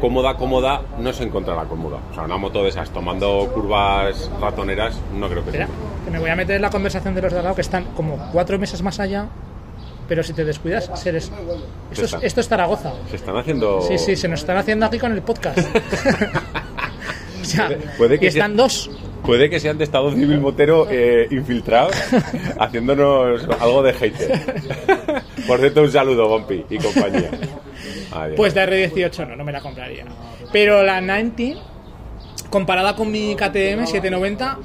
Cómoda, 0.00 0.36
cómoda, 0.36 0.82
no 1.00 1.12
se 1.12 1.24
encontrará 1.24 1.64
cómoda. 1.64 1.98
O 2.12 2.14
sea, 2.14 2.22
una 2.22 2.36
moto 2.36 2.62
de 2.62 2.68
esas 2.68 2.90
tomando 2.90 3.50
curvas 3.52 4.30
ratoneras, 4.40 4.96
no 5.14 5.28
creo 5.28 5.44
que 5.44 5.50
sea. 5.52 5.68
que 6.04 6.10
me 6.12 6.18
voy 6.20 6.30
a 6.30 6.36
meter 6.36 6.56
en 6.56 6.62
la 6.62 6.70
conversación 6.70 7.14
de 7.16 7.22
los 7.22 7.32
de 7.32 7.38
al 7.38 7.44
lado 7.44 7.56
que 7.56 7.62
están 7.62 7.84
como 7.96 8.30
cuatro 8.30 8.58
meses 8.60 8.80
más 8.82 9.00
allá, 9.00 9.26
pero 10.06 10.22
si 10.22 10.34
te 10.34 10.44
descuidas, 10.44 10.88
seres... 10.94 11.32
Esto 11.90 12.04
es, 12.04 12.16
esto 12.22 12.40
es 12.40 12.48
Zaragoza. 12.48 12.92
Se 13.10 13.16
están 13.16 13.36
haciendo. 13.38 13.80
Sí, 13.80 13.98
sí, 13.98 14.14
se 14.14 14.28
nos 14.28 14.38
están 14.40 14.56
haciendo 14.58 14.86
aquí 14.86 14.98
con 15.00 15.10
el 15.12 15.22
podcast. 15.22 15.58
o 17.46 17.50
sea, 17.50 17.66
Puede- 17.68 17.80
puede 17.98 18.18
que 18.18 18.24
y 18.24 18.28
están 18.28 18.52
sea- 18.52 18.62
dos. 18.62 18.90
Puede 19.24 19.50
que 19.50 19.58
sean 19.58 19.76
de 19.76 19.82
Estado 19.84 20.12
Civil 20.12 20.38
Motero 20.40 20.86
eh, 20.88 21.26
infiltrados, 21.32 21.92
haciéndonos 22.60 23.42
algo 23.60 23.82
de 23.82 23.92
hater. 23.92 24.30
Por 25.48 25.58
cierto, 25.58 25.82
un 25.82 25.90
saludo, 25.90 26.28
Gompi 26.28 26.64
y 26.70 26.78
compañía. 26.78 27.30
Adiós. 28.12 28.36
Pues 28.36 28.54
la 28.54 28.66
R18 28.66 29.26
no, 29.26 29.34
no 29.36 29.42
me 29.44 29.50
la 29.50 29.60
compraría. 29.60 30.04
Pero 30.52 30.84
la 30.84 31.00
90, 31.00 31.60
comparada 32.50 32.94
con 32.94 33.10
mi 33.10 33.34
KTM 33.34 33.86
790, 33.86 34.58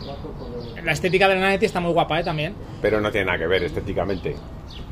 la 0.83 0.91
estética 0.91 1.27
de 1.27 1.35
la 1.35 1.41
90 1.41 1.65
está 1.65 1.79
muy 1.79 1.91
guapa, 1.93 2.19
¿eh? 2.19 2.23
También. 2.23 2.53
Pero 2.83 3.01
no 3.01 3.11
tiene 3.11 3.25
nada 3.25 3.39
que 3.39 3.47
ver 3.47 3.63
estéticamente. 3.63 4.35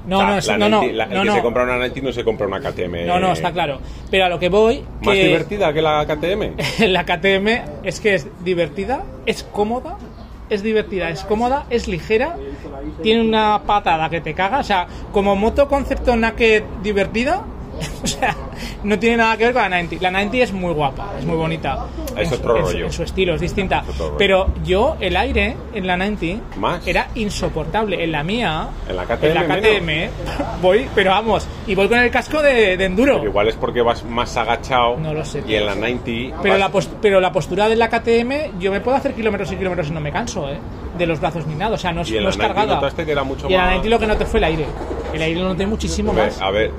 No, 0.07 0.17
O 0.17 0.21
sea, 0.21 0.29
no, 0.29 0.37
es- 0.37 0.47
la 0.47 0.57
no, 0.57 0.69
no, 0.69 0.77
90 0.81 0.95
la- 0.97 1.03
el 1.05 1.13
no, 1.13 1.23
que 1.23 1.31
se 1.37 1.41
compra 1.43 1.63
una 1.63 1.75
90 1.77 2.01
no 2.01 2.11
se 2.13 2.23
compra 2.23 2.47
una 2.47 2.59
KTM. 2.61 3.05
No, 3.05 3.19
no, 3.19 3.31
está 3.33 3.51
claro. 3.51 3.79
Pero 4.09 4.25
a 4.25 4.29
lo 4.29 4.39
que 4.39 4.49
voy, 4.49 4.83
¿Más 5.01 5.15
que 5.15 5.23
divertida 5.25 5.71
que 5.73 5.81
la 5.81 6.05
KTM? 6.07 6.55
la 6.87 7.05
KTM 7.05 7.61
es 7.83 7.99
que 7.99 8.15
es 8.15 8.27
divertida, 8.43 9.03
es 9.25 9.43
cómoda, 9.43 9.97
es 10.49 10.63
divertida, 10.63 11.09
es 11.09 11.23
cómoda, 11.25 11.65
es 11.69 11.87
ligera, 11.87 12.35
tiene 13.03 13.21
una 13.21 13.61
patada 13.67 14.09
que 14.09 14.19
te 14.21 14.33
caga. 14.33 14.59
O 14.59 14.63
sea, 14.63 14.87
como 15.11 15.35
moto 15.35 15.67
concepto 15.67 16.15
naked 16.15 16.63
divertida, 16.81 17.43
o 18.03 18.07
sea, 18.07 18.35
no 18.83 18.97
tiene 18.99 19.17
nada 19.17 19.37
que 19.37 19.45
ver 19.45 19.53
con 19.53 19.61
la 19.63 19.69
90. 19.69 19.95
La 20.01 20.11
90 20.11 20.37
es 20.37 20.53
muy 20.53 20.73
guapa, 20.73 21.13
es 21.19 21.25
muy 21.25 21.35
bonita. 21.37 21.85
Es 22.17 22.27
En 22.31 22.39
otro 22.39 22.57
en 22.57 22.63
rollo. 22.63 22.85
En 22.85 22.91
su 22.93 23.03
estilo, 23.03 23.35
es 23.35 23.41
distinta. 23.41 23.83
Es. 23.87 23.95
Pero 24.17 24.47
yo, 24.63 24.97
el 24.99 25.15
aire 25.15 25.55
en 25.73 25.87
la 25.87 25.95
90 25.97 26.57
Más. 26.59 26.85
era 26.87 27.07
insoportable. 27.15 28.03
En 28.03 28.11
la 28.11 28.23
mía, 28.23 28.67
En 28.87 28.95
la 28.95 29.03
KTM 29.05 29.25
en 29.25 29.33
la 29.35 29.57
KTM 29.57 30.61
voy, 30.61 30.87
pero 30.95 31.11
vamos, 31.11 31.47
y 31.67 31.75
voy 31.75 31.87
con 31.87 31.99
el 31.99 32.11
casco 32.11 32.41
de, 32.41 32.77
de 32.77 32.85
enduro. 32.85 33.17
Pero 33.17 33.29
igual 33.29 33.47
es 33.47 33.55
porque 33.55 33.81
vas 33.81 34.03
más 34.03 34.35
agachado. 34.37 34.97
No 34.97 35.13
lo 35.13 35.23
sé, 35.23 35.43
Y 35.47 35.55
en 35.55 35.65
la 35.65 35.75
90. 35.75 36.39
Pero 36.41 36.57
vas- 36.59 36.85
la, 36.85 36.91
pero 37.01 37.19
la 37.21 37.31
postura 37.31 37.67
de 37.69 37.75
la 37.75 37.89
KTM, 37.89 38.59
yo 38.59 38.71
me 38.71 38.81
puedo 38.81 38.97
hacer 38.97 39.13
kilómetros 39.13 39.51
y 39.51 39.55
kilómetros 39.55 39.87
y 39.89 39.91
no 39.91 40.01
me 40.01 40.11
canso, 40.11 40.49
¿eh? 40.49 40.57
De 40.99 41.05
los 41.07 41.19
brazos 41.19 41.47
ni 41.47 41.55
nada, 41.55 41.75
o 41.75 41.77
sea, 41.77 41.91
no 41.93 42.01
es, 42.01 42.09
Y 42.09 42.19
no 42.19 42.29
es 42.29 42.37
90 42.37 42.47
cargada. 42.53 42.75
notaste 42.75 43.05
que 43.05 43.11
era 43.13 43.23
mucho 43.23 43.47
y 43.49 43.53
en 43.53 43.57
la 43.57 43.63
más- 43.65 43.69
90 43.77 43.89
lo 43.89 43.99
que 43.99 44.07
noté 44.07 44.25
fue 44.25 44.37
el 44.39 44.43
aire. 44.43 44.65
El 45.13 45.21
aire 45.23 45.39
lo 45.39 45.47
noté 45.47 45.65
muchísimo 45.65 46.13
más. 46.13 46.39
A 46.41 46.51
ver, 46.51 46.71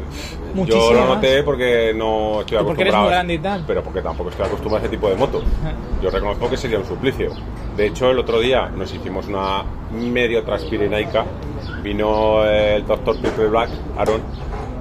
Muchísimo 0.54 0.84
yo 0.84 0.92
lo 0.92 1.00
más. 1.00 1.08
noté 1.16 1.42
porque 1.42 1.92
no 1.96 2.40
estoy 2.42 2.58
Y 2.58 2.62
porque 2.62 2.82
acostumbrado. 2.82 2.82
eres 2.82 2.94
muy 3.00 3.08
grande 3.10 3.34
y 3.34 3.38
tal. 3.38 3.64
Pero 3.66 3.82
porque 3.82 4.02
tampoco 4.02 4.30
estoy 4.30 4.46
acostumbrado 4.46 4.84
a 4.84 4.86
ese 4.86 4.96
tipo 4.96 5.08
de 5.08 5.16
moto. 5.16 5.42
Yo 6.02 6.10
reconozco 6.10 6.48
que 6.50 6.56
sería 6.56 6.78
un 6.78 6.84
suplicio. 6.86 7.30
De 7.76 7.86
hecho, 7.86 8.10
el 8.10 8.18
otro 8.18 8.38
día 8.40 8.66
nos 8.68 8.92
hicimos 8.94 9.26
una 9.26 9.64
medio 9.90 10.44
transpirenaica. 10.44 11.24
Vino 11.82 12.44
el 12.44 12.86
doctor 12.86 13.16
Peter 13.20 13.48
Black, 13.48 13.70
Aaron, 13.96 14.20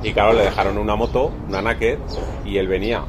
y 0.04 0.12
claro, 0.12 0.34
le 0.34 0.44
dejaron 0.44 0.78
una 0.78 0.96
moto, 0.96 1.32
una 1.48 1.62
Naked, 1.62 1.98
y 2.46 2.58
él 2.58 2.68
venía 2.68 3.04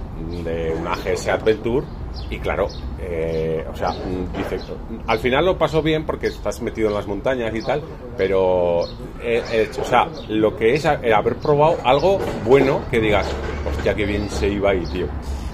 de 0.45 0.74
una 0.78 0.95
GS 0.95 1.28
Adventure. 1.28 1.87
Y 2.28 2.39
claro, 2.39 2.68
eh, 3.01 3.64
o 3.72 3.76
sea, 3.76 3.91
mm, 3.91 4.37
dice, 4.37 4.59
al 5.07 5.18
final 5.18 5.45
lo 5.45 5.59
pasó 5.59 5.83
bien 5.83 6.05
porque 6.05 6.28
estás 6.28 6.61
metido 6.61 6.89
en 6.89 6.95
las 6.95 7.07
montañas 7.07 7.55
y 7.55 7.62
tal, 7.62 7.83
pero, 8.16 8.85
eh, 9.22 9.43
eh, 9.53 9.70
o 9.81 9.85
sea, 9.85 10.09
lo 10.28 10.57
que 10.57 10.74
es 10.74 10.87
haber 10.87 11.37
probado 11.37 11.78
algo 11.85 12.18
bueno 12.45 12.83
que 12.91 13.01
digas, 13.01 13.26
hostia, 13.68 13.95
qué 13.95 14.05
bien 14.05 14.28
se 14.31 14.49
iba 14.49 14.70
ahí, 14.70 14.85
tío. 14.93 15.07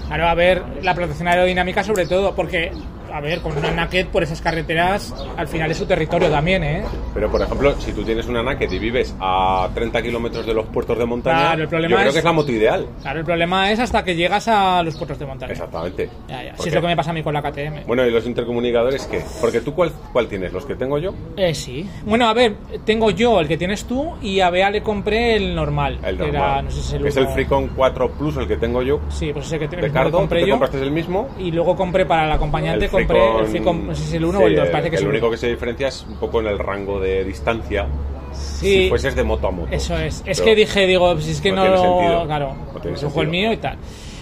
Claro, 0.07 0.27
a 0.27 0.35
ver, 0.35 0.63
la 0.83 0.93
protección 0.93 1.27
aerodinámica 1.27 1.83
sobre 1.83 2.05
todo, 2.05 2.33
porque, 2.33 2.71
a 3.11 3.21
ver, 3.21 3.41
con 3.41 3.57
una 3.57 3.71
Naked 3.71 4.07
por 4.07 4.23
esas 4.23 4.41
carreteras, 4.41 5.13
al 5.37 5.47
final 5.47 5.71
es 5.71 5.77
su 5.77 5.85
territorio 5.85 6.29
también, 6.29 6.63
¿eh? 6.63 6.83
Pero, 7.13 7.29
por 7.31 7.41
ejemplo, 7.41 7.73
si 7.79 7.91
tú 7.93 8.03
tienes 8.03 8.27
una 8.27 8.43
Naked 8.43 8.71
y 8.71 8.79
vives 8.79 9.15
a 9.19 9.69
30 9.73 10.01
kilómetros 10.01 10.45
de 10.45 10.53
los 10.53 10.65
puertos 10.67 10.97
de 10.97 11.05
montaña, 11.05 11.37
Claro, 11.39 11.61
el 11.63 11.67
problema 11.69 11.91
yo 11.91 11.97
creo 11.97 12.07
es- 12.09 12.13
que 12.13 12.19
es 12.19 12.25
la 12.25 12.31
moto 12.31 12.51
ideal. 12.51 12.87
Claro, 13.01 13.19
el 13.19 13.25
problema 13.25 13.71
es 13.71 13.79
hasta 13.79 14.03
que 14.03 14.15
llegas 14.15 14.47
a 14.47 14.83
los 14.83 14.95
puertos 14.95 15.19
de 15.19 15.25
montaña. 15.25 15.51
Exactamente. 15.51 16.09
Ya, 16.27 16.43
ya. 16.43 16.57
Si 16.57 16.69
es 16.69 16.75
lo 16.75 16.81
que 16.81 16.87
me 16.87 16.95
pasa 16.95 17.11
a 17.11 17.13
mí 17.13 17.23
con 17.23 17.33
la 17.33 17.41
KTM. 17.41 17.83
Bueno, 17.85 18.05
¿y 18.05 18.11
los 18.11 18.25
intercomunicadores 18.25 19.05
qué? 19.07 19.21
Porque 19.41 19.61
tú, 19.61 19.73
¿cuál, 19.73 19.91
cuál 20.11 20.27
tienes? 20.27 20.53
¿Los 20.53 20.65
que 20.65 20.75
tengo 20.75 20.97
yo? 20.99 21.13
Eh, 21.35 21.53
sí. 21.53 21.89
Bueno, 22.05 22.27
a 22.27 22.33
ver, 22.33 22.55
tengo 22.85 23.11
yo 23.11 23.39
el 23.39 23.47
que 23.47 23.57
tienes 23.57 23.85
tú 23.85 24.15
y 24.21 24.39
a 24.39 24.49
Bea 24.49 24.69
le 24.69 24.81
compré 24.81 25.35
el 25.35 25.55
normal. 25.55 25.99
El 26.03 26.17
que 26.17 26.23
normal. 26.27 26.35
Era, 26.35 26.61
no 26.63 26.71
sé 26.71 26.81
si 26.81 26.87
es 26.87 26.93
el 26.93 27.01
que 27.03 27.09
es 27.09 27.17
el 27.17 27.27
Freecon 27.29 27.69
4 27.75 28.11
Plus, 28.11 28.37
el 28.37 28.47
que 28.47 28.57
tengo 28.57 28.81
yo. 28.81 28.99
Sí, 29.09 29.31
pues 29.33 29.45
ese 29.47 29.59
que, 29.59 29.67
te- 29.67 29.75
De 29.77 29.81
el 29.85 29.87
que 29.91 29.93
Cardo, 29.93 30.11
¿tú 30.11 30.17
compré 30.17 30.41
te 30.41 30.47
yo. 30.47 30.53
compraste 30.53 30.81
el 30.81 30.91
mismo? 30.91 31.27
Y 31.39 31.51
luego 31.51 31.75
compré 31.75 32.05
para 32.05 32.25
el 32.25 32.31
acompañante, 32.31 32.85
El 32.85 32.91
compré 33.05 33.39
el 33.39 33.47
Freecon, 33.47 33.87
no 33.87 33.95
sé 33.95 34.01
si 34.03 34.07
es 34.09 34.13
el 34.15 34.25
1 34.25 34.37
sí, 34.37 34.43
o 34.43 34.47
el 34.47 34.55
2, 34.55 34.69
parece 34.69 34.89
que 34.89 34.95
es 34.95 35.01
el 35.01 35.07
el 35.07 35.11
único 35.13 35.31
que 35.31 35.37
se 35.37 35.47
diferencia 35.47 35.87
es 35.87 36.05
un 36.07 36.15
poco 36.17 36.39
en 36.41 36.47
el 36.47 36.59
rango 36.59 36.99
de 36.99 37.23
distancia. 37.23 37.87
Sí, 38.33 38.83
Si 38.83 38.89
fueses 38.89 39.15
de 39.15 39.23
moto 39.23 39.47
a 39.47 39.51
moto. 39.51 39.69
eso 39.71 39.97
es. 39.97 40.23
Es 40.25 40.41
que 40.41 40.53
dije, 40.55 40.85
digo, 40.85 41.11
pues 41.13 41.27
es 41.27 41.41
que 41.41 41.51
no 41.51 41.57
no, 41.57 41.61
tiene 41.63 41.77
sentido. 41.77 42.25
claro, 42.25 42.53
No 42.53 42.81
pues 42.81 42.99
sentido. 42.99 43.21
el 43.21 43.27
mío 43.29 43.51
y 43.53 43.57
tal. 43.57 43.77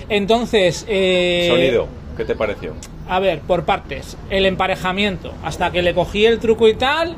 Entonces, 0.07 0.85
eh, 0.87 1.47
Sonido, 1.49 1.87
¿qué 2.15 2.23
te 2.25 2.35
pareció? 2.35 2.73
A 3.09 3.19
ver, 3.19 3.39
por 3.41 3.65
partes. 3.65 4.17
El 4.29 4.45
emparejamiento. 4.45 5.33
Hasta 5.43 5.71
que 5.71 5.81
le 5.81 5.93
cogí 5.93 6.25
el 6.25 6.39
truco 6.39 6.67
y 6.67 6.75
tal. 6.75 7.15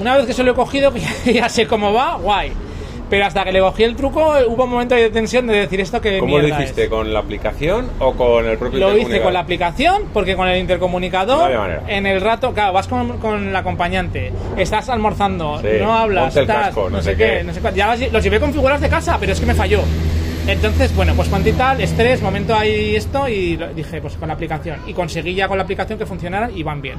Una 0.00 0.16
vez 0.16 0.26
que 0.26 0.32
se 0.32 0.42
lo 0.42 0.52
he 0.52 0.54
cogido, 0.54 0.92
ya 1.26 1.48
sé 1.48 1.66
cómo 1.66 1.92
va, 1.92 2.16
guay. 2.16 2.52
Pero 3.10 3.26
hasta 3.26 3.44
que 3.44 3.52
le 3.52 3.58
cogí 3.58 3.82
el 3.82 3.96
truco, 3.96 4.34
hubo 4.46 4.64
un 4.64 4.70
momento 4.70 4.94
de 4.94 5.10
tensión 5.10 5.46
de 5.48 5.54
decir 5.54 5.80
esto 5.80 6.00
que 6.00 6.20
¿Cómo 6.20 6.38
lo 6.38 6.46
hiciste? 6.46 6.84
es. 6.84 6.88
¿Con 6.88 7.12
la 7.12 7.18
aplicación 7.18 7.90
o 7.98 8.12
con 8.12 8.46
el 8.46 8.56
propio 8.56 8.78
Lo 8.78 8.96
hice 8.96 9.20
con 9.20 9.32
la 9.32 9.40
aplicación, 9.40 10.04
porque 10.14 10.36
con 10.36 10.48
el 10.48 10.60
intercomunicador, 10.60 11.50
en 11.88 12.06
el 12.06 12.20
rato, 12.20 12.52
claro, 12.54 12.72
vas 12.72 12.86
con, 12.86 13.18
con 13.18 13.48
el 13.48 13.56
acompañante, 13.56 14.32
estás 14.56 14.88
almorzando, 14.88 15.58
Sí, 15.60 15.66
no 15.80 15.92
hablas, 15.92 16.36
estás, 16.36 16.66
casco, 16.66 16.84
no, 16.88 16.98
no 16.98 17.02
sé 17.02 17.16
qué, 17.16 17.38
qué. 17.38 17.44
no 17.44 17.52
sé 17.52 17.60
cuánto. 17.60 17.76
Ya 17.78 17.94
los, 17.96 18.12
los 18.12 18.22
llevé 18.22 18.38
configurados 18.38 18.80
de 18.80 18.88
casa, 18.88 19.16
pero 19.18 19.32
es 19.32 19.40
que 19.40 19.46
me 19.46 19.54
falló. 19.54 19.80
Entonces, 20.46 20.94
bueno, 20.94 21.14
pues 21.14 21.28
cuanto 21.28 21.48
y 21.48 21.52
tal, 21.52 21.80
estrés, 21.80 22.22
momento 22.22 22.54
ahí 22.54 22.96
esto, 22.96 23.28
y 23.28 23.58
dije, 23.74 24.00
pues 24.00 24.14
con 24.14 24.28
la 24.28 24.34
aplicación. 24.34 24.78
Y 24.86 24.94
conseguí 24.94 25.34
ya 25.34 25.48
con 25.48 25.58
la 25.58 25.64
aplicación 25.64 25.98
que 25.98 26.06
funcionaran 26.06 26.56
y 26.56 26.62
van 26.62 26.80
bien. 26.80 26.96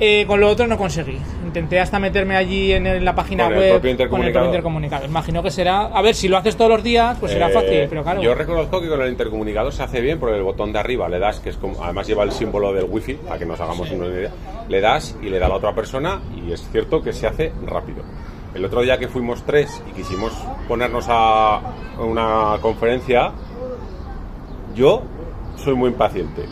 Eh, 0.00 0.24
con 0.28 0.38
lo 0.38 0.48
otro 0.48 0.66
no 0.68 0.78
conseguí. 0.78 1.18
Intenté 1.44 1.80
hasta 1.80 1.98
meterme 1.98 2.36
allí 2.36 2.72
en, 2.72 2.86
el- 2.86 3.04
la 3.04 3.14
página 3.16 3.44
Con 3.44 3.54
el 3.54 3.58
web 3.58 3.70
propio 3.80 4.08
con 4.08 4.22
el 4.22 4.32
propio 4.32 4.46
intercomunicador. 4.46 5.08
Imagino 5.08 5.42
que 5.42 5.50
será. 5.50 5.86
A 5.86 6.02
ver, 6.02 6.14
si 6.14 6.28
lo 6.28 6.36
haces 6.36 6.56
todos 6.56 6.70
los 6.70 6.82
días, 6.84 7.16
pues 7.18 7.32
será 7.32 7.48
Eh, 7.48 7.52
fácil, 7.52 7.86
pero 7.88 8.04
claro. 8.04 8.22
Yo 8.22 8.34
reconozco 8.34 8.80
que 8.80 8.88
con 8.88 9.02
el 9.02 9.10
intercomunicador 9.10 9.72
se 9.72 9.82
hace 9.82 10.00
bien 10.00 10.20
porque 10.20 10.36
el 10.36 10.42
botón 10.44 10.72
de 10.72 10.78
arriba 10.78 11.08
le 11.08 11.18
das, 11.18 11.40
que 11.40 11.48
es 11.50 11.56
como, 11.56 11.82
además 11.82 12.06
lleva 12.06 12.22
el 12.22 12.30
símbolo 12.30 12.72
del 12.72 12.84
wifi, 12.88 13.14
para 13.14 13.38
que 13.40 13.46
nos 13.46 13.60
hagamos 13.60 13.90
una 13.90 14.06
idea, 14.06 14.30
le 14.68 14.80
das 14.80 15.16
y 15.20 15.30
le 15.30 15.38
da 15.40 15.46
a 15.46 15.48
la 15.48 15.56
otra 15.56 15.74
persona 15.74 16.20
y 16.36 16.52
es 16.52 16.68
cierto 16.70 17.02
que 17.02 17.12
se 17.12 17.26
hace 17.26 17.52
rápido. 17.66 18.02
El 18.54 18.64
otro 18.64 18.82
día 18.82 18.98
que 18.98 19.08
fuimos 19.08 19.42
tres 19.44 19.82
y 19.90 19.94
quisimos 19.94 20.32
ponernos 20.68 21.06
a 21.08 21.60
una 21.98 22.56
conferencia, 22.62 23.32
yo 24.74 25.02
soy 25.56 25.74
muy 25.74 25.90
impaciente, 25.90 26.42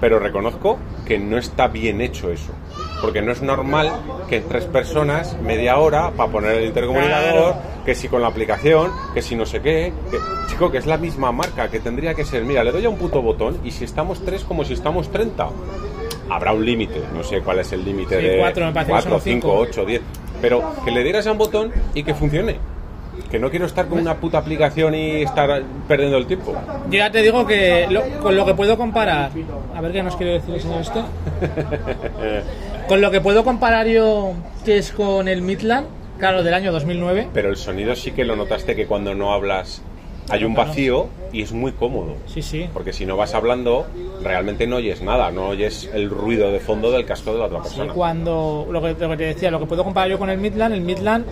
pero 0.00 0.18
reconozco 0.18 0.78
que 1.06 1.18
no 1.18 1.36
está 1.38 1.68
bien 1.68 2.00
hecho 2.00 2.30
eso. 2.30 2.52
Porque 3.00 3.20
no 3.20 3.32
es 3.32 3.42
normal 3.42 3.92
que 4.28 4.40
tres 4.40 4.64
personas, 4.64 5.36
media 5.42 5.76
hora, 5.78 6.10
para 6.12 6.30
poner 6.32 6.52
el 6.56 6.64
intercomunicador, 6.66 7.52
Claro. 7.52 7.56
que 7.84 7.94
si 7.94 8.08
con 8.08 8.22
la 8.22 8.28
aplicación, 8.28 8.90
que 9.12 9.20
si 9.20 9.36
no 9.36 9.44
sé 9.44 9.60
qué, 9.60 9.92
que, 10.10 10.18
chico, 10.48 10.70
que 10.70 10.78
es 10.78 10.86
la 10.86 10.96
misma 10.96 11.30
marca, 11.32 11.68
que 11.70 11.80
tendría 11.80 12.14
que 12.14 12.24
ser, 12.24 12.44
mira, 12.44 12.64
le 12.64 12.72
doy 12.72 12.84
a 12.86 12.88
un 12.88 12.96
puto 12.96 13.20
botón 13.20 13.58
y 13.64 13.70
si 13.72 13.84
estamos 13.84 14.24
tres 14.24 14.42
como 14.44 14.64
si 14.64 14.72
estamos 14.72 15.10
30. 15.12 15.48
Habrá 16.30 16.52
un 16.54 16.64
límite, 16.64 17.02
no 17.14 17.22
sé 17.22 17.40
cuál 17.42 17.58
es 17.58 17.70
el 17.72 17.84
límite 17.84 18.18
Sí, 18.18 18.26
de 18.26 18.38
cuatro, 18.38 18.64
me 18.66 18.72
parece 18.72 18.86
que 18.88 18.92
cuatro, 18.92 19.10
son 19.10 19.20
cinco, 19.20 19.48
cinco. 19.50 19.58
ocho, 19.60 19.84
diez. 19.84 20.00
Pero 20.40 20.62
que 20.84 20.90
le 20.90 21.02
dieras 21.04 21.26
a 21.26 21.32
un 21.32 21.38
botón 21.38 21.70
y 21.92 22.02
que 22.02 22.14
funcione. 22.14 22.56
Que 23.30 23.38
no 23.38 23.50
quiero 23.50 23.66
estar 23.66 23.86
con 23.86 23.98
una 23.98 24.14
puta 24.16 24.38
aplicación 24.38 24.94
y 24.94 25.22
estar 25.22 25.62
perdiendo 25.88 26.16
el 26.18 26.26
tiempo. 26.26 26.54
Yo 26.90 26.98
ya 26.98 27.10
te 27.10 27.22
digo 27.22 27.46
que 27.46 27.86
lo- 27.90 28.02
con 28.20 28.36
lo 28.36 28.44
que 28.46 28.54
puedo 28.54 28.76
comparar. 28.76 29.30
A 29.74 29.80
ver 29.80 29.92
qué 29.92 30.02
nos 30.02 30.14
quiere 30.16 30.34
decir 30.34 30.54
el 30.54 30.60
señor 30.60 30.80
este. 30.82 31.00
con 32.88 33.00
lo 33.00 33.10
que 33.10 33.20
puedo 33.20 33.44
comparar 33.44 33.86
yo, 33.86 34.32
que 34.64 34.78
es 34.78 34.92
con 34.92 35.26
el 35.28 35.42
Midland, 35.42 35.86
claro, 36.18 36.42
del 36.42 36.54
año 36.54 36.70
2009. 36.72 37.28
Pero 37.32 37.48
el 37.50 37.56
sonido 37.56 37.94
sí 37.96 38.12
que 38.12 38.24
lo 38.24 38.36
notaste 38.36 38.76
que 38.76 38.86
cuando 38.86 39.14
no 39.14 39.32
hablas 39.32 39.82
hay 40.30 40.44
un 40.44 40.54
vacío 40.54 41.06
y 41.32 41.42
es 41.42 41.52
muy 41.52 41.72
cómodo. 41.72 42.14
Sí, 42.26 42.42
sí. 42.42 42.68
Porque 42.72 42.92
si 42.92 43.04
no 43.06 43.16
vas 43.16 43.34
hablando, 43.34 43.86
realmente 44.22 44.66
no 44.66 44.76
oyes 44.76 45.02
nada, 45.02 45.30
no 45.30 45.48
oyes 45.48 45.90
el 45.92 46.08
ruido 46.10 46.52
de 46.52 46.60
fondo 46.60 46.90
del 46.90 47.04
casco 47.04 47.32
de 47.32 47.38
la 47.40 47.46
otra 47.46 47.62
persona. 47.62 47.92
cuando 47.92 48.66
lo 48.70 48.80
que, 48.80 48.92
lo 48.98 49.08
que 49.10 49.16
te 49.16 49.24
decía, 49.24 49.50
lo 49.50 49.58
que 49.60 49.66
puedo 49.66 49.82
comparar 49.84 50.10
yo 50.10 50.18
con 50.18 50.30
el 50.30 50.38
Midland, 50.38 50.74
el 50.74 50.80
Midland 50.80 51.26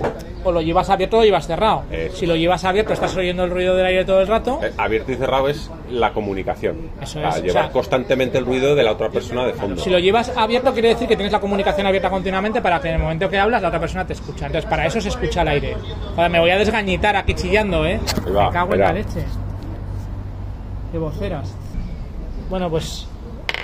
o 0.44 0.50
lo 0.50 0.60
llevas 0.60 0.90
abierto 0.90 1.18
o 1.18 1.20
lo 1.20 1.24
llevas 1.26 1.46
cerrado. 1.46 1.84
Eso. 1.92 2.16
Si 2.16 2.26
lo 2.26 2.34
llevas 2.34 2.64
abierto, 2.64 2.92
estás 2.92 3.16
oyendo 3.16 3.44
el 3.44 3.50
ruido 3.50 3.76
del 3.76 3.86
aire 3.86 4.04
todo 4.04 4.20
el 4.20 4.26
rato. 4.26 4.58
Eh, 4.62 4.72
Abierto 4.76 5.12
y 5.12 5.14
cerrado 5.14 5.48
es 5.48 5.70
la 5.88 6.12
comunicación. 6.12 6.90
Eso 7.00 7.18
O 7.18 7.22
sea, 7.22 7.28
es, 7.30 7.36
o 7.38 7.42
llevar 7.44 7.64
sea- 7.66 7.72
constantemente 7.72 8.38
el 8.38 8.44
ruido 8.44 8.74
de 8.74 8.82
la 8.82 8.92
otra 8.92 9.08
persona 9.08 9.46
de 9.46 9.52
fondo. 9.52 9.80
Si 9.80 9.88
lo 9.88 10.00
llevas 10.00 10.36
abierto, 10.36 10.72
quiere 10.72 10.88
decir 10.88 11.06
que 11.06 11.14
tienes 11.14 11.32
la 11.32 11.40
comunicación 11.40 11.86
abierta 11.86 12.10
continuamente 12.10 12.60
para 12.60 12.80
que 12.80 12.88
en 12.88 12.94
el 12.96 13.00
momento 13.00 13.28
que 13.28 13.38
hablas 13.38 13.62
la 13.62 13.68
otra 13.68 13.78
persona 13.78 14.04
te 14.04 14.14
escucha. 14.14 14.46
Entonces, 14.46 14.68
para 14.68 14.84
eso 14.86 15.00
se 15.00 15.10
escucha 15.10 15.42
el 15.42 15.48
aire. 15.48 15.76
Ahora 16.16 16.28
me 16.28 16.40
voy 16.40 16.50
a 16.50 16.58
desgañitar 16.58 17.14
aquí 17.14 17.34
chillando, 17.34 17.86
¿eh? 17.86 18.00
Va, 18.36 18.46
me 18.48 18.52
cago 18.52 18.74
en 18.74 18.81
la 18.82 18.92
leche. 18.92 19.24
Qué 20.90 20.98
voceras. 20.98 21.54
Bueno, 22.50 22.68
pues 22.68 23.06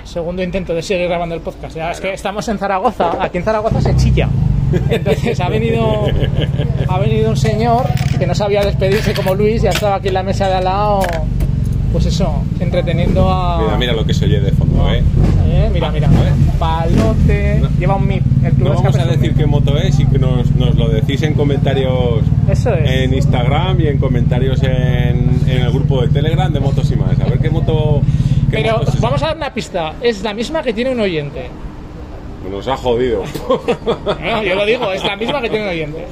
segundo 0.03 0.41
intento 0.41 0.73
de 0.73 0.81
seguir 0.81 1.07
grabando 1.07 1.35
el 1.35 1.41
podcast. 1.41 1.75
Ya 1.75 1.91
es 1.91 1.99
que 1.99 2.13
estamos 2.13 2.47
en 2.47 2.57
Zaragoza. 2.57 3.17
Aquí 3.19 3.37
en 3.37 3.43
Zaragoza 3.43 3.81
se 3.81 3.95
chilla. 3.95 4.27
Entonces 4.89 5.39
ha 5.39 5.49
venido 5.49 6.05
ha 6.87 6.99
venido 6.99 7.29
un 7.29 7.37
señor 7.37 7.85
que 8.17 8.27
no 8.27 8.35
sabía 8.35 8.61
despedirse 8.63 9.13
como 9.13 9.35
Luis, 9.35 9.61
ya 9.61 9.71
estaba 9.71 9.95
aquí 9.95 10.09
en 10.09 10.13
la 10.13 10.23
mesa 10.23 10.47
de 10.47 10.55
al 10.55 10.63
lado, 10.63 11.01
pues 11.91 12.05
eso, 12.05 12.43
entreteniendo 12.59 13.29
a. 13.29 13.61
Mira, 13.61 13.77
mira 13.77 13.93
lo 13.93 14.05
que 14.05 14.13
se 14.13 14.25
oye 14.25 14.39
de 14.39 14.51
fondo, 14.51 14.91
¿eh? 14.93 15.03
Eh, 15.51 15.69
mira, 15.73 15.89
mira. 15.91 16.07
Palote. 16.59 17.61
Lleva 17.79 17.95
un 17.95 18.07
MIP. 18.07 18.23
El 18.43 18.53
club 18.53 18.67
No 18.69 18.73
vamos 18.75 18.95
a 18.95 19.05
decir 19.05 19.33
qué 19.35 19.45
moto 19.45 19.77
es 19.77 19.99
y 19.99 20.05
que 20.05 20.19
nos, 20.19 20.49
nos 20.55 20.75
lo 20.75 20.89
decís 20.89 21.21
en 21.23 21.33
comentarios. 21.33 22.23
Eso 22.49 22.73
es. 22.73 22.89
en 22.89 23.13
Instagram 23.13 23.81
y 23.81 23.87
en 23.87 23.97
comentarios 23.97 24.61
en, 24.63 25.41
en 25.47 25.61
el 25.61 25.71
grupo 25.71 26.01
de 26.01 26.09
Telegram 26.09 26.51
de 26.51 26.59
Motos 26.59 26.89
y 26.91 26.95
más. 26.95 27.19
A 27.19 27.25
ver 27.25 27.39
qué 27.39 27.49
moto. 27.49 28.01
qué 28.51 28.57
Pero 28.57 28.77
moto 28.79 28.91
vamos 28.99 29.23
a 29.23 29.27
dar 29.27 29.37
una 29.37 29.53
pista. 29.53 29.93
Es 30.01 30.21
la 30.23 30.33
misma 30.33 30.61
que 30.61 30.73
tiene 30.73 30.91
un 30.91 30.99
oyente. 30.99 31.47
Nos 32.49 32.67
ha 32.67 32.77
jodido. 32.77 33.23
No, 34.23 34.43
yo 34.43 34.55
lo 34.55 34.65
digo, 34.65 34.91
es 34.91 35.03
la 35.03 35.15
misma 35.15 35.41
que 35.41 35.49
tiene 35.49 35.65
un 35.65 35.71
oyente. 35.71 36.05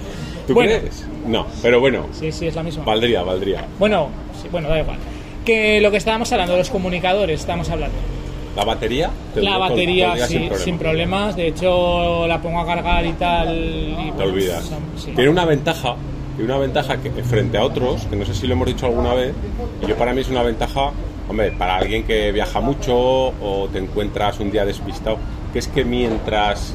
¿Tú 0.47 0.53
bueno, 0.53 0.71
crees? 0.79 1.05
No, 1.27 1.45
pero 1.61 1.79
bueno, 1.79 2.05
Sí, 2.11 2.31
sí, 2.31 2.47
es 2.47 2.55
la 2.55 2.63
misma. 2.63 2.83
valdría, 2.85 3.21
valdría. 3.21 3.65
Bueno, 3.79 4.07
sí, 4.41 4.47
bueno, 4.51 4.69
da 4.69 4.79
igual. 4.79 4.97
Que 5.45 5.79
lo 5.81 5.91
que 5.91 5.97
estábamos 5.97 6.31
hablando, 6.31 6.55
los 6.57 6.69
comunicadores, 6.69 7.39
estábamos 7.41 7.69
hablando. 7.69 7.95
¿La 8.57 8.65
batería? 8.65 9.11
Te 9.35 9.41
La 9.43 9.57
batería, 9.59 10.15
sí, 10.27 10.33
sin 10.33 10.57
sin, 10.57 10.77
problema. 10.79 10.79
problemas. 10.79 11.35
De 11.35 11.47
hecho, 11.49 12.25
la 12.25 12.41
pongo 12.41 12.59
a 12.59 12.65
cargar 12.65 13.05
y 13.05 13.13
tal. 13.13 13.55
y, 13.55 14.11
Te 14.17 14.23
olvidas. 14.23 14.71
sí. 14.97 15.11
Tiene 15.15 15.29
una 15.29 15.45
ventaja 15.45 15.95
y 16.39 16.41
una 16.41 16.57
ventaja 16.57 16.97
que 16.97 17.11
frente 17.23 17.57
a 17.59 17.63
otros, 17.63 18.05
que 18.05 18.15
no 18.15 18.25
sé 18.25 18.33
si 18.33 18.47
lo 18.47 18.53
hemos 18.53 18.67
dicho 18.67 18.87
alguna 18.87 19.13
vez, 19.13 19.33
y 19.83 19.85
yo 19.87 19.95
para 19.95 20.11
mí 20.13 20.21
es 20.21 20.29
una 20.29 20.41
ventaja, 20.41 20.89
hombre, 21.29 21.51
para 21.51 21.77
alguien 21.77 22.03
que 22.03 22.31
viaja 22.31 22.59
mucho 22.59 22.95
o 22.97 23.69
te 23.71 23.77
encuentras 23.77 24.39
un 24.39 24.49
día 24.49 24.65
despistado, 24.65 25.17
que 25.53 25.59
es 25.59 25.67
que 25.67 25.85
mientras 25.85 26.73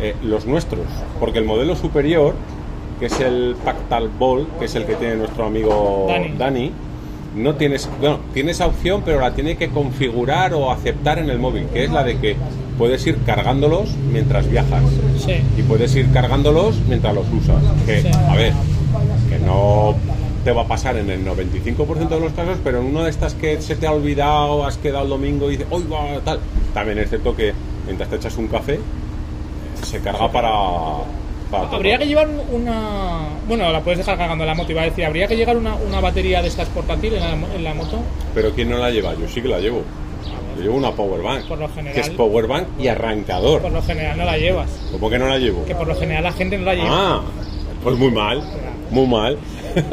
eh, 0.00 0.16
los 0.24 0.46
nuestros, 0.46 0.86
porque 1.20 1.38
el 1.38 1.44
modelo 1.44 1.76
superior, 1.76 2.34
que 2.98 3.06
es 3.06 3.20
el 3.20 3.54
Pactal 3.64 4.08
Ball, 4.18 4.48
que 4.58 4.64
es 4.64 4.74
el 4.74 4.84
que 4.84 4.94
tiene 4.96 5.14
nuestro 5.14 5.44
amigo 5.46 6.06
Dani. 6.08 6.34
Dani, 6.36 6.72
no 7.34 7.54
tienes, 7.54 7.88
bueno, 8.00 8.18
tiene 8.34 8.50
esa 8.52 8.66
opción, 8.66 9.02
pero 9.04 9.20
la 9.20 9.32
tiene 9.34 9.56
que 9.56 9.68
configurar 9.70 10.52
o 10.54 10.70
aceptar 10.72 11.18
en 11.18 11.30
el 11.30 11.38
móvil, 11.38 11.66
que 11.72 11.84
es 11.84 11.90
la 11.90 12.02
de 12.02 12.18
que 12.18 12.36
puedes 12.78 13.06
ir 13.06 13.18
cargándolos 13.24 13.90
mientras 14.10 14.48
viajas 14.50 14.82
Sí. 15.18 15.34
y 15.58 15.62
puedes 15.62 15.94
ir 15.94 16.10
cargándolos 16.12 16.76
mientras 16.88 17.14
los 17.14 17.26
usas. 17.32 17.62
Que, 17.86 18.02
Sí. 18.02 18.08
a 18.28 18.34
ver, 18.34 18.52
que 19.28 19.38
no 19.38 19.94
te 20.44 20.52
va 20.52 20.62
a 20.62 20.66
pasar 20.66 20.96
en 20.96 21.10
el 21.10 21.22
95% 21.24 22.14
de 22.16 22.20
los 22.20 22.32
casos, 22.32 22.58
pero 22.64 22.80
en 22.80 22.86
una 22.86 23.04
de 23.04 23.10
estas 23.10 23.34
que 23.34 23.60
se 23.60 23.76
te 23.76 23.86
ha 23.86 23.92
olvidado, 23.92 24.64
has 24.64 24.78
quedado 24.78 25.04
el 25.04 25.10
domingo 25.10 25.48
y 25.50 25.56
dices, 25.58 25.66
¡Uy, 25.70 25.84
va! 25.92 26.18
tal. 26.24 26.40
También 26.72 26.98
es 26.98 27.10
cierto 27.10 27.36
que 27.36 27.52
mientras 27.86 28.08
te 28.08 28.16
echas 28.16 28.36
un 28.38 28.48
café, 28.48 28.80
se 29.82 30.00
carga 30.00 30.30
para. 30.32 30.50
Habría 31.52 31.98
que 31.98 32.06
llevar 32.06 32.28
una. 32.52 33.20
Bueno, 33.48 33.70
la 33.72 33.80
puedes 33.80 33.98
dejar 33.98 34.16
cargando 34.16 34.44
la 34.44 34.54
moto, 34.54 34.70
iba 34.72 34.82
a 34.82 34.84
decir. 34.84 35.04
Habría 35.04 35.26
que 35.26 35.36
llevar 35.36 35.56
una, 35.56 35.74
una 35.74 36.00
batería 36.00 36.40
de 36.42 36.48
estas 36.48 36.68
portátil 36.68 37.14
en 37.14 37.20
la, 37.20 37.32
en 37.56 37.64
la 37.64 37.74
moto. 37.74 37.98
Pero 38.34 38.52
¿quién 38.52 38.70
no 38.70 38.78
la 38.78 38.90
lleva? 38.90 39.14
Yo 39.14 39.26
sí 39.28 39.42
que 39.42 39.48
la 39.48 39.58
llevo. 39.58 39.82
Yo 40.56 40.62
llevo 40.62 40.76
una 40.76 40.92
powerbank. 40.92 41.46
Por 41.46 41.58
lo 41.58 41.68
general. 41.68 41.94
Que 41.94 42.00
es 42.00 42.10
powerbank 42.10 42.66
y 42.78 42.88
arrancador. 42.88 43.62
Por 43.62 43.72
lo 43.72 43.82
general 43.82 44.16
no 44.18 44.24
la 44.24 44.36
llevas. 44.38 44.68
¿Cómo 44.92 45.08
que 45.10 45.18
no 45.18 45.26
la 45.26 45.38
llevo? 45.38 45.64
Que 45.64 45.74
por 45.74 45.86
lo 45.88 45.94
general 45.96 46.22
la 46.24 46.32
gente 46.32 46.58
no 46.58 46.64
la 46.64 46.74
lleva. 46.74 46.88
Ah, 46.90 47.20
pues 47.82 47.96
muy 47.96 48.10
mal. 48.10 48.42
Muy 48.90 49.06
mal. 49.06 49.38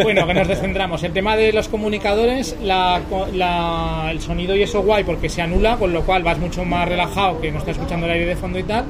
Bueno, 0.01 0.25
que 0.25 0.33
nos 0.33 0.47
descentramos. 0.47 1.03
El 1.03 1.13
tema 1.13 1.35
de 1.37 1.53
los 1.53 1.67
comunicadores, 1.67 2.55
la- 2.63 2.99
la- 3.33 4.07
el 4.11 4.19
sonido 4.21 4.55
y 4.55 4.63
eso 4.63 4.81
guay 4.81 5.03
porque 5.03 5.29
se 5.29 5.41
anula, 5.43 5.77
con 5.77 5.93
lo 5.93 6.01
cual 6.01 6.23
vas 6.23 6.39
mucho 6.39 6.65
más 6.65 6.89
relajado 6.89 7.39
que 7.39 7.51
no 7.51 7.59
estás 7.59 7.75
escuchando 7.77 8.07
el 8.07 8.13
aire 8.13 8.25
de 8.25 8.35
fondo 8.35 8.57
y 8.57 8.63
tal. 8.63 8.85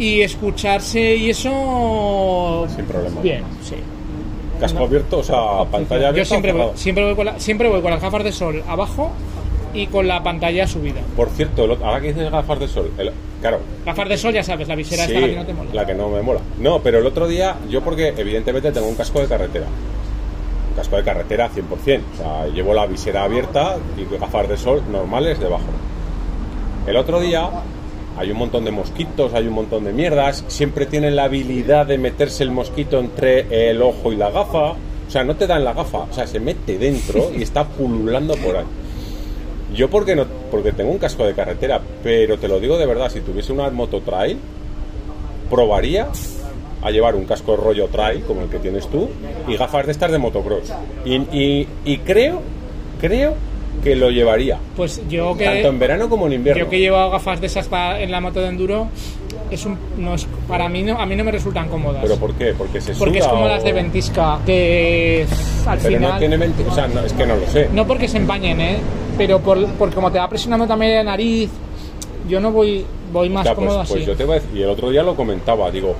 Y 0.00 0.22
escucharse 0.22 1.14
y 1.16 1.30
eso. 1.30 2.66
Sin 2.74 2.84
problema. 2.86 3.20
Bien, 3.20 3.42
sí. 3.62 3.76
Casco 4.58 4.84
abierto, 4.84 5.18
o 5.18 5.22
sea, 5.22 5.36
pantalla 5.70 6.08
abierta. 6.08 6.18
Yo 6.18 6.24
siempre 6.24 6.52
voy, 6.52 6.70
siempre, 6.74 7.04
voy 7.04 7.14
con 7.14 7.24
la- 7.26 7.38
siempre 7.38 7.68
voy 7.68 7.80
con 7.82 7.90
las 7.92 8.00
gafas 8.02 8.24
de 8.24 8.32
sol 8.32 8.62
abajo 8.68 9.10
y 9.72 9.86
con 9.86 10.06
la 10.08 10.22
pantalla 10.22 10.66
subida. 10.66 11.00
Por 11.16 11.28
cierto, 11.30 11.64
el 11.64 11.70
otro- 11.72 11.86
ahora 11.86 12.00
que 12.00 12.08
dices 12.08 12.30
gafas 12.30 12.58
de 12.60 12.68
sol, 12.68 12.90
el- 12.98 13.12
claro, 13.40 13.60
Gafas 13.86 14.08
de 14.08 14.18
sol, 14.18 14.32
ya 14.34 14.42
sabes, 14.42 14.68
la 14.68 14.74
visera 14.74 15.04
sí, 15.06 15.12
esta 15.12 15.20
la 15.20 15.26
que 15.28 15.36
no 15.36 15.46
te 15.46 15.54
mola. 15.54 15.70
la 15.72 15.86
que 15.86 15.94
no 15.94 16.08
me 16.08 16.20
mola. 16.22 16.40
No, 16.58 16.80
pero 16.80 16.98
el 16.98 17.06
otro 17.06 17.26
día, 17.28 17.56
yo 17.70 17.80
porque 17.82 18.08
evidentemente 18.16 18.70
tengo 18.72 18.86
un 18.88 18.94
casco 18.96 19.20
de 19.20 19.26
carretera. 19.28 19.66
Un 20.70 20.76
casco 20.76 20.96
de 20.96 21.04
carretera 21.04 21.48
100%. 21.48 22.02
O 22.14 22.16
sea, 22.16 22.46
llevo 22.48 22.74
la 22.74 22.86
visera 22.86 23.24
abierta 23.24 23.76
y 23.96 24.16
gafas 24.18 24.48
de 24.48 24.56
sol 24.56 24.82
normales 24.90 25.38
debajo. 25.40 25.64
El 26.86 26.96
otro 26.96 27.20
día 27.20 27.48
hay 28.20 28.30
un 28.30 28.36
montón 28.36 28.66
de 28.66 28.70
mosquitos, 28.70 29.32
hay 29.32 29.46
un 29.46 29.54
montón 29.54 29.84
de 29.84 29.94
mierdas. 29.94 30.44
Siempre 30.48 30.84
tienen 30.84 31.16
la 31.16 31.24
habilidad 31.24 31.86
de 31.86 31.96
meterse 31.96 32.42
el 32.42 32.50
mosquito 32.50 32.98
entre 32.98 33.70
el 33.70 33.80
ojo 33.80 34.12
y 34.12 34.16
la 34.16 34.30
gafa. 34.30 34.72
O 34.72 35.10
sea, 35.10 35.24
no 35.24 35.36
te 35.36 35.46
dan 35.46 35.64
la 35.64 35.72
gafa, 35.72 36.00
o 36.00 36.12
sea, 36.12 36.26
se 36.26 36.38
mete 36.38 36.76
dentro 36.76 37.30
y 37.34 37.42
está 37.42 37.66
pululando 37.66 38.34
por 38.36 38.58
ahí. 38.58 38.66
Yo 39.74 39.88
porque 39.88 40.14
no, 40.14 40.26
porque 40.50 40.72
tengo 40.72 40.90
un 40.90 40.98
casco 40.98 41.24
de 41.24 41.32
carretera, 41.32 41.80
pero 42.02 42.38
te 42.38 42.46
lo 42.46 42.60
digo 42.60 42.76
de 42.76 42.84
verdad, 42.84 43.10
si 43.10 43.20
tuviese 43.20 43.54
una 43.54 43.70
moto 43.70 44.02
trail, 44.02 44.36
probaría 45.48 46.08
a 46.82 46.90
llevar 46.90 47.16
un 47.16 47.24
casco 47.24 47.56
rollo 47.56 47.88
trail 47.88 48.22
como 48.24 48.42
el 48.42 48.50
que 48.50 48.58
tienes 48.58 48.86
tú 48.88 49.08
y 49.48 49.56
gafas 49.56 49.86
de 49.86 49.92
estas 49.92 50.12
de 50.12 50.18
motocross. 50.18 50.72
Y, 51.06 51.98
creo, 52.04 52.42
creo 53.00 53.34
que 53.82 53.96
lo 53.96 54.10
llevaría. 54.10 54.58
Pues 54.76 55.00
yo 55.08 55.36
que. 55.36 55.44
Tanto 55.44 55.68
en 55.68 55.78
verano 55.78 56.08
como 56.08 56.26
en 56.26 56.34
invierno. 56.34 56.64
Yo 56.64 56.68
que 56.70 56.78
llevo 56.78 57.10
gafas 57.10 57.40
de 57.40 57.46
esas 57.46 57.66
pa- 57.68 58.00
en 58.00 58.10
la 58.10 58.20
moto 58.20 58.40
de 58.40 58.48
enduro, 58.48 58.88
es 59.50 59.64
un, 59.64 59.76
no 59.96 60.14
es, 60.14 60.26
para 60.46 60.68
mí 60.68 60.82
no, 60.82 60.98
a 61.00 61.06
mí 61.06 61.16
no 61.16 61.24
me 61.24 61.32
resultan 61.32 61.68
cómodas. 61.68 62.02
¿Pero 62.02 62.16
por 62.16 62.34
qué? 62.34 62.52
Porque 62.56 62.80
se 62.80 62.94
porque 62.94 63.18
es 63.18 63.26
como 63.26 63.44
o- 63.44 63.48
las 63.48 63.64
de 63.64 63.72
ventisca, 63.72 64.38
que 64.44 65.26
al 65.66 65.78
Pero 65.78 65.94
final. 65.96 66.12
no 66.12 66.18
tiene 66.18 66.36
venti- 66.38 66.66
o 66.68 66.74
sea, 66.74 66.86
no, 66.88 67.00
es 67.00 67.12
que 67.12 67.26
no 67.26 67.36
lo 67.36 67.46
sé. 67.46 67.68
no 67.72 67.86
porque 67.86 68.06
se 68.08 68.18
empañen, 68.18 68.60
¿eh? 68.60 68.76
Pero 69.16 69.40
por, 69.40 69.66
porque 69.74 69.94
como 69.94 70.10
te 70.12 70.18
va 70.18 70.28
presionando 70.28 70.66
también 70.66 70.94
la 70.94 71.04
nariz, 71.04 71.50
yo 72.28 72.38
no 72.40 72.52
voy, 72.52 72.84
voy 73.12 73.28
más 73.30 73.44
Ya, 73.44 73.54
pues, 73.54 73.66
cómodo 73.66 73.84
pues 73.86 73.90
así. 74.00 74.04
yo 74.06 74.16
te 74.16 74.24
voy 74.24 74.36
a 74.36 74.40
decir, 74.40 74.56
y 74.58 74.62
el 74.62 74.68
otro 74.68 74.90
día 74.90 75.02
lo 75.02 75.14
comentaba, 75.16 75.70
digo, 75.70 75.94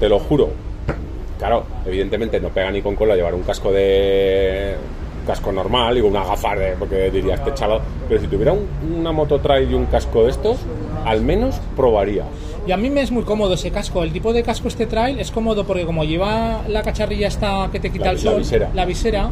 te 0.00 0.08
lo 0.08 0.18
juro. 0.18 0.50
Claro, 1.38 1.64
evidentemente 1.84 2.40
no 2.40 2.48
pega 2.48 2.70
ni 2.70 2.80
con 2.80 2.96
cola 2.96 3.14
llevar 3.14 3.34
un 3.34 3.42
casco 3.42 3.70
de 3.70 4.74
casco 5.26 5.52
normal, 5.52 5.94
digo 5.94 6.08
una 6.08 6.24
gafas 6.24 6.58
de 6.58 6.76
porque 6.78 7.10
dirías 7.10 7.40
este 7.40 7.52
chaval, 7.54 7.80
pero 8.08 8.20
si 8.20 8.26
tuviera 8.26 8.52
un- 8.52 8.66
una 8.98 9.12
moto 9.12 9.40
trail 9.40 9.70
y 9.70 9.74
un 9.74 9.86
casco 9.86 10.24
de 10.24 10.30
estos, 10.30 10.58
al 11.04 11.20
menos 11.22 11.56
probaría. 11.76 12.24
Y 12.66 12.72
a 12.72 12.76
mí 12.76 12.90
me 12.90 13.00
es 13.00 13.12
muy 13.12 13.22
cómodo 13.22 13.54
ese 13.54 13.70
casco. 13.70 14.02
El 14.02 14.12
tipo 14.12 14.32
de 14.32 14.42
casco 14.42 14.66
este 14.66 14.86
trail 14.86 15.20
es 15.20 15.30
cómodo 15.30 15.64
porque 15.64 15.84
como 15.86 16.02
lleva 16.02 16.62
la 16.66 16.82
cacharrilla 16.82 17.28
esta 17.28 17.68
que 17.70 17.78
te 17.78 17.90
quita 17.92 18.06
La- 18.06 18.10
el 18.10 18.16
la 18.16 18.22
sol, 18.32 18.38
visera. 18.40 18.70
la 18.74 18.84
visera, 18.84 19.28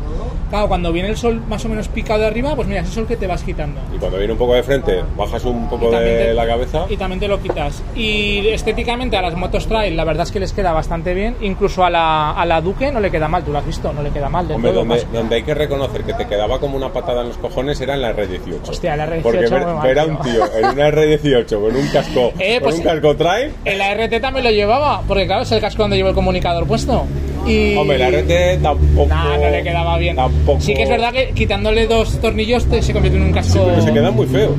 claro, 0.51 0.68
cuando 0.68 0.93
viene 0.93 1.09
el 1.09 1.16
sol 1.16 1.43
más 1.49 1.64
o 1.64 1.68
menos 1.68 1.89
picado 1.89 2.20
de 2.20 2.27
arriba, 2.29 2.55
pues 2.55 2.68
mira, 2.68 2.83
ese 2.83 2.93
sol 2.93 3.09
que 3.09 3.16
te 3.16 3.27
vas 3.27 3.43
quitando. 3.43 3.81
Y 3.93 3.99
cuando 3.99 4.18
viene 4.18 4.35
un 4.35 4.39
poco 4.39 4.55
de 4.55 4.62
frente, 4.62 5.03
bajas 5.16 5.45
un 5.47 5.68
poco 5.68 5.91
de 5.91 6.27
te- 6.27 6.35
la 6.35 6.47
cabeza. 6.47 6.87
Y 6.89 6.97
también 6.97 7.18
te 7.18 7.27
lo 7.27 7.41
quitas. 7.43 7.83
Y 7.97 8.47
estéticamente 8.51 9.16
a 9.16 9.22
las 9.22 9.35
motos 9.35 9.66
trail, 9.66 9.97
la 9.97 10.05
verdad 10.05 10.22
es 10.27 10.31
que 10.31 10.39
les 10.39 10.53
queda 10.53 10.70
bastante 10.72 11.12
bien. 11.12 11.35
Incluso 11.41 11.85
a 11.85 11.91
la, 11.91 12.31
a 12.31 12.47
la 12.47 12.61
Duque 12.61 12.93
no 12.93 13.01
le 13.01 13.11
queda 13.11 13.27
mal, 13.27 13.43
tú 13.43 13.51
lo 13.51 13.59
has 13.59 13.66
visto, 13.66 13.93
no 13.93 14.01
le 14.05 14.11
queda 14.11 14.29
mal 14.29 14.47
del 14.47 14.55
Hombre, 14.59 14.70
todo. 14.70 14.85
donde, 14.85 15.05
donde 15.12 15.35
hay 15.35 15.43
que 15.43 15.55
reconocer 15.55 16.05
que 16.05 16.14
te 16.14 16.29
quedaba 16.29 16.61
como 16.61 16.77
una 16.77 16.93
patada 16.93 17.22
en 17.22 17.29
los 17.31 17.39
cojones 17.39 17.81
era 17.81 17.95
en 17.95 18.03
la 18.03 18.14
R18. 18.14 18.64
Hostia, 18.71 18.97
la 18.97 19.07
R18 19.07 19.23
Porque 19.23 19.39
ver, 19.39 19.65
ver 19.83 19.99
a 19.99 20.05
un 20.07 20.21
tío 20.21 20.45
en 20.57 20.65
una 20.65 20.89
R18 20.91 21.49
con 21.49 21.77
un 21.77 21.89
casco, 21.89 22.33
Eh, 22.39 22.55
con 22.61 22.62
pues- 22.65 22.77
un 22.77 22.83
casco 22.83 23.17
trail, 23.17 23.53
En 23.65 23.79
la 23.79 23.95
RT 23.95 24.21
también 24.21 24.45
lo 24.45 24.51
llevaba, 24.51 25.03
porque 25.07 25.27
claro, 25.27 25.43
es 25.43 25.53
el 25.53 25.61
casco 25.61 25.83
donde 25.83 25.97
llevo 25.97 26.11
el 26.11 26.15
comunicador 26.15 26.67
puesto. 26.67 27.07
Y... 27.47 27.77
hombre, 27.77 27.99
la 27.99 28.11
RT 28.11 28.62
tampoco. 28.62 29.09
Nah, 29.09 29.37
no 29.37 29.51
le 29.51 29.62
quedaba 29.62 29.99
bien. 29.99 30.17
Tampoco. 30.17 30.61
Sí 30.61 30.75
que 30.75 30.85
es 30.85 30.89
verdad 30.89 31.12
que 31.12 31.31
quitándole 31.33 31.87
dos 31.87 32.19
tornillos 32.21 32.65
te, 32.67 32.81
se 32.81 32.93
convierte 32.93 33.19
en 33.19 33.25
un 33.25 33.33
casco... 33.33 33.53
Sí, 33.53 33.61
pero 33.67 33.83
se 33.83 33.93
quedan 33.93 34.15
muy 34.15 34.27
feos. 34.27 34.55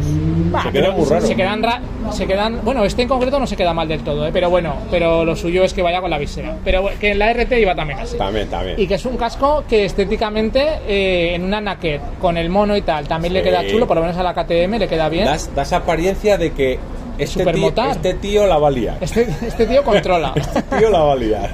Bah, 0.56 0.72
se 0.72 0.92
muy 0.92 1.06
raros. 1.06 1.28
Se 1.28 1.36
quedan, 1.36 1.64
ra- 1.64 1.82
se 2.12 2.28
quedan... 2.28 2.60
Bueno, 2.64 2.84
este 2.86 3.02
en 3.02 3.08
concreto 3.08 3.40
no 3.40 3.48
se 3.48 3.56
queda 3.56 3.74
mal 3.74 3.88
del 3.88 4.02
todo, 4.04 4.28
¿eh? 4.28 4.32
pero 4.34 4.50
bueno, 4.50 4.76
pero 4.90 5.26
lo 5.26 5.36
suyo 5.36 5.64
es 5.64 5.74
que 5.74 5.82
vaya 5.82 6.02
con 6.02 6.10
la 6.10 6.18
visera. 6.18 6.56
Pero 6.64 6.90
que 7.00 7.12
en 7.12 7.20
la 7.20 7.32
RT 7.34 7.52
iba 7.60 7.76
también 7.76 8.00
así. 8.00 8.18
También, 8.18 8.48
también. 8.50 8.80
Y 8.80 8.88
que 8.88 8.96
es 8.96 9.06
un 9.06 9.18
casco 9.18 9.64
que 9.68 9.86
estéticamente 9.86 10.64
eh, 10.88 11.36
en 11.36 11.44
una 11.44 11.62
naked 11.62 12.00
con 12.22 12.38
el 12.38 12.50
mono 12.50 12.76
y 12.78 12.82
tal 12.82 13.08
también 13.08 13.34
le 13.34 13.44
queda 13.44 13.66
chulo, 13.68 13.88
por 13.88 13.96
lo 13.98 14.02
menos 14.02 14.18
a 14.18 14.24
la 14.24 14.34
KTM 14.34 14.78
le 14.80 14.88
queda 14.88 15.10
bien. 15.10 15.26
Das, 15.26 15.54
das 15.56 15.74
apariencia 15.74 16.38
de 16.38 16.52
que 16.54 16.80
este 17.18 17.46
tío, 17.46 17.74
este 17.92 18.14
tío 18.16 18.46
la 18.48 18.58
va 18.58 18.68
a 18.68 18.72
liar. 18.72 18.98
Este, 19.02 19.28
este 19.46 19.66
tío 19.66 19.84
controla. 19.84 20.34
Este 20.36 20.62
tío 20.64 20.90
la 20.90 21.00
va 21.00 21.14
a 21.14 21.16
liar. 21.16 21.50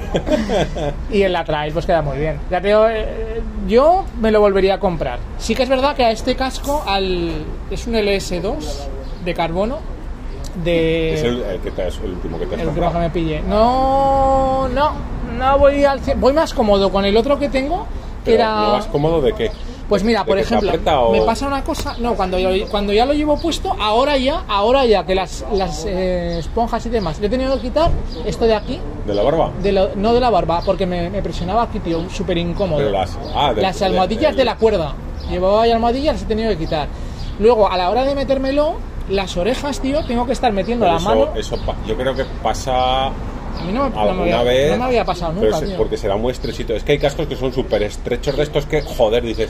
y 1.12 1.22
en 1.24 1.34
la 1.34 1.44
trail 1.44 1.74
pues 1.74 1.86
queda 1.86 2.02
muy 2.02 2.18
bien. 2.18 2.40
Ya 2.50 2.62
te 2.62 2.68
digo, 2.70 2.88
eh, 2.90 3.42
yo 3.68 4.06
me 4.20 4.32
lo 4.32 4.40
volvería 4.42 4.76
a 4.76 4.80
comprar. 4.80 5.20
Sí 5.38 5.56
que 5.56 5.64
es 5.64 5.70
verdad 5.70 5.96
que 5.96 6.04
a 6.06 6.12
este 6.12 6.36
casco 6.36 6.84
al 6.88 7.46
es 7.70 7.88
un 7.88 7.94
LS2 7.94 8.56
de 9.26 9.34
carbono 9.34 9.80
de 10.64 11.14
es 11.14 11.24
el, 11.24 11.42
el 11.44 11.60
que 11.62 11.72
te, 11.72 11.88
es 11.88 11.98
el 12.04 12.12
último 12.12 12.38
que 12.38 12.46
te 12.46 12.56
has 12.56 12.62
el 12.62 12.68
último 12.68 12.88
que 12.88 12.92
comprado. 12.92 13.00
me 13.00 13.10
pillé. 13.10 13.42
No, 13.42 14.68
no, 14.70 14.92
no 15.38 15.58
voy 15.60 15.84
al 15.86 16.02
voy 16.18 16.34
más 16.34 16.54
cómodo 16.54 16.92
con 16.92 17.06
el 17.06 17.16
otro 17.16 17.40
que 17.40 17.48
tengo 17.50 17.86
que 18.26 18.32
Pero, 18.32 18.44
era 18.44 18.56
¿No 18.56 18.72
vas 18.74 18.86
cómodo 18.88 19.22
de 19.22 19.34
qué? 19.34 19.52
Pues 19.92 20.06
mira, 20.06 20.22
¿De 20.22 20.26
por 20.26 20.40
ejemplo, 20.40 20.72
o- 21.02 21.12
me 21.12 21.22
pasa 21.24 21.48
una 21.48 21.66
cosa, 21.66 21.96
no, 22.00 22.14
cuando, 22.16 22.40
yo- 22.40 22.66
cuando 22.70 22.94
ya 22.94 23.06
lo 23.06 23.12
llevo 23.12 23.38
puesto, 23.38 23.76
ahora 23.78 24.16
ya, 24.16 24.46
ahora 24.48 24.86
ya 24.86 25.06
que 25.06 25.14
las, 25.16 25.44
las 25.52 25.84
eh, 25.86 26.40
esponjas 26.40 26.86
y 26.86 26.90
demás, 26.90 27.20
le 27.20 27.28
he 27.28 27.30
tenido 27.30 27.54
que 27.56 27.64
quitar 27.64 27.92
esto 28.26 28.46
de 28.46 28.56
aquí, 28.56 28.80
¿De 29.06 29.14
la 29.14 29.22
barba? 29.22 29.52
de 29.62 29.74
lo- 29.74 29.90
no 29.98 30.14
de 30.14 30.22
la 30.22 30.30
barba, 30.30 30.62
porque 30.66 30.86
me, 30.86 31.10
me 31.10 31.22
presionaba 31.22 31.64
aquí, 31.64 31.80
tío, 31.80 32.10
súper 32.10 32.38
incómodo. 32.38 32.78
Pero 32.78 32.90
las- 32.92 33.18
ah, 33.36 33.54
de- 33.54 33.62
las 33.62 33.82
almohadillas 33.82 34.32
de- 34.32 34.38
de 34.38 34.46
la 34.46 34.56
cuerda, 34.56 34.94
llevaba 35.30 35.64
ahí 35.64 35.72
almohadillas, 35.72 36.14
las 36.16 36.24
he 36.24 36.26
tenido 36.26 36.50
que 36.52 36.58
quitar. 36.58 36.88
Luego, 37.40 37.70
a 37.70 37.76
la 37.76 37.90
hora 37.90 38.06
de 38.06 38.16
metérmelo, 38.16 38.76
las 39.10 39.36
orejas, 39.36 39.82
tío, 39.82 40.06
tengo 40.06 40.26
que 40.26 40.32
estar 40.32 40.54
metiendo 40.54 40.86
Pero 40.86 40.94
la 40.94 41.00
eso, 41.02 41.10
mano. 41.10 41.28
eso 41.36 41.58
yo 41.86 41.98
creo 41.98 42.16
que 42.16 42.24
pasa 42.42 43.08
A 43.08 43.12
mí 43.66 43.74
no 43.74 43.90
me, 43.90 43.90
no 43.90 44.14
me 44.14 44.22
había, 44.34 44.44
vez. 44.44 44.72
no 44.72 44.78
me 44.78 44.84
había 44.86 45.04
pasado 45.04 45.34
pero 45.38 45.52
nunca, 45.52 45.58
es- 45.66 45.70
tío. 45.70 45.78
porque 45.78 45.98
será 45.98 46.16
muy 46.16 46.32
estrechito. 46.32 46.74
Es 46.74 46.84
que 46.86 46.94
hay 46.94 46.98
cascos 47.00 47.28
que 47.28 47.36
son 47.36 47.52
súper 47.52 47.84
estrechos 47.84 48.38
de 48.38 48.44
estos 48.44 48.66
que, 48.66 48.82
joder, 48.82 49.22
dices, 49.24 49.50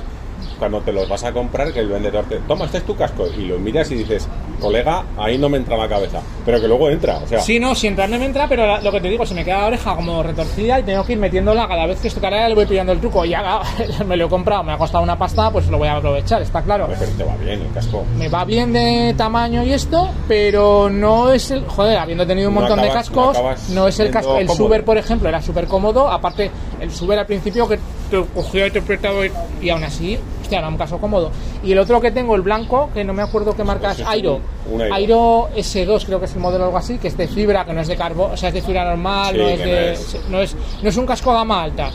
cuando 0.61 0.79
te 0.81 0.93
los 0.93 1.09
vas 1.09 1.23
a 1.23 1.31
comprar, 1.33 1.73
que 1.73 1.79
el 1.79 1.87
vendedor 1.87 2.25
te 2.25 2.37
toma, 2.41 2.65
este 2.65 2.77
es 2.77 2.83
tu 2.83 2.95
casco, 2.95 3.25
y 3.35 3.45
lo 3.45 3.57
miras 3.57 3.89
y 3.89 3.95
dices, 3.95 4.27
colega, 4.59 5.03
ahí 5.17 5.35
no 5.39 5.49
me 5.49 5.57
entra 5.57 5.75
la 5.75 5.89
cabeza. 5.89 6.21
Pero 6.45 6.61
que 6.61 6.67
luego 6.67 6.87
entra, 6.91 7.17
o 7.17 7.27
sea. 7.27 7.39
Sí, 7.39 7.59
no, 7.59 7.73
si 7.73 7.87
entrarme 7.87 8.19
me 8.19 8.25
entra, 8.25 8.47
pero 8.47 8.79
lo 8.79 8.91
que 8.91 9.01
te 9.01 9.09
digo, 9.09 9.25
se 9.25 9.33
me 9.33 9.43
queda 9.43 9.61
la 9.61 9.65
oreja 9.65 9.95
como 9.95 10.21
retorcida 10.21 10.79
y 10.79 10.83
tengo 10.83 11.03
que 11.03 11.13
ir 11.13 11.17
metiéndola 11.17 11.67
cada 11.67 11.87
vez 11.87 11.99
que 11.99 12.09
esto 12.09 12.21
cara 12.21 12.47
le 12.47 12.53
voy 12.53 12.67
pillando 12.67 12.91
el 12.91 12.99
truco. 12.99 13.25
Y 13.25 13.33
me 14.05 14.15
lo 14.15 14.27
he 14.27 14.29
comprado, 14.29 14.63
me 14.63 14.71
ha 14.73 14.77
costado 14.77 15.03
una 15.03 15.17
pasta, 15.17 15.49
pues 15.49 15.67
lo 15.67 15.79
voy 15.79 15.87
a 15.87 15.95
aprovechar, 15.95 16.43
está 16.43 16.61
claro. 16.61 16.87
Pero 16.87 17.11
te 17.11 17.23
va 17.23 17.35
bien 17.37 17.61
el 17.61 17.73
casco. 17.73 18.03
Me 18.19 18.29
va 18.29 18.45
bien 18.45 18.71
de 18.71 19.15
tamaño 19.17 19.63
y 19.63 19.73
esto, 19.73 20.11
pero 20.27 20.91
no 20.91 21.31
es 21.31 21.49
el. 21.49 21.65
Joder, 21.65 21.97
habiendo 21.97 22.27
tenido 22.27 22.49
un 22.49 22.55
No 22.55 22.61
montón 22.61 22.81
de 22.83 22.89
cascos, 22.89 23.35
no 23.69 23.81
no 23.81 23.87
es 23.87 23.99
el 23.99 24.11
casco. 24.11 24.37
El 24.37 24.45
cómodo. 24.45 24.65
Suber, 24.67 24.85
por 24.85 24.97
ejemplo, 24.99 25.27
era 25.27 25.41
súper 25.41 25.65
cómodo. 25.65 26.07
Aparte, 26.07 26.51
el 26.79 26.91
Suber 26.91 27.17
al 27.17 27.25
principio 27.25 27.67
que 27.67 27.79
te 28.11 28.23
cogía 28.35 28.67
y 28.67 28.71
te 28.71 28.79
apretaba 28.79 29.25
y, 29.25 29.31
y 29.61 29.69
aún 29.69 29.83
así, 29.83 30.19
un 30.59 30.77
caso 30.77 30.97
cómodo. 30.99 31.31
Y 31.63 31.71
el 31.71 31.79
otro 31.79 31.99
que 32.01 32.11
tengo, 32.11 32.35
el 32.35 32.41
blanco, 32.41 32.89
que 32.93 33.03
no 33.03 33.13
me 33.13 33.21
acuerdo 33.23 33.55
qué 33.55 33.63
marca 33.63 33.87
Pues 33.89 33.99
es, 33.99 34.01
es 34.01 34.07
Airo. 34.07 34.39
Airo. 34.79 34.93
Airo 34.95 35.49
S2 35.55 36.05
creo 36.05 36.19
que 36.19 36.25
es 36.25 36.33
el 36.33 36.39
modelo 36.39 36.63
o 36.63 36.67
algo 36.67 36.77
así, 36.77 36.97
que 36.97 37.07
es 37.07 37.17
de 37.17 37.27
fibra, 37.27 37.65
que 37.65 37.73
no 37.73 37.81
es 37.81 37.87
de 37.87 37.95
carbón, 37.95 38.31
o 38.31 38.37
sea, 38.37 38.49
es 38.49 38.55
de 38.55 38.61
fibra 38.61 38.83
normal, 38.85 39.33
Sí, 39.35 39.37
no, 39.41 39.47
es 39.47 39.59
de, 39.59 39.65
no 39.65 39.71
es- 39.91 40.29
no, 40.29 40.41
es, 40.41 40.55
no 40.83 40.89
es 40.89 40.97
un 40.97 41.05
casco 41.05 41.33
gama 41.33 41.63
alta. 41.63 41.89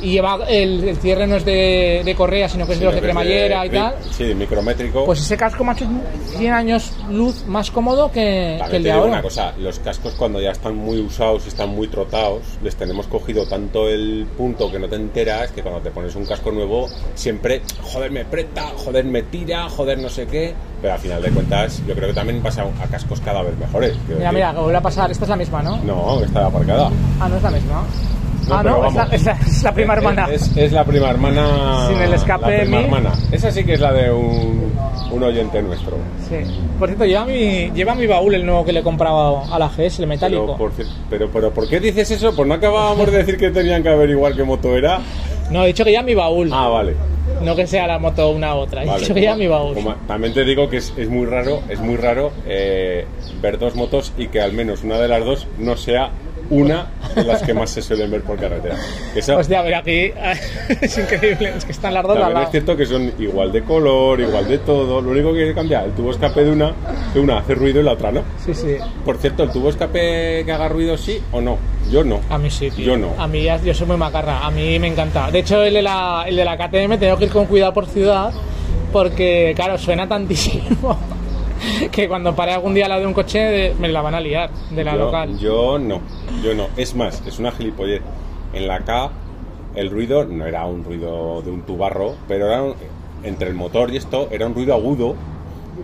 Y 0.00 0.12
lleva 0.12 0.38
el, 0.48 0.84
el 0.88 0.96
cierre 0.98 1.26
no 1.26 1.36
es 1.36 1.44
de, 1.44 2.02
de 2.04 2.14
correa, 2.14 2.48
sino 2.48 2.66
que 2.66 2.74
es 2.74 2.78
de 2.78 2.84
los 2.84 2.94
de 2.94 3.00
cremallera 3.00 3.66
y 3.66 3.68
de- 3.68 3.76
tal. 3.78 3.94
Sí, 4.12 4.32
micrométrico. 4.34 5.04
Pues 5.04 5.20
ese 5.20 5.36
casco, 5.36 5.64
macho, 5.64 5.84
es 5.84 6.38
100 6.38 6.52
años 6.52 6.92
luz 7.10 7.44
más 7.46 7.70
cómodo 7.70 8.10
que, 8.12 8.60
que 8.70 8.76
el 8.76 8.82
de 8.84 8.88
digo 8.90 9.00
ahora. 9.00 9.12
una 9.14 9.22
cosa, 9.22 9.52
los 9.58 9.78
cascos 9.80 10.14
cuando 10.14 10.40
ya 10.40 10.52
están 10.52 10.76
muy 10.76 11.00
usados 11.00 11.44
y 11.46 11.48
están 11.48 11.70
muy 11.70 11.88
trotados, 11.88 12.42
les 12.62 12.76
tenemos 12.76 13.08
cogido 13.08 13.46
tanto 13.46 13.88
el 13.88 14.26
punto 14.36 14.70
que 14.70 14.78
no 14.78 14.88
te 14.88 14.96
enteras 14.96 15.50
que 15.50 15.62
cuando 15.62 15.80
te 15.80 15.90
pones 15.90 16.14
un 16.14 16.24
casco 16.26 16.52
nuevo 16.52 16.88
siempre, 17.14 17.62
joder, 17.82 18.10
me 18.12 18.20
aprieta, 18.20 18.62
joder, 18.76 19.04
me 19.04 19.22
tira, 19.24 19.68
joder, 19.68 19.98
no 19.98 20.08
sé 20.08 20.26
qué, 20.26 20.54
pero 20.80 20.94
al 20.94 21.00
final 21.00 21.20
de 21.22 21.30
cuentas 21.30 21.82
yo 21.88 21.94
creo 21.94 22.08
que 22.08 22.14
también 22.14 22.40
pasa 22.40 22.62
a 22.62 22.86
cascos 22.86 23.20
cada 23.20 23.42
vez 23.42 23.56
mejores. 23.58 23.96
Mira, 24.06 24.18
decir. 24.20 24.32
mira, 24.34 24.52
que 24.54 24.60
vuelve 24.60 24.76
a 24.78 24.82
pasar. 24.82 25.10
Esta 25.10 25.24
es 25.24 25.28
la 25.30 25.36
misma, 25.36 25.60
¿no? 25.62 25.76
No, 25.78 26.22
está 26.22 26.46
aparcada. 26.46 26.90
Ah, 27.20 27.28
no 27.28 27.36
es 27.36 27.42
la 27.42 27.50
misma. 27.50 27.84
No, 28.46 28.54
ah, 28.54 28.62
no, 28.62 28.86
es 28.86 28.94
la, 28.94 29.04
es, 29.12 29.24
la, 29.24 29.32
es 29.32 29.62
la 29.62 29.72
prima 29.72 29.92
hermana. 29.94 30.28
Es, 30.32 30.56
es 30.56 30.72
la 30.72 30.84
prima 30.84 31.10
hermana. 31.10 31.86
Sin 31.88 31.98
el 31.98 32.14
escape 32.14 32.50
La 32.58 32.62
prima 32.62 32.80
hermana. 32.80 33.12
Esa 33.32 33.50
sí 33.50 33.64
que 33.64 33.74
es 33.74 33.80
la 33.80 33.92
de 33.92 34.10
un, 34.10 34.72
un 35.10 35.22
oyente 35.22 35.60
nuestro. 35.62 35.96
Sí. 36.28 36.36
Por 36.78 36.88
cierto, 36.88 37.04
lleva 37.04 37.24
mi, 37.26 37.70
lleva 37.72 37.94
mi 37.94 38.06
baúl 38.06 38.34
el 38.34 38.46
nuevo 38.46 38.64
que 38.64 38.72
le 38.72 38.80
he 38.80 38.82
comprado 38.82 39.42
a 39.52 39.58
la 39.58 39.68
GS, 39.68 39.98
el 40.00 40.06
metálico. 40.06 40.56
Pero 40.56 40.56
por, 40.56 40.72
pero, 41.10 41.28
pero, 41.30 41.50
¿por 41.52 41.68
qué 41.68 41.78
dices 41.80 42.10
eso? 42.10 42.34
Pues 42.34 42.48
no 42.48 42.54
acabábamos 42.54 43.10
de 43.10 43.18
decir 43.18 43.36
que 43.36 43.50
tenían 43.50 43.82
que 43.82 43.90
averiguar 43.90 44.34
qué 44.34 44.44
moto 44.44 44.76
era. 44.76 45.00
No, 45.50 45.64
he 45.64 45.68
dicho 45.68 45.84
que 45.84 45.92
ya 45.92 46.02
mi 46.02 46.14
baúl. 46.14 46.50
Ah, 46.52 46.68
vale. 46.68 46.94
No 47.42 47.54
que 47.54 47.66
sea 47.66 47.86
la 47.86 47.98
moto 47.98 48.30
una 48.30 48.54
u 48.54 48.58
otra. 48.60 48.82
He 48.82 48.86
Vale, 48.86 49.00
dicho 49.00 49.14
que 49.14 49.20
ya 49.22 49.30
como- 49.32 49.42
mi 49.42 49.46
baúl. 49.48 49.74
como- 49.74 49.94
también 50.06 50.32
te 50.32 50.44
digo 50.44 50.68
que 50.70 50.78
es, 50.78 50.92
es 50.96 51.08
muy 51.08 51.26
raro, 51.26 51.62
es 51.68 51.78
muy 51.80 51.96
raro 51.96 52.32
eh, 52.46 53.04
ver 53.42 53.58
dos 53.58 53.74
motos 53.76 54.12
y 54.16 54.28
que 54.28 54.40
al 54.40 54.52
menos 54.52 54.82
una 54.82 54.98
de 54.98 55.08
las 55.08 55.24
dos 55.24 55.46
no 55.58 55.76
sea 55.76 56.10
una 56.50 56.86
de 57.14 57.24
las 57.24 57.42
que 57.42 57.52
más 57.54 57.70
se 57.70 57.82
suelen 57.82 58.10
ver 58.10 58.22
por 58.22 58.38
carretera. 58.38 58.76
Eso, 59.14 59.36
Hostia, 59.36 59.62
pero 59.62 59.76
aquí 59.78 60.12
es 60.80 60.98
increíble. 60.98 61.52
Es 61.56 61.64
que 61.64 61.72
están 61.72 61.94
las 61.94 62.04
dos 62.04 62.18
lado. 62.18 62.42
es 62.42 62.50
cierto 62.50 62.76
que 62.76 62.86
son 62.86 63.12
igual 63.18 63.52
de 63.52 63.62
color, 63.62 64.20
igual 64.20 64.48
de 64.48 64.58
todo. 64.58 65.00
Lo 65.00 65.10
único 65.10 65.32
que 65.32 65.52
cambia 65.54 65.84
el 65.84 65.92
tubo 65.92 66.10
escape 66.10 66.44
de 66.44 66.50
una, 66.50 66.72
que 67.12 67.20
una 67.20 67.38
hace 67.38 67.54
ruido 67.54 67.80
y 67.80 67.84
la 67.84 67.92
otra 67.92 68.12
no. 68.12 68.22
Sí, 68.44 68.54
sí. 68.54 68.76
Por 69.04 69.18
cierto, 69.18 69.42
¿el 69.42 69.50
tubo 69.50 69.68
escape 69.68 70.44
que 70.44 70.52
haga 70.52 70.68
ruido 70.68 70.96
sí 70.96 71.20
o 71.32 71.40
no? 71.40 71.58
Yo 71.90 72.04
no. 72.04 72.20
A 72.28 72.38
mí 72.38 72.50
sí, 72.50 72.70
tío. 72.70 72.86
Yo 72.86 72.96
no. 72.96 73.14
A 73.18 73.26
mí 73.26 73.46
yo 73.64 73.74
soy 73.74 73.86
muy 73.86 73.96
macarra. 73.96 74.40
A 74.44 74.50
mí 74.50 74.78
me 74.78 74.88
encanta. 74.88 75.30
De 75.30 75.40
hecho, 75.40 75.62
el 75.62 75.74
de 75.74 75.82
la, 75.82 76.24
el 76.26 76.36
de 76.36 76.44
la 76.44 76.56
KTM 76.56 76.98
tengo 76.98 77.16
que 77.16 77.24
ir 77.24 77.30
con 77.30 77.46
cuidado 77.46 77.72
por 77.72 77.86
ciudad 77.86 78.32
porque, 78.92 79.52
claro, 79.54 79.76
suena 79.78 80.08
tantísimo 80.08 80.98
que 81.92 82.08
cuando 82.08 82.34
pare 82.34 82.52
algún 82.52 82.74
día 82.74 82.88
la 82.88 82.98
de 82.98 83.06
un 83.06 83.12
coche 83.14 83.38
de- 83.38 83.74
me 83.78 83.88
la 83.88 84.00
van 84.02 84.14
a 84.14 84.20
liar 84.20 84.50
de 84.70 84.84
la 84.84 84.92
yo, 84.92 84.98
local. 84.98 85.38
yo 85.38 85.78
no, 85.78 86.00
yo 86.42 86.54
no. 86.54 86.66
Es 86.76 86.94
más, 86.94 87.22
es 87.26 87.38
una 87.38 87.52
gilipollez. 87.52 88.02
En 88.52 88.66
la 88.66 88.80
K 88.80 89.10
el 89.74 89.90
ruido 89.90 90.24
no 90.24 90.46
era 90.46 90.64
un 90.66 90.82
ruido 90.84 91.42
de 91.42 91.50
un 91.50 91.62
tubarro, 91.62 92.14
pero 92.26 92.46
era 92.46 92.62
un- 92.62 92.74
entre 93.22 93.48
el 93.48 93.54
motor 93.54 93.92
y 93.92 93.96
esto 93.96 94.28
era 94.30 94.46
un 94.46 94.54
ruido 94.54 94.74
agudo 94.74 95.14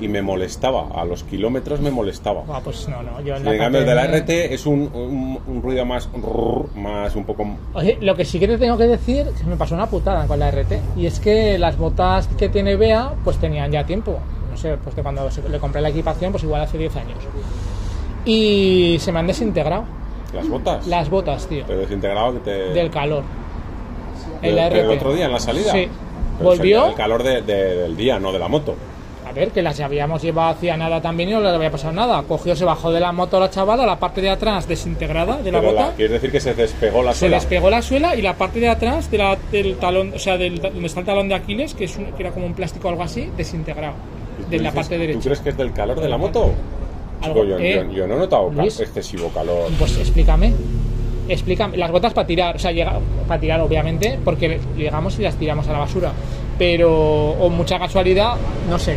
y 0.00 0.08
me 0.08 0.22
molestaba. 0.22 0.88
A 1.00 1.04
los 1.04 1.22
kilómetros 1.22 1.80
me 1.80 1.90
molestaba. 1.90 2.42
Ah, 2.48 2.60
pues 2.64 2.88
no, 2.88 3.02
no. 3.02 3.20
Yo 3.20 3.36
en 3.36 3.46
En 3.46 3.58
cambio, 3.58 3.80
el 3.80 3.86
de 3.86 3.94
la 3.94 4.04
RT 4.06 4.52
es 4.54 4.66
un, 4.66 4.90
un- 4.92 5.38
un 5.46 5.62
ruido 5.62 5.84
más, 5.84 6.08
más 6.74 7.14
un 7.14 7.24
poco... 7.24 7.46
Oye, 7.74 7.98
lo 8.00 8.16
que 8.16 8.24
sí 8.24 8.40
que 8.40 8.48
te 8.48 8.58
tengo 8.58 8.76
que 8.76 8.86
decir, 8.88 9.26
que 9.38 9.44
me 9.44 9.56
pasó 9.56 9.74
una 9.74 9.86
putada 9.86 10.26
con 10.26 10.38
la 10.40 10.50
RT, 10.50 10.80
y 10.96 11.06
es 11.06 11.20
que 11.20 11.58
las 11.58 11.76
botas 11.78 12.26
que 12.38 12.48
tiene 12.48 12.76
Bea, 12.76 13.12
pues 13.22 13.36
tenían 13.38 13.70
ya 13.70 13.84
tiempo. 13.84 14.18
No 14.54 14.60
sé, 14.60 14.76
pues 14.82 14.94
de 14.94 15.02
cuando 15.02 15.28
se- 15.32 15.48
le 15.48 15.58
compré 15.58 15.80
la 15.80 15.88
equipación, 15.88 16.30
pues 16.30 16.44
igual 16.44 16.62
hace 16.62 16.78
10 16.78 16.94
años. 16.94 17.18
Y 18.24 18.96
se 19.00 19.10
me 19.10 19.18
han 19.18 19.26
desintegrado 19.26 19.84
Las 20.32 20.48
botas. 20.48 20.86
las 20.86 21.10
botas, 21.10 21.46
tío, 21.48 21.64
Pero 21.66 21.80
desintegrado 21.80 22.32
que 22.34 22.38
te... 22.38 22.50
del 22.72 22.88
calor. 22.90 23.24
del- 24.40 24.54
del 24.54 24.72
RT. 24.72 24.88
otro 24.96 25.12
día 25.12 25.26
en 25.26 25.32
la 25.32 25.40
salida. 25.40 25.72
Sí. 25.72 25.88
Pero 26.38 26.50
Volvió. 26.50 26.86
El 26.86 26.94
calor 26.94 27.22
de- 27.24 27.42
de- 27.42 27.74
del 27.82 27.96
día, 27.96 28.18
no 28.20 28.32
de 28.32 28.38
la 28.38 28.46
moto. 28.48 28.74
A 29.28 29.32
ver, 29.32 29.50
que 29.50 29.62
las 29.62 29.80
habíamos 29.80 30.22
llevado 30.22 30.50
hacía 30.50 30.76
nada 30.76 31.00
también 31.00 31.28
y 31.30 31.32
no 31.32 31.40
le 31.40 31.48
había 31.48 31.70
pasado 31.70 31.92
nada. 31.92 32.22
Cogió, 32.22 32.54
se 32.54 32.64
bajó 32.64 32.92
de 32.92 33.00
la 33.00 33.10
moto 33.10 33.40
la 33.40 33.50
chavala, 33.50 33.84
la 33.84 33.98
parte 33.98 34.20
de 34.20 34.30
atrás 34.30 34.68
desintegrada 34.68 35.38
de 35.38 35.50
la 35.50 35.60
Pero 35.60 35.72
bota. 35.72 35.86
la- 35.88 35.92
quieres 35.94 36.12
decir 36.12 36.30
que 36.30 36.40
se 36.40 36.54
despegó 36.54 37.02
la 37.02 37.12
Se 37.12 37.20
suela. 37.20 37.36
despegó 37.38 37.68
la 37.70 37.82
suela 37.82 38.14
y 38.14 38.22
la 38.22 38.34
parte 38.34 38.60
de 38.60 38.68
atrás 38.68 39.10
de 39.10 39.18
la- 39.18 39.36
del 39.50 39.76
talón, 39.78 40.12
o 40.14 40.18
sea, 40.18 40.36
del, 40.38 40.60
donde 40.60 40.86
está 40.86 41.00
el 41.00 41.06
talón 41.06 41.28
de 41.28 41.34
Aquiles, 41.34 41.74
que, 41.74 41.84
es 41.84 41.96
un- 41.96 42.12
que 42.12 42.22
era 42.22 42.30
como 42.32 42.46
un 42.46 42.54
plástico 42.54 42.86
o 42.88 42.90
algo 42.92 43.02
así, 43.02 43.28
desintegrado. 43.36 43.94
¿Y 44.38 44.42
tú 44.44 44.50
De 44.50 44.58
la 44.58 44.72
parte 44.72 44.94
¿Tú 44.96 45.00
derecha. 45.00 45.20
crees 45.22 45.40
que 45.40 45.48
es 45.50 45.56
del 45.56 45.72
calor 45.72 46.00
de 46.00 46.08
la 46.08 46.18
moto? 46.18 46.52
Algo, 47.22 47.44
yo, 47.44 47.58
eh, 47.58 47.84
yo- 47.86 47.92
yo 47.92 48.06
no 48.06 48.14
he 48.16 48.18
notado 48.18 48.50
Luis. 48.50 48.78
excesivo 48.80 49.28
calor. 49.28 49.70
Pues 49.78 49.96
explícame. 49.98 50.52
Explícame. 51.28 51.76
Las 51.78 51.90
botas 51.90 52.12
para 52.12 52.26
tirar, 52.26 52.56
o 52.56 52.58
sea, 52.58 52.70
llega, 52.72 52.98
para 53.26 53.40
tirar 53.40 53.60
obviamente, 53.60 54.18
porque 54.24 54.60
llegamos 54.76 55.18
y 55.18 55.22
las 55.22 55.36
tiramos 55.36 55.66
a 55.68 55.72
la 55.72 55.78
basura. 55.78 56.12
Pero, 56.58 56.92
o 57.30 57.48
mucha 57.48 57.78
casualidad, 57.78 58.34
no 58.68 58.78
sé. 58.78 58.96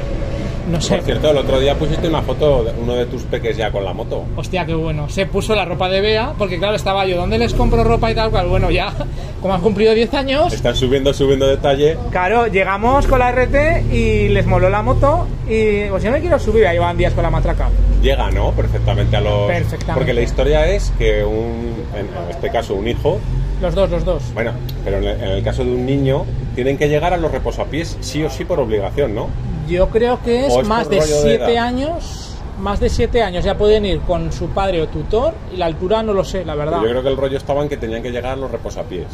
No 0.70 0.82
sé. 0.82 0.96
Por 0.98 1.06
cierto, 1.06 1.32
el 1.32 1.38
otro 1.38 1.60
día 1.60 1.76
pusiste 1.76 2.08
una 2.10 2.22
foto 2.22 2.64
de 2.66 2.72
uno 2.82 2.94
de 2.96 3.06
tus 3.06 3.24
peques 3.24 3.56
ya 3.56 3.72
con 3.72 3.86
la 3.86 3.94
moto. 3.94 4.24
Hostia, 4.36 4.66
qué 4.66 4.74
bueno. 4.74 5.08
Se 5.10 5.26
puso 5.26 5.56
la 5.56 5.64
ropa 5.66 5.88
de 5.90 6.02
Bea, 6.02 6.34
porque 6.38 6.58
claro, 6.60 6.76
estaba 6.76 7.06
yo, 7.06 7.16
¿dónde 7.18 7.38
les 7.38 7.54
compro 7.54 7.84
ropa 7.84 8.12
y 8.12 8.16
tal 8.16 8.30
cual? 8.32 8.48
Bueno, 8.48 8.70
ya, 8.70 8.94
como 9.42 9.54
han 9.54 9.62
cumplido 9.62 9.94
10 9.94 10.14
años, 10.14 10.54
Están 10.54 10.76
subiendo, 10.76 11.14
subiendo 11.14 11.48
detalle. 11.48 11.98
claro, 12.12 12.48
llegamos 12.48 13.08
con 13.08 13.20
la 13.20 13.32
RT 13.32 13.94
y 13.94 14.28
les 14.30 14.46
moló 14.46 14.70
la 14.70 14.82
moto 14.82 15.26
y 15.48 15.86
pues 15.90 16.04
yo 16.04 16.12
no 16.12 16.18
quiero 16.18 16.38
subir, 16.38 16.68
ahí 16.68 16.74
llevan 16.76 16.98
días 16.98 17.14
con 17.14 17.24
la 17.24 17.30
matraca. 17.30 17.70
Llega, 18.02 18.30
¿no? 18.32 18.52
Perfectamente 18.52 19.16
a 19.16 19.22
los... 19.22 19.48
Perfectamente. 19.48 19.94
Porque 19.94 20.14
la 20.14 20.22
historia 20.22 20.68
es 20.68 20.92
que 20.98 21.24
un, 21.24 21.74
en 21.96 22.08
este 22.30 22.50
caso 22.52 22.76
un 22.76 22.88
hijo, 22.88 23.20
Los 23.62 23.74
dos, 23.74 23.90
los 23.90 24.04
dos. 24.04 24.24
bueno, 24.34 24.52
pero 24.84 24.98
en 24.98 25.04
el, 25.06 25.22
en 25.22 25.30
el 25.30 25.44
caso 25.44 25.64
de 25.64 25.72
un 25.72 25.86
niño, 25.86 26.26
tienen 26.56 26.78
que 26.78 26.90
llegar 26.90 27.14
a 27.14 27.18
los 27.18 27.32
reposapiés 27.32 27.98
sí 28.02 28.22
o 28.24 28.30
sí 28.30 28.44
por 28.46 28.60
obligación, 28.60 29.16
¿no? 29.16 29.30
Yo 29.68 29.90
creo 29.90 30.20
que 30.24 30.44
¿O 30.46 30.48
es 30.48 30.58
es 30.58 30.68
más 30.68 30.84
por 30.86 30.94
de 30.96 31.00
rollo 31.02 31.16
de 31.16 31.22
7 31.38 31.54
edad? 31.54 31.64
años, 31.66 32.36
más 32.60 32.80
de 32.80 32.90
7 32.90 33.22
años 33.22 33.44
ya 33.44 33.58
pueden 33.58 33.86
ir 33.86 34.00
con 34.02 34.32
su 34.32 34.48
padre 34.50 34.82
o 34.82 34.88
tutor 34.88 35.34
y 35.54 35.58
la 35.58 35.66
altura 35.68 36.02
no 36.04 36.14
lo 36.14 36.24
sé, 36.24 36.44
la 36.46 36.56
verdad. 36.56 36.82
Yo 36.82 36.90
creo 36.90 37.04
que 37.04 37.10
el 37.10 37.18
rollo 37.18 37.38
estaba 37.38 37.62
en 37.62 37.70
que 37.70 37.78
tenían 37.78 38.02
que 38.02 38.12
llegar 38.12 38.34
a 38.34 38.36
los 38.36 38.50
reposapiés. 38.50 39.06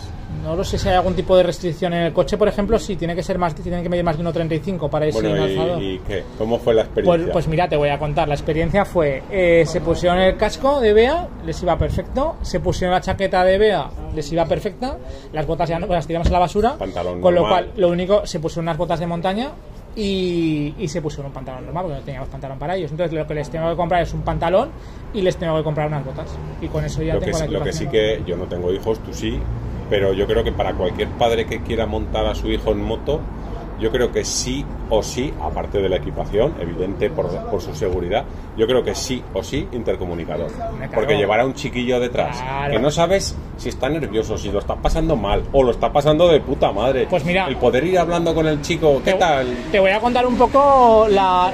No 0.43 0.57
lo 0.57 0.63
sé 0.65 0.77
si 0.77 0.89
hay 0.89 0.95
algún 0.95 1.13
tipo 1.15 1.37
de 1.37 1.43
restricción 1.43 1.93
en 1.93 2.03
el 2.03 2.11
coche, 2.11 2.37
por 2.37 2.49
ejemplo, 2.49 2.77
si 2.77 2.97
tiene 2.97 3.15
que 3.15 3.23
ser 3.23 3.37
más, 3.37 3.55
tiene 3.55 3.81
que 3.81 3.87
medir 3.87 4.03
más 4.03 4.17
de 4.17 4.25
1.35 4.25 4.89
para 4.89 5.07
ir 5.07 5.13
sin 5.13 5.21
Bueno, 5.23 5.43
alzador. 5.43 5.81
y, 5.81 5.99
qué? 5.99 6.25
¿Cómo 6.37 6.59
fue 6.59 6.73
la 6.73 6.81
experiencia? 6.81 7.23
Pues, 7.23 7.31
pues 7.33 7.47
mira, 7.47 7.69
te 7.69 7.77
voy 7.77 7.87
a 7.89 7.97
contar. 7.97 8.27
La 8.27 8.33
experiencia 8.33 8.83
fue: 8.83 9.23
eh, 9.31 9.63
se 9.65 9.79
pusieron 9.79 10.19
el 10.19 10.35
casco 10.35 10.81
de 10.81 10.91
Bea, 10.91 11.29
les 11.45 11.63
iba 11.63 11.77
perfecto. 11.77 12.35
Se 12.41 12.59
pusieron 12.59 12.93
la 12.93 12.99
chaqueta 12.99 13.45
de 13.45 13.57
Bea, 13.57 13.89
les 14.13 14.29
iba 14.33 14.45
perfecta. 14.45 14.97
Las 15.31 15.47
botas 15.47 15.69
ya 15.69 15.79
no, 15.79 15.87
pues 15.87 15.95
las 15.97 16.07
tiramos 16.07 16.27
a 16.27 16.31
la 16.31 16.39
basura. 16.39 16.75
Pantalón 16.77 17.21
con 17.21 17.33
lo 17.33 17.41
normal. 17.43 17.65
cual, 17.67 17.79
lo 17.81 17.89
único, 17.89 18.25
se 18.27 18.41
pusieron 18.41 18.65
unas 18.65 18.77
botas 18.77 18.99
de 18.99 19.07
montaña 19.07 19.51
y, 19.95 20.73
y 20.79 20.87
se 20.87 21.01
pusieron 21.01 21.27
un 21.27 21.33
pantalón 21.33 21.65
normal, 21.65 21.83
porque 21.83 21.99
no 21.99 22.03
teníamos 22.05 22.29
pantalón 22.29 22.57
para 22.59 22.75
ellos. 22.75 22.91
Entonces, 22.91 23.17
lo 23.17 23.27
que 23.27 23.33
les 23.35 23.49
tengo 23.49 23.69
que 23.69 23.75
comprar 23.75 24.01
es 24.01 24.13
un 24.13 24.21
pantalón 24.21 24.69
y 25.13 25.21
les 25.21 25.37
tengo 25.37 25.55
que 25.57 25.63
comprar 25.63 25.87
unas 25.87 26.03
botas. 26.05 26.27
Y 26.61 26.67
con 26.67 26.83
eso 26.83 27.01
ya 27.03 27.13
lo 27.15 27.19
que, 27.19 27.25
tengo 27.27 27.37
sí- 27.39 27.47
la 27.47 27.59
lo 27.59 27.63
que 27.65 27.73
sí 27.73 27.87
que 27.87 28.21
yo 28.25 28.35
no 28.37 28.45
tengo 28.45 28.71
hijos, 28.73 28.99
tú 28.99 29.13
sí, 29.13 29.39
pero 29.89 30.13
yo 30.13 30.25
creo 30.25 30.43
que 30.43 30.51
para 30.51 30.73
cualquier 30.73 31.09
padre 31.09 31.45
que 31.45 31.61
quiera 31.61 31.85
montar 31.85 32.25
a 32.25 32.33
su 32.35 32.49
hijo 32.51 32.71
en 32.71 32.81
moto, 32.81 33.19
yo 33.83 33.91
creo 33.91 34.11
que 34.13 34.23
sí 34.23 34.63
o 34.89 35.03
sí, 35.03 35.33
aparte 35.41 35.79
de 35.81 35.89
la 35.89 35.97
equipación, 35.97 36.53
evidente 36.61 37.09
por, 37.09 37.27
por 37.49 37.61
su 37.61 37.75
seguridad, 37.75 38.23
yo 38.55 38.65
creo 38.65 38.81
que 38.81 38.95
sí 38.95 39.21
o 39.33 39.43
sí 39.43 39.67
intercomunicador. 39.73 40.49
Porque 40.93 41.17
llevar 41.17 41.41
a 41.41 41.45
un 41.45 41.53
chiquillo 41.53 41.99
detrás, 41.99 42.37
Claro. 42.41 42.71
que 42.73 42.79
no 42.79 42.89
sabes 42.91 43.35
si 43.57 43.67
está 43.69 43.89
nervioso, 43.89 44.37
si 44.37 44.49
lo 44.51 44.59
está 44.59 44.75
pasando 44.75 45.17
mal 45.17 45.43
o 45.51 45.63
lo 45.63 45.71
está 45.71 45.91
pasando 45.91 46.29
de 46.29 46.39
puta 46.39 46.71
madre. 46.71 47.07
Pues 47.09 47.25
mira. 47.25 47.45
el 47.47 47.57
poder 47.57 47.83
ir 47.83 47.99
hablando 47.99 48.33
con 48.33 48.47
el 48.47 48.61
chico, 48.61 49.01
¿qué 49.03 49.11
Te- 49.13 49.19
tal? 49.19 49.47
Te 49.71 49.79
voy 49.79 49.91
a 49.91 49.99
contar 49.99 50.25
un 50.25 50.37
poco 50.37 51.07
la, 51.09 51.51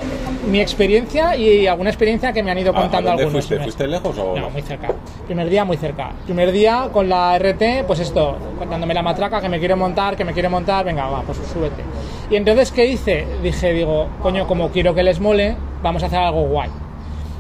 mi 0.48 0.62
experiencia 0.62 1.36
y 1.36 1.66
alguna 1.66 1.90
experiencia 1.90 2.32
que 2.32 2.44
me 2.44 2.52
han 2.52 2.60
ido 2.60 2.72
¿A- 2.76 2.78
¿A, 2.78 2.82
contando 2.84 3.10
dónde 3.10 3.24
algunos. 3.24 3.46
fuiste? 3.48 3.64
¿Fuiste 3.64 3.88
lejos 3.88 4.18
o 4.20 4.36
No, 4.36 4.42
no? 4.42 4.50
muy 4.52 4.62
cerca. 4.62 4.90
Primer 5.26 5.50
día 5.50 5.66
muy 5.66 5.78
cerca. 5.78 6.12
Primer 6.26 6.52
día 6.52 6.90
con 6.94 7.10
la 7.10 7.36
RT, 7.40 7.86
pues 7.88 8.00
esto, 8.00 8.38
dándome 8.70 8.94
la 8.94 9.02
matraca, 9.02 9.42
que 9.42 9.50
me 9.50 9.58
quiero 9.60 9.76
montar, 9.78 10.16
que 10.16 10.24
me 10.26 10.34
quiero 10.34 10.50
montar, 10.52 10.86
venga, 10.86 11.08
va, 11.10 11.22
pues 11.24 11.38
súbete. 11.52 11.82
Y 12.30 12.36
entonces, 12.36 12.72
¿qué 12.72 12.86
hice? 12.86 13.26
Dije, 13.42 13.74
digo, 13.74 14.08
coño, 14.22 14.46
como 14.46 14.70
quiero 14.70 14.94
que 14.94 15.02
les 15.02 15.20
mole, 15.20 15.56
vamos 15.82 16.04
a 16.04 16.06
hacer 16.06 16.20
algo 16.20 16.44
guay. 16.44 16.70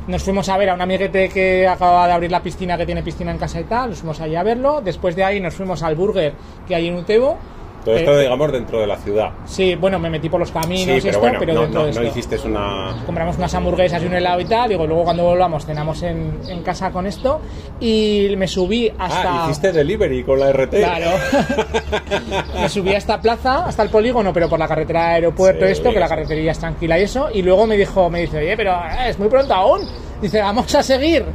Nos 0.08 0.24
fuimos 0.24 0.50
a 0.50 0.58
ver 0.58 0.72
a 0.72 0.74
un 0.74 0.82
amiguete 0.82 1.30
que 1.30 1.68
acababa 1.68 2.08
de 2.08 2.14
abrir 2.14 2.32
la 2.32 2.42
piscina, 2.42 2.76
que 2.76 2.88
tiene 2.88 3.04
piscina 3.04 3.30
en 3.30 3.38
casa 3.38 3.60
y 3.60 3.66
tal, 3.66 3.92
nos 3.92 4.00
fuimos 4.00 4.20
allí 4.20 4.36
a 4.36 4.42
verlo. 4.42 4.82
Después 4.82 5.16
de 5.16 5.24
ahí 5.24 5.40
nos 5.40 5.54
fuimos 5.54 5.84
al 5.84 5.94
burger 5.94 6.34
que 6.68 6.74
hay 6.74 6.88
en 6.88 6.96
Utebo 6.96 7.38
Todo 7.86 7.96
esto, 7.96 8.14
Eh, 8.20 8.24
digamos, 8.24 8.52
dentro 8.52 8.80
de 8.80 8.88
la 8.88 8.98
ciudad. 8.98 9.32
Sí, 9.46 9.76
bueno, 9.76 10.00
me 10.00 10.10
metí 10.10 10.30
por 10.30 10.40
los 10.40 10.52
caminos 10.52 10.84
Sí, 10.86 10.92
y 10.92 10.96
pero 11.02 11.08
esto, 11.10 11.20
bueno, 11.20 11.40
pero 11.40 11.54
no, 11.54 11.62
dentro 11.62 11.80
no, 11.82 11.86
de 11.88 11.94
no 11.94 12.02
esto. 12.02 12.20
hiciste 12.20 12.48
una... 12.48 12.96
compramos 13.06 13.38
unas 13.38 13.54
hamburguesas 13.54 14.04
y 14.04 14.06
un 14.06 14.14
helado 14.14 14.40
y 14.42 14.46
tal, 14.46 14.70
digo, 14.70 14.86
luego 14.86 15.04
cuando 15.06 15.24
volvamos 15.24 15.66
cenamos 15.66 16.04
en, 16.04 16.40
en 16.48 16.62
casa 16.64 16.92
con 16.92 17.06
esto 17.08 17.40
y 17.80 18.34
me 18.38 18.48
subí 18.48 18.92
hasta... 18.98 19.46
Ah, 19.46 19.46
hiciste 19.46 19.72
delivery 19.72 20.24
con 20.24 20.40
la 20.40 20.52
RT. 20.52 20.72
Claro. 20.76 21.12
me 22.62 22.70
subí 22.70 22.94
a 22.94 22.98
esta 22.98 23.20
plaza, 23.22 23.66
hasta 23.66 23.84
el 23.84 23.90
polígono, 23.90 24.34
pero 24.34 24.50
por 24.50 24.60
la 24.60 24.68
carretera 24.68 25.08
de 25.10 25.14
aeropuerto 25.16 25.66
Sí, 25.66 25.72
esto, 25.72 25.92
que 25.92 26.00
la 26.00 26.08
carretería 26.08 26.52
es 26.52 26.60
tranquila 26.60 27.00
y 27.00 27.04
eso, 27.04 27.30
y 27.34 27.42
luego 27.42 27.66
me 27.68 27.78
dijo, 27.78 28.10
me 28.10 28.22
dice, 28.22 28.38
oye, 28.40 28.56
pero 28.58 28.74
eh, 28.74 29.10
es 29.10 29.20
muy 29.20 29.28
pronto 29.30 29.54
aún. 29.54 29.82
Dice, 30.22 30.42
vamos 30.42 30.74
a 30.76 30.84
seguir. 30.84 31.26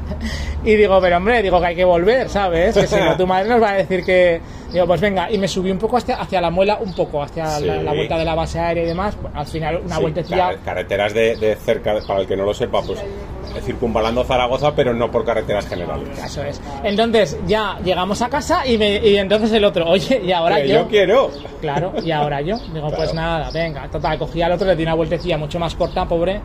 Y 0.66 0.76
digo, 0.76 0.98
pero 0.98 1.18
hombre, 1.18 1.42
digo 1.42 1.60
que 1.60 1.66
hay 1.66 1.76
que 1.76 1.84
volver, 1.84 2.30
¿sabes? 2.30 2.74
Que 2.74 2.86
si 2.86 2.96
no 2.96 3.14
tu 3.18 3.26
madre 3.26 3.50
nos 3.50 3.62
va 3.62 3.72
a 3.72 3.74
decir 3.74 4.02
que... 4.02 4.40
Digo, 4.74 4.86
pues 4.86 5.00
venga, 5.00 5.30
y 5.30 5.38
me 5.38 5.48
subí 5.48 5.70
un 5.70 5.78
poco 5.78 5.96
hacia, 5.96 6.16
hacia 6.20 6.40
la 6.40 6.50
muela, 6.50 6.78
un 6.80 6.92
poco, 6.94 7.22
hacia 7.22 7.46
Sí. 7.46 7.64
la, 7.64 7.76
la 7.82 7.92
vuelta 7.94 8.18
de 8.18 8.24
la 8.24 8.34
base 8.34 8.58
aérea 8.58 8.82
y 8.82 8.86
demás. 8.86 9.16
Bueno, 9.22 9.38
al 9.38 9.46
final 9.46 9.80
una 9.84 9.94
Sí, 9.96 10.02
vueltecilla... 10.02 10.36
car- 10.48 10.58
carreteras 10.64 11.14
de, 11.14 11.36
de 11.36 11.54
cerca, 11.56 11.94
para 12.06 12.20
el 12.20 12.26
que 12.26 12.36
no 12.36 12.44
lo 12.44 12.52
sepa, 12.52 12.82
pues 12.82 12.98
eh, 13.00 13.60
circunvalando 13.62 14.24
Zaragoza, 14.24 14.74
pero 14.74 14.92
no 14.92 15.10
por 15.10 15.24
carreteras 15.24 15.66
generales. 15.68 16.08
Eso 16.22 16.42
es. 16.42 16.60
Entonces 16.82 17.38
ya 17.46 17.78
llegamos 17.84 18.20
a 18.20 18.28
casa 18.28 18.66
y, 18.66 18.76
me, 18.76 18.96
y 18.96 19.16
entonces 19.16 19.52
el 19.52 19.64
otro, 19.64 19.86
oye, 19.88 20.20
y 20.24 20.32
ahora 20.32 20.56
Que 20.60 20.68
yo... 20.68 20.74
yo 20.80 20.88
quiero. 20.88 21.30
Claro, 21.60 21.92
y 22.04 22.10
ahora 22.10 22.40
yo. 22.40 22.56
Digo, 22.58 22.88
Claro. 22.88 22.96
pues 22.96 23.14
nada, 23.14 23.50
venga, 23.52 23.88
total, 23.88 24.18
cogí 24.18 24.42
al 24.42 24.52
otro, 24.52 24.66
le 24.66 24.74
di 24.76 24.82
una 24.82 24.94
vueltecilla 24.94 25.38
mucho 25.38 25.58
más 25.60 25.74
corta, 25.76 26.04
pobre, 26.04 26.40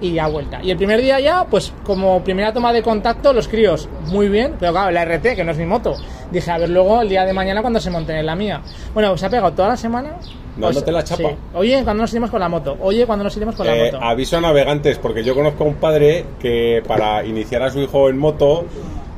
y 0.00 0.12
ya 0.12 0.26
vuelta. 0.28 0.60
Y 0.62 0.70
el 0.70 0.76
primer 0.76 1.00
día 1.00 1.20
ya, 1.20 1.44
pues 1.44 1.72
como 1.84 2.22
primera 2.24 2.52
toma 2.52 2.72
de 2.72 2.82
contacto, 2.82 3.32
los 3.32 3.48
críos, 3.48 3.88
muy 4.06 4.28
bien, 4.28 4.54
pero 4.58 4.72
claro, 4.72 4.90
la 4.90 5.04
RT, 5.04 5.34
que 5.36 5.44
no 5.44 5.52
es 5.52 5.58
mi 5.58 5.66
moto. 5.66 5.94
Dije, 6.30 6.50
a 6.50 6.58
ver 6.58 6.70
luego 6.70 7.00
el 7.02 7.08
día 7.08 7.24
de 7.24 7.32
mañana 7.32 7.60
cuando 7.60 7.80
se 7.80 7.90
monten 7.90 8.16
en 8.16 8.26
la 8.26 8.34
mía. 8.36 8.60
Bueno, 8.94 9.16
se 9.16 9.26
ha 9.26 9.30
pegado 9.30 9.52
toda 9.52 9.68
la 9.68 9.76
semana. 9.76 10.10
Pues, 10.58 10.74
Dándote 10.74 10.92
la 10.92 11.04
chapa. 11.04 11.28
sí. 11.30 11.36
Oye, 11.54 11.82
cuando 11.84 12.02
nos 12.02 12.10
iremos 12.12 12.30
con 12.30 12.40
la 12.40 12.48
moto. 12.48 12.76
Oye, 12.80 13.06
cuando 13.06 13.24
nos 13.24 13.36
iremos 13.36 13.54
con 13.54 13.66
la 13.66 13.76
Eh, 13.76 13.92
moto. 13.92 14.04
aviso 14.04 14.36
a 14.36 14.40
navegantes, 14.40 14.98
porque 14.98 15.22
yo 15.24 15.34
conozco 15.34 15.64
a 15.64 15.66
un 15.66 15.74
padre 15.74 16.24
que 16.40 16.82
para 16.86 17.24
iniciar 17.24 17.62
a 17.62 17.70
su 17.70 17.80
hijo 17.80 18.08
en 18.08 18.18
moto 18.18 18.64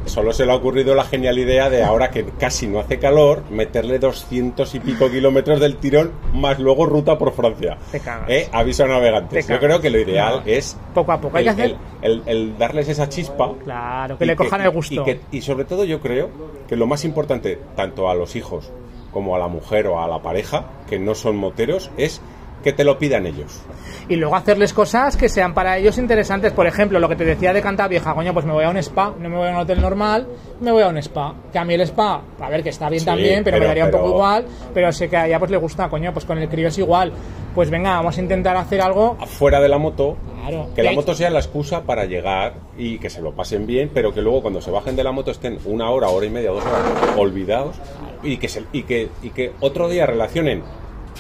solo 0.07 0.33
se 0.33 0.45
le 0.47 0.53
ha 0.53 0.55
ocurrido 0.55 0.95
la 0.95 1.05
genial 1.05 1.39
idea 1.39 1.71
de 1.71 1.83
ahora 1.83 2.11
que 2.11 2.25
casi 2.39 2.67
no 2.67 2.81
hace 2.81 2.99
calor, 2.99 3.43
meterle 3.51 3.99
200 3.99 4.75
y 4.75 4.81
pico 4.81 5.11
kilómetros 5.11 5.61
del 5.61 5.77
tirón, 5.77 6.13
más 6.35 6.59
luego 6.59 6.87
ruta 6.87 7.19
por 7.19 7.33
Francia. 7.33 7.79
Te 7.91 8.01
cagas. 8.01 8.29
Eh, 8.29 8.49
aviso 8.53 8.85
a 8.85 8.89
navegantes. 8.89 9.47
Te 9.47 9.53
Yo 9.53 9.59
creo 9.61 9.81
que 9.81 9.91
lo 9.91 9.99
ideal 9.99 10.43
No. 10.45 10.51
es 10.51 10.77
Poco 10.95 11.13
a 11.13 11.21
poco, 11.21 11.37
hay 11.37 11.49
el, 11.49 11.55
que 11.57 11.63
hacer- 11.63 11.77
el- 12.03 12.13
el- 12.13 12.23
el 12.27 12.59
darles 12.59 12.89
esa 12.89 13.09
chispa. 13.09 13.53
Claro, 13.65 14.19
que 14.19 14.27
le 14.27 14.37
cojan 14.37 14.61
el 14.63 14.71
gusto. 14.71 15.03
Y, 15.03 15.05
que- 15.05 15.21
y 15.31 15.41
sobre 15.43 15.65
todo 15.65 15.85
yo 15.85 16.01
creo 16.01 16.29
que 16.69 16.77
lo 16.77 16.87
más 16.87 17.05
importante, 17.05 17.59
tanto 17.77 18.09
a 18.11 18.15
los 18.15 18.37
hijos 18.37 18.71
como 19.13 19.37
a 19.37 19.39
la 19.39 19.49
mujer 19.49 19.87
o 19.87 20.03
a 20.03 20.09
la 20.09 20.21
pareja, 20.23 20.67
que 20.89 20.99
no 20.99 21.15
son 21.15 21.37
moteros, 21.37 21.91
es 21.97 22.21
que 22.65 22.73
te 22.73 22.85
lo 22.85 22.99
pidan 22.99 23.27
ellos. 23.27 23.61
Y 24.09 24.17
luego 24.17 24.35
hacerles 24.37 24.73
cosas 24.73 25.17
que 25.17 25.29
sean 25.29 25.55
para 25.55 25.79
ellos 25.79 25.99
interesantes. 25.99 26.53
Por 26.53 26.67
ejemplo, 26.67 26.99
lo 26.99 27.09
que 27.09 27.17
te 27.17 27.25
decía 27.25 27.53
de 27.53 27.63
Canta 27.63 27.89
Vieja, 27.89 28.15
coño, 28.15 28.33
pues 28.33 28.45
me 28.45 28.53
voy 28.53 28.65
a 28.65 28.71
un 28.71 28.77
spa, 28.79 29.15
no 29.19 29.29
me 29.29 29.37
voy 29.37 29.49
a 29.49 29.53
un 29.53 29.57
hotel 29.59 29.81
normal, 29.81 30.27
me 30.61 30.73
voy 30.73 30.83
a 30.83 30.89
un 30.89 30.99
spa. 30.99 31.35
Que 31.53 31.59
a 31.59 31.65
mí 31.65 31.75
el 31.75 31.83
spa, 31.83 32.21
a 32.41 32.49
ver, 32.49 32.63
que 32.63 32.71
está 32.71 32.89
bien 32.89 33.01
Sí, 33.01 33.07
también, 33.07 33.45
pero, 33.45 33.57
me 33.57 33.61
pero- 33.61 33.69
daría 33.69 33.85
un 33.87 33.91
poco 33.91 34.09
igual, 34.09 34.45
pero 34.75 34.93
sé 34.93 35.09
que 35.09 35.17
a 35.17 35.27
ella 35.27 35.39
pues 35.39 35.51
le 35.51 35.57
gusta, 35.57 35.89
coño, 35.89 36.13
pues 36.13 36.25
con 36.25 36.39
el 36.39 36.49
crío 36.49 36.69
es 36.69 36.79
igual. 36.79 37.13
Pues 37.55 37.69
venga, 37.71 37.97
vamos 37.97 38.17
a 38.17 38.21
intentar 38.21 38.57
hacer 38.57 38.81
algo. 38.81 39.17
Afuera 39.21 39.61
de 39.61 39.69
la 39.69 39.79
moto, 39.79 40.17
Claro. 40.43 40.69
que 40.75 40.83
la 40.83 40.93
moto 40.93 41.15
sea 41.15 41.31
la 41.31 41.39
excusa 41.39 41.83
para 41.83 42.05
llegar 42.07 42.55
y 42.77 42.99
que 42.99 43.11
se 43.11 43.21
lo 43.21 43.33
pasen 43.33 43.67
bien, 43.67 43.91
pero 43.93 44.13
que 44.15 44.23
luego 44.23 44.43
cuando 44.43 44.61
se 44.61 44.71
bajen 44.71 44.97
de 44.97 45.05
la 45.05 45.13
moto 45.13 45.31
estén 45.31 45.59
una 45.67 45.91
hora, 45.91 46.09
hora 46.09 46.27
y 46.27 46.31
media, 46.31 46.51
dos 46.51 46.65
horas 46.65 47.17
olvidados 47.19 47.77
y 48.23 48.39
que, 48.39 48.49
se- 48.49 48.65
y 48.73 48.83
que, 48.85 49.09
y 49.23 49.31
que 49.31 49.53
otro 49.61 49.89
día 49.89 50.07
relacionen 50.07 50.63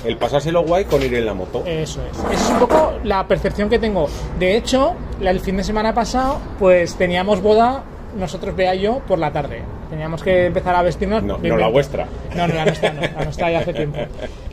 el 0.04 0.16
pasárselo 0.16 0.62
guay 0.62 0.84
con 0.84 1.02
ir 1.02 1.14
en 1.14 1.26
la 1.26 1.34
moto. 1.34 1.62
Eso 1.66 2.00
es. 2.10 2.18
Esa 2.18 2.44
es 2.44 2.50
un 2.50 2.58
poco 2.58 2.94
la 3.04 3.26
percepción 3.26 3.68
que 3.68 3.78
tengo. 3.78 4.08
De 4.38 4.56
hecho, 4.56 4.94
el 5.20 5.40
fin 5.40 5.56
de 5.56 5.64
semana 5.64 5.94
pasado, 5.94 6.38
pues 6.58 6.96
teníamos 6.96 7.40
boda, 7.40 7.84
nosotros 8.18 8.54
vea 8.56 8.74
yo, 8.74 9.00
por 9.06 9.18
la 9.18 9.32
tarde. 9.32 9.62
Teníamos 9.90 10.22
que 10.22 10.46
empezar 10.46 10.74
a 10.74 10.82
vestirnos. 10.82 11.22
No, 11.22 11.38
no 11.38 11.56
la 11.56 11.68
vuestra. 11.68 12.06
No, 12.34 12.46
no, 12.48 12.54
la 12.54 12.64
nuestra 12.64 12.92
no. 12.92 13.00
La 13.02 13.24
nuestra 13.24 13.50
ya 13.50 13.58
hace 13.60 13.74
tiempo. 13.74 13.98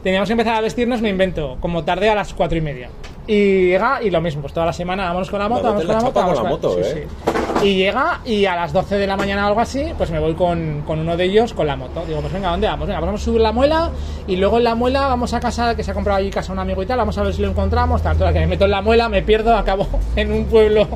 Teníamos 0.04 0.28
que 0.28 0.34
empezar 0.34 0.56
a 0.56 0.62
vestirnos, 0.62 1.02
me 1.02 1.10
invento, 1.10 1.58
como 1.60 1.84
tarde 1.84 2.10
a 2.10 2.16
las 2.16 2.34
cuatro 2.34 2.58
y 2.58 2.62
media. 2.62 2.90
Y 3.28 3.68
llega, 3.68 4.02
y 4.02 4.10
lo 4.10 4.22
mismo, 4.22 4.42
pues 4.42 4.54
toda 4.54 4.66
la 4.66 4.74
semana 4.74 5.06
vámonos 5.06 5.30
con 5.30 5.40
la 5.40 5.48
moto, 5.48 5.64
vámonos 5.64 5.86
con 5.86 5.96
la 5.96 6.02
la 6.02 6.06
moto. 6.06 6.26
con 6.26 6.36
la 6.36 6.50
moto, 6.50 6.80
¿eh? 6.80 6.84
sí. 6.84 7.32
Y 7.62 7.76
llega, 7.76 8.22
y 8.26 8.45
a 8.45 8.55
las 8.55 8.72
12 8.72 8.95
de 8.97 9.05
la 9.05 9.18
mañana 9.18 9.43
o 9.45 9.47
algo 9.49 9.60
así, 9.60 9.84
pues 9.97 10.10
me 10.12 10.20
voy 10.20 10.34
con, 10.34 10.82
con 10.88 10.99
uno 10.99 11.18
de 11.18 11.26
ellos 11.26 11.53
con 11.53 11.68
la 11.68 11.76
moto. 11.76 12.03
Digo, 12.07 12.22
pues 12.22 12.32
venga, 12.32 12.51
¿dónde 12.51 12.68
vamos? 12.68 12.88
Venga, 12.88 13.01
vamos 13.01 13.22
a 13.22 13.26
subir 13.26 13.41
la 13.41 13.51
muela, 13.51 13.89
y 14.28 14.38
luego 14.38 14.60
en 14.60 14.64
la 14.64 14.76
muela 14.76 15.07
vamos 15.07 15.34
a 15.34 15.41
casa, 15.41 15.76
que 15.76 15.84
se 15.84 15.91
ha 15.91 15.93
comprado 15.93 16.20
allí 16.20 16.30
casa 16.30 16.53
un 16.53 16.60
amigo 16.60 16.82
y 16.82 16.86
tal, 16.86 16.97
vamos 16.99 17.18
a 17.18 17.24
ver 17.24 17.34
si 17.34 17.41
lo 17.41 17.49
encontramos, 17.49 18.01
tal, 18.01 18.16
que 18.18 18.39
me 18.39 18.47
meto 18.47 18.64
en 18.66 18.72
la 18.72 18.82
muela, 18.82 19.10
me 19.10 19.22
pierdo, 19.24 19.53
acabo 19.57 19.88
en 20.16 20.32
un 20.32 20.45
pueblo 20.45 20.88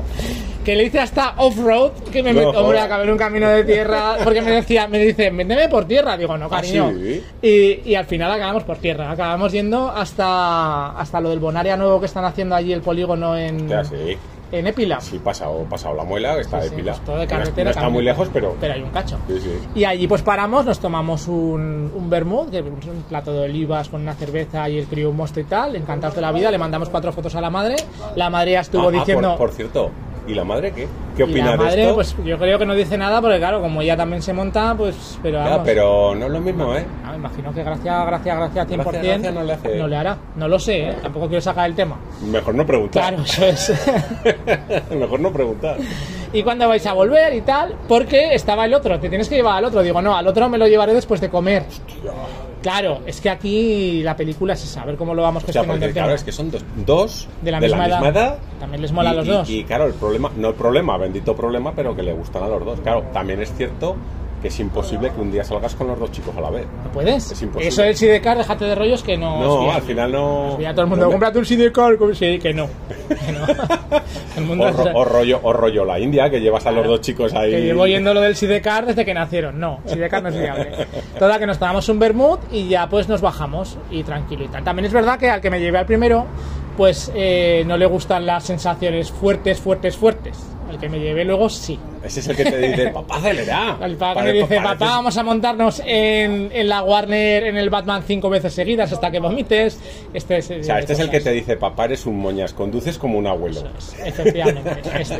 que 0.64 0.74
le 0.74 0.84
hice 0.84 0.98
hasta 1.00 1.34
off-road, 1.36 1.90
que 2.10 2.22
me 2.22 2.32
No, 2.32 2.46
meto, 2.46 2.58
hombre, 2.64 2.80
acabé 2.80 3.04
en 3.04 3.10
un 3.10 3.18
camino 3.18 3.46
de 3.50 3.64
tierra, 3.64 4.16
porque 4.24 4.40
me 4.40 4.50
decía, 4.52 4.88
me 4.88 4.98
dice, 4.98 5.28
véndeme 5.28 5.68
por 5.68 5.84
tierra, 5.84 6.16
digo, 6.16 6.38
no, 6.38 6.46
Ah, 6.46 6.48
cariño. 6.48 6.90
sí. 6.96 7.22
Y, 7.42 7.90
y 7.90 7.94
al 7.94 8.06
final 8.06 8.32
acabamos 8.32 8.62
por 8.64 8.78
tierra, 8.78 9.10
acabamos 9.10 9.52
yendo 9.52 9.90
hasta, 9.90 10.92
hasta 10.98 11.20
lo 11.20 11.28
del 11.28 11.40
Bonaria 11.40 11.76
nuevo 11.76 12.00
que 12.00 12.06
están 12.06 12.24
haciendo 12.24 12.54
allí 12.54 12.72
el 12.72 12.80
polígono 12.80 13.36
en, 13.36 13.68
Ya, 13.68 13.84
sí. 13.84 14.16
En 14.58 14.66
Épila. 14.66 15.00
Sí, 15.00 15.18
pasado, 15.18 15.64
pasado 15.68 15.94
la 15.94 16.04
muela, 16.04 16.38
está 16.38 16.58
Sí, 16.58 16.64
de 16.64 16.70
sí, 16.70 16.76
pila. 16.76 16.92
pues 16.92 17.04
todo 17.04 17.16
de 17.16 17.18
No 17.18 17.22
es- 17.24 17.28
carretera. 17.38 17.64
no 17.64 17.70
está 17.70 17.88
muy 17.88 18.04
lejos, 18.04 18.28
pero... 18.32 18.56
Pero 18.60 18.74
hay 18.74 18.82
un 18.82 18.90
cacho. 18.90 19.18
Sí. 19.28 19.58
Y 19.74 19.84
allí 19.84 20.06
pues 20.06 20.22
paramos, 20.22 20.64
nos 20.64 20.78
tomamos 20.80 21.28
un, 21.28 21.90
un 21.94 22.10
vermouth, 22.10 22.50
que 22.50 22.58
es 22.58 22.64
un 22.64 23.02
plato 23.08 23.32
de 23.32 23.40
olivas 23.40 23.88
con 23.88 24.02
una 24.02 24.14
cerveza 24.14 24.68
y 24.68 24.78
el 24.78 24.86
crío 24.86 25.10
un 25.10 25.16
mosto 25.16 25.40
y 25.40 25.44
tal, 25.44 25.76
encantados 25.76 26.14
de 26.16 26.20
la 26.22 26.32
vida, 26.32 26.50
le 26.50 26.58
mandamos 26.58 26.88
cuatro 26.88 27.12
fotos 27.12 27.34
a 27.34 27.40
la 27.40 27.50
madre, 27.50 27.76
la 28.16 28.30
madre 28.30 28.52
ya 28.52 28.60
estuvo 28.60 28.84
Ah, 28.88 28.90
ah, 28.94 28.98
diciendo... 28.98 29.28
por, 29.36 29.48
por 29.48 29.52
cierto, 29.52 29.90
¿y 30.26 30.34
la 30.34 30.44
madre 30.44 30.72
qué? 30.72 30.88
¿Qué 31.16 31.22
opina 31.22 31.46
la 31.46 31.50
de 31.52 31.56
madre, 31.58 31.82
esto? 31.82 31.94
pues 31.94 32.16
yo 32.24 32.38
creo 32.38 32.58
que 32.58 32.66
no 32.66 32.74
dice 32.74 32.98
nada 32.98 33.20
porque 33.20 33.38
claro, 33.38 33.60
como 33.60 33.82
ella 33.82 33.96
también 33.96 34.22
se 34.22 34.32
monta, 34.32 34.74
pues... 34.76 35.18
Pero 35.22 35.38
Ya, 35.38 35.44
vamos, 35.50 35.60
pero 35.64 36.14
no 36.14 36.26
es 36.26 36.32
lo 36.32 36.40
mismo, 36.40 36.74
¿eh? 36.74 36.84
Ah, 37.04 37.10
me 37.10 37.16
imagino 37.16 37.52
que 37.52 37.62
gracias, 37.62 38.06
gracias, 38.06 38.36
gracias 38.36 38.68
100% 38.68 38.76
Gracias, 38.76 39.04
gracias 39.04 39.34
no 39.34 39.42
le 39.42 39.52
hace. 39.52 39.76
no 39.76 39.88
le 39.88 39.96
hará. 39.96 40.18
No 40.36 40.48
lo 40.48 40.58
sé, 40.58 40.88
¿eh? 40.88 40.96
tampoco 41.02 41.28
quiero 41.28 41.40
sacar 41.40 41.66
el 41.68 41.74
tema. 41.76 41.96
Mejor 42.30 42.54
no 42.54 42.66
preguntar. 42.66 43.14
Claro, 43.14 43.22
eso 43.24 43.44
es. 43.44 43.72
Mejor 44.90 45.20
no 45.20 45.32
preguntar. 45.32 45.76
¿Y 46.32 46.42
cuándo 46.42 46.68
vais 46.68 46.84
a 46.86 46.92
volver 46.92 47.32
y 47.34 47.42
tal? 47.42 47.76
Porque 47.86 48.34
estaba 48.34 48.64
el 48.64 48.74
otro, 48.74 48.98
te 48.98 49.08
tienes 49.08 49.28
que 49.28 49.36
llevar 49.36 49.58
al 49.58 49.66
otro. 49.66 49.82
Digo, 49.82 50.02
no, 50.02 50.16
al 50.16 50.26
otro 50.26 50.48
me 50.48 50.58
lo 50.58 50.66
llevaré 50.66 50.92
después 50.94 51.20
de 51.20 51.28
comer. 51.28 51.64
Claro, 52.64 53.00
es 53.04 53.20
que 53.20 53.28
aquí 53.28 54.02
la 54.02 54.16
película 54.16 54.54
es 54.54 54.64
esa, 54.64 54.80
a 54.80 54.86
ver 54.86 54.96
cómo 54.96 55.14
lo 55.14 55.20
vamos 55.20 55.42
O 55.42 55.46
sea, 55.52 55.60
gestionando 55.60 55.84
porque 55.84 55.92
claro, 55.92 56.14
es 56.14 56.24
que 56.24 56.32
son 56.32 56.50
dos, 56.50 56.64
dos 56.86 57.28
De 57.42 57.50
la 57.50 57.60
misma 57.60 57.86
edad. 58.08 58.38
También 58.58 58.80
les 58.80 58.90
mola 58.90 59.10
a 59.10 59.12
los 59.12 59.26
y- 59.26 59.30
dos. 59.30 59.50
Y, 59.50 59.64
claro, 59.64 59.84
el 59.84 59.92
problema, 59.92 60.30
no 60.34 60.48
el 60.48 60.54
problema, 60.54 60.96
bendito 60.96 61.36
problema, 61.36 61.74
pero 61.76 61.94
que 61.94 62.02
le 62.02 62.14
gustan 62.14 62.42
a 62.42 62.48
los 62.48 62.64
dos. 62.64 62.80
Claro, 62.80 63.02
también 63.12 63.42
es 63.42 63.52
cierto 63.54 63.96
que 64.44 64.48
es 64.48 64.60
imposible 64.60 65.10
que 65.10 65.18
un 65.22 65.32
día 65.32 65.42
salgas 65.42 65.74
con 65.74 65.86
los 65.86 65.98
dos 65.98 66.12
chicos 66.12 66.36
a 66.36 66.40
la 66.42 66.50
vez. 66.50 66.66
¿No 66.84 66.90
puedes? 66.92 67.30
Es 67.32 67.40
imposible. 67.40 67.66
Eso 67.68 67.80
del 67.80 67.96
sidecar, 67.96 68.36
déjate 68.36 68.66
de 68.66 68.74
rollos 68.74 69.02
que 69.02 69.16
no. 69.16 69.40
No, 69.40 69.72
al 69.72 69.80
final 69.80 70.12
no. 70.12 70.58
Viable. 70.58 70.74
todo 70.74 70.82
el 70.82 70.88
mundo, 70.90 71.04
no 71.04 71.08
me- 71.08 71.14
cómprate 71.14 71.38
un 71.38 71.46
sidecar. 71.46 71.96
como- 71.96 72.12
Sí, 72.12 72.38
que 72.38 72.52
no. 72.52 72.68
Que 73.08 73.32
no. 73.32 73.46
el 74.36 74.44
mundo 74.44 74.64
O, 74.66 74.70
ro- 74.70 74.90
o 74.92 75.04
rollo, 75.06 75.40
o 75.42 75.52
rollo 75.54 75.86
la 75.86 75.98
India, 75.98 76.28
que 76.28 76.42
llevas 76.42 76.66
a 76.66 76.72
los 76.72 76.86
dos 76.86 77.00
chicos 77.00 77.32
ahí. 77.32 77.52
Que 77.52 77.60
llevo 77.62 77.86
yendo 77.86 78.12
lo 78.12 78.20
del 78.20 78.36
sidecar 78.36 78.84
desde 78.84 79.02
que 79.06 79.14
nacieron. 79.14 79.58
No, 79.58 79.80
sidecar 79.86 80.22
no 80.22 80.28
es 80.28 80.38
viable. 80.38 80.72
Toda 81.18 81.38
que 81.38 81.46
nos 81.46 81.58
tomamos 81.58 81.88
un 81.88 81.98
vermut 81.98 82.40
y 82.52 82.68
ya 82.68 82.86
pues 82.86 83.08
nos 83.08 83.22
bajamos 83.22 83.78
y 83.90 84.02
tranquilo 84.02 84.44
y 84.44 84.48
tal. 84.48 84.62
También 84.62 84.84
es 84.84 84.92
verdad 84.92 85.18
que 85.18 85.30
al 85.30 85.40
que 85.40 85.48
me 85.48 85.58
llevé 85.58 85.78
al 85.78 85.86
primero, 85.86 86.26
pues 86.76 87.10
eh, 87.14 87.64
no 87.66 87.78
le 87.78 87.86
gustan 87.86 88.26
las 88.26 88.44
sensaciones 88.44 89.10
fuertes, 89.10 89.58
fuertes, 89.58 89.96
fuertes. 89.96 90.38
Al 90.74 90.80
que 90.80 90.88
me 90.88 90.98
llevé 90.98 91.24
luego 91.24 91.48
sí. 91.48 91.78
Ese 92.02 92.18
es 92.20 92.28
el 92.28 92.36
que 92.36 92.44
te 92.44 92.58
dice, 92.58 92.88
papá, 92.92 93.16
acelera. 93.18 93.76
Que 93.80 93.94
Pare- 93.94 94.22
me 94.24 94.32
dice, 94.32 94.56
papá, 94.56 94.86
vamos 94.86 95.16
a 95.16 95.22
montarnos 95.22 95.80
en, 95.86 96.50
en 96.52 96.68
la 96.68 96.82
Warner, 96.82 97.44
en 97.44 97.56
el 97.56 97.70
Batman 97.70 98.02
cinco 98.06 98.28
veces 98.28 98.52
seguidas 98.52 98.92
hasta 98.92 99.10
que 99.10 99.20
vomites. 99.20 99.78
Este 100.12 100.38
es, 100.38 100.50
O 100.50 100.62
sea, 100.64 100.80
este 100.80 100.94
es 100.94 100.98
el 100.98 101.10
que 101.10 101.20
te 101.20 101.30
dice, 101.30 101.56
papá, 101.56 101.84
eres 101.84 102.04
un 102.06 102.18
moñas, 102.18 102.52
conduces 102.52 102.98
como 102.98 103.18
un 103.18 103.26
abuelo. 103.28 103.62
Efectivamente, 104.04 104.70
este 104.80 105.00
es. 105.02 105.12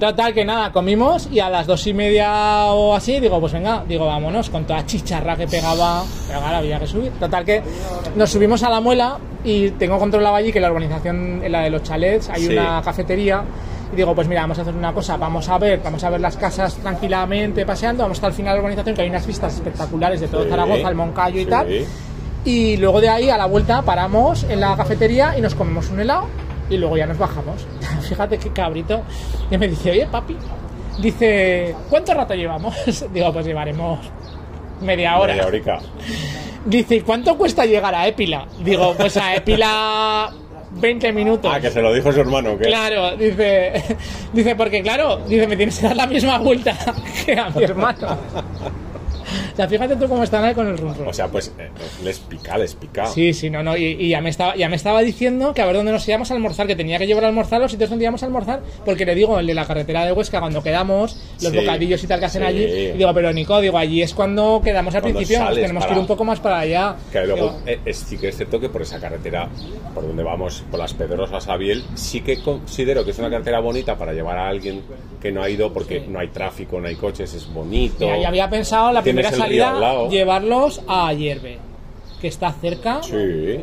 Total, 0.00 0.32
que 0.32 0.44
nada, 0.44 0.72
comimos 0.72 1.28
y 1.30 1.40
a 1.40 1.50
las 1.50 1.66
dos 1.66 1.86
y 1.86 1.92
media 1.94 2.66
o 2.72 2.94
así, 2.94 3.20
digo, 3.20 3.38
pues 3.40 3.52
venga, 3.52 3.84
digo, 3.86 4.06
vámonos, 4.06 4.48
con 4.50 4.64
toda 4.66 4.84
chicharra 4.86 5.36
que 5.36 5.46
pegaba, 5.46 6.02
pero 6.26 6.40
ahora 6.40 6.58
había 6.58 6.80
que 6.80 6.86
subir. 6.86 7.12
Total, 7.20 7.44
que 7.44 7.62
nos 8.16 8.30
subimos 8.30 8.62
a 8.62 8.70
la 8.70 8.80
muela 8.80 9.18
y 9.44 9.70
tengo 9.72 9.98
controlado 9.98 10.34
allí 10.36 10.52
que 10.52 10.60
la 10.60 10.70
urbanización, 10.70 11.42
en 11.44 11.52
la 11.52 11.60
de 11.62 11.70
los 11.70 11.82
chalets, 11.82 12.30
hay 12.30 12.46
Sí. 12.46 12.52
una 12.56 12.80
cafetería. 12.82 13.42
Y 13.94 13.96
digo, 13.96 14.12
pues 14.12 14.26
mira, 14.26 14.40
vamos 14.40 14.58
a 14.58 14.62
hacer 14.62 14.74
una 14.74 14.92
cosa, 14.92 15.16
vamos 15.16 15.48
a 15.48 15.56
ver, 15.56 15.80
vamos 15.84 16.02
a 16.02 16.10
ver 16.10 16.20
las 16.20 16.36
casas 16.36 16.74
tranquilamente 16.78 17.64
paseando, 17.64 18.02
vamos 18.02 18.16
hasta 18.18 18.26
el 18.26 18.32
final 18.32 18.54
de 18.54 18.56
la 18.56 18.60
urbanización, 18.62 18.96
que 18.96 19.02
hay 19.02 19.08
unas 19.08 19.24
vistas 19.24 19.54
espectaculares 19.54 20.20
de 20.20 20.26
todo 20.26 20.42
Sí. 20.42 20.50
Zaragoza, 20.50 20.88
el 20.88 20.94
Moncayo 20.96 21.40
y 21.40 21.44
Sí. 21.44 21.50
tal. 21.50 21.68
Y 22.44 22.76
luego 22.78 23.00
de 23.00 23.08
ahí 23.08 23.30
a 23.30 23.38
la 23.38 23.46
vuelta 23.46 23.82
paramos 23.82 24.42
en 24.44 24.58
la 24.58 24.76
cafetería 24.76 25.38
y 25.38 25.40
nos 25.40 25.54
comemos 25.54 25.90
un 25.90 26.00
helado 26.00 26.26
y 26.68 26.76
luego 26.76 26.96
ya 26.96 27.06
nos 27.06 27.18
bajamos. 27.18 27.64
Fíjate 28.08 28.36
qué 28.38 28.50
cabrito. 28.50 29.02
Y 29.48 29.56
me 29.58 29.68
dice, 29.68 29.92
oye 29.92 30.06
papi, 30.10 30.36
dice, 30.98 31.76
¿cuánto 31.88 32.14
rato 32.14 32.34
llevamos? 32.34 32.74
Digo, 33.14 33.32
pues 33.32 33.46
llevaremos 33.46 34.00
media 34.82 35.18
hora. 35.18 35.34
Media 35.34 35.46
horica. 35.46 35.78
Dice, 36.66 36.96
¿y 36.96 37.00
cuánto 37.02 37.36
cuesta 37.38 37.64
llegar 37.64 37.94
a 37.94 38.08
Épila? 38.08 38.46
Digo, 38.58 38.94
pues 38.96 39.16
a 39.18 39.36
Épila 39.36 40.30
20 40.74 41.12
minutos. 41.12 41.50
Ah, 41.54 41.60
que 41.60 41.70
se 41.70 41.80
lo 41.80 41.92
dijo 41.92 42.12
su 42.12 42.20
hermano, 42.20 42.56
¿qué? 42.58 42.64
Claro, 42.64 43.16
dice, 43.16 43.96
dice, 44.32 44.56
porque 44.56 44.82
claro, 44.82 45.18
dice, 45.26 45.46
me 45.46 45.56
tienes 45.56 45.78
que 45.78 45.86
dar 45.86 45.96
la 45.96 46.06
misma 46.06 46.38
vuelta 46.38 46.76
que 47.24 47.38
a 47.38 47.50
mi 47.50 47.62
hermano. 47.64 48.18
O 49.54 49.56
sea, 49.56 49.68
fíjate 49.68 49.94
tú 49.96 50.08
cómo 50.08 50.24
están 50.24 50.44
ahí 50.44 50.52
con 50.52 50.66
el 50.66 50.76
rum. 50.76 50.92
O 51.06 51.12
sea, 51.12 51.28
pues 51.28 51.52
eh, 51.58 51.70
les 52.02 52.18
pica, 52.18 52.58
les 52.58 52.74
pica. 52.74 53.06
Sí, 53.06 53.32
sí, 53.32 53.50
no, 53.50 53.62
no. 53.62 53.76
Y, 53.76 53.84
y 53.84 54.08
ya, 54.08 54.20
me 54.20 54.30
estaba, 54.30 54.56
ya 54.56 54.68
me 54.68 54.74
estaba 54.76 55.00
diciendo 55.00 55.54
que 55.54 55.62
a 55.62 55.66
ver 55.66 55.76
dónde 55.76 55.92
nos 55.92 56.06
íbamos 56.08 56.30
a 56.30 56.34
almorzar, 56.34 56.66
que 56.66 56.74
tenía 56.74 56.98
que 56.98 57.06
llevar 57.06 57.24
a 57.24 57.28
almorzar 57.28 57.60
los 57.60 57.70
sitios 57.70 57.88
donde 57.88 58.04
íbamos 58.04 58.22
a 58.24 58.26
almorzar, 58.26 58.60
porque 58.84 59.06
le 59.06 59.14
digo, 59.14 59.38
el 59.38 59.46
de 59.46 59.54
la 59.54 59.64
carretera 59.64 60.04
de 60.04 60.12
Huesca, 60.12 60.40
cuando 60.40 60.62
quedamos, 60.62 61.16
los 61.40 61.52
Sí. 61.52 61.56
bocadillos 61.58 62.02
y 62.02 62.06
tal 62.08 62.18
que 62.18 62.26
hacen 62.26 62.42
Sí. 62.42 62.48
allí, 62.48 62.64
y 62.64 62.92
digo, 62.98 63.14
pero 63.14 63.32
Nico, 63.32 63.60
digo, 63.60 63.78
allí 63.78 64.02
es 64.02 64.12
cuando 64.12 64.60
quedamos 64.64 64.92
al 64.94 65.02
Cuando 65.02 65.18
principio, 65.20 65.44
sales 65.44 65.60
tenemos 65.60 65.86
que 65.86 65.92
ir 65.92 65.98
un 65.98 66.06
poco 66.06 66.24
más 66.24 66.40
para 66.40 66.58
allá. 66.58 66.96
Que 67.12 67.24
luego 67.24 67.34
Digo, 67.50 67.60
eh, 67.66 67.78
es, 67.84 67.96
sí 67.98 68.18
que 68.18 68.28
es 68.28 68.36
cierto 68.36 68.58
que 68.58 68.68
por 68.68 68.82
esa 68.82 68.98
carretera, 68.98 69.48
por 69.94 70.04
donde 70.06 70.24
vamos, 70.24 70.64
por 70.70 70.80
las 70.80 70.92
Pedrosas 70.94 71.46
a 71.48 71.56
Biel, 71.56 71.84
sí 71.94 72.22
que 72.22 72.42
considero 72.42 73.04
que 73.04 73.12
es 73.12 73.18
una 73.20 73.30
carretera 73.30 73.60
bonita 73.60 73.96
para 73.96 74.12
llevar 74.12 74.36
a 74.36 74.48
alguien 74.48 74.82
que 75.20 75.30
no 75.30 75.42
ha 75.42 75.48
ido 75.48 75.72
porque 75.72 76.00
Sí. 76.00 76.06
no 76.08 76.18
hay 76.18 76.28
tráfico, 76.28 76.80
no 76.80 76.88
hay 76.88 76.96
coches, 76.96 77.32
es 77.34 77.46
bonito. 77.52 78.04
Mira, 78.04 78.18
ya 78.18 78.28
había 78.28 78.50
pensado 78.50 78.90
la 78.92 79.00
primera 79.02 79.30
salida 79.44 80.08
llevarlos 80.08 80.80
a 80.88 81.12
Hierve, 81.12 81.58
que 82.20 82.28
está 82.28 82.52
cerca. 82.52 83.02
Sí. 83.02 83.14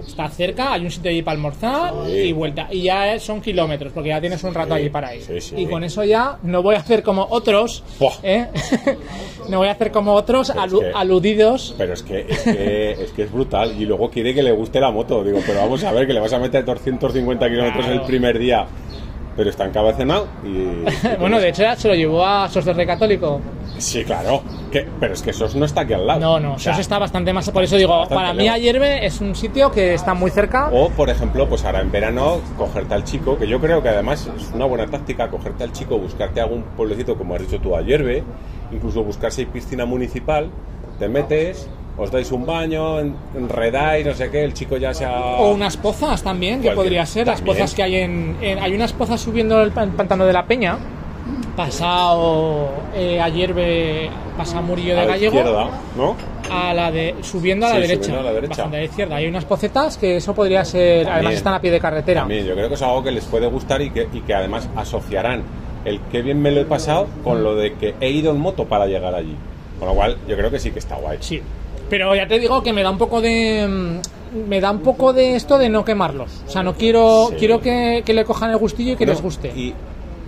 Está 0.08 0.30
cerca, 0.30 0.74
hay 0.74 0.86
un 0.86 0.92
sitio 0.92 1.10
allí 1.10 1.22
para 1.24 1.36
almorzar 1.36 1.94
Sí. 2.06 2.12
y 2.14 2.32
vuelta. 2.34 2.68
Y 2.72 2.84
ya 2.84 3.18
son 3.20 3.42
kilómetros, 3.42 3.92
porque 3.92 4.10
ya 4.10 4.22
tienes 4.22 4.44
un 4.44 4.54
rato 4.54 4.74
allí 4.76 4.90
para 4.90 5.16
ir. 5.16 5.24
sí. 5.42 5.56
Y 5.58 5.66
con 5.66 5.84
eso 5.84 6.04
ya 6.04 6.38
no 6.44 6.62
voy 6.62 6.76
a 6.76 6.80
hacer 6.80 7.02
como 7.02 7.26
otros. 7.30 7.84
¿eh? 8.24 8.48
no 9.50 9.58
voy 9.60 9.68
a 9.68 9.72
hacer 9.72 9.92
como 9.92 10.14
otros 10.14 10.50
Pero 10.52 10.64
es 10.66 10.72
alu- 10.72 10.80
que- 10.80 10.92
aludidos. 10.94 11.74
Pero 11.78 11.94
es 11.94 12.04
que, 12.04 12.26
es 12.30 12.40
que 12.44 12.92
es 12.92 13.12
que 13.12 13.24
es 13.24 13.32
brutal. 13.32 13.74
Y 13.82 13.86
luego 13.86 14.10
quiere 14.12 14.34
que 14.34 14.44
le 14.44 14.52
guste 14.52 14.80
la 14.80 14.92
moto. 14.92 15.24
Digo, 15.24 15.40
pero 15.46 15.62
vamos 15.62 15.84
a 15.84 15.92
ver, 15.92 16.06
que 16.06 16.14
le 16.14 16.20
vas 16.20 16.34
a 16.34 16.40
meter 16.40 16.64
250 16.64 17.50
kilómetros 17.50 17.86
Claro. 17.86 18.02
el 18.02 18.06
primer 18.08 18.38
día. 18.38 18.66
Pero 19.36 19.50
está 19.50 19.66
encabecenado 19.66 20.28
y... 20.44 20.84
bueno, 21.20 21.40
de 21.40 21.50
hecho 21.50 21.64
se 21.78 21.88
lo 21.88 21.96
llevó 21.96 22.26
a 22.26 22.50
Sos 22.50 22.66
de 22.66 22.74
Rey 22.74 22.86
Católico. 22.86 23.40
Sí, 23.78 24.04
claro. 24.04 24.44
Que, 24.72 24.88
pero 25.00 25.14
es 25.14 25.22
que 25.22 25.34
Sos 25.34 25.56
no 25.56 25.66
está 25.66 25.82
aquí 25.82 25.94
al 25.94 26.06
lado. 26.06 26.20
No, 26.20 26.40
no, 26.40 26.54
O 26.54 26.60
sea, 26.60 26.74
Sos 26.74 26.82
está 26.82 27.00
bastante 27.00 27.34
más. 27.34 27.50
Por 27.50 27.64
eso 27.64 27.76
digo, 27.78 28.08
para 28.08 28.34
mí. 28.34 28.48
Hierve 28.60 29.06
es 29.06 29.22
un 29.22 29.34
sitio 29.36 29.72
que 29.72 29.94
está 29.94 30.14
muy 30.14 30.30
cerca. 30.30 30.70
O, 30.72 30.90
por 30.90 31.10
ejemplo, 31.10 31.48
pues 31.48 31.66
ahora 31.66 31.82
en 31.82 31.92
verano, 31.92 32.40
cogerte 32.58 32.94
al 32.94 33.04
chico, 33.04 33.38
que 33.38 33.48
yo 33.48 33.60
creo 33.60 33.82
que 33.82 33.90
además 33.90 34.30
es 34.38 34.52
una 34.54 34.66
buena 34.66 34.86
táctica, 34.88 35.30
cogerte 35.30 35.64
al 35.64 35.72
chico, 35.72 35.98
buscarte 35.98 36.42
algún 36.42 36.64
pueblecito, 36.76 37.18
como 37.18 37.36
has 37.36 37.42
dicho 37.42 37.60
tú, 37.60 37.76
a 37.76 37.82
Hierve, 37.82 38.24
incluso 38.72 39.04
buscarse 39.04 39.46
piscina 39.46 39.86
municipal, 39.86 40.52
te 41.00 41.08
metes, 41.08 41.68
os 41.98 42.10
dais 42.10 42.32
un 42.32 42.46
baño, 42.46 43.00
en- 43.00 43.16
enredáis, 43.36 44.06
no 44.06 44.14
sé 44.14 44.30
qué, 44.32 44.44
el 44.44 44.54
chico 44.54 44.78
ya 44.78 44.94
se 44.94 45.06
ha... 45.06 45.20
O 45.38 45.52
unas 45.54 45.78
pozas 45.78 46.24
también, 46.24 46.62
que 46.62 46.68
Cualquier- 46.70 46.76
podría 46.76 47.06
ser. 47.06 47.28
Las 47.28 47.38
también. 47.38 47.58
pozas 47.58 47.74
que 47.76 47.84
hay 47.84 47.96
en, 47.96 48.38
en- 48.42 48.60
Hay 48.60 48.74
unas 48.74 48.94
pozas 48.94 49.20
subiendo 49.22 49.62
el 49.62 49.72
pan- 49.72 49.92
pantano 49.92 50.26
de 50.26 50.34
la 50.34 50.46
Peña. 50.46 50.78
Pasado 51.56 52.70
eh, 52.96 53.20
ayer 53.22 53.54
pasa 54.38 54.62
Murillo 54.62 54.96
de 54.96 55.02
a 55.02 55.06
Gallego 55.06 55.38
izquierda, 55.38 55.70
¿no? 55.96 56.16
a 56.50 56.74
la 56.74 56.92
de 56.92 57.16
subiendo 57.22 57.66
a 57.68 57.70
la 57.70 57.76
Sí, 57.76 57.82
derecha, 57.82 58.04
subiendo 58.06 58.20
a 58.22 58.32
la 58.32 58.34
derecha. 58.34 58.64
a 58.64 58.68
la 58.70 58.84
izquierda 58.84 59.16
hay 59.18 59.28
unas 59.28 59.46
pocetas 59.46 59.98
que 59.98 60.18
eso 60.18 60.34
podría 60.34 60.66
ser 60.66 61.02
además 61.08 61.14
También. 61.16 61.38
están 61.38 61.54
a 61.54 61.62
pie 61.62 61.72
de 61.72 61.80
carretera 61.80 62.22
También, 62.22 62.46
yo 62.46 62.56
creo 62.56 62.68
que 62.68 62.74
es 62.76 62.82
algo 62.82 63.04
que 63.04 63.12
les 63.12 63.26
puede 63.26 63.46
gustar 63.48 63.82
y 63.82 63.92
que, 63.92 64.08
y 64.12 64.22
que 64.22 64.34
además 64.34 64.68
asociarán 64.76 65.44
el 65.86 66.00
qué 66.12 66.22
bien 66.24 66.42
me 66.42 66.52
lo 66.52 66.62
he 66.62 66.66
pasado 66.66 67.08
con 67.24 67.44
lo 67.44 67.56
de 67.56 67.74
que 67.76 67.94
he 68.02 68.10
ido 68.10 68.32
en 68.32 68.40
moto 68.40 68.66
para 68.66 68.88
llegar 68.88 69.14
allí. 69.14 69.36
Con 69.78 69.88
lo 69.90 69.94
cual, 69.96 70.18
yo 70.28 70.36
creo 70.38 70.50
que 70.52 70.60
sí 70.60 70.72
que 70.72 70.80
está 70.80 70.96
guay. 70.96 71.18
sí 71.22 71.42
pero 71.92 72.16
ya 72.16 72.26
te 72.28 72.40
digo 72.40 72.64
que 72.64 72.74
me 72.74 72.82
da 72.82 72.90
un 72.90 72.98
poco 72.98 73.22
de 73.22 73.68
mm, 73.68 74.48
me 74.50 74.60
da 74.62 74.72
un 74.72 74.80
poco 74.80 75.12
de 75.14 75.36
esto 75.36 75.58
de 75.60 75.70
no 75.70 75.86
quemarlos 75.86 76.42
o 76.48 76.50
sea 76.50 76.64
no 76.64 76.74
quiero 76.74 77.28
Sí. 77.30 77.36
quiero 77.38 77.60
que, 77.62 78.02
que 78.06 78.14
le 78.14 78.26
cojan 78.26 78.50
el 78.50 78.58
gustillo 78.58 78.94
y 78.94 78.96
que 78.96 79.06
No, 79.06 79.12
les 79.12 79.22
guste 79.22 79.50
Y 79.56 79.74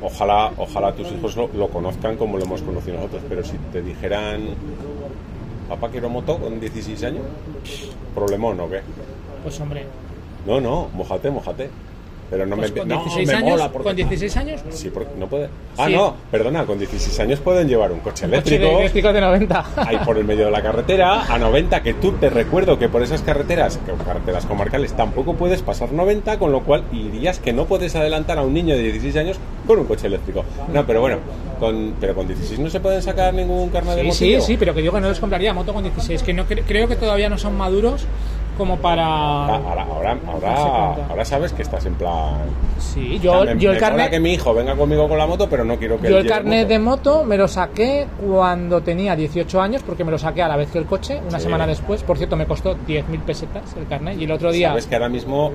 ojalá, 0.02 0.52
ojalá 0.58 0.92
tus 0.94 1.10
hijos 1.12 1.36
lo, 1.38 1.48
lo 1.56 1.70
conozcan 1.70 2.18
como 2.18 2.38
lo 2.38 2.44
hemos 2.44 2.62
conocido 2.62 2.98
nosotros, 2.98 3.24
pero 3.30 3.44
si 3.44 3.58
te 3.72 3.82
dijeran, 3.82 4.42
papá 5.70 5.88
quiero 5.90 6.10
moto 6.10 6.38
con 6.38 6.60
16 6.60 7.04
años, 7.06 7.24
problemón 8.14 8.60
o 8.60 8.70
qué? 8.70 8.82
pues 9.42 9.60
hombre 9.62 9.86
No, 10.46 10.60
no, 10.60 10.90
mojate, 10.94 11.32
mojate. 11.32 11.70
Pero 12.34 12.48
no 12.48 12.56
pues 12.56 12.72
me 12.74 12.80
con 12.80 12.88
no, 12.90 12.96
16 13.04 13.28
me 13.28 13.34
años 13.36 13.50
mola 13.52 13.72
porque- 13.72 13.88
con 13.90 13.96
16 13.96 14.38
años 14.38 14.62
Sí, 14.72 14.90
porque 14.92 15.12
no 15.20 15.28
puede. 15.28 15.50
Ah, 15.78 15.86
Sí. 15.86 15.94
no, 15.94 16.16
perdona, 16.32 16.66
con 16.66 16.80
16 16.80 17.20
años 17.20 17.40
pueden 17.40 17.68
llevar 17.68 17.92
un 17.92 18.00
coche 18.00 18.26
coche 18.26 18.28
de 18.28 18.34
eléctrico. 18.56 18.80
eléctrico 18.80 19.14
de 19.14 19.22
90 19.22 19.66
Ahí 19.78 19.98
por 20.04 20.18
el 20.18 20.24
medio 20.26 20.46
de 20.46 20.52
la 20.52 20.64
carretera, 20.64 21.32
a 21.32 21.38
90, 21.38 21.84
que 21.84 21.94
tú 21.94 22.14
te 22.14 22.32
recuerdo 22.32 22.80
que 22.80 22.90
por 22.90 23.04
esas 23.04 23.22
carreteras, 23.22 23.78
que 23.86 23.92
carreteras 24.04 24.46
comarcales, 24.48 24.94
tampoco 24.94 25.36
puedes 25.36 25.62
pasar 25.62 25.92
90, 25.92 26.40
con 26.40 26.52
lo 26.52 26.62
cual 26.64 26.84
dirías 26.92 27.38
que 27.40 27.54
no 27.54 27.66
puedes 27.66 27.96
adelantar 27.96 28.40
a 28.40 28.42
un 28.42 28.54
niño 28.54 28.76
de 28.76 28.82
16 28.82 29.16
años 29.18 29.38
con 29.68 29.78
un 29.80 29.86
coche 29.86 30.08
eléctrico. 30.08 30.44
No, 30.74 30.86
pero 30.88 31.02
bueno, 31.02 31.18
con, 31.60 31.94
pero 32.02 32.16
con 32.16 32.28
16 32.28 32.60
no 32.60 32.70
se 32.70 32.80
pueden 32.80 33.02
sacar 33.04 33.34
ningún 33.34 33.70
carnet 33.70 33.96
de 33.96 34.02
Sí, 34.02 34.08
motillo. 34.08 34.42
sí, 34.42 34.48
sí, 34.48 34.58
pero 34.58 34.74
que 34.74 34.82
digo 34.82 34.94
que 34.94 35.02
no 35.02 35.10
les 35.10 35.20
compraría 35.20 35.54
moto 35.54 35.72
con 35.74 35.84
16, 35.84 36.24
que 36.24 36.34
no 36.34 36.46
cre- 36.48 36.64
creo 36.68 36.88
que 36.88 36.96
todavía 36.96 37.30
no 37.30 37.38
son 37.38 37.56
maduros 37.58 38.06
como 38.58 38.78
para... 38.78 39.06
Ahora, 39.06 39.84
ahora, 39.84 40.18
ahora, 40.28 40.96
ahora 41.10 41.26
sabes 41.26 41.54
que 41.54 41.62
estás 41.62 41.86
en 41.86 41.96
plan. 41.96 42.36
Sí, 42.80 43.18
O 43.20 43.22
yo, 43.22 43.44
sea, 43.46 43.56
me, 43.56 43.62
yo 43.62 43.72
el 43.72 43.78
carnet... 43.80 44.10
que 44.12 44.20
mi 44.20 44.34
hijo 44.34 44.54
venga 44.54 44.76
conmigo 44.76 45.08
con 45.08 45.18
la 45.18 45.26
moto, 45.28 45.48
pero 45.50 45.64
no 45.64 45.78
quiero 45.78 46.00
que 46.00 46.10
Yo 46.10 46.18
el 46.18 46.28
carnet 46.28 46.62
moto. 46.64 46.68
de 46.70 46.80
moto 46.80 47.24
me 47.24 47.38
lo 47.38 47.48
saqué 47.48 48.08
cuando 48.26 48.82
tenía 48.82 49.16
18 49.16 49.62
años, 49.62 49.84
porque 49.84 50.04
me 50.04 50.12
lo 50.12 50.18
saqué 50.18 50.42
a 50.44 50.48
la 50.48 50.56
vez 50.58 50.70
que 50.72 50.78
el 50.80 50.86
coche, 50.86 51.20
una 51.28 51.40
Sí. 51.40 51.46
semana 51.46 51.66
después. 51.68 52.04
Por 52.04 52.18
cierto, 52.18 52.36
me 52.36 52.46
costó 52.46 52.76
10.000 52.78 53.22
pesetas 53.22 53.76
el 53.78 53.88
carnet. 53.88 54.20
Y 54.20 54.26
el 54.26 54.32
otro 54.32 54.52
día... 54.52 54.70
Sabes 54.70 54.88
que 54.88 54.96
ahora 54.96 55.10
mismo, 55.10 55.52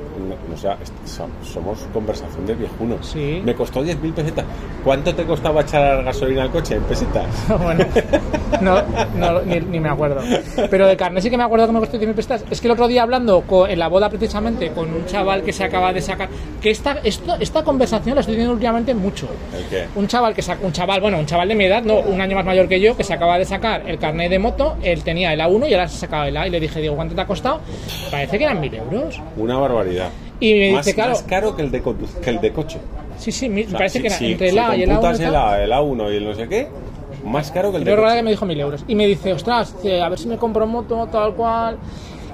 o 0.52 0.56
sea, 0.56 0.76
somos 1.44 1.78
conversación 1.92 2.46
de 2.46 2.54
viejunos. 2.54 3.06
Sí. 3.06 3.40
Me 3.44 3.54
costó 3.54 3.84
10.000 3.84 4.12
pesetas. 4.14 4.44
¿Cuánto 4.84 5.14
te 5.14 5.24
costaba 5.24 5.60
echar 5.62 6.02
gasolina 6.04 6.42
al 6.42 6.50
coche 6.50 6.76
en 6.76 6.82
pesetas? 6.84 7.26
bueno, 7.62 7.84
no, 8.60 8.82
no, 9.16 9.40
ni, 9.42 9.60
ni 9.60 9.80
me 9.80 9.88
acuerdo. 9.90 10.20
Pero 10.70 10.86
de 10.86 10.96
carnet 10.96 11.22
sí 11.22 11.30
que 11.30 11.36
me 11.36 11.44
acuerdo 11.44 11.66
que 11.66 11.72
me 11.72 11.80
costó 11.80 11.98
10.000 11.98 12.14
pesetas. 12.14 12.44
Es 12.50 12.60
que 12.60 12.66
el 12.68 12.72
otro 12.72 12.87
día 12.88 13.02
hablando 13.02 13.42
con- 13.42 13.70
en 13.70 13.78
la 13.78 13.86
boda 13.88 14.08
precisamente 14.08 14.70
con 14.72 14.92
un 14.92 15.06
chaval 15.06 15.42
que 15.42 15.52
se 15.52 15.62
acaba 15.64 15.92
de 15.92 16.00
sacar... 16.00 16.28
Que 16.60 16.70
esta, 16.70 16.98
esto, 17.04 17.36
esta 17.38 17.62
conversación 17.62 18.14
la 18.16 18.22
estoy 18.22 18.34
teniendo 18.34 18.54
últimamente 18.54 18.92
mucho. 18.94 19.28
¿El 19.56 19.64
qué? 19.66 19.84
un 19.94 20.08
chaval 20.08 20.34
que 20.34 20.42
saca, 20.42 20.64
un 20.66 20.72
chaval, 20.72 21.00
bueno, 21.00 21.18
un 21.18 21.26
chaval 21.26 21.48
de 21.48 21.54
mi 21.54 21.64
edad, 21.64 21.82
no, 21.82 22.00
un 22.00 22.20
año 22.20 22.34
más 22.34 22.44
mayor 22.44 22.66
que 22.68 22.80
yo, 22.80 22.96
que 22.96 23.04
se 23.04 23.14
acaba 23.14 23.38
de 23.38 23.44
sacar 23.44 23.88
el 23.88 23.98
carnet 23.98 24.30
de 24.30 24.38
moto, 24.40 24.76
él 24.82 25.04
tenía 25.04 25.32
el 25.32 25.40
A1 25.40 25.68
y 25.68 25.74
ahora 25.74 25.88
se 25.88 25.98
sacaba 25.98 26.26
el 26.26 26.36
A 26.36 26.46
y 26.46 26.50
le 26.50 26.58
dije, 26.58 26.80
digo, 26.80 26.96
¿cuánto 26.96 27.14
te 27.14 27.20
ha 27.20 27.26
costado? 27.26 27.60
Parece 28.10 28.38
que 28.38 28.44
eran 28.44 28.60
mil 28.60 28.74
euros. 28.74 29.20
Una 29.36 29.56
barbaridad. 29.58 30.08
Y 30.40 30.54
me 30.54 30.72
más, 30.72 30.84
dice, 30.86 30.94
claro, 30.94 31.12
más 31.12 31.22
caro 31.22 31.54
que 31.54 31.62
el 31.62 31.70
de, 31.70 31.82
que 32.22 32.30
el 32.30 32.40
de 32.40 32.52
coche. 32.52 32.78
sí, 33.18 33.30
sí, 33.32 33.46
O 33.48 33.68
sea, 33.70 33.78
parece 33.78 33.98
si- 33.98 34.02
que 34.02 34.06
era 34.08 34.16
si- 34.16 34.32
entre 34.32 34.46
el 34.48 34.52
si 34.54 34.58
A 34.58 34.76
y 34.76 34.82
el 34.82 34.90
A1. 34.90 34.92
computas 34.94 35.20
y 35.20 35.24
el. 35.24 35.34
A, 35.36 35.62
el 35.64 35.72
A1 35.72 36.12
y 36.12 36.16
el 36.16 36.24
no 36.24 36.34
sé 36.34 36.48
qué, 36.48 36.68
más 37.24 37.50
caro 37.50 37.70
que 37.72 37.78
el 37.78 37.84
de 37.84 37.94
coche. 37.96 38.16
que 38.16 38.22
me 38.22 38.30
dijo 38.30 38.46
mil 38.46 38.60
euros. 38.60 38.84
Y 38.88 38.94
me 38.94 39.06
dice, 39.06 39.32
ostras, 39.32 39.74
eh, 39.84 40.00
a 40.00 40.08
ver 40.08 40.18
si 40.18 40.28
me 40.28 40.36
compro 40.36 40.66
moto, 40.66 41.08
tal 41.10 41.34
cual. 41.34 41.76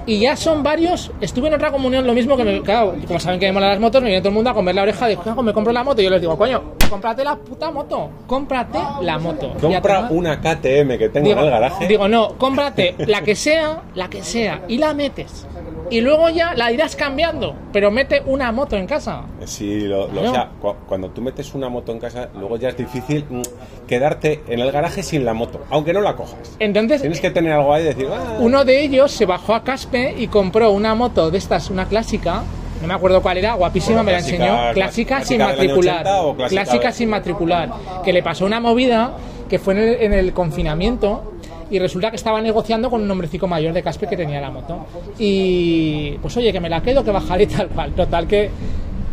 Y 0.05 0.19
ya 0.19 0.35
son 0.35 0.61
varios. 0.61 1.11
Estuve 1.19 1.47
en 1.47 1.55
otra 1.55 1.71
comunión, 1.71 2.05
lo 2.05 2.13
mismo 2.13 2.37
que 2.37 2.43
me. 2.43 2.61
Claro, 2.61 2.95
como 3.07 3.19
saben 3.19 3.39
que 3.39 3.47
me 3.47 3.53
molan 3.53 3.71
las 3.71 3.79
motos, 3.79 4.01
me 4.01 4.09
viene 4.09 4.21
todo 4.21 4.29
el 4.29 4.35
mundo 4.35 4.49
a 4.51 4.53
comer 4.53 4.75
la 4.75 4.83
oreja. 4.83 5.07
Digo. 5.07 5.43
Me 5.43 5.53
compro 5.53 5.73
la 5.73 5.83
moto. 5.83 6.01
Y 6.01 6.05
yo 6.05 6.11
les 6.11 6.21
digo, 6.21 6.37
coño, 6.37 6.75
cómprate 6.89 7.23
la 7.23 7.35
puta 7.35 7.71
moto. 7.71 8.09
Cómprate 8.27 8.79
la 9.01 9.17
moto. 9.17 9.53
Compra 9.59 10.07
una 10.09 10.39
KTM 10.39 10.97
que 10.97 11.09
tengo 11.09 11.27
digo, 11.27 11.39
en 11.39 11.45
el 11.45 11.51
garaje. 11.51 11.87
digo, 11.87 12.07
no, 12.07 12.37
cómprate 12.37 12.95
la 13.07 13.21
que 13.21 13.35
sea, 13.35 13.83
la 13.95 14.09
que 14.09 14.23
sea, 14.23 14.61
y 14.67 14.77
la 14.77 14.93
metes. 14.93 15.47
Y 15.91 16.01
luego 16.01 16.29
ya 16.29 16.53
la 16.55 16.71
irás 16.71 16.95
cambiando, 16.95 17.53
pero 17.71 17.91
mete 17.91 18.21
una 18.25 18.51
moto 18.51 18.75
en 18.75 18.87
casa. 18.87 19.21
Sí, 19.45 19.81
lo, 19.81 20.05
o 20.05 20.31
sea, 20.31 20.49
cu- 20.61 20.73
cuando 20.87 21.09
tú 21.09 21.21
metes 21.21 21.53
una 21.53 21.69
moto 21.69 21.91
en 21.91 21.99
casa, 21.99 22.29
luego 22.37 22.57
ya 22.57 22.69
es 22.69 22.77
difícil 22.77 23.23
mm, 23.29 23.41
quedarte 23.87 24.41
en 24.47 24.59
el 24.59 24.71
garaje 24.71 25.03
sin 25.03 25.25
la 25.25 25.33
moto, 25.33 25.61
aunque 25.69 25.93
no 25.93 26.01
la 26.01 26.15
cojas. 26.15 26.55
Entonces, 26.59 27.01
Tienes 27.01 27.21
que 27.21 27.29
tener 27.31 27.51
algo 27.53 27.73
ahí 27.73 27.83
y 27.83 27.85
decir, 27.85 28.07
ah, 28.11 28.37
uno 28.39 28.65
de 28.65 28.81
ellos 28.83 29.11
se 29.11 29.25
bajó 29.25 29.53
a 29.53 29.63
Caspe 29.63 30.15
y 30.17 30.27
compró 30.27 30.71
una 30.71 30.95
moto 30.95 31.29
de 31.29 31.37
estas, 31.37 31.69
una 31.69 31.85
clásica. 31.85 32.43
No 32.81 32.87
me 32.87 32.93
acuerdo 32.93 33.21
cuál 33.21 33.37
era, 33.37 33.53
guapísima, 33.53 33.97
Bueno, 33.97 34.05
me 34.05 34.11
la 34.13 34.17
enseñó. 34.19 34.45
clásica 34.73 34.73
Clásica 34.73 35.21
sin 35.23 35.37
matricular. 35.39 36.01
80 36.01 36.21
o 36.23 36.35
clásica 36.35 36.91
sin 36.91 37.09
matricular. 37.09 37.69
Que 38.03 38.11
le 38.11 38.21
pasó 38.21 38.45
una 38.45 38.59
movida 38.59 39.13
que 39.49 39.59
fue 39.59 39.73
en 39.75 39.79
el, 39.79 39.93
en 40.01 40.13
el 40.13 40.33
confinamiento 40.33 41.34
y 41.69 41.79
resulta 41.79 42.09
que 42.09 42.15
estaba 42.15 42.41
negociando 42.41 42.89
con 42.89 43.01
un 43.01 43.09
hombrecico 43.09 43.47
mayor 43.47 43.73
de 43.73 43.81
Caspe 43.81 44.07
que 44.07 44.17
tenía 44.17 44.41
la 44.41 44.51
moto. 44.51 44.85
Y 45.17 46.17
pues 46.21 46.35
oye, 46.37 46.51
que 46.51 46.59
me 46.59 46.69
la 46.69 46.81
quedo, 46.81 47.03
que 47.03 47.11
bajaré 47.11 47.43
y 47.43 47.47
tal 47.47 47.67
cual. 47.69 47.91
Total 47.93 48.27
que 48.27 48.49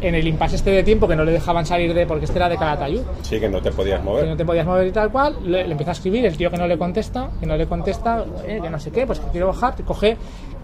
en 0.03 0.15
el 0.15 0.27
impasse 0.27 0.57
este 0.57 0.71
de 0.71 0.83
tiempo 0.83 1.07
que 1.07 1.17
no 1.17 1.25
le 1.25 1.33
dejaban 1.33 1.65
salir 1.65 1.95
de 1.95 2.07
porque 2.07 2.25
este 2.25 2.37
era 2.37 2.49
de 2.49 2.57
Calatayud 2.57 3.03
sí 3.23 3.39
que 3.39 3.49
no 3.49 3.63
te 3.63 3.71
podías 3.71 4.01
que 4.01 4.05
mover. 4.05 4.27
no 4.27 4.37
te 4.37 4.45
podías 4.45 4.67
mover 4.67 4.89
y 4.89 4.91
tal 4.91 5.13
cual, 5.13 5.37
le, 5.45 5.65
le 5.65 5.71
empieza 5.71 5.93
a 5.93 5.95
escribir, 5.95 6.27
el 6.27 6.37
tío 6.37 6.51
que 6.51 6.57
no 6.57 6.67
le 6.67 6.77
contesta, 6.77 7.31
que 7.39 7.47
no 7.47 7.57
le 7.57 7.67
contesta, 7.67 8.25
eh, 8.47 8.59
que 8.61 8.69
no 8.69 8.81
sé 8.81 8.91
qué, 8.91 9.07
pues 9.07 9.21
que 9.21 9.31
quiero 9.31 9.47
bajar, 9.47 9.77
te 9.77 9.85
coge 9.85 10.17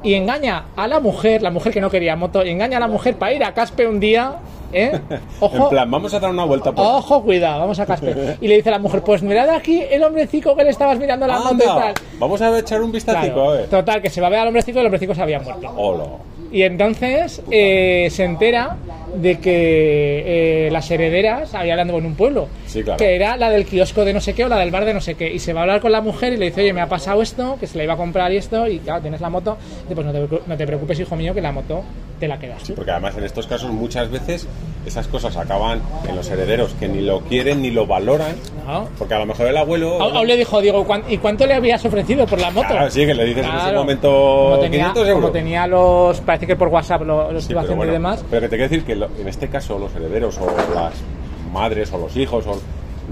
y 0.03 0.15
engaña 0.15 0.67
a 0.77 0.87
la 0.87 1.01
mujer, 1.01 1.43
la 1.43 1.51
mujer 1.51 1.73
que 1.73 1.81
no 1.81 1.91
quería 1.91 2.17
moto, 2.17 2.45
y 2.45 2.51
engaña 2.51 2.77
a 2.77 2.81
la 2.81 2.89
mujer 2.89 3.17
para 3.17 3.33
ir 3.33 3.45
a 3.45 3.53
Caspe 3.55 3.87
un 3.87 4.01
día, 4.01 4.37
¿eh? 4.73 4.99
Ojo, 5.41 5.65
En 5.65 5.69
plan, 5.71 5.91
vamos 5.91 6.13
a 6.15 6.21
dar 6.21 6.31
una 6.31 6.45
vuelta 6.45 6.73
por... 6.73 6.85
Ojo, 6.85 7.23
cuidado, 7.23 7.61
vamos 7.61 7.79
a 7.81 7.87
Caspe. 7.87 8.37
Y 8.41 8.49
le 8.49 8.57
dice 8.57 8.69
a 8.69 8.73
la 8.73 8.79
mujer, 8.79 9.03
pues 9.03 9.23
mirad 9.23 9.49
aquí 9.51 9.83
el 9.91 10.03
hombrecito 10.03 10.55
que 10.55 10.65
le 10.65 10.71
estabas 10.71 10.99
mirando 10.99 11.27
la 11.27 11.39
moto 11.39 11.55
y 11.57 11.59
tal. 11.59 11.95
Vamos 12.19 12.41
a 12.41 12.59
echar 12.59 12.83
un 12.83 12.93
vistacico, 12.93 13.35
Claro, 13.35 13.51
a 13.51 13.55
ver. 13.55 13.67
Total, 13.69 14.03
que 14.03 14.11
se 14.11 14.21
va 14.21 14.29
a 14.29 14.31
ver 14.31 14.41
al 14.41 14.49
hombrecito 14.49 14.79
y 14.79 14.81
el 14.81 14.87
hombrecito 14.87 15.15
se 15.15 15.23
había 15.23 15.41
muerto. 15.41 15.73
Hola. 15.77 16.05
Y 16.51 16.63
entonces 16.63 17.43
eh, 17.51 18.09
se 18.11 18.25
entera 18.25 18.77
de 19.15 19.39
que 19.39 20.67
eh, 20.67 20.71
las 20.71 20.91
herederas, 20.91 21.55
ahí 21.55 21.71
hablando 21.71 21.97
en 21.99 22.07
un 22.07 22.15
pueblo, 22.15 22.47
Sí, 22.67 22.83
claro. 22.83 22.99
que 22.99 23.15
era 23.17 23.37
la 23.37 23.51
del 23.51 23.65
kiosco 23.65 24.05
de 24.05 24.13
no 24.13 24.21
sé 24.21 24.35
qué 24.35 24.45
o 24.45 24.49
la 24.49 24.59
del 24.59 24.71
bar 24.71 24.85
de 24.85 24.93
no 24.95 25.01
sé 25.01 25.15
qué. 25.15 25.31
Y 25.33 25.39
se 25.39 25.53
va 25.53 25.61
a 25.61 25.63
hablar 25.63 25.81
con 25.81 25.93
la 25.93 26.01
mujer 26.03 26.35
y 26.35 26.37
le 26.37 26.47
dice, 26.47 26.61
oye, 26.63 26.73
me 26.73 26.81
ha 26.83 26.89
pasado 26.89 27.23
esto, 27.23 27.57
que 27.59 27.67
se 27.67 27.79
la 27.79 27.85
iba 27.85 27.95
a 27.95 27.97
comprar 27.97 28.33
y 28.33 28.37
esto, 28.37 28.67
y 28.69 28.79
claro, 28.81 29.01
tienes 29.03 29.21
la 29.21 29.31
moto. 29.31 29.57
Y 29.91 29.95
pues 29.95 30.07
no 30.07 30.13
te, 30.13 30.21
no 30.47 30.57
te 30.57 30.67
preocupes, 30.67 31.01
hijo 31.01 31.17
mío, 31.17 31.33
que 31.35 31.41
la 31.41 31.53
moto 31.53 31.83
te 32.21 32.29
la 32.29 32.39
quedas 32.39 32.63
tú. 32.65 32.75
Porque 32.75 32.91
además 32.91 33.17
en 33.17 33.25
estos 33.25 33.47
casos 33.47 33.71
muchas 33.71 34.11
veces 34.11 34.47
esas 34.85 35.07
cosas 35.09 35.37
acaban 35.37 35.81
en 36.09 36.17
los 36.17 36.29
herederos 36.31 36.75
que 36.81 36.89
ni 36.89 37.01
lo 37.01 37.21
quieren 37.21 37.63
ni 37.63 37.71
lo 37.71 37.87
valoran. 37.87 38.35
¿no? 38.67 38.89
Porque 38.99 39.15
a 39.15 39.19
lo 39.21 39.27
mejor 39.27 39.47
el 39.47 39.57
abuelo... 39.57 40.01
Aún 40.03 40.27
le 40.27 40.37
dijo, 40.37 40.61
digo, 40.61 40.85
¿cuán- 40.85 41.05
¿y 41.09 41.17
cuánto 41.19 41.47
le 41.47 41.55
habías 41.55 41.83
ofrecido 41.85 42.27
por 42.27 42.41
la 42.41 42.51
moto? 42.51 42.69
Claro, 42.69 42.91
sí, 42.91 43.07
que 43.07 43.15
le 43.15 43.25
dices 43.25 43.45
en 43.45 43.51
ese 43.51 43.59
Claro. 43.61 43.79
momento 43.79 44.09
como 44.11 44.59
tenía, 44.59 44.79
500 44.93 45.09
euros. 45.09 45.21
Como 45.23 45.33
tenía 45.33 45.67
los, 45.67 46.21
parece 46.39 46.47
que 46.47 46.57
por 46.57 46.69
WhatsApp 46.69 47.03
lo, 47.03 47.33
los 47.33 47.43
Sí, 47.43 47.49
pero 47.49 47.61
haciendo 47.61 47.77
bueno, 47.77 47.93
y 47.93 47.95
demás. 47.95 48.25
Pero 48.31 48.43
que 48.43 48.49
te 48.49 48.57
quiero 48.57 48.71
decir 48.71 48.85
que 48.85 48.95
lo- 48.97 49.09
en 49.19 49.29
este 49.29 49.49
caso 49.49 49.79
los 49.79 49.95
herederos 49.95 50.39
o 50.39 50.47
las 50.75 50.95
madres 51.53 51.93
o 51.93 51.99
los 51.99 52.17
hijos 52.17 52.47
o- 52.47 52.61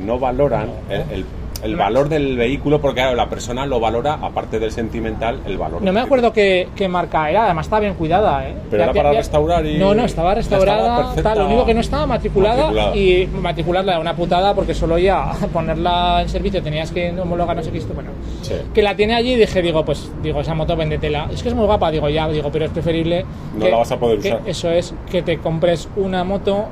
no 0.05 0.19
valoran 0.19 0.71
el, 0.89 1.01
el- 1.11 1.27
el 1.67 1.77
valor 1.77 2.09
del 2.09 2.37
vehículo 2.37 2.81
porque 2.81 3.01
claro, 3.01 3.15
la 3.17 3.29
persona 3.29 3.67
lo 3.67 3.79
valora, 3.81 4.15
aparte 4.15 4.59
del 4.59 4.71
sentimental, 4.73 5.41
el 5.47 5.59
valor. 5.59 5.83
No 5.83 5.93
me 5.93 6.01
acuerdo 6.01 6.33
qué, 6.33 6.69
qué 6.75 6.89
marca 6.89 7.29
era, 7.29 7.45
además 7.45 7.67
estaba 7.67 7.81
bien 7.81 7.95
cuidada, 7.95 8.49
¿eh? 8.49 8.55
Pero 8.71 8.85
era 8.85 8.93
para 8.95 9.13
restaurar 9.13 9.67
y- 9.67 9.77
No, 9.79 9.95
no, 9.95 10.05
estaba 10.05 10.35
ya 10.35 10.41
estaba 10.41 10.65
restaurada, 10.65 10.97
perfecta. 11.07 11.23
tal, 11.31 11.39
lo 11.41 11.47
único 11.47 11.67
que 11.67 11.75
no 11.75 11.81
estaba 11.81 12.07
matriculada, 12.07 12.57
Matriculada. 12.71 12.97
y 12.97 13.27
matricularla 13.27 13.93
era 13.93 14.01
una 14.01 14.17
putada 14.17 14.55
porque 14.55 14.75
solo 14.75 14.97
ya 14.99 15.33
ponerla 15.53 16.23
en 16.23 16.29
servicio 16.29 16.63
tenías 16.63 16.91
que 16.91 17.11
homologar 17.21 17.57
no 17.57 17.63
sé 17.63 17.71
qué, 17.71 17.81
bueno. 17.95 18.11
Sí. 18.43 18.55
Que 18.73 18.83
la 18.83 18.95
tiene 18.97 19.15
allí 19.15 19.33
y 19.33 19.37
dije, 19.37 19.61
digo, 19.61 19.85
pues, 19.85 20.11
digo, 20.23 20.41
esa 20.41 20.55
moto 20.55 20.77
véndetela. 20.77 21.29
Es 21.33 21.43
que 21.43 21.49
es 21.51 21.55
muy 21.55 21.67
guapa, 21.67 21.91
digo, 21.91 22.09
ya, 22.09 22.29
digo, 22.29 22.51
pero 22.51 22.65
es 22.67 22.71
preferible... 22.71 23.25
No 23.55 23.65
que- 23.65 23.71
la 23.71 23.77
vas 23.79 23.93
a 23.93 23.99
poder 23.99 24.19
usar. 24.21 24.41
Eso 24.47 24.71
es, 24.71 24.95
que 25.11 25.23
te 25.23 25.39
compres 25.39 25.89
una 25.97 26.25
moto... 26.25 26.67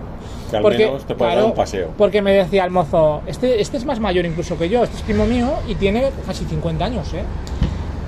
Que 0.61 0.67
al 0.67 0.79
menos 0.87 1.05
te 1.05 1.15
pueda 1.15 1.35
dar 1.35 1.45
un 1.45 1.55
paseo. 1.55 1.89
Porque 1.97 2.23
me 2.23 2.33
decía 2.33 2.65
el 2.65 2.71
mozo, 2.71 3.23
este, 3.27 3.61
este 3.61 3.77
es 3.77 3.85
más 3.85 4.01
mayor 4.01 4.25
incluso 4.27 4.59
que 4.59 4.69
yo, 4.69 4.85
este 4.85 4.97
es 4.97 5.03
primo 5.03 5.27
mío 5.27 5.53
y 5.69 5.75
tiene 5.75 6.11
casi 6.27 6.45
50 6.45 6.85
años, 6.85 7.13
¿eh? 7.15 7.23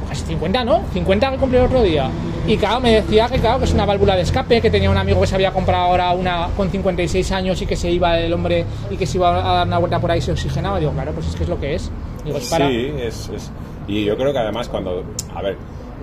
Casi 0.08 0.24
50, 0.24 0.64
¿no? 0.64 0.82
50 0.92 1.32
que 1.32 1.36
cumplí 1.36 1.58
el 1.58 1.64
otro 1.64 1.82
día. 1.82 2.08
Y 2.46 2.56
claro, 2.56 2.80
me 2.80 2.92
decía 2.92 3.28
que 3.28 3.38
claro, 3.40 3.58
que 3.58 3.64
es 3.64 3.72
una 3.74 3.84
válvula 3.84 4.14
de 4.14 4.22
escape, 4.22 4.60
que 4.60 4.70
tenía 4.70 4.88
un 4.90 4.96
amigo 4.96 5.20
que 5.20 5.26
se 5.26 5.34
había 5.34 5.50
comprado 5.50 5.82
ahora 5.84 6.12
una 6.12 6.48
con 6.56 6.70
56 6.70 7.32
años 7.32 7.60
y 7.60 7.66
que 7.66 7.74
se 7.74 7.90
iba 7.90 8.16
el 8.18 8.32
hombre 8.32 8.64
y 8.88 8.96
que 8.96 9.04
se 9.06 9.18
iba 9.18 9.30
a 9.30 9.54
dar 9.58 9.66
una 9.66 9.78
vuelta 9.78 9.98
por 9.98 10.10
ahí 10.12 10.18
y 10.20 10.22
se 10.22 10.30
oxigenaba. 10.32 10.78
Digo, 10.78 10.92
claro, 10.92 11.10
pues 11.12 11.26
es 11.26 11.34
que 11.34 11.42
es 11.42 11.48
lo 11.48 11.58
que 11.58 11.74
es. 11.74 11.90
Digo, 12.24 12.38
es 12.38 12.48
para... 12.48 12.68
Sí, 12.68 12.92
es, 13.00 13.28
es- 13.34 13.50
Y 13.88 14.04
yo 14.04 14.16
creo 14.16 14.32
que 14.32 14.38
además 14.38 14.68
cuando... 14.68 15.02
A 15.34 15.42
ver, 15.42 15.56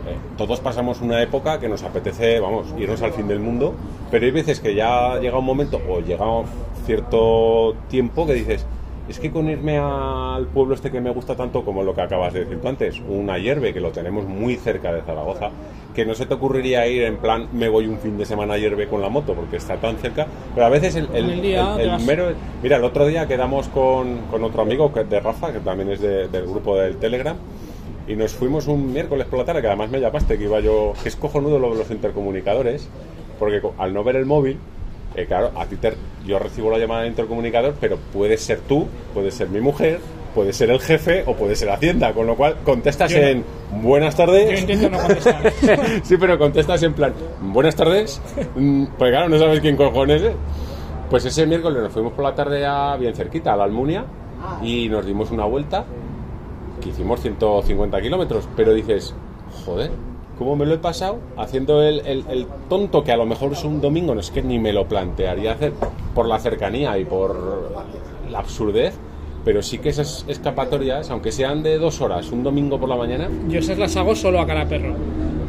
eh, 0.07 0.15
todos 0.37 0.59
pasamos 0.59 1.01
una 1.01 1.21
época 1.21 1.59
que 1.59 1.69
nos 1.69 1.83
apetece, 1.83 2.39
vamos, 2.39 2.67
irnos 2.77 3.01
al 3.01 3.13
fin 3.13 3.27
del 3.27 3.39
mundo, 3.39 3.73
pero 4.11 4.25
hay 4.25 4.31
veces 4.31 4.59
que 4.59 4.75
ya 4.75 5.19
llega 5.19 5.37
un 5.37 5.45
momento 5.45 5.79
o 5.89 5.99
llega 6.01 6.25
cierto 6.85 7.75
tiempo 7.89 8.25
que 8.25 8.33
dices, 8.33 8.65
es 9.09 9.19
que 9.19 9.31
con 9.31 9.49
irme 9.49 9.77
al 9.77 10.45
pueblo 10.47 10.75
este 10.75 10.89
que 10.91 11.01
me 11.01 11.09
gusta 11.09 11.35
tanto 11.35 11.63
como 11.65 11.83
lo 11.83 11.93
que 11.93 12.01
acabas 12.01 12.33
de 12.33 12.41
decir 12.45 12.61
tú 12.61 12.67
antes, 12.67 13.01
una 13.07 13.37
hierve 13.37 13.73
que 13.73 13.81
lo 13.81 13.91
tenemos 13.91 14.25
muy 14.25 14.55
cerca 14.55 14.93
de 14.93 15.01
Zaragoza, 15.01 15.49
que 15.95 16.05
no 16.05 16.13
se 16.15 16.25
te 16.25 16.33
ocurriría 16.33 16.87
ir 16.87 17.03
en 17.03 17.17
plan, 17.17 17.47
me 17.53 17.67
voy 17.69 17.87
un 17.87 17.97
fin 17.99 18.17
de 18.17 18.25
semana 18.25 18.53
a 18.53 18.57
hierve 18.57 18.87
con 18.87 19.01
la 19.01 19.09
moto 19.09 19.33
porque 19.33 19.57
está 19.57 19.75
tan 19.77 19.97
cerca, 19.97 20.27
pero 20.53 20.65
a 20.65 20.69
veces 20.69 20.95
el, 20.95 21.07
el- 21.13 21.25
mero... 22.05 22.31
Mira, 22.61 22.77
el 22.77 22.83
otro 22.83 23.05
día 23.05 23.27
quedamos 23.27 23.67
con, 23.69 24.19
con 24.31 24.43
otro 24.43 24.61
amigo 24.61 24.89
de 25.09 25.19
Rafa, 25.19 25.51
que 25.51 25.59
también 25.59 25.89
es 25.91 25.99
de- 26.01 26.27
del 26.29 26.43
grupo 26.47 26.77
del 26.77 26.95
Telegram, 26.97 27.35
y 28.07 28.15
nos 28.15 28.33
fuimos 28.33 28.67
un 28.67 28.91
miércoles 28.91 29.27
por 29.27 29.39
la 29.39 29.45
tarde, 29.45 29.61
que 29.61 29.67
además 29.67 29.89
me 29.89 29.99
llamaste, 29.99 30.37
que 30.37 30.43
iba 30.45 30.59
yo, 30.59 30.93
que 31.01 31.09
es 31.09 31.15
cojonudo 31.15 31.59
lo 31.59 31.71
de 31.71 31.77
los 31.79 31.91
intercomunicadores, 31.91 32.87
porque 33.39 33.61
al 33.77 33.93
no 33.93 34.03
ver 34.03 34.17
el 34.17 34.25
móvil, 34.25 34.57
eh, 35.15 35.25
claro, 35.25 35.51
a 35.55 35.65
ti 35.65 35.75
te- 35.77 35.93
yo 36.25 36.39
recibo 36.39 36.69
la 36.71 36.77
llamada 36.79 37.01
de 37.03 37.07
intercomunicador, 37.09 37.75
pero 37.79 37.97
puedes 38.11 38.41
ser 38.41 38.59
tú, 38.59 38.87
puede 39.13 39.31
ser 39.31 39.49
mi 39.49 39.61
mujer, 39.61 39.99
puede 40.33 40.51
ser 40.51 40.71
el 40.71 40.79
jefe 40.79 41.23
o 41.27 41.35
puede 41.35 41.55
ser 41.55 41.69
Hacienda, 41.69 42.11
con 42.13 42.25
lo 42.25 42.35
cual 42.35 42.55
contestas 42.65 43.11
Yo 43.11 43.19
no. 43.21 43.27
en 43.27 43.43
buenas 43.83 44.15
tardes. 44.15 44.49
Yo 44.49 44.57
intento 44.57 44.89
no 44.89 44.97
contestar. 44.97 45.53
sí, 46.03 46.17
pero 46.17 46.37
contestas 46.39 46.81
en 46.83 46.93
plan, 46.93 47.13
buenas 47.41 47.75
tardes, 47.75 48.19
Mm, 48.55 48.85
pues 48.97 49.11
claro, 49.11 49.29
no 49.29 49.37
sabes 49.37 49.59
quién 49.59 49.77
cojones 49.77 50.21
es. 50.23 50.33
Pues 51.09 51.23
ese 51.25 51.45
miércoles 51.45 51.83
nos 51.83 51.91
fuimos 51.93 52.13
por 52.13 52.23
la 52.23 52.33
tarde 52.33 52.65
a 52.65 52.95
bien 52.97 53.13
cerquita, 53.15 53.53
a 53.53 53.57
la 53.57 53.65
Almunia, 53.65 54.05
y 54.63 54.89
nos 54.89 55.05
dimos 55.05 55.29
una 55.29 55.45
vuelta, 55.45 55.85
que 56.83 56.89
hicimos 56.89 57.21
150 57.21 58.01
kilómetros, 58.01 58.47
pero 58.55 58.73
dices, 58.73 59.13
joder, 59.65 59.91
¿cómo 60.37 60.55
me 60.55 60.65
lo 60.65 60.73
he 60.75 60.77
pasado 60.79 61.19
haciendo 61.37 61.81
el, 61.83 61.99
el- 62.05 62.25
el 62.29 62.47
tonto 62.69 63.03
que 63.03 63.11
a 63.11 63.17
lo 63.17 63.25
mejor 63.25 63.53
es 63.53 63.63
un 63.63 63.81
domingo? 63.81 64.13
No 64.13 64.19
es 64.21 64.31
que 64.31 64.41
ni 64.41 64.59
me 64.59 64.73
lo 64.73 64.87
plantearía 64.87 65.53
hacer 65.53 65.73
por 66.13 66.27
la 66.27 66.39
cercanía 66.39 66.97
y 66.97 67.05
por 67.05 67.71
la 68.29 68.39
absurdez, 68.39 68.93
pero 69.45 69.61
sí 69.61 69.77
que 69.79 69.89
esas 69.89 70.25
escapatorias, 70.27 71.09
aunque 71.09 71.31
sean 71.31 71.63
de 71.63 71.77
dos 71.77 72.01
horas, 72.01 72.31
un 72.31 72.43
domingo 72.43 72.79
por 72.79 72.89
la 72.89 72.95
mañana, 72.95 73.29
Yo 73.47 73.59
esas 73.59 73.77
las 73.77 73.95
hago 73.97 74.15
solo 74.15 74.39
a 74.39 74.45
cara 74.47 74.67
perro. 74.67 74.95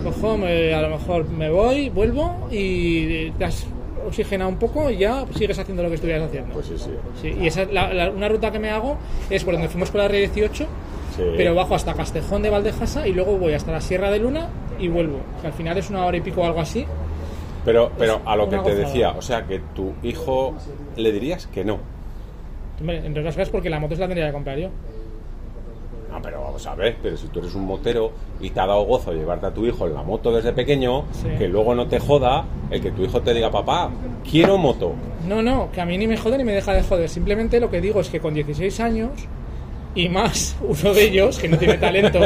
Cojo, 0.02 0.36
me- 0.36 0.74
a 0.74 0.82
lo 0.82 0.90
mejor 0.90 1.28
me 1.30 1.50
voy, 1.50 1.88
vuelvo 1.90 2.48
y 2.50 3.30
te 3.32 3.44
has 3.46 3.66
oxigenado 4.06 4.50
un 4.50 4.58
poco 4.58 4.90
y 4.90 4.98
ya 4.98 5.24
sigues 5.34 5.58
haciendo 5.58 5.82
lo 5.82 5.88
que 5.88 5.94
estuvieras 5.94 6.24
haciendo. 6.28 6.52
pues 6.52 6.66
sí, 6.66 6.74
sí. 6.76 6.90
Sí, 7.22 7.34
y 7.40 7.46
esa 7.46 7.62
es 7.62 7.72
la- 7.72 7.94
la- 7.94 8.10
una 8.10 8.28
ruta 8.28 8.50
que 8.52 8.58
me 8.58 8.68
hago 8.68 8.98
es 9.30 9.42
por 9.44 9.54
donde 9.54 9.68
fuimos 9.70 9.90
con 9.90 10.00
la 10.02 10.08
R18, 10.08 10.66
Sí. 11.16 11.22
pero 11.36 11.54
bajo 11.54 11.74
hasta 11.74 11.94
Castejón 11.94 12.42
de 12.42 12.50
Valdejasa 12.50 13.06
y 13.06 13.12
luego 13.12 13.36
voy 13.38 13.52
hasta 13.54 13.70
la 13.72 13.80
Sierra 13.80 14.10
de 14.10 14.18
Luna 14.18 14.48
y 14.78 14.88
vuelvo. 14.88 15.18
Que 15.40 15.46
al 15.48 15.52
final 15.52 15.78
es 15.78 15.90
una 15.90 16.04
hora 16.04 16.16
y 16.16 16.20
pico 16.20 16.40
o 16.40 16.44
algo 16.44 16.60
así. 16.60 16.84
Pero, 17.64 17.90
pero 17.98 18.20
a 18.26 18.36
lo 18.36 18.48
que 18.48 18.58
te 18.58 18.74
decía, 18.74 19.10
o 19.16 19.22
sea, 19.22 19.46
que 19.46 19.58
tu 19.74 19.92
hijo 20.02 20.54
le 20.96 21.12
dirías 21.12 21.46
que 21.46 21.64
no. 21.64 21.78
Hombre, 22.80 22.98
entre 23.06 23.20
otras 23.20 23.34
cosas 23.36 23.50
porque 23.50 23.70
la 23.70 23.78
moto 23.80 23.94
se 23.94 24.00
la 24.02 24.06
tendría 24.08 24.26
que 24.26 24.32
comprar 24.32 24.58
yo. 24.58 24.68
No, 26.10 26.22
pero 26.22 26.42
vamos 26.42 26.64
a 26.66 26.74
ver, 26.76 26.96
pero 27.02 27.16
si 27.16 27.26
tú 27.28 27.40
eres 27.40 27.54
un 27.54 27.64
motero 27.66 28.12
y 28.40 28.50
te 28.50 28.60
ha 28.60 28.66
dado 28.66 28.82
gozo 28.84 29.12
llevarte 29.12 29.46
a 29.46 29.50
tu 29.54 29.64
hijo 29.66 29.86
en 29.86 29.94
la 29.94 30.02
moto 30.02 30.32
desde 30.32 30.52
pequeño, 30.52 31.04
Sí. 31.12 31.28
que 31.38 31.48
luego 31.48 31.74
no 31.74 31.88
te 31.88 31.98
joda 31.98 32.44
el 32.70 32.80
que 32.80 32.92
tu 32.92 33.02
hijo 33.02 33.20
te 33.20 33.34
diga, 33.34 33.50
papá, 33.50 33.90
quiero 34.28 34.56
moto. 34.58 34.92
No, 35.26 35.42
no, 35.42 35.70
que 35.72 35.80
a 35.80 35.86
mí 35.86 35.96
ni 35.98 36.06
me 36.06 36.16
jode 36.16 36.38
ni 36.38 36.44
me 36.44 36.52
deja 36.52 36.72
de 36.72 36.82
joder. 36.82 37.08
Simplemente 37.08 37.58
lo 37.58 37.68
que 37.70 37.80
digo 37.80 38.00
es 38.00 38.10
que 38.10 38.20
con 38.20 38.34
16 38.34 38.78
años 38.80 39.10
y 39.94 40.08
más 40.08 40.56
uno 40.60 40.92
de 40.94 41.04
ellos, 41.04 41.38
que 41.38 41.48
no 41.48 41.56
tiene 41.58 41.74
talento, 41.78 42.20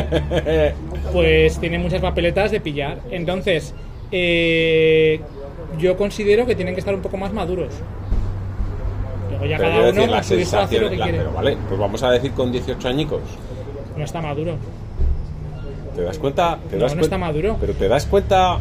pues 1.12 1.58
tiene 1.58 1.78
muchas 1.78 2.00
papeletas 2.00 2.50
de 2.50 2.60
pillar. 2.60 2.98
Entonces, 3.10 3.74
eh, 4.10 5.20
yo 5.78 5.96
considero 5.96 6.46
que 6.46 6.54
tienen 6.54 6.74
que 6.74 6.80
estar 6.80 6.94
un 6.94 7.02
poco 7.02 7.16
más 7.16 7.32
maduros. 7.32 7.72
Luego 9.30 9.44
ya 9.46 9.58
Pero 9.58 9.68
cada 9.70 9.90
uno 9.90 10.06
la 10.06 10.18
hace 10.18 10.34
lo 10.34 10.40
sensación, 10.40 10.90
que 10.90 10.96
la- 10.96 11.04
quiere. 11.04 11.18
pero 11.18 11.32
vale, 11.32 11.56
pues 11.68 11.78
vamos 11.80 12.02
a 12.02 12.10
decir 12.10 12.32
con 12.32 12.50
18 12.50 12.88
añicos. 12.88 13.20
No 13.96 14.04
está 14.04 14.20
maduro. 14.20 14.56
¿Te 15.94 16.02
das 16.02 16.18
cuenta? 16.18 16.58
¿Te 16.70 16.76
No, 16.76 16.82
das 16.84 16.94
no 16.94 17.02
está 17.02 17.18
maduro. 17.18 17.56
Pero 17.60 17.72
te 17.74 17.88
das 17.88 18.06
cuenta, 18.06 18.58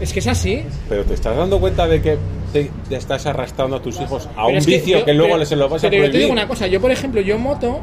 Es 0.00 0.12
que 0.12 0.18
es 0.18 0.26
así. 0.26 0.62
pero 0.88 1.04
te 1.04 1.14
estás 1.14 1.36
dando 1.36 1.58
cuenta 1.60 1.86
de 1.86 2.02
que 2.02 2.18
te, 2.52 2.70
te 2.88 2.96
estás 2.96 3.26
arrastrando 3.26 3.76
a 3.76 3.80
tus 3.82 4.00
hijos 4.00 4.26
a 4.36 4.46
Pero 4.46 4.58
un 4.58 4.64
vicio 4.64 4.98
yo- 4.98 5.04
que, 5.04 5.14
luego 5.14 5.28
pero- 5.30 5.38
les 5.38 5.48
se 5.48 5.56
lo 5.56 5.68
vas 5.68 5.82
a 5.84 5.88
pero 5.88 6.02
yo 6.02 6.06
te 6.06 6.08
prohibir. 6.10 6.20
digo 6.22 6.32
una 6.32 6.48
cosa, 6.48 6.66
yo 6.66 6.80
por 6.80 6.90
ejemplo, 6.90 7.20
yo 7.20 7.38
moto 7.38 7.78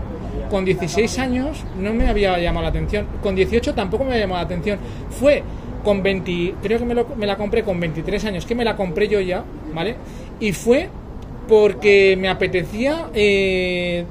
con 0.50 0.66
16 0.66 1.20
años 1.20 1.64
no 1.80 1.94
me 1.94 2.08
había 2.08 2.38
llamado 2.40 2.64
la 2.64 2.70
atención, 2.70 3.06
con 3.22 3.36
18 3.36 3.74
tampoco 3.74 4.04
me 4.04 4.12
había 4.12 4.24
llamado 4.26 4.42
la 4.42 4.46
atención. 4.46 4.80
Fue 5.10 5.44
con 5.84 6.04
20, 6.04 6.56
creo 6.62 6.80
que 6.80 6.86
me, 6.86 6.94
lo- 6.94 7.08
me 7.16 7.26
la 7.26 7.38
compré 7.38 7.64
con 7.64 7.80
23 7.80 8.26
años, 8.26 8.46
que 8.46 8.56
me 8.56 8.66
la 8.66 8.76
compré 8.76 9.08
yo 9.08 9.20
ya, 9.22 9.44
¿vale? 9.74 9.96
Y 10.40 10.52
fue 10.52 10.90
porque 11.48 12.18
me 12.20 12.28
apetecía 12.28 13.08
eh, 13.14 14.04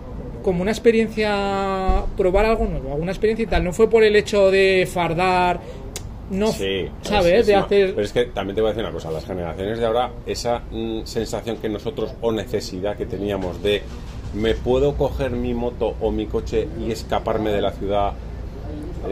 como 0.43 0.62
una 0.62 0.70
experiencia, 0.70 2.03
probar 2.16 2.47
algo 2.47 2.64
nuevo, 2.66 2.93
alguna 2.93 3.12
experiencia 3.12 3.43
y 3.45 3.47
tal. 3.47 3.64
No 3.64 3.72
fue 3.72 3.91
por 3.91 4.05
el 4.05 4.16
hecho 4.16 4.51
de 4.51 4.89
fardar, 4.91 5.61
no, 6.30 6.49
Sí, 6.49 6.89
¿sabes? 7.03 7.41
es- 7.41 7.47
de 7.47 7.53
no, 7.55 7.59
hacer... 7.64 7.91
Pero 7.95 8.05
es 8.07 8.12
que 8.12 8.24
también 8.26 8.55
te 8.55 8.61
voy 8.62 8.70
a 8.70 8.72
decir 8.72 8.84
una 8.84 8.93
cosa, 8.93 9.11
las 9.11 9.26
generaciones 9.26 9.78
de 9.78 9.87
ahora, 9.87 10.11
esa 10.24 10.62
mm, 10.70 11.01
sensación 11.05 11.59
que 11.59 11.68
nosotros 11.68 12.14
o 12.20 12.32
necesidad 12.32 12.97
que 12.97 13.07
teníamos 13.07 13.62
de 13.62 13.82
me 14.37 14.55
puedo 14.55 14.97
coger 14.97 15.30
mi 15.30 15.55
moto 15.55 15.95
o 16.01 16.11
mi 16.11 16.26
coche 16.26 16.68
y 16.78 16.91
escaparme 16.91 17.51
de 17.51 17.62
la 17.62 17.72
ciudad 17.72 18.12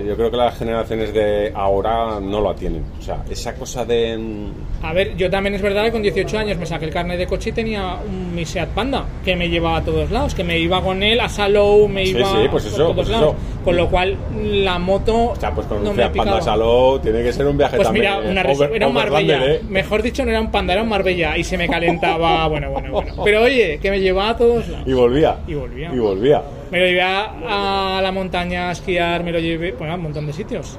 yo 0.02 0.16
creo 0.16 0.30
que 0.30 0.36
las 0.36 0.56
generaciones 0.58 1.12
de 1.14 1.52
ahora 1.54 2.18
no 2.20 2.40
lo 2.40 2.54
tienen. 2.54 2.82
O 2.98 3.02
sea, 3.02 3.22
esa 3.30 3.54
cosa 3.54 3.84
de... 3.84 4.16
mm, 4.18 4.84
A 4.84 4.92
ver, 4.92 5.16
yo 5.16 5.30
también 5.30 5.54
es 5.54 5.62
verdad 5.62 5.84
que 5.84 5.92
con 5.92 6.02
18 6.02 6.38
años 6.38 6.56
me 6.58 6.66
saqué 6.66 6.86
el 6.86 6.90
carnet 6.92 7.18
de 7.18 7.26
coche 7.26 7.50
y 7.50 7.52
tenía 7.52 7.96
un 8.06 8.34
mi 8.34 8.44
Seat 8.44 8.70
Panda 8.70 9.04
que 9.24 9.36
me 9.36 9.48
llevaba 9.48 9.78
a 9.78 9.82
todos 9.84 10.10
lados, 10.10 10.34
que 10.34 10.42
me 10.44 10.58
iba 10.58 10.82
con 10.82 11.02
él 11.02 11.20
a 11.20 11.28
Salou, 11.28 11.86
me 11.88 12.04
Sí, 12.06 12.12
iba 12.16 12.28
sí, 12.28 12.34
pues 12.50 12.64
por 12.64 12.72
eso, 12.72 12.76
todos 12.76 12.94
pues 12.96 13.08
lados. 13.08 13.34
eso. 13.34 13.64
Con 13.64 13.76
lo 13.76 13.88
cual 13.88 14.16
la 14.42 14.78
moto 14.78 15.30
O 15.30 15.36
sea, 15.36 15.50
pues 15.54 15.66
con 15.66 15.82
no 15.82 15.90
un 15.90 15.96
me 15.96 16.02
Fiat 16.02 16.14
Panda 16.16 16.32
picaba. 16.38 16.42
Salou 16.42 16.98
tiene 16.98 17.22
que 17.22 17.32
ser 17.32 17.46
un 17.46 17.56
viaje 17.56 17.76
Pues 17.76 17.88
también. 17.88 18.04
mira, 18.12 18.26
eh, 18.26 18.30
una 18.30 18.42
res- 18.42 18.58
over- 18.58 18.72
era 18.74 18.86
un 18.88 18.94
Marbella. 18.94 19.44
¿eh? 19.46 19.60
Mejor 19.68 20.02
dicho, 20.02 20.24
no 20.24 20.30
era 20.30 20.40
un 20.40 20.50
Panda, 20.50 20.72
era 20.74 20.82
un 20.82 20.88
Marbella 20.88 21.36
y 21.38 21.44
se 21.44 21.56
me 21.56 21.68
calentaba. 21.68 22.46
bueno, 22.48 22.70
bueno, 22.70 22.92
bueno. 22.92 23.14
Pero 23.24 23.42
oye, 23.42 23.78
que 23.80 23.90
me 23.90 24.00
llevaba 24.00 24.30
a 24.30 24.36
todos 24.36 24.68
lados. 24.68 24.86
Y 24.86 24.92
volvía. 24.92 25.36
Y 25.48 25.54
volvía. 25.54 25.90
Y 25.94 25.98
volvía. 25.98 26.42
Me 26.74 26.80
lo 26.80 26.86
llevé 26.86 27.02
a, 27.02 27.98
a 27.98 28.02
la 28.02 28.10
montaña 28.10 28.68
a 28.68 28.72
esquiar, 28.72 29.22
me 29.22 29.30
lo 29.30 29.38
llevé 29.38 29.76
bueno, 29.78 29.92
a 29.92 29.96
un 29.96 30.02
montón 30.02 30.26
de 30.26 30.32
sitios. 30.32 30.76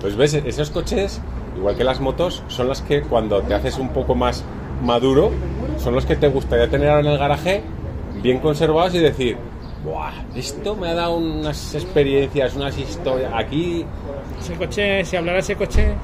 Pues 0.00 0.14
ves, 0.16 0.34
esos 0.34 0.70
coches, 0.70 1.20
igual 1.56 1.76
que 1.76 1.82
las 1.82 1.98
motos, 1.98 2.44
son 2.46 2.68
las 2.68 2.80
que 2.80 3.02
cuando 3.02 3.42
te 3.42 3.54
haces 3.54 3.78
un 3.78 3.88
poco 3.88 4.14
más 4.14 4.44
maduro, 4.84 5.32
son 5.78 5.96
los 5.96 6.06
que 6.06 6.14
te 6.14 6.28
gustaría 6.28 6.68
tener 6.68 6.90
ahora 6.90 7.00
en 7.00 7.06
el 7.08 7.18
garaje, 7.18 7.64
bien 8.22 8.38
conservados 8.38 8.94
y 8.94 9.00
decir, 9.00 9.36
Buah, 9.84 10.12
esto 10.36 10.76
me 10.76 10.88
ha 10.88 10.94
dado 10.94 11.16
unas 11.16 11.74
experiencias, 11.74 12.54
unas 12.54 12.78
historias. 12.78 13.32
Aquí, 13.34 13.84
Ese 14.40 14.54
coche, 14.54 15.04
si 15.04 15.16
hablara 15.16 15.38
ese 15.40 15.56
coche. 15.56 15.94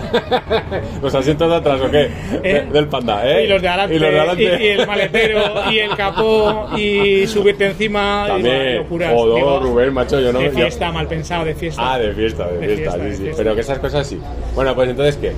los 1.02 1.14
asientos 1.14 1.48
de 1.50 1.56
atrás, 1.56 1.80
¿o 1.80 1.90
qué? 1.90 1.96
De- 1.98 2.10
¿Eh? 2.44 2.66
del 2.72 2.86
panda, 2.88 3.26
¿eh? 3.30 3.44
Y 3.44 3.46
los 3.48 3.62
de 3.62 3.68
adelante, 3.68 3.94
Y 3.94 3.98
los 3.98 4.10
de 4.10 4.18
adelante. 4.18 4.42
y- 4.42 4.64
y 4.64 4.68
el 4.68 4.86
maletero, 4.86 5.40
y 5.72 5.78
el 5.78 5.96
capó, 5.96 6.68
y 6.76 7.26
subirte 7.26 7.66
encima. 7.66 8.24
y 8.26 8.28
También, 8.32 8.56
bueno, 8.56 8.80
locuras. 8.82 9.12
joder, 9.14 9.34
Digo, 9.36 9.60
Rubén, 9.60 9.92
macho, 9.94 10.20
yo 10.20 10.32
no 10.32 10.38
De 10.40 10.46
yo- 10.46 10.52
fiesta, 10.52 10.92
mal 10.92 11.06
pensado, 11.06 11.44
de 11.44 11.54
fiesta. 11.54 11.94
Ah, 11.94 11.98
de 11.98 12.12
fiesta, 12.12 12.46
de, 12.46 12.58
De 12.58 12.66
fiesta, 12.76 12.92
fiesta, 12.92 12.92
sí, 12.98 13.04
de 13.10 13.16
sí. 13.16 13.22
fiesta. 13.22 13.42
Pero 13.42 13.54
que 13.54 13.60
esas 13.62 13.78
cosas 13.78 14.06
sí. 14.06 14.20
Bueno, 14.54 14.74
pues 14.74 14.88
entonces, 14.90 15.16
¿qué? 15.16 15.32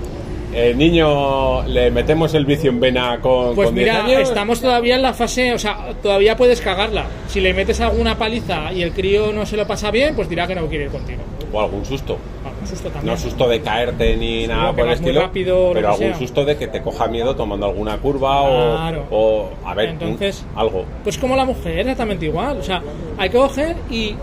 El 0.53 0.77
niño 0.79 1.63
le 1.65 1.91
metemos 1.91 2.35
el 2.35 2.45
vicio 2.45 2.71
en 2.71 2.81
vena 2.81 3.21
con, 3.21 3.55
Pues 3.55 3.67
con 3.69 3.75
10 3.77 3.87
mira, 3.87 4.05
años. 4.05 4.29
estamos 4.29 4.61
todavía 4.61 4.97
en 4.97 5.03
la 5.03 5.15
fase, 5.15 5.53
o 5.55 5.59
sea, 5.59 5.91
todavía 6.03 6.37
puedes 6.37 6.61
cagarla. 6.61 7.05
Si 7.29 7.41
le 7.41 7.55
metes 7.55 7.81
alguna 7.81 8.17
paliza 8.19 8.73
y 8.73 8.83
el 8.83 8.93
crío 8.93 9.33
no 9.33 9.47
se 9.47 9.57
lo 9.57 9.67
pasa 9.67 9.91
bien, 9.91 10.15
pues 10.17 10.29
dirá 10.29 10.47
que 10.49 10.55
no 10.57 10.67
quiere 10.67 10.85
ir 10.87 10.91
contigo. 10.91 11.21
O 11.53 11.61
algún 11.61 11.85
susto. 11.85 12.17
Algún 12.45 12.67
susto 12.67 12.89
también. 12.91 13.15
No 13.15 13.21
susto 13.21 13.49
de 13.49 13.61
caerte 13.61 14.17
ni 14.17 14.47
nada 14.47 14.71
que 14.71 14.77
por 14.79 14.87
el 14.87 14.93
estilo, 14.95 15.21
rápido 15.23 15.71
pero 15.73 15.89
algún 15.89 16.07
sea. 16.09 16.19
susto 16.19 16.45
de 16.45 16.57
que 16.57 16.67
te 16.69 16.81
coja 16.83 17.07
miedo 17.07 17.35
tomando 17.37 17.67
alguna 17.67 17.97
curva 17.99 18.41
Claro. 18.49 19.07
o, 19.11 19.51
o, 19.65 19.69
a 19.69 19.75
ver, 19.75 19.87
un- 19.91 19.93
Entonces- 19.95 20.45
algo. 20.57 20.85
Pues 21.05 21.17
como 21.19 21.37
la 21.37 21.45
mujer, 21.45 21.79
exactamente 21.81 22.27
igual. 22.27 22.59
O 22.59 22.63
sea, 22.63 22.83
hay 23.19 23.31
que 23.31 23.37
coger 23.37 23.77
y 23.91 24.15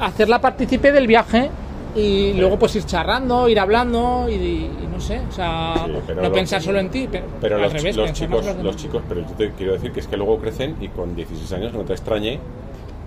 hacerla 0.00 0.40
partícipe 0.40 0.92
del 0.92 1.06
viaje 1.06 1.50
y 1.94 2.32
luego 2.34 2.58
pues 2.58 2.74
ir 2.76 2.84
charrando, 2.84 3.48
ir 3.48 3.58
hablando 3.60 4.26
y, 4.28 4.34
y 4.34 4.88
no 4.92 5.00
sé, 5.00 5.20
o 5.28 5.32
sea, 5.32 5.74
Sí, 5.86 6.12
no 6.20 6.32
pensar 6.32 6.60
solo 6.62 6.78
en 6.80 6.90
ti, 6.90 7.08
pero, 7.10 7.26
Pero 7.40 7.56
al 7.56 7.62
los, 7.62 7.72
revés, 7.72 7.96
los 7.96 8.12
chicos, 8.12 8.44
los 8.62 8.76
chicos, 8.76 9.02
pero 9.08 9.20
yo 9.20 9.28
te 9.36 9.50
quiero 9.52 9.72
decir 9.74 9.92
que 9.92 10.00
es 10.00 10.06
que 10.06 10.16
luego 10.16 10.38
crecen 10.38 10.76
y 10.80 10.88
con 10.88 11.14
16 11.14 11.52
años 11.52 11.72
no 11.72 11.82
te 11.82 11.92
extrañe 11.92 12.38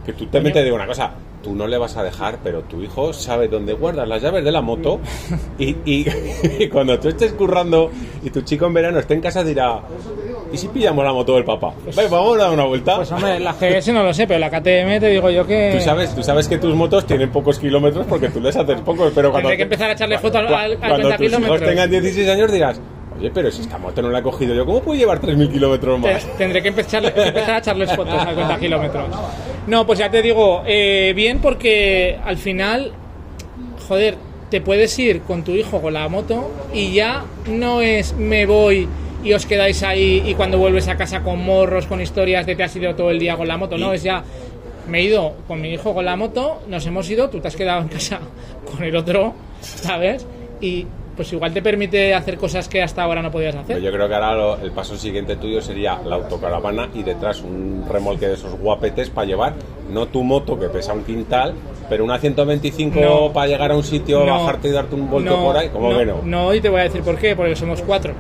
que 0.06 0.14
tú 0.14 0.26
también 0.28 0.54
te 0.54 0.64
digo 0.64 0.76
una 0.78 0.88
cosa, 0.88 1.12
tú 1.44 1.54
no 1.54 1.68
le 1.68 1.78
vas 1.78 1.98
a 1.98 2.04
dejar, 2.04 2.40
pero 2.42 2.62
tu 2.62 2.82
hijo 2.82 3.12
sabe 3.12 3.50
dónde 3.50 3.74
guardas 3.74 4.08
las 4.08 4.22
llaves 4.22 4.44
de 4.46 4.52
la 4.54 4.62
moto 4.62 5.02
y, 5.60 5.76
y- 5.86 6.06
y 6.60 6.70
cuando 6.70 6.98
tú 6.98 7.10
estés 7.10 7.34
currando 7.34 7.92
y 8.24 8.30
tu 8.30 8.40
chico 8.42 8.68
en 8.68 8.74
verano 8.74 9.00
esté 9.00 9.16
en 9.16 9.22
casa 9.22 9.44
dirá, 9.44 9.82
¿y 10.52 10.58
si 10.58 10.68
pillamos 10.68 11.04
la 11.04 11.14
moto 11.14 11.36
del 11.36 11.44
papá? 11.44 11.74
Venga, 11.86 12.10
vamos 12.10 12.38
a 12.38 12.44
dar 12.44 12.52
una 12.52 12.66
vuelta. 12.66 12.96
Pues 12.98 13.12
hombre, 13.12 13.40
la 13.40 13.54
GS 13.54 13.94
no 13.94 14.04
lo 14.04 14.14
sé, 14.14 14.28
pero 14.28 14.40
la 14.40 14.50
KTM 14.50 15.00
te 15.00 15.10
digo 15.10 15.30
yo 15.30 15.46
que... 15.46 15.74
Tú 15.78 15.84
sabes, 15.84 16.14
tú 16.16 16.24
sabes 16.24 16.48
que 16.48 16.58
tus 16.58 16.76
motos 16.76 17.06
tienen 17.06 17.30
pocos 17.30 17.60
kilómetros 17.60 18.06
porque 18.08 18.30
tú 18.30 18.40
les 18.40 18.56
haces 18.56 18.80
pocos, 18.82 19.12
pero 19.14 19.32
cuando, 19.32 19.50
Tendré 19.50 19.58
que 19.58 19.64
empezar 19.64 19.90
a 19.90 19.94
echarle 19.94 20.18
foto 20.20 20.38
al, 20.40 20.54
al, 20.54 20.78
cuando 20.78 20.98
30 20.98 21.18
tus 21.18 21.26
hijos 21.26 21.38
kilómetros. 21.38 21.70
tengan 21.70 21.90
16 21.90 22.30
años 22.30 22.52
dirás, 22.52 22.82
oye, 23.18 23.32
pero 23.34 23.52
si 23.52 23.62
esta 23.62 23.78
moto 23.78 24.02
no 24.02 24.10
la 24.10 24.20
he 24.20 24.24
cogido 24.24 24.54
yo, 24.54 24.66
¿cómo 24.66 24.82
puedo 24.82 25.00
llevar 25.00 25.20
3.000 25.22 25.52
kilómetros 25.52 26.00
más? 26.00 26.26
Tendré 26.38 26.62
que 26.62 26.70
empezar, 26.70 27.04
empezar 27.06 27.52
a 27.52 27.58
echarles 27.60 27.96
fotos 27.96 28.14
a 28.16 28.28
50 28.30 28.60
kilómetros. 28.60 29.06
No, 29.68 29.86
pues 29.86 30.00
ya 30.00 30.10
te 30.10 30.22
digo, 30.22 30.64
eh, 30.66 31.14
bien 31.16 31.40
porque 31.40 32.20
al 32.24 32.38
final, 32.38 32.94
joder, 33.88 34.16
te 34.50 34.62
puedes 34.62 34.98
ir 34.98 35.22
con 35.22 35.44
tu 35.44 35.52
hijo 35.52 35.82
con 35.82 35.94
la 35.94 36.08
moto 36.08 36.50
y 36.74 36.94
ya 36.94 37.26
no 37.48 37.82
es 37.82 38.14
me 38.14 38.46
voy 38.46 38.88
y 39.24 39.34
os 39.34 39.46
quedáis 39.46 39.82
ahí 39.84 40.24
y 40.26 40.34
cuando 40.36 40.58
vuelves 40.58 40.88
a 40.88 40.96
casa 40.98 41.22
con 41.24 41.44
morros, 41.44 41.86
con 41.88 42.02
historias 42.02 42.46
de 42.46 42.56
te 42.56 42.64
has 42.64 42.76
ido 42.76 42.94
todo 42.96 43.10
el 43.12 43.20
día 43.20 43.36
con 43.36 43.48
la 43.48 43.58
moto, 43.58 43.78
no, 43.78 43.94
es 43.94 44.04
ya 44.04 44.24
me 44.88 45.00
he 45.00 45.04
ido 45.04 45.34
con 45.48 45.60
mi 45.60 45.74
hijo 45.74 45.94
con 45.94 46.06
la 46.06 46.16
moto, 46.16 46.62
nos 46.68 46.86
hemos 46.86 47.10
ido, 47.10 47.30
tú 47.30 47.40
te 47.40 47.48
has 47.50 47.56
quedado 47.56 47.82
en 47.82 47.88
casa 47.90 48.20
con 48.72 48.84
el 48.84 48.96
otro, 48.96 49.34
¿sabes? 49.62 50.26
Y 50.62 50.86
pues 51.16 51.34
igual 51.34 51.52
te 51.52 51.64
permite 51.64 52.14
hacer 52.14 52.38
cosas 52.38 52.70
que 52.70 52.82
hasta 52.84 53.02
ahora 53.02 53.24
no 53.24 53.32
podías 53.32 53.56
hacer. 53.56 53.76
Pero 53.76 53.80
yo 53.80 53.92
creo 53.92 54.08
que 54.08 54.14
ahora 54.14 54.36
lo- 54.36 54.58
el 54.62 54.72
paso 54.72 54.96
siguiente 54.96 55.36
tuyo 55.36 55.62
sería 55.62 56.00
la 56.06 56.16
autocaravana 56.18 56.90
y 56.94 57.02
detrás 57.02 57.42
un 57.42 57.86
remolque 57.90 58.28
de 58.28 58.36
esos 58.36 58.54
guapetes 58.60 59.10
para 59.10 59.26
llevar, 59.26 59.54
no 59.92 60.06
tu 60.06 60.24
moto 60.24 60.60
que 60.60 60.68
pesa 60.70 60.94
un 60.94 61.04
quintal, 61.04 61.56
pero 61.90 62.04
una 62.04 62.20
125 62.20 63.00
No. 63.00 63.34
para 63.34 63.48
llegar 63.48 63.72
a 63.72 63.76
un 63.76 63.84
sitio, 63.84 64.24
No. 64.26 64.42
bajarte 64.44 64.68
y 64.68 64.72
darte 64.72 64.94
un 64.94 65.10
vuelto 65.10 65.36
No, 65.38 65.44
por 65.44 65.58
ahí, 65.58 65.70
¿cómo 65.70 65.92
no, 65.92 65.98
que 65.98 66.06
no? 66.06 66.22
No, 66.24 66.54
y 66.54 66.62
te 66.62 66.70
voy 66.70 66.82
a 66.82 66.84
decir 66.84 67.02
por 67.02 67.18
qué, 67.18 67.36
porque 67.36 67.56
somos 67.56 67.82
cuatro. 67.82 68.14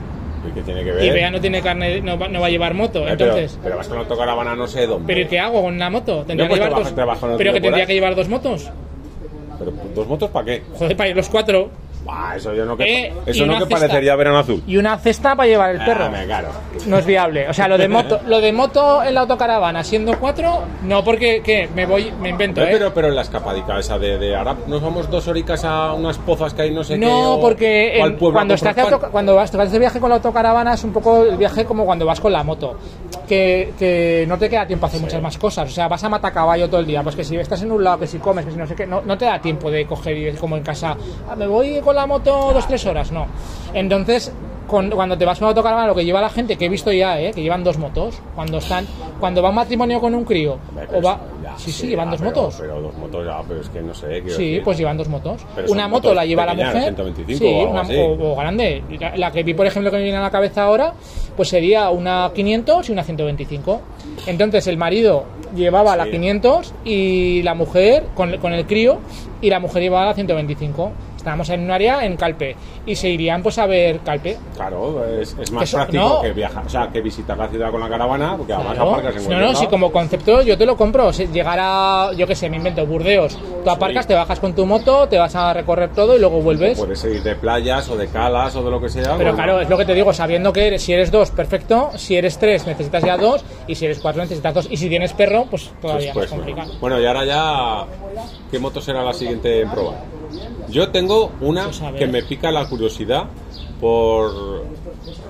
¿Y 0.47 0.51
qué 0.51 0.61
tiene 0.61 0.83
que 0.83 0.91
ver? 0.91 1.03
Y 1.03 1.09
Bea 1.09 1.31
no 1.31 1.39
tiene 1.41 1.61
carne, 1.61 2.01
no 2.01 2.17
va, 2.17 2.27
no 2.27 2.39
va 2.41 2.47
a 2.47 2.49
llevar 2.49 2.73
moto, 2.73 2.99
Eh, 3.07 3.15
pero- 3.17 3.25
entonces. 3.37 3.59
pero, 3.63 3.77
vas 3.77 3.87
con 3.87 3.97
la 3.97 4.03
autocaravana 4.03 4.55
no 4.55 4.67
sé 4.67 4.87
dónde. 4.87 5.07
¿Pero 5.07 5.21
¿y 5.21 5.25
qué 5.27 5.39
hago 5.39 5.61
con 5.63 5.77
la 5.77 5.89
moto? 5.89 6.23
¿Tendría 6.25 6.47
pues 6.47 6.59
que 6.59 6.65
llevar 6.65 6.69
trabaja- 6.69 6.89
dos, 6.89 6.95
trabaja 6.95 7.31
en 7.31 7.37
pero 7.37 7.53
que 7.53 7.61
tendría 7.61 7.85
que 7.85 7.93
llevar 7.93 8.15
dos 8.15 8.29
motos. 8.29 8.69
¿Pero 9.59 9.73
dos 9.95 10.07
motos 10.07 10.29
para 10.29 10.45
qué? 10.45 10.61
Joder, 10.77 10.95
para 10.95 11.09
ir 11.09 11.15
los 11.15 11.29
cuatro. 11.29 11.69
Buah, 12.07 12.35
eso 12.37 12.53
yo 12.53 12.63
no 12.65 12.77
que, 12.77 12.83
Eh, 13.07 13.13
eso 13.25 13.45
no 13.45 13.53
que 13.53 13.59
cesta. 13.65 13.75
parecería 13.79 14.15
verano 14.15 14.37
azul. 14.39 14.63
Y 14.65 14.77
una 14.77 14.97
cesta 14.97 15.35
para 15.35 15.47
llevar 15.49 15.71
el 15.71 15.83
perro. 15.83 16.05
Ah, 16.05 16.09
me 16.09 16.25
caro. 16.25 16.47
No 16.85 16.97
es 16.97 17.05
viable. 17.05 17.49
O 17.49 17.53
sea, 17.53 17.67
lo 17.67 17.77
de 17.77 17.89
moto, 17.89 18.21
lo 18.25 18.39
de 18.39 18.53
moto 18.53 19.03
en 19.03 19.13
la 19.13 19.21
autocaravana 19.21 19.83
siendo 19.83 20.17
cuatro, 20.17 20.63
no 20.83 21.03
porque 21.03 21.41
¿qué? 21.43 21.67
me 21.75 21.85
voy, 21.85 22.11
me 22.21 22.29
invento, 22.29 22.61
Eh, 22.61 22.65
¿eh? 22.65 22.69
pero, 22.71 22.93
pero 22.93 23.07
en 23.09 23.15
la 23.15 23.23
escapadica 23.23 23.77
esa 23.77 23.99
de, 23.99 24.17
de 24.17 24.35
ahora 24.37 24.55
nos 24.67 24.81
vamos 24.81 25.09
dos 25.11 25.27
horicas 25.27 25.65
a 25.65 25.93
unas 25.93 26.17
pozas 26.19 26.53
que 26.53 26.61
hay 26.61 26.71
no 26.73 26.83
sé 26.83 26.93
qué. 26.97 27.05
No, 27.05 27.39
porque 27.41 27.99
en- 27.99 28.15
cuando, 28.17 28.53
estás 28.53 28.77
auto- 28.77 29.09
cuando 29.11 29.35
vas, 29.35 29.51
vas 29.53 29.69
de 29.71 29.79
viaje 29.79 29.99
con 29.99 30.09
la 30.09 30.15
autocaravana 30.15 30.75
es 30.75 30.83
un 30.85 30.93
poco 30.93 31.23
el 31.23 31.35
viaje 31.35 31.65
como 31.65 31.85
cuando 31.85 32.05
vas 32.05 32.21
con 32.21 32.31
la 32.31 32.41
moto. 32.43 32.77
Que, 33.27 33.73
que 33.77 34.23
no 34.25 34.37
te 34.37 34.49
queda 34.49 34.65
tiempo 34.65 34.85
a 34.85 34.89
hacer 34.89 35.01
muchas 35.01 35.21
más 35.21 35.37
cosas. 35.37 35.67
O 35.69 35.71
sea, 35.73 35.89
vas 35.89 36.01
a 36.01 36.07
matar 36.07 36.31
caballo 36.31 36.69
todo 36.69 36.79
el 36.79 36.85
día. 36.87 37.03
Pues 37.03 37.13
que 37.13 37.25
si 37.25 37.35
estás 37.35 37.61
en 37.61 37.73
un 37.73 37.83
lado, 37.83 37.99
que 37.99 38.07
si 38.07 38.19
comes, 38.19 38.45
que 38.45 38.51
si 38.51 38.57
no 38.57 38.65
sé 38.65 38.73
qué, 38.73 38.87
no, 38.87 39.01
no 39.01 39.17
te 39.17 39.25
da 39.25 39.41
tiempo 39.41 39.69
de 39.69 39.85
coger 39.85 40.15
y 40.17 40.31
como 40.37 40.55
en 40.55 40.63
casa. 40.63 40.95
"Ah, 41.29 41.35
me 41.35 41.45
voy 41.45 41.81
con 41.81 41.96
la 41.97 42.07
moto 42.07 42.51
dos, 42.53 42.67
tres 42.67 42.85
horas. 42.85 43.11
No. 43.11 43.25
Entonces, 43.73 44.31
cuando 44.67 45.17
te 45.17 45.23
vas 45.25 45.39
con 45.39 45.45
la 45.45 45.49
autocaravana, 45.49 45.87
lo 45.87 45.95
que 45.95 46.03
lleva 46.03 46.19
la 46.19 46.29
gente, 46.29 46.57
que 46.57 46.65
he 46.65 46.69
visto 46.69 46.91
ya, 46.91 47.19
¿eh? 47.21 47.31
que 47.33 47.41
llevan 47.41 47.63
dos 47.63 47.77
motos, 47.77 48.19
cuando 48.35 48.57
están 48.57 48.85
cuando 49.17 49.41
va 49.41 49.49
un 49.49 49.55
matrimonio 49.55 49.99
con 50.01 50.13
un 50.13 50.25
crío, 50.25 50.57
o 50.93 51.01
va. 51.01 51.19
ya, 51.41 51.53
Sí, 51.57 51.71
sí, 51.71 51.87
llevan 51.87 52.11
dos 52.11 52.19
pero- 52.19 52.31
motos. 52.35 52.57
Pero 52.59 52.81
dos 52.81 52.93
motos 52.97 53.25
ya, 53.25 53.41
pero 53.47 53.61
es 53.61 53.69
que 53.69 53.81
no 53.81 53.93
sé. 53.93 54.15
Sí, 54.15 54.21
decir. 54.27 54.63
pues 54.63 54.77
llevan 54.77 54.97
dos 54.97 55.07
motos. 55.07 55.41
Pero 55.55 55.71
Una 55.71 55.87
moto 55.87 56.13
la 56.13 56.25
lleva 56.25 56.45
la 56.45 56.53
mujer. 56.53 56.83
125 56.83 57.39
sí, 57.39 57.45
o 57.53 57.59
algo 57.61 57.71
una- 57.71 57.81
así. 57.81 57.95
o, 57.97 58.31
o 58.31 58.35
grande. 58.35 58.83
La, 59.15 59.31
que 59.31 59.43
vi, 59.43 59.53
por 59.53 59.65
ejemplo, 59.65 59.89
que 59.89 59.97
me 59.97 60.03
viene 60.03 60.17
a 60.17 60.21
la 60.21 60.29
cabeza 60.31 60.63
ahora, 60.63 60.93
pues 61.37 61.47
sería 61.49 61.89
una 61.89 62.29
500 62.35 62.89
y 62.89 62.91
una 62.91 63.03
125. 63.03 63.81
Entonces 64.27 64.67
el 64.67 64.77
marido 64.77 65.23
llevaba 65.55 65.95
la 65.95 66.03
Sí. 66.05 66.11
500 66.11 66.73
y 66.83 67.41
la 67.43 67.53
mujer 67.55 68.03
con, 68.13 68.37
con 68.37 68.51
el 68.53 68.67
crío 68.67 68.97
y 69.41 69.49
la 69.49 69.59
mujer 69.61 69.81
llevaba 69.81 70.05
la 70.07 70.13
125. 70.13 70.91
Estábamos 71.27 71.49
en 71.49 71.63
un 71.65 71.71
área 71.71 72.05
en 72.05 72.15
Calpe 72.15 72.55
y 72.85 72.95
se 72.95 73.09
irían 73.09 73.43
pues 73.43 73.57
a 73.57 73.65
ver 73.65 73.99
Calpe. 73.99 74.37
Claro, 74.55 75.03
es, 75.05 75.35
es 75.37 75.51
más 75.51 75.63
Eso- 75.63 75.75
práctico 75.75 76.03
no. 76.07 76.21
que 76.21 76.31
viajar, 76.31 76.65
o 76.65 76.69
sea, 76.69 76.87
que 76.87 77.01
visitar 77.01 77.37
la 77.37 77.49
ciudad 77.49 77.69
con 77.69 77.81
la 77.81 77.89
caravana, 77.89 78.37
porque 78.37 78.53
además 78.53 78.75
Claro. 78.75 78.91
aparcas 78.91 79.25
en 79.25 79.29
No, 79.29 79.39
no, 79.41 79.53
si 79.53 79.67
como 79.67 79.91
concepto 79.91 80.41
yo 80.41 80.57
te 80.57 80.65
lo 80.65 80.77
compro. 80.77 81.11
Si 81.11 81.27
llegar 81.27 81.59
a, 81.61 82.11
yo 82.15 82.25
qué 82.25 82.33
sé, 82.33 82.49
me 82.49 82.55
invento, 82.55 82.85
Burdeos. 82.85 83.37
Tú 83.61 83.69
aparcas, 83.69 84.07
te 84.07 84.13
bajas 84.13 84.39
con 84.39 84.53
tu 84.55 84.65
moto, 84.65 85.09
te 85.09 85.17
vas 85.17 85.35
a 85.35 85.51
recorrer 85.53 85.89
todo 85.89 86.15
y 86.15 86.19
luego 86.21 86.39
vuelves. 86.39 86.77
Puedes 86.79 87.03
ir 87.03 87.21
de 87.21 87.35
playas 87.35 87.89
o 87.89 87.97
de 87.97 88.07
calas 88.07 88.55
o 88.55 88.63
de 88.63 88.71
lo 88.71 88.79
que 88.79 88.87
sea. 88.87 89.17
Pero 89.17 89.31
pues, 89.31 89.35
claro, 89.35 89.59
es 89.59 89.67
lo 89.69 89.77
que 89.77 89.83
te 89.83 89.93
digo, 89.93 90.13
sabiendo 90.13 90.53
que 90.53 90.65
eres, 90.67 90.81
si 90.81 90.93
eres 90.93 91.11
dos, 91.11 91.31
perfecto, 91.31 91.89
si 91.97 92.15
eres 92.15 92.37
tres, 92.37 92.65
necesitas 92.65 93.03
ya 93.03 93.17
dos, 93.17 93.43
y 93.67 93.75
si 93.75 93.83
eres 93.83 93.99
cuatro, 93.99 94.21
necesitas 94.21 94.53
dos, 94.53 94.67
y 94.71 94.77
si 94.77 94.87
tienes 94.87 95.11
perro, 95.11 95.45
pues 95.49 95.71
todavía 95.81 96.13
pues, 96.13 96.31
más 96.31 96.39
pues, 96.39 96.55
complicado. 96.55 96.79
Bueno, 96.79 97.01
y 97.01 97.05
ahora 97.05 97.25
ya, 97.25 97.85
¿qué 98.49 98.59
moto 98.59 98.79
será 98.79 99.03
la 99.03 99.11
siguiente 99.11 99.59
en 99.63 99.69
probar? 99.71 99.95
Yo 100.69 100.89
tengo 100.89 101.31
una 101.41 101.65
Pues 101.65 101.81
que 101.97 102.07
me 102.07 102.23
pica 102.23 102.51
la 102.51 102.67
curiosidad 102.67 103.25
por, 103.79 104.63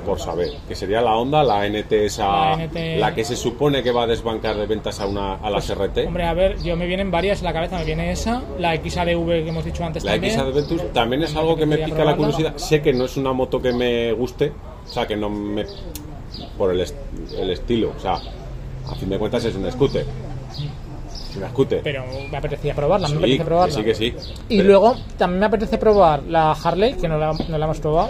por 0.05 0.19
saber, 0.19 0.51
que 0.67 0.75
sería 0.75 1.01
la 1.01 1.15
Honda, 1.17 1.43
la 1.43 1.67
NT 1.67 1.91
esa, 2.05 2.55
La 2.55 2.65
NT. 2.65 2.97
la 2.99 3.13
que 3.13 3.23
se 3.25 3.35
supone 3.35 3.83
que 3.83 3.91
va 3.91 4.03
a 4.03 4.07
desbancar 4.07 4.55
de 4.55 4.65
ventas 4.65 4.99
a, 5.01 5.05
una, 5.05 5.35
a 5.35 5.49
las 5.49 5.69
RT. 5.73 6.07
Hombre, 6.07 6.25
a 6.25 6.33
ver, 6.33 6.61
yo 6.63 6.75
me 6.77 6.85
vienen 6.87 7.11
varias 7.11 7.39
en 7.39 7.45
la 7.45 7.53
cabeza, 7.53 7.77
me 7.77 7.85
viene 7.85 8.11
esa, 8.11 8.41
la 8.57 8.75
XADV 8.75 9.25
que 9.25 9.49
hemos 9.49 9.65
dicho 9.65 9.83
antes 9.83 10.03
La 10.03 10.13
también. 10.13 10.33
X 10.33 10.43
Adventus 10.43 10.93
también 10.93 11.23
es 11.23 11.35
algo 11.35 11.55
que 11.57 11.65
me 11.65 11.77
pica 11.77 12.03
la 12.05 12.15
curiosidad. 12.15 12.55
Sé 12.57 12.81
que 12.81 12.93
no 12.93 13.05
es 13.05 13.17
una 13.17 13.33
moto 13.33 13.61
que 13.61 13.73
me 13.73 14.11
guste, 14.13 14.51
o 14.85 14.89
sea, 14.89 15.05
que 15.05 15.15
no 15.17 15.29
me. 15.29 15.65
por 16.57 16.71
el, 16.71 16.81
est- 16.81 16.95
el 17.37 17.49
estilo, 17.49 17.91
o 17.95 17.99
sea, 17.99 18.13
a 18.13 18.95
fin 18.95 19.09
de 19.09 19.17
cuentas 19.19 19.43
es 19.45 19.55
un 19.55 19.69
scooter. 19.71 20.05
Scooter. 21.49 21.81
pero 21.83 22.03
me 22.31 22.37
apetecía 22.37 22.73
probarla, 22.73 23.07
me 23.07 23.11
Sí, 23.13 23.17
apetece 23.17 23.37
que 23.39 23.45
probarla. 23.45 23.75
sí, 23.75 23.83
que 23.83 23.95
sí. 23.95 24.13
Y 24.49 24.57
Pero- 24.57 24.69
luego 24.69 24.95
también 25.17 25.39
me 25.39 25.45
apetece 25.47 25.77
probar 25.77 26.23
la 26.23 26.51
Harley, 26.51 26.93
que 26.95 27.07
no 27.07 27.17
la, 27.17 27.33
no 27.33 27.57
la 27.57 27.65
hemos 27.65 27.79
probado. 27.79 28.09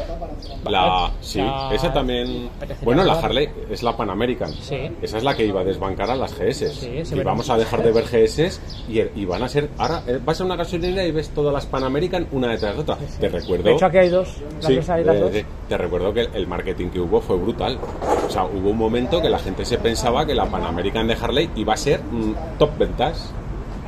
La, 0.70 1.12
sí, 1.22 1.40
La- 1.40 1.70
esa 1.74 1.94
también. 1.94 2.50
Bueno, 2.82 3.04
la. 3.04 3.14
Harley 3.20 3.50
es 3.70 3.84
la 3.84 3.96
Pan 3.96 4.10
American. 4.10 4.52
Sí. 4.54 4.78
Esa 5.02 5.18
es 5.18 5.24
la 5.24 5.36
que 5.36 5.46
iba 5.46 5.62
a 5.62 5.64
desbancar 5.64 6.10
a 6.12 6.16
las 6.16 6.34
GS. 6.38 6.70
Sí, 6.74 7.02
y 7.16 7.20
vamos 7.22 7.50
a 7.50 7.58
dejar 7.58 7.84
de 7.84 7.92
ver 7.92 8.06
GS 8.06 8.60
y, 8.90 9.00
y 9.22 9.26
van 9.26 9.44
a 9.44 9.50
ser. 9.50 9.70
Ahora 9.78 10.04
eh, 10.08 10.20
vas 10.24 10.40
a 10.42 10.46
una 10.46 10.56
gasolinera 10.56 11.04
y 11.06 11.12
ves 11.12 11.30
todas 11.30 11.54
las 11.54 11.66
Pan 11.66 11.84
American 11.84 12.28
una 12.32 12.50
detrás 12.50 12.76
de 12.76 12.82
otra. 12.82 12.98
Te 13.20 13.30
recuerdo. 13.30 13.64
De 13.64 13.74
hecho, 13.74 13.86
aquí 13.86 13.98
hay 13.98 14.10
dos. 14.10 14.30
Sí, 14.60 14.80
ahí 14.90 15.04
las 15.04 15.16
eh, 15.16 15.20
dos. 15.20 15.32
de- 15.32 15.46
te 15.70 15.78
recuerdo 15.78 16.14
que 16.14 16.28
el 16.34 16.48
marketing 16.48 16.90
que 16.90 17.00
hubo 17.00 17.22
fue 17.22 17.38
brutal. 17.38 17.78
O 18.26 18.30
sea, 18.30 18.44
hubo 18.46 18.70
un 18.72 18.78
momento 18.78 19.22
que 19.22 19.30
la 19.30 19.40
gente 19.40 19.64
se 19.66 19.78
pensaba 19.78 20.26
que 20.26 20.36
la 20.36 20.46
Pan 20.46 20.64
American 20.64 21.08
de 21.08 21.14
Harley 21.14 21.50
iba 21.56 21.74
a 21.74 21.78
ser 21.78 22.02
mm, 22.04 22.34
top 22.60 22.78
ventas. 22.78 23.17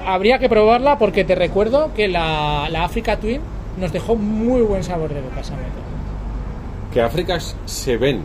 Habría 0.06 0.40
que 0.40 0.48
probarla 0.50 0.98
porque 0.98 1.24
te 1.26 1.36
recuerdo 1.36 1.92
que 1.94 2.08
la, 2.08 2.68
la 2.70 2.86
Africa 2.86 3.18
Twin 3.20 3.42
nos 3.78 3.92
dejó 3.92 4.16
muy 4.16 4.62
buen 4.62 4.84
sabor 4.84 5.14
de 5.14 5.22
boca. 5.22 5.42
Que 6.94 7.02
Áfricas 7.02 7.56
se 7.66 7.98
ven. 7.98 8.22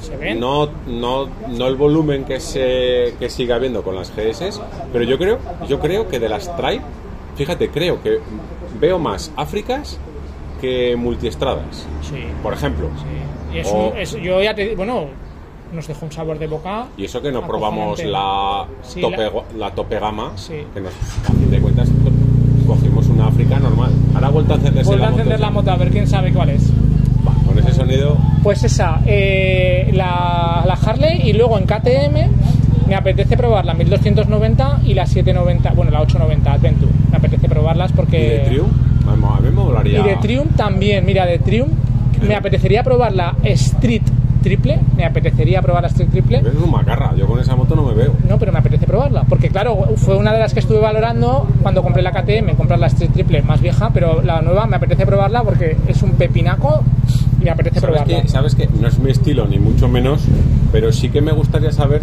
¿Se 0.00 0.16
ven? 0.16 0.38
No, 0.38 0.68
no, 0.86 1.28
no 1.48 1.66
el 1.66 1.76
volumen 1.76 2.24
que 2.24 2.38
se 2.40 3.14
que 3.18 3.30
sigue 3.30 3.52
habiendo 3.54 3.82
con 3.82 3.94
las 3.96 4.10
GS, 4.14 4.60
pero 4.92 5.04
yo 5.04 5.18
creo, 5.18 5.38
yo 5.66 5.80
creo 5.80 6.08
que 6.08 6.20
de 6.20 6.28
las 6.28 6.54
Tribe, 6.56 6.82
fíjate, 7.36 7.70
creo 7.70 8.02
que 8.02 8.18
veo 8.78 8.98
más 8.98 9.32
Áfricas 9.36 9.98
que 10.60 10.94
multiestradas. 10.96 11.86
Sí. 12.02 12.24
Por 12.42 12.52
ejemplo. 12.52 12.88
sí. 12.98 13.56
Y 13.56 13.58
es 13.60 13.68
O- 13.72 13.88
un- 13.90 13.96
es- 13.96 14.12
yo 14.12 14.42
ya 14.42 14.54
te 14.54 14.74
bueno, 14.76 15.06
nos 15.74 15.86
dejó 15.88 16.06
un 16.06 16.12
sabor 16.12 16.38
de 16.38 16.46
boca. 16.46 16.86
Y 16.96 17.04
eso 17.04 17.20
que 17.20 17.30
no 17.32 17.46
probamos 17.46 18.02
la, 18.04 18.64
Sí, 18.82 19.00
tope, 19.00 19.16
la- 19.18 19.30
la 19.58 19.70
tope 19.74 19.98
gama, 19.98 20.32
Sí. 20.36 20.54
que 20.72 20.80
nos, 20.80 20.92
a 21.28 21.32
fin 21.32 21.50
de 21.50 21.58
cuentas 21.60 21.88
cogimos 22.66 23.06
una 23.08 23.26
África 23.28 23.58
normal. 23.58 23.90
Ahora 24.14 24.28
ha 24.28 24.30
vuelto 24.30 24.52
a 24.54 24.56
encenderse 24.56 24.88
Vuelve 24.88 25.02
la 25.02 25.08
a 25.08 25.12
encender 25.12 25.40
la 25.40 25.50
moto 25.50 25.70
a 25.70 25.76
ver 25.76 25.90
quién 25.90 26.06
sabe 26.06 26.32
cuál 26.32 26.50
es. 26.50 26.70
Va, 27.26 27.32
con 27.46 27.58
ese 27.58 27.72
sonido, 27.74 28.16
Pues 28.42 28.62
esa, 28.64 29.00
eh, 29.06 29.90
la, 29.94 30.62
la 30.66 30.74
Harley 30.74 31.28
y 31.28 31.32
luego 31.32 31.58
en 31.58 31.64
KTM 31.64 32.30
me 32.88 32.94
apetece 32.94 33.36
probar 33.36 33.64
la 33.64 33.74
1290 33.74 34.80
y 34.84 34.94
la 34.94 35.06
790, 35.06 35.72
bueno, 35.72 35.90
la 35.90 36.00
890 36.02 36.52
Adventure. 36.52 36.92
Me 37.10 37.16
apetece 37.16 37.48
probarlas 37.48 37.92
porque... 37.92 38.18
y 38.18 38.28
de 38.28 38.38
Triumph, 38.40 38.72
vamos, 39.06 39.38
a 39.38 39.40
mí 39.40 39.48
me 39.48 39.54
molaría. 39.54 40.00
Y 40.00 40.02
de 40.02 40.16
Triumph 40.16 40.54
también, 40.56 41.04
mira, 41.06 41.24
de 41.26 41.38
Triumph 41.38 41.72
me 42.22 42.34
apetecería 42.34 42.82
probar 42.82 43.12
la 43.14 43.34
Street 43.42 44.02
Triple, 44.44 44.78
me 44.96 45.04
apetecería 45.06 45.62
probar 45.62 45.82
la 45.82 45.88
Street 45.88 46.10
Triple. 46.10 46.38
Es 46.38 46.54
un 46.62 46.70
macarra, 46.70 47.14
yo 47.16 47.26
con 47.26 47.40
esa 47.40 47.56
moto 47.56 47.74
no 47.74 47.82
me 47.82 47.94
veo. 47.94 48.12
No, 48.28 48.38
pero 48.38 48.52
me 48.52 48.58
apetece 48.58 48.86
probarla, 48.86 49.24
porque 49.24 49.48
claro, 49.48 49.74
fue 49.96 50.16
una 50.16 50.32
de 50.34 50.38
las 50.38 50.52
que 50.52 50.60
estuve 50.60 50.78
valorando 50.80 51.48
cuando 51.62 51.82
compré 51.82 52.02
la 52.02 52.12
KTM, 52.12 52.54
comprar 52.56 52.78
la 52.78 52.88
Street 52.88 53.10
Triple 53.12 53.42
más 53.42 53.60
vieja, 53.62 53.90
pero 53.92 54.22
la 54.22 54.42
nueva 54.42 54.66
me 54.66 54.76
apetece 54.76 55.06
probarla 55.06 55.42
porque 55.42 55.76
es 55.88 56.02
un 56.02 56.10
pepinaco 56.12 56.84
y 57.40 57.44
me 57.44 57.50
apetece 57.50 57.80
¿Sabes 57.80 57.96
probarla. 58.02 58.22
que, 58.22 58.28
¿Sabes 58.28 58.54
que 58.54 58.68
No 58.80 58.86
es 58.86 58.98
mi 58.98 59.10
estilo, 59.10 59.46
ni 59.46 59.58
mucho 59.58 59.88
menos, 59.88 60.22
pero 60.70 60.92
sí 60.92 61.08
que 61.08 61.22
me 61.22 61.32
gustaría 61.32 61.72
saber, 61.72 62.02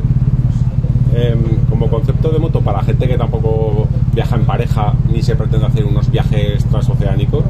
em, 1.16 1.40
como 1.70 1.90
concepto 1.90 2.32
de 2.32 2.40
moto, 2.40 2.62
para 2.62 2.82
gente 2.82 3.08
que 3.08 3.18
tampoco 3.18 3.88
viaja 4.14 4.36
en 4.36 4.46
pareja 4.46 4.94
ni 5.14 5.22
se 5.22 5.36
pretende 5.36 5.68
hacer 5.68 5.86
unos 5.86 6.10
viajes 6.10 6.66
transoceánicos, 6.66 7.44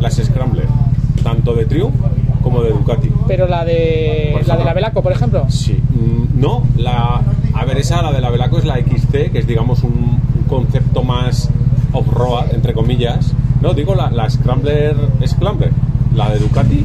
las 0.00 0.16
Scrambler, 0.16 0.66
tanto 1.24 1.54
de 1.54 1.64
Triumph 1.64 1.94
como 2.42 2.62
de 2.62 2.70
Ducati. 2.70 3.10
Pero 3.26 3.48
la 3.48 3.64
de 3.64 4.30
Por 4.34 4.46
la 4.46 4.56
de 4.56 4.64
la 4.64 4.74
Velaco, 4.74 5.02
por 5.02 5.10
ejemplo. 5.12 5.46
Sí, 5.48 5.72
mm, 5.72 6.40
no, 6.40 6.62
la, 6.76 7.22
a 7.54 7.64
ver, 7.64 7.78
esa, 7.78 8.02
la 8.02 8.12
de 8.12 8.20
la 8.20 8.30
Velaco 8.30 8.58
es 8.58 8.64
la 8.64 8.76
XC, 8.76 9.32
que 9.32 9.38
es, 9.40 9.46
digamos, 9.46 9.82
un, 9.82 9.92
un 9.92 10.44
concepto 10.46 11.02
más 11.02 11.50
off-road, 11.92 12.54
entre 12.54 12.74
comillas. 12.74 13.32
No, 13.62 13.72
digo 13.74 13.94
la, 13.94 14.10
la 14.10 14.28
Scrambler, 14.28 14.94
Scrambler, 15.26 15.70
la 16.14 16.28
de 16.30 16.38
Ducati 16.38 16.84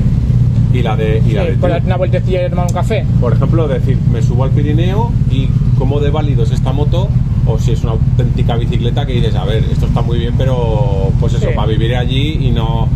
y 0.74 0.82
la 0.82 0.96
de, 0.96 1.22
y 1.28 1.32
la 1.34 1.44
de 1.44 1.52
Sí, 1.54 1.58
por 1.60 1.72
una 1.72 1.98
vueltecilla 1.98 2.46
y 2.46 2.50
tomar 2.50 2.68
un 2.68 2.74
café. 2.74 3.06
Por 3.20 3.34
ejemplo, 3.34 3.68
decir, 3.68 3.98
me 4.14 4.22
subo 4.22 4.46
al 4.46 4.52
Pirineo 4.52 5.12
y 5.30 5.50
cómo 5.78 6.00
de 6.00 6.10
válido 6.10 6.44
es 6.44 6.52
esta 6.52 6.72
moto, 6.72 7.10
o 7.48 7.58
si 7.60 7.72
es 7.72 7.84
una 7.84 7.94
auténtica 7.94 8.56
bicicleta 8.56 9.06
que 9.06 9.14
dices, 9.14 9.36
a 9.36 9.44
ver, 9.44 9.64
esto 9.72 9.88
está 9.88 10.02
muy 10.02 10.20
bien, 10.20 10.36
pero 10.38 11.12
pues 11.20 11.34
eso, 11.34 11.48
Sí. 11.50 11.54
para 11.56 11.68
vivir 11.68 11.96
allí 11.96 12.48
y 12.48 12.52
no, 12.52 12.88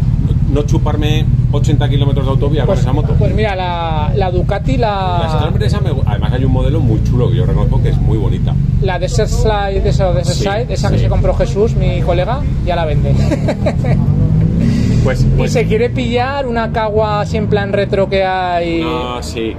no 0.53 0.61
chuparme 0.63 1.25
80 1.51 1.89
kilómetros 1.89 2.25
de 2.25 2.31
autovía 2.31 2.65
Pues, 2.65 2.79
con 2.79 2.83
esa 2.83 2.93
moto. 2.93 3.13
pues 3.17 3.33
mira, 3.33 3.55
la, 3.55 4.11
la 4.15 4.31
Ducati, 4.31 4.77
La 4.77 5.51
esa 5.61 5.79
me 5.81 5.89
además 6.05 6.31
hay 6.33 6.45
un 6.45 6.51
modelo 6.51 6.79
muy 6.79 7.03
chulo 7.03 7.29
que 7.29 7.35
yo 7.37 7.45
reconozco 7.45 7.81
que 7.81 7.89
es 7.89 7.97
muy 7.97 8.17
bonita. 8.17 8.53
la 8.81 8.99
Desert 8.99 9.29
Slide, 9.29 9.81
de 9.81 9.89
eso, 9.89 10.13
Desert 10.13 10.35
Sí, 10.37 10.43
Slide, 10.43 10.73
esa 10.73 10.89
sí. 10.89 10.95
que 10.95 10.99
se 11.01 11.09
compró 11.09 11.33
Jesús, 11.33 11.75
mi 11.75 12.01
colega, 12.01 12.41
ya 12.65 12.75
la 12.75 12.85
vende. 12.85 13.13
Pues, 15.03 15.21
y 15.21 15.25
pues 15.37 15.51
se 15.51 15.65
quiere 15.67 15.89
pillar 15.89 16.47
una 16.47 16.71
Kawa 16.71 17.21
así 17.21 17.35
en 17.35 17.47
plan 17.47 17.73
retro 17.73 18.07
que 18.07 18.23
hay. 18.23 18.81
no, 18.81 19.21
sí. 19.21 19.53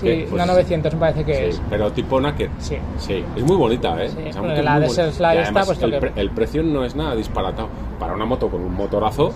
sí, 0.00 0.08
Eh, 0.08 0.20
pues, 0.22 0.32
una 0.32 0.46
900 0.46 0.94
me 0.94 1.00
parece 1.00 1.24
que 1.24 1.34
sí, 1.34 1.42
es. 1.50 1.62
pero 1.68 1.92
tipo 1.92 2.18
naked. 2.18 2.48
Sí. 2.58 2.76
Sí, 2.98 3.22
es 3.36 3.42
muy 3.44 3.56
bonita, 3.56 4.02
¿eh? 4.02 4.08
Sí, 4.08 4.16
Esa 4.26 4.40
moto 4.40 4.54
es 4.54 4.64
la 4.64 4.72
muy 4.78 4.80
de. 4.88 4.88
Slide 5.12 5.26
además, 5.42 5.66
pues, 5.66 5.82
el, 5.82 5.98
pre- 5.98 6.12
el 6.16 6.30
precio 6.30 6.62
no 6.62 6.82
es 6.84 6.96
nada 6.96 7.14
disparatado. 7.14 7.68
Para 8.00 8.14
una 8.14 8.24
moto 8.24 8.48
con 8.48 8.62
un 8.62 8.72
motorazo 8.74 9.34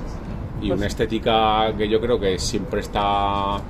y 0.60 0.68
Pues 0.68 0.78
una 0.78 0.86
estética 0.86 1.72
que 1.76 1.88
yo 1.88 2.00
creo 2.00 2.18
que 2.18 2.38
siempre 2.38 2.80
está 2.80 3.60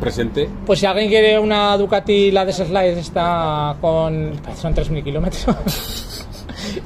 presente. 0.00 0.48
Pues 0.66 0.80
si 0.80 0.86
alguien 0.86 1.08
quiere 1.08 1.38
una 1.38 1.76
Ducati, 1.76 2.30
la 2.30 2.44
Desert 2.44 2.68
Slide 2.68 2.98
está 2.98 3.76
con. 3.80 4.32
son 4.56 4.74
3.000 4.74 5.04
kilómetros. 5.04 6.11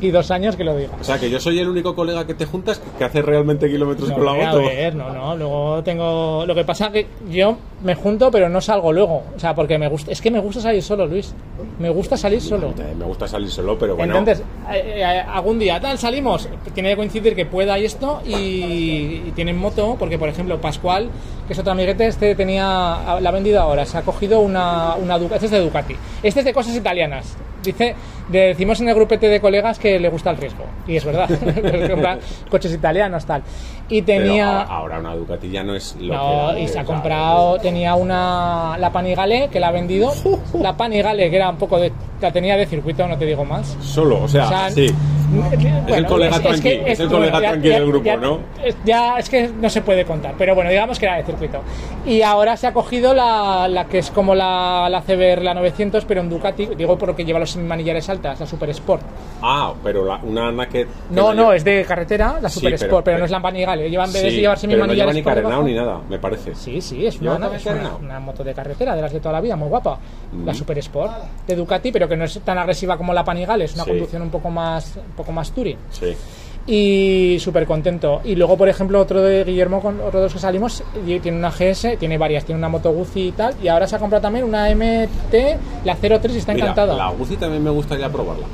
Y 0.00 0.10
dos 0.10 0.30
años 0.30 0.56
que 0.56 0.64
lo 0.64 0.76
diga. 0.76 0.90
O 1.00 1.04
sea, 1.04 1.18
que 1.18 1.28
yo 1.30 1.38
soy 1.40 1.58
el 1.58 1.68
único 1.68 1.94
colega 1.94 2.26
que 2.26 2.34
te 2.34 2.46
juntas 2.46 2.80
que 2.98 3.04
hace 3.04 3.22
realmente 3.22 3.68
kilómetros 3.70 4.08
No, 4.10 4.14
con 4.16 4.24
la 4.26 4.32
a 4.32 4.34
moto. 4.34 4.58
ver, 4.68 4.94
no, 4.94 5.12
no, 5.12 5.36
luego 5.36 5.82
tengo... 5.82 6.44
Lo 6.46 6.54
que 6.54 6.64
pasa 6.64 6.90
que 6.90 7.06
yo 7.30 7.56
me 7.82 7.94
junto 7.94 8.30
pero 8.30 8.48
no 8.48 8.60
salgo 8.60 8.92
luego, 8.92 9.22
o 9.36 9.38
sea, 9.38 9.54
porque 9.54 9.78
me 9.78 9.88
gusta... 9.88 10.10
Es 10.12 10.20
que 10.20 10.30
me 10.30 10.40
gusta 10.40 10.60
salir 10.60 10.82
solo, 10.82 11.06
Luis, 11.06 11.34
me 11.78 11.90
gusta 11.90 12.16
salir 12.16 12.40
solo. 12.40 12.68
Eh, 12.78 12.94
Me 12.98 13.04
gusta 13.04 13.28
salir 13.28 13.50
solo, 13.50 13.78
pero 13.78 13.96
bueno. 13.96 14.16
Entonces, 14.16 14.44
eh, 14.72 14.94
eh, 14.96 15.04
algún 15.04 15.58
día 15.58 15.80
tal 15.80 15.98
salimos, 15.98 16.48
tiene 16.74 16.90
que 16.90 16.96
coincidir 16.96 17.34
que 17.36 17.46
pueda 17.46 17.78
y 17.78 17.84
esto, 17.84 18.20
y, 18.26 18.32
y 19.26 19.32
tienen 19.34 19.56
moto, 19.58 19.96
porque 19.98 20.18
por 20.18 20.28
ejemplo 20.28 20.60
Pascual, 20.60 21.08
que 21.46 21.52
es 21.52 21.58
otro 21.58 21.72
amiguete, 21.72 22.06
este 22.06 22.34
tenía, 22.34 22.64
la 23.20 23.28
ha 23.28 23.32
vendido 23.32 23.60
ahora, 23.60 23.84
se 23.84 23.98
ha 23.98 24.02
cogido 24.02 24.40
una, 24.40 24.94
una 24.96 25.16
este 25.16 25.46
es 25.46 25.50
de 25.50 25.60
Ducati, 25.60 25.94
este 26.22 26.40
es 26.40 26.46
de 26.46 26.52
cosas 26.52 26.74
italianas. 26.74 27.36
Dice, 27.62 27.94
de- 28.28 28.38
decimos 28.48 28.80
en 28.80 28.88
el 28.88 28.94
grupete 28.94 29.28
de 29.28 29.40
colegas 29.40 29.75
que 29.78 29.98
le 30.00 30.08
gusta 30.08 30.30
el 30.30 30.36
riesgo, 30.36 30.64
y 30.86 30.96
es 30.96 31.04
verdad, 31.04 31.28
compra 31.90 32.18
coches 32.50 32.72
italianos 32.72 33.24
tal. 33.26 33.42
Y 33.88 34.02
tenía... 34.02 34.62
ahora- 34.62 34.74
ahora 34.74 34.98
una 34.98 35.14
Ducati 35.14 35.48
ya 35.50 35.62
no 35.62 35.74
es 35.74 35.94
lo 36.00 36.12
que 36.12 36.16
No, 36.16 36.50
era 36.50 36.58
y 36.60 36.66
se 36.68 36.78
ha 36.80 36.84
comprado, 36.84 37.58
tenía 37.58 37.94
una, 37.94 38.76
la 38.78 38.90
Panigale 38.90 39.48
que 39.50 39.60
la 39.60 39.68
ha 39.68 39.72
vendido, 39.72 40.12
la 40.60 40.76
Panigale 40.76 41.30
que 41.30 41.36
era 41.36 41.48
un 41.50 41.56
poco 41.56 41.78
de, 41.78 41.92
la 42.20 42.32
tenía 42.32 42.56
de 42.56 42.66
circuito, 42.66 43.06
no 43.06 43.16
te 43.16 43.24
digo 43.26 43.44
más. 43.44 43.76
Solo, 43.80 44.22
o 44.24 44.28
sea, 44.28 44.46
O 44.46 44.48
sea, 44.48 44.70
sí. 44.70 44.88
bueno, 45.30 45.96
el 45.96 46.06
colega 46.06 46.36
es 46.36 46.98
el 47.00 47.08
colega 47.08 47.38
tranqui 47.38 47.68
del 47.68 47.86
grupo, 47.86 48.04
ya- 48.04 48.16
¿no? 48.16 48.40
es- 48.64 48.76
Ya 48.84 49.18
es 49.18 49.28
que 49.28 49.48
no 49.48 49.70
se 49.70 49.82
puede 49.82 50.04
contar, 50.04 50.34
pero 50.36 50.54
bueno, 50.56 50.68
digamos 50.70 50.98
que 50.98 51.06
era 51.06 51.16
de 51.16 51.22
circuito. 51.24 51.60
Y 52.04 52.22
ahora 52.22 52.56
se 52.56 52.66
ha 52.66 52.72
cogido 52.72 53.14
la, 53.14 53.68
la 53.68 53.84
que 53.86 53.98
es 53.98 54.10
como 54.10 54.34
la, 54.34 54.88
la 54.90 55.02
CBR, 55.02 55.42
la 55.42 55.54
900, 55.54 56.04
pero 56.06 56.22
en 56.22 56.28
Ducati, 56.30 56.66
digo 56.76 56.98
porque 56.98 57.24
lleva 57.24 57.38
los 57.38 57.56
manillares 57.56 58.08
altas, 58.08 58.40
la 58.40 58.46
Super 58.46 58.70
Sport. 58.70 59.02
Ah, 59.42 59.65
pero 59.82 60.04
la, 60.04 60.16
una 60.22 60.50
naked. 60.52 60.86
que 60.86 61.14
No, 61.14 61.32
no, 61.34 61.42
lleva- 61.44 61.56
es 61.56 61.64
de 61.64 61.84
carretera, 61.86 62.38
la 62.40 62.48
Super 62.48 62.74
Sport, 62.74 63.04
pero, 63.04 63.18
no 63.18 63.24
es 63.24 63.30
la 63.30 63.40
Panigale. 63.40 63.88
Lleva 63.90 64.04
en 64.04 64.12
vez 64.12 64.22
de 64.22 64.30
Sí, 64.30 64.36
llevar 64.40 64.58
pero 64.60 64.86
no 64.86 64.92
lleva 64.94 65.12
ni 65.12 65.22
carenado 65.22 65.62
ni 65.62 65.74
nada, 65.74 66.00
me 66.08 66.18
parece. 66.18 66.54
Sí, 66.54 66.80
sí, 66.80 67.06
es, 67.06 67.20
¿Lleva 67.20 67.36
una, 67.36 67.54
es 67.56 67.66
una, 67.66 68.20
moto 68.20 68.42
de 68.44 68.54
carretera 68.54 68.94
de 68.94 69.02
las 69.02 69.12
de 69.12 69.20
toda 69.20 69.32
la 69.32 69.40
vida, 69.40 69.56
muy 69.56 69.68
guapa. 69.68 69.98
La 70.44 70.52
Mm. 70.52 70.54
Super 70.54 70.78
Sport 70.78 71.12
de 71.46 71.56
Ducati, 71.56 71.92
pero 71.92 72.08
que 72.08 72.16
no 72.16 72.24
es 72.24 72.38
tan 72.40 72.58
agresiva 72.58 72.96
como 72.96 73.12
la 73.14 73.24
Panigale, 73.24 73.64
es 73.64 73.74
una 73.74 73.84
Sí. 73.84 73.90
conducción 73.90 74.22
un 74.22 74.30
poco 74.30 74.50
más 74.50 74.96
un 74.96 75.12
poco 75.16 75.32
más 75.32 75.50
touring. 75.52 75.78
Sí. 75.90 76.14
Y 76.68 77.38
súper 77.38 77.64
contento. 77.64 78.20
Y 78.24 78.34
luego, 78.34 78.56
por 78.56 78.68
ejemplo, 78.68 79.00
otro 79.00 79.22
de 79.22 79.44
Guillermo, 79.44 79.80
con 79.80 80.00
otro 80.00 80.18
de 80.18 80.24
los 80.26 80.32
que 80.32 80.40
salimos, 80.40 80.82
tiene 81.22 81.38
una 81.38 81.50
GS, 81.52 81.96
tiene 81.96 82.18
varias, 82.18 82.44
tiene 82.44 82.58
una 82.58 82.68
Moto 82.68 82.90
Guzzi 82.90 83.28
y 83.28 83.32
tal, 83.32 83.54
y 83.62 83.68
ahora 83.68 83.86
se 83.86 83.94
ha 83.94 83.98
comprado 84.00 84.22
también 84.22 84.44
una 84.44 84.68
MT, 84.74 85.56
la 85.84 85.94
03, 85.94 86.34
y 86.34 86.38
está 86.38 86.54
Mira, 86.54 86.66
encantada. 86.66 86.96
la 86.96 87.10
Guzzi 87.10 87.36
también 87.36 87.62
me 87.62 87.70
gustaría 87.70 88.08
probarla. 88.10 88.46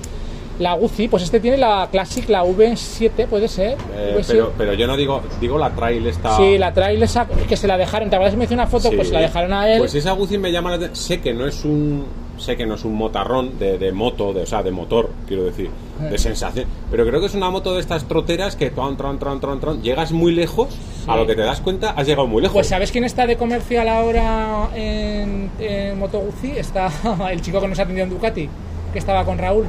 La 0.63 0.75
Guzzi, 0.75 1.09
pues 1.09 1.25
este 1.25 1.41
tiene 1.41 1.57
la 1.57 1.89
Classic, 1.91 2.29
la 2.29 2.45
V7, 2.45 3.27
puede 3.27 3.49
ser. 3.49 3.77
Eh, 3.97 4.15
V7. 4.19 4.25
pero, 4.29 4.53
pero 4.57 4.73
yo 4.75 4.87
no 4.87 4.97
digo, 4.97 5.21
digo 5.41 5.59
la 5.59 5.71
trail 5.71 6.07
esta. 6.07 6.37
Sí, 6.37 6.57
la 6.57 6.73
trail 6.73 7.03
esa 7.03 7.27
que 7.27 7.57
se 7.57 7.67
la 7.67 7.77
dejaron, 7.77 8.09
¿te 8.11 8.17
acuerdas 8.17 8.35
que 8.35 8.39
me 8.39 8.45
hizo 8.45 8.55
una 8.55 8.67
foto? 8.69 8.89
Sí. 8.91 8.97
Pues 8.97 9.11
la 9.11 9.21
dejaron 9.21 9.53
a 9.53 9.69
él. 9.73 9.79
Pues 9.81 9.95
esa 9.95 10.13
Guzzi 10.13 10.39
me 10.39 10.53
llama 10.53 10.71
la 10.71 10.77
atención. 10.77 10.97
Sé 10.97 11.21
que 11.21 11.35
no 11.35 11.47
es 11.47 11.65
un. 11.65 12.05
Sé 12.39 12.57
que 12.57 12.65
no 12.67 12.75
es 12.77 12.85
un 12.85 12.95
motarrón 12.95 13.59
de, 13.59 13.77
de 13.79 13.93
moto, 13.93 14.33
de, 14.33 14.43
o 14.43 14.47
sea, 14.47 14.63
de 14.63 14.71
motor, 14.73 15.11
quiero 15.29 15.45
decir, 15.45 15.69
Eh. 16.01 16.05
de 16.11 16.19
sensación. 16.19 16.67
Pero 16.91 17.07
creo 17.07 17.21
que 17.21 17.27
es 17.27 17.35
una 17.35 17.51
moto 17.51 17.75
de 17.75 17.81
estas 17.81 18.05
troteras 18.09 18.57
que 18.57 18.71
tron, 18.71 18.97
tron, 18.97 19.19
tron, 19.19 19.39
tron, 19.41 19.61
tron, 19.61 19.83
llegas 19.83 20.11
muy 20.13 20.33
lejos, 20.33 20.69
a 21.07 21.17
lo 21.17 21.27
que 21.27 21.35
te 21.37 21.43
das 21.43 21.61
cuenta, 21.61 21.91
has 21.91 22.07
llegado 22.07 22.27
muy 22.27 22.41
lejos. 22.43 22.55
Pues 22.55 22.69
¿sabes 22.69 22.91
quién 22.91 23.05
está 23.05 23.27
de 23.27 23.37
comercial 23.37 23.87
ahora 23.89 24.71
en, 24.75 25.51
en 25.61 25.99
Moto 25.99 26.19
Guzzi? 26.21 26.53
Está 26.57 26.91
el 27.31 27.41
chico 27.43 27.61
que 27.61 27.69
nos 27.69 27.79
atendió 27.79 28.03
en 28.05 28.11
Ducati, 28.11 28.49
que 28.93 28.99
estaba 28.99 29.25
con 29.25 29.39
Raúl. 29.39 29.67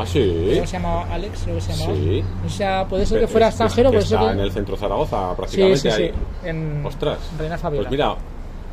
Ah, 0.00 0.06
sí. 0.06 0.20
Que 0.54 0.66
se 0.66 0.72
llamaba 0.78 1.06
Alex, 1.12 1.42
creo 1.44 1.54
que 1.56 1.60
se 1.60 1.72
llamaba. 1.72 1.94
Sí. 1.98 2.24
O 2.46 2.48
sea, 2.48 2.84
puede 2.86 3.06
ser 3.06 3.18
que 3.18 3.24
Es- 3.24 3.30
fuera 3.30 3.48
es- 3.48 3.54
extranjero, 3.54 3.90
que 3.90 3.96
puede 3.96 4.06
ser 4.06 4.18
está 4.18 4.26
que... 4.28 4.38
en 4.38 4.40
el 4.44 4.52
centro 4.52 4.76
Zaragoza, 4.76 5.30
Sí, 5.30 5.36
prácticamente. 5.36 5.78
sí, 5.78 5.90
sí. 5.90 6.02
ahí. 6.02 6.12
En 6.44 6.86
Ostras. 6.86 7.18
Reina 7.38 7.58
Fabiola. 7.58 7.88
Pues 7.88 7.98
mira, 7.98 8.14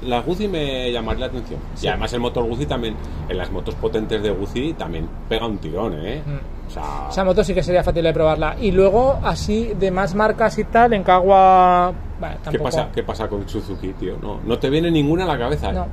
la 0.04 0.22
Guzzi 0.22 0.48
me 0.48 0.92
llamaría 0.92 1.22
la 1.22 1.26
atención. 1.28 1.60
Sí. 1.74 1.86
Y 1.86 1.90
además 1.90 2.14
el 2.14 2.20
motor 2.20 2.44
Guzzi 2.46 2.66
también, 2.66 2.96
en 3.28 3.38
las 3.38 3.52
motos 3.52 3.74
potentes 3.76 4.22
de 4.22 4.30
Guzzi 4.30 4.74
también 4.74 5.08
pega 5.28 5.48
un 5.48 5.58
tirón, 5.58 5.94
¿eh? 6.06 6.22
Mm. 6.26 6.68
O 6.68 6.70
sea, 6.72 7.08
Esa 7.10 7.24
moto 7.24 7.44
sí 7.44 7.54
que 7.54 7.64
sería 7.64 7.84
fácil 7.84 8.04
de 8.04 8.14
probarla. 8.14 8.56
Y 8.60 8.72
luego, 8.72 9.20
así, 9.24 9.74
de 9.80 9.92
más 9.92 10.14
marcas 10.16 10.58
y 10.60 10.64
tal, 10.66 10.94
en 10.94 11.04
Cagua... 11.04 11.94
Bueno, 12.20 12.36
¿qué, 12.50 12.60
pasa, 12.60 12.90
¿qué 12.94 13.04
pasa 13.04 13.28
con 13.28 13.48
Suzuki, 13.48 13.94
tío? 13.94 14.18
No, 14.22 14.40
no 14.44 14.58
te 14.60 14.70
viene 14.70 14.90
ninguna 14.92 15.24
a 15.26 15.28
la 15.28 15.38
cabeza, 15.38 15.70
¿eh? 15.70 15.74
No. 15.74 15.88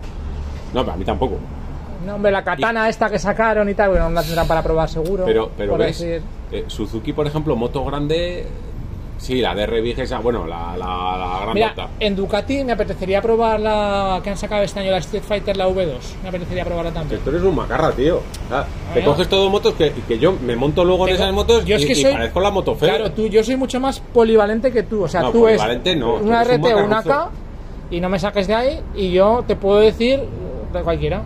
No, 0.84 0.90
a 0.92 0.96
mí 0.96 1.04
tampoco. 1.04 1.36
No, 2.06 2.14
hombre, 2.16 2.30
la 2.32 2.42
katana 2.44 2.88
esta 2.88 3.08
que 3.10 3.18
sacaron 3.18 3.68
y 3.68 3.74
tal, 3.74 3.90
bueno, 3.90 4.08
no 4.08 4.14
la 4.14 4.22
tendrán 4.22 4.46
para 4.46 4.62
probar 4.62 4.88
seguro. 4.88 5.24
Pero, 5.24 5.50
pero 5.56 5.76
ves, 5.76 5.98
decir. 6.00 6.22
eh, 6.50 6.64
Suzuki, 6.66 7.12
por 7.12 7.26
ejemplo, 7.26 7.54
moto 7.56 7.84
grande, 7.84 8.46
sí, 9.18 9.40
la 9.40 9.54
DR 9.54 9.80
Big 9.80 9.98
esa, 10.00 10.18
bueno, 10.18 10.46
la, 10.46 10.76
la, 10.76 11.44
la 11.46 11.52
Mira, 11.54 11.68
grandota. 11.74 11.88
en 12.00 12.16
Ducati 12.16 12.64
me 12.64 12.72
apetecería 12.72 13.22
probar 13.22 13.60
la 13.60 14.20
que 14.24 14.30
han 14.30 14.36
sacado 14.36 14.62
este 14.62 14.80
año, 14.80 14.90
la 14.90 14.98
Street 14.98 15.22
Fighter, 15.22 15.56
la 15.56 15.68
V2. 15.68 15.98
Me 16.22 16.28
apetecería 16.30 16.64
probarla 16.64 16.90
Que 16.90 16.98
también. 16.98 17.20
tú 17.20 17.30
eres 17.30 17.42
un 17.42 17.54
macarra, 17.54 17.92
tío. 17.92 18.16
O 18.16 18.48
sea, 18.48 18.64
te 18.64 19.00
Bueno. 19.00 19.10
coges 19.12 19.28
todo 19.28 19.48
motos 19.48 19.74
que, 19.74 19.92
que 20.08 20.18
yo 20.18 20.32
me 20.44 20.56
monto 20.56 20.84
luego 20.84 21.06
en 21.06 21.14
esas 21.14 21.32
motos 21.32 21.64
yo 21.64 21.76
es 21.76 21.82
y, 21.82 21.86
que 21.86 21.92
y 21.92 22.02
soy- 22.02 22.12
parezco 22.12 22.40
la 22.40 22.50
moto 22.50 22.74
fea. 22.74 22.96
Claro, 22.96 23.12
tú, 23.12 23.28
yo 23.28 23.44
soy 23.44 23.56
mucho 23.56 23.78
más 23.78 24.00
polivalente 24.00 24.72
que 24.72 24.82
tú. 24.82 25.04
O 25.04 25.08
sea, 25.08 25.20
No, 25.22 25.30
tú 25.30 25.46
es 25.46 25.60
no, 25.96 26.14
una 26.16 26.42
RT 26.42 26.64
o 26.74 26.84
una. 26.84 27.02
K 27.02 27.30
y 27.92 28.00
no 28.00 28.08
me 28.08 28.18
saques 28.18 28.46
de 28.48 28.54
ahí 28.54 28.80
y 28.96 29.12
yo 29.12 29.44
te 29.46 29.54
puedo 29.54 29.78
decir 29.78 30.20
de 30.72 30.82
cualquiera. 30.82 31.22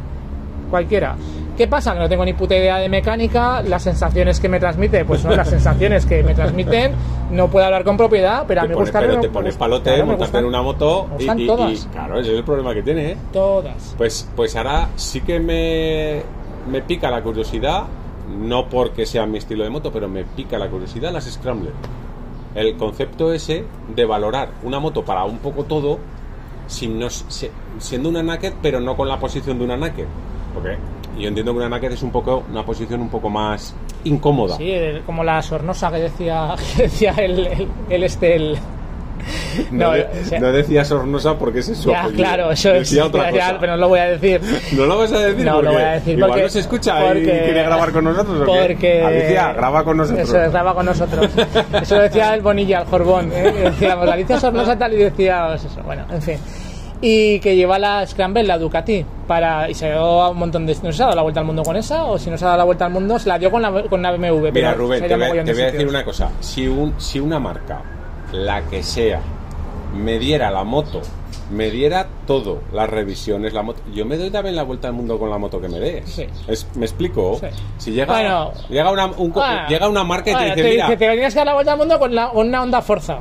Cualquiera. 0.71 1.17
¿Qué 1.57 1.67
pasa? 1.69 1.95
Que 1.95 2.01
no 2.01 2.09
tengo 2.09 2.25
ni 2.25 2.35
puta 2.35 2.55
idea 2.55 2.77
de 2.77 2.89
mecánica, 2.91 3.63
las 3.63 3.83
sensaciones 3.83 4.41
que 4.41 4.49
me 4.49 4.61
transmite, 4.61 5.05
pues 5.07 5.23
son 5.23 5.35
las 5.37 5.49
sensaciones 5.49 6.05
que 6.05 6.23
me 6.23 6.35
transmiten, 6.35 6.93
no 7.31 7.49
puedo 7.49 7.65
hablar 7.65 7.83
con 7.83 7.97
propiedad, 7.97 8.45
pero 8.47 8.61
a 8.61 8.65
mí 8.65 8.69
me 8.69 8.75
gusta 8.75 8.99
pero 9.01 9.13
te 9.23 9.29
pones 9.33 9.57
palote, 9.57 9.91
montarte 10.05 10.39
en 10.39 10.45
una 10.45 10.61
moto 10.63 11.09
y, 11.19 11.23
y- 11.23 11.27
y- 11.87 11.93
claro, 11.93 12.21
ese 12.21 12.33
es 12.33 12.39
el 12.39 12.45
problema 12.45 12.75
que 12.75 12.83
tiene, 12.83 13.13
¿eh? 13.13 13.17
Todas. 13.33 13.95
Pues, 13.97 14.29
pues 14.37 14.55
ahora 14.55 14.89
sí 14.97 15.23
que 15.23 15.41
me, 15.41 16.23
me 16.71 16.83
pica 16.83 17.11
la 17.11 17.23
curiosidad, 17.23 17.85
no 18.39 18.69
porque 18.69 19.07
sea 19.07 19.25
mi 19.25 19.39
estilo 19.39 19.65
de 19.65 19.71
moto, 19.71 19.91
pero 19.91 20.09
me 20.09 20.25
pica 20.25 20.59
la 20.59 20.69
curiosidad 20.69 21.11
las 21.11 21.25
Scrambler. 21.25 21.73
El 22.55 22.77
concepto 22.77 23.33
ese 23.33 23.65
de 23.95 24.05
valorar 24.05 24.51
una 24.63 24.79
moto 24.79 25.05
para 25.07 25.25
un 25.25 25.39
poco 25.39 25.65
todo, 25.65 25.99
sin 26.67 26.99
no, 26.99 27.09
si- 27.09 27.51
siendo 27.79 28.11
una 28.11 28.23
naked, 28.23 28.53
pero 28.61 28.79
no 28.79 28.95
con 28.95 29.09
la 29.09 29.19
posición 29.19 29.59
de 29.59 29.65
una 29.65 29.77
naked. 29.79 30.05
Porque 30.57 30.77
yo 31.19 31.29
entiendo 31.29 31.53
que 31.53 31.59
una 31.59 31.69
naked 31.69 31.93
es 31.93 32.03
un 32.03 32.11
poco 32.11 32.45
una 32.51 32.65
posición 32.65 33.01
un 33.01 33.09
poco 33.09 33.31
más 33.31 33.75
incómoda. 34.05 34.57
Sí, 34.57 34.75
como 35.07 35.23
la 35.25 35.41
sornosa 35.43 35.91
que 35.91 35.99
decía, 35.99 36.55
que 36.77 36.83
decía 36.85 37.13
el, 37.19 37.47
el, 37.47 37.69
el 37.91 38.03
este, 38.05 38.37
el... 38.37 38.59
No, 39.73 39.91
de- 39.93 40.05
o 40.05 40.25
sea, 40.25 40.39
no 40.39 40.53
decía 40.53 40.85
Sornosa 40.85 41.37
porque 41.37 41.59
ese 41.59 41.73
es 41.73 41.79
su 41.79 41.91
ya, 41.91 42.03
apellido. 42.03 42.23
claro, 42.23 42.51
eso 42.53 42.71
es, 42.75 42.81
Decía 42.91 43.07
otra 43.07 43.31
ya, 43.33 43.47
cosa. 43.49 43.57
pero 43.59 43.73
no 43.73 43.79
lo 43.79 43.89
voy 43.89 43.99
a 43.99 44.05
decir. 44.11 44.41
No 44.73 44.85
lo 44.85 44.99
vas 44.99 45.11
a 45.13 45.19
decir 45.19 45.45
No, 45.45 45.55
porque 45.55 45.67
lo 45.69 45.73
voy 45.73 45.83
a 45.83 45.91
decir 45.93 46.15
igual 46.17 46.31
porque- 46.31 46.43
no 46.45 46.49
se 46.51 46.61
escucha 46.61 47.01
y 47.01 47.07
porque- 47.09 47.23
quiere 47.25 47.63
grabar 47.65 47.93
con 47.93 48.05
nosotros. 48.05 48.41
¿o 48.49 48.53
qué? 48.53 48.67
Porque... 48.69 49.03
Alicia, 49.03 49.53
graba 49.55 49.83
con 49.85 49.97
nosotros. 49.97 50.29
Eso 50.29 50.43
es, 50.43 50.53
graba 50.53 50.75
con 50.75 50.87
nosotros. 50.87 51.31
Eso 51.83 51.95
decía 51.99 52.35
el 52.35 52.43
Bonilla, 52.43 52.81
el 52.83 52.87
Jorbón. 52.87 53.33
¿eh? 53.33 53.53
Y 53.57 53.61
Decíamos, 53.63 54.09
Alicia 54.09 54.39
Sornosa 54.39 54.79
tal 54.79 54.93
y 54.93 54.97
decía 54.99 55.47
pues 55.49 55.65
eso. 55.65 55.83
Bueno, 55.83 56.05
en 56.11 56.23
fin. 56.23 56.37
Y 57.01 57.41
que 57.41 57.55
lleva 57.57 57.79
la 57.79 58.07
Scramble, 58.07 58.43
la 58.45 58.57
Ducati, 58.59 59.05
para, 59.27 59.69
y 59.69 59.75
se 59.75 59.91
dio 59.91 60.31
un 60.31 60.39
montón 60.39 60.65
de... 60.65 60.75
No 60.83 60.91
se 60.93 61.03
ha 61.03 61.07
dado 61.07 61.17
la 61.17 61.23
vuelta 61.23 61.41
al 61.41 61.47
mundo 61.47 61.63
con 61.63 61.77
esa, 61.77 62.05
o 62.05 62.19
si 62.19 62.31
no 62.31 62.39
se 62.39 62.45
ha 62.45 62.49
dado 62.49 62.59
la 62.59 62.65
vuelta 62.65 62.87
al 62.87 62.93
mundo, 62.93 63.19
se 63.19 63.29
la 63.29 63.39
dio 63.39 63.51
con 63.51 63.61
la, 63.61 63.83
con 63.83 64.01
la 64.01 64.13
BMW. 64.13 64.51
Mira, 64.51 64.53
pero 64.53 64.75
Rubén, 64.75 65.07
te 65.07 65.17
mogollón 65.17 65.45
te 65.45 65.53
voy 65.53 65.63
a 65.63 65.67
decir 65.73 65.87
una 65.89 66.05
cosa. 66.05 66.31
Si, 66.41 66.67
un, 66.67 66.95
si 66.99 67.21
una 67.21 67.39
marca, 67.39 67.83
la 68.33 68.63
que 68.63 68.83
sea, 68.83 69.21
me 69.95 70.19
diera 70.19 70.51
la 70.51 70.65
moto, 70.65 71.03
me 71.51 71.71
diera 71.71 72.07
todo, 72.27 72.61
las 72.73 72.89
revisiones, 72.89 73.53
la 73.53 73.63
moto, 73.63 73.81
yo 73.95 74.05
me 74.07 74.17
doy 74.17 74.31
también 74.31 74.57
la 74.57 74.63
vuelta 74.63 74.89
al 74.89 74.95
mundo 74.95 75.19
con 75.19 75.29
la 75.31 75.37
moto 75.39 75.61
que 75.61 75.69
me 75.69 75.79
dé. 75.79 76.03
Sí. 76.07 76.27
Es- 76.49 76.67
¿Me 76.77 76.87
explico? 76.87 77.39
Sí. 77.41 77.47
Si 77.77 77.91
llega, 77.93 78.07
Bueno. 78.15 78.53
llega, 78.71 78.91
una, 78.91 79.07
un 79.07 79.33
Bueno, 79.33 79.69
llega 79.69 79.87
una 79.89 80.03
marca 80.03 80.31
y 80.31 80.33
bueno, 80.35 80.55
te 80.55 80.63
dice, 80.63 80.71
mira, 80.75 80.87
te 80.89 80.97
tenías 80.97 81.33
que 81.35 81.39
dar 81.41 81.47
la 81.47 81.55
vuelta 81.55 81.73
al 81.73 81.79
mundo 81.79 81.99
con, 81.99 82.15
la, 82.15 82.31
con 82.31 82.49
una 82.49 82.63
Honda 82.63 82.81
Forza. 82.81 83.19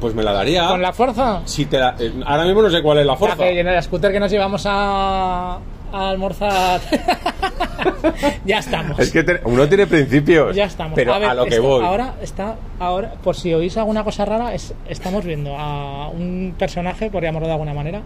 Pues 0.00 0.14
me 0.14 0.22
la 0.22 0.32
daría. 0.32 0.68
Con 0.68 0.82
la 0.82 0.92
Forza. 0.92 1.42
Si 1.44 1.66
te 1.66 1.78
la- 1.78 1.94
eh, 1.98 2.12
ahora 2.24 2.44
mismo 2.44 2.62
no 2.62 2.70
sé 2.70 2.82
cuál 2.82 2.98
es 2.98 3.06
la 3.06 3.12
La 3.12 3.18
fuerza. 3.18 3.36
que 3.38 3.60
en 3.60 3.68
el 3.68 3.82
scooter 3.82 4.12
que 4.12 4.20
nos 4.20 4.30
llevamos 4.30 4.64
a, 4.66 5.54
a 5.92 6.08
almorzar. 6.10 6.80
ya 8.44 8.58
estamos. 8.58 8.98
Es 8.98 9.10
que 9.10 9.22
te- 9.22 9.40
uno 9.44 9.68
tiene 9.68 9.86
principios. 9.86 10.54
Ya 10.54 10.64
estamos. 10.64 10.94
Pero 10.94 11.14
a, 11.14 11.18
ver, 11.18 11.34
lo 11.36 11.44
que 11.44 11.50
esto- 11.50 11.62
voy. 11.62 11.84
Ahora 11.84 12.14
está, 12.22 12.56
ahora, 12.78 13.14
por 13.22 13.36
si 13.36 13.52
oís 13.54 13.76
alguna 13.76 14.04
cosa 14.04 14.24
rara, 14.24 14.54
es, 14.54 14.74
estamos 14.88 15.24
viendo 15.24 15.56
a 15.56 16.08
un 16.08 16.54
personaje, 16.58 17.10
por 17.10 17.22
llamarlo 17.22 17.46
de 17.46 17.52
alguna 17.54 17.74
manera, 17.74 18.02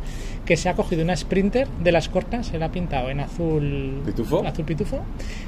que 0.52 0.56
se 0.58 0.68
ha 0.68 0.74
cogido 0.74 1.02
una 1.02 1.16
Sprinter 1.16 1.66
de 1.82 1.92
las 1.92 2.10
cortas, 2.10 2.48
se 2.48 2.58
la 2.58 2.66
ha 2.66 2.68
pintado 2.70 3.08
en 3.08 3.20
azul 3.20 4.02
¿Pitufo? 4.04 4.46
azul 4.46 4.66
pitufo, 4.66 5.00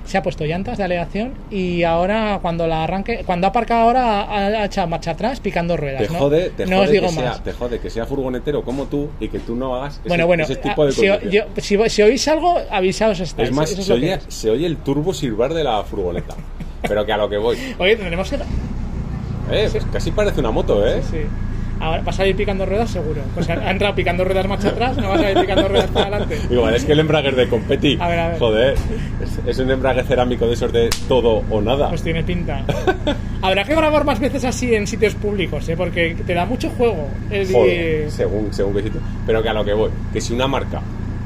se 0.07 0.17
ha 0.17 0.23
puesto 0.23 0.47
llantas 0.47 0.79
de 0.79 0.85
aleación 0.85 1.35
y 1.51 1.83
ahora 1.83 2.39
cuando 2.41 2.67
la 2.67 2.85
arranque, 2.85 3.23
cuando 3.27 3.47
ha 3.47 3.51
aparcado 3.51 3.83
ahora 3.83 4.23
ha, 4.23 4.47
ha 4.47 4.65
echado 4.65 4.89
marcha 4.89 5.11
atrás 5.11 5.41
picando 5.41 5.77
ruedas. 5.77 6.07
Te 6.07 6.09
¿no? 6.11 6.19
jode, 6.21 6.49
te 6.57 6.65
no 6.65 6.77
jode 6.77 6.87
os 6.87 6.91
digo 6.91 7.09
que 7.09 7.15
más. 7.17 7.35
sea, 7.35 7.43
te 7.45 7.53
jode 7.53 7.81
que 7.81 7.91
sea 7.91 8.07
furgonetero 8.07 8.65
como 8.65 8.87
tú 8.87 9.11
y 9.21 9.29
que 9.29 9.41
tú 9.41 9.55
no 9.55 9.75
hagas 9.77 9.99
ese, 9.99 10.09
bueno, 10.09 10.27
bueno, 10.27 10.45
ese 10.45 10.57
tipo 10.57 10.87
de 10.87 10.93
si, 10.93 11.07
cosas. 11.07 11.31
yo- 11.31 11.43
si- 11.59 11.91
si 11.91 12.01
oís 12.03 12.27
algo, 12.29 12.57
avisaos 12.71 13.21
estáis. 13.21 13.51
Es 13.51 13.55
más, 13.55 13.71
es 13.73 13.85
se, 13.85 13.93
oye, 13.93 14.19
se 14.29 14.49
oye 14.49 14.65
el 14.67 14.79
turbo 14.79 15.13
silbar 15.13 15.53
de 15.53 15.65
la 15.65 15.83
furgoneta. 15.85 16.35
Pero 16.89 17.05
que 17.05 17.13
a 17.13 17.19
lo 17.19 17.29
que 17.29 17.37
voy. 17.37 17.59
Oye, 17.79 17.95
tendremos 17.97 18.31
que... 18.31 18.37
Eh, 19.51 19.69
pues 19.71 19.85
casi 19.93 20.11
parece 20.13 20.41
una 20.41 20.51
moto, 20.51 20.87
¿eh? 20.87 21.03
Sí. 21.11 21.19
Ahora 21.81 22.03
va 22.03 22.11
a 22.11 22.13
salir 22.13 22.35
picando 22.37 22.65
ruedas 22.65 22.91
seguro. 22.91 23.21
Pues 23.35 23.49
ha 23.51 23.55
ha 23.55 23.71
entrado 23.71 23.95
picando 23.95 24.25
ruedas 24.25 24.47
marcha 24.49 24.69
atrás, 24.69 24.97
no 24.97 25.09
va 25.09 25.15
a 25.17 25.19
salir 25.19 25.41
picando 25.41 25.69
ruedas 25.69 25.91
para 25.91 26.07
adelante. 26.07 26.39
Igual 26.51 26.75
es 26.75 26.85
que 26.85 26.93
el 26.93 27.01
embrague 27.01 27.29
es 27.31 27.37
de 27.37 27.49
competi. 27.49 27.99
A 28.01 28.09
ver, 28.09 28.19
a 28.21 28.29
ver. 28.29 28.39
Joder, 28.39 28.75
es, 29.23 29.41
es 29.47 29.59
un 29.59 29.71
embrague 29.71 30.03
cerámico 30.05 30.47
de 30.47 30.55
esos 30.55 30.73
de 30.73 30.89
todo 31.09 31.43
o 31.51 31.61
nada. 31.61 31.89
Pues 31.89 32.03
tiene 32.03 32.23
pinta. 32.23 32.63
Habrá 33.43 33.65
que 33.65 33.75
grabar 33.75 34.05
más 34.05 34.19
veces 34.21 34.45
así 34.45 34.75
en 34.75 34.87
sitios 34.87 35.15
públicos, 35.15 35.69
¿eh? 35.69 35.77
porque 35.77 36.17
te 36.27 36.33
da 36.35 36.47
mucho 36.47 36.71
juego. 36.71 37.09
el 37.31 37.51
Joder, 37.53 38.05
de- 38.05 38.11
según, 38.11 38.53
según 38.53 38.75
qué 38.75 38.83
sitio. 38.83 39.01
Pero 39.27 39.43
que 39.43 39.49
a 39.51 39.53
lo 39.53 39.65
que 39.65 39.75
voy, 39.75 39.91
que 40.13 40.21
si 40.21 40.33
una 40.33 40.47
marca 40.47 40.81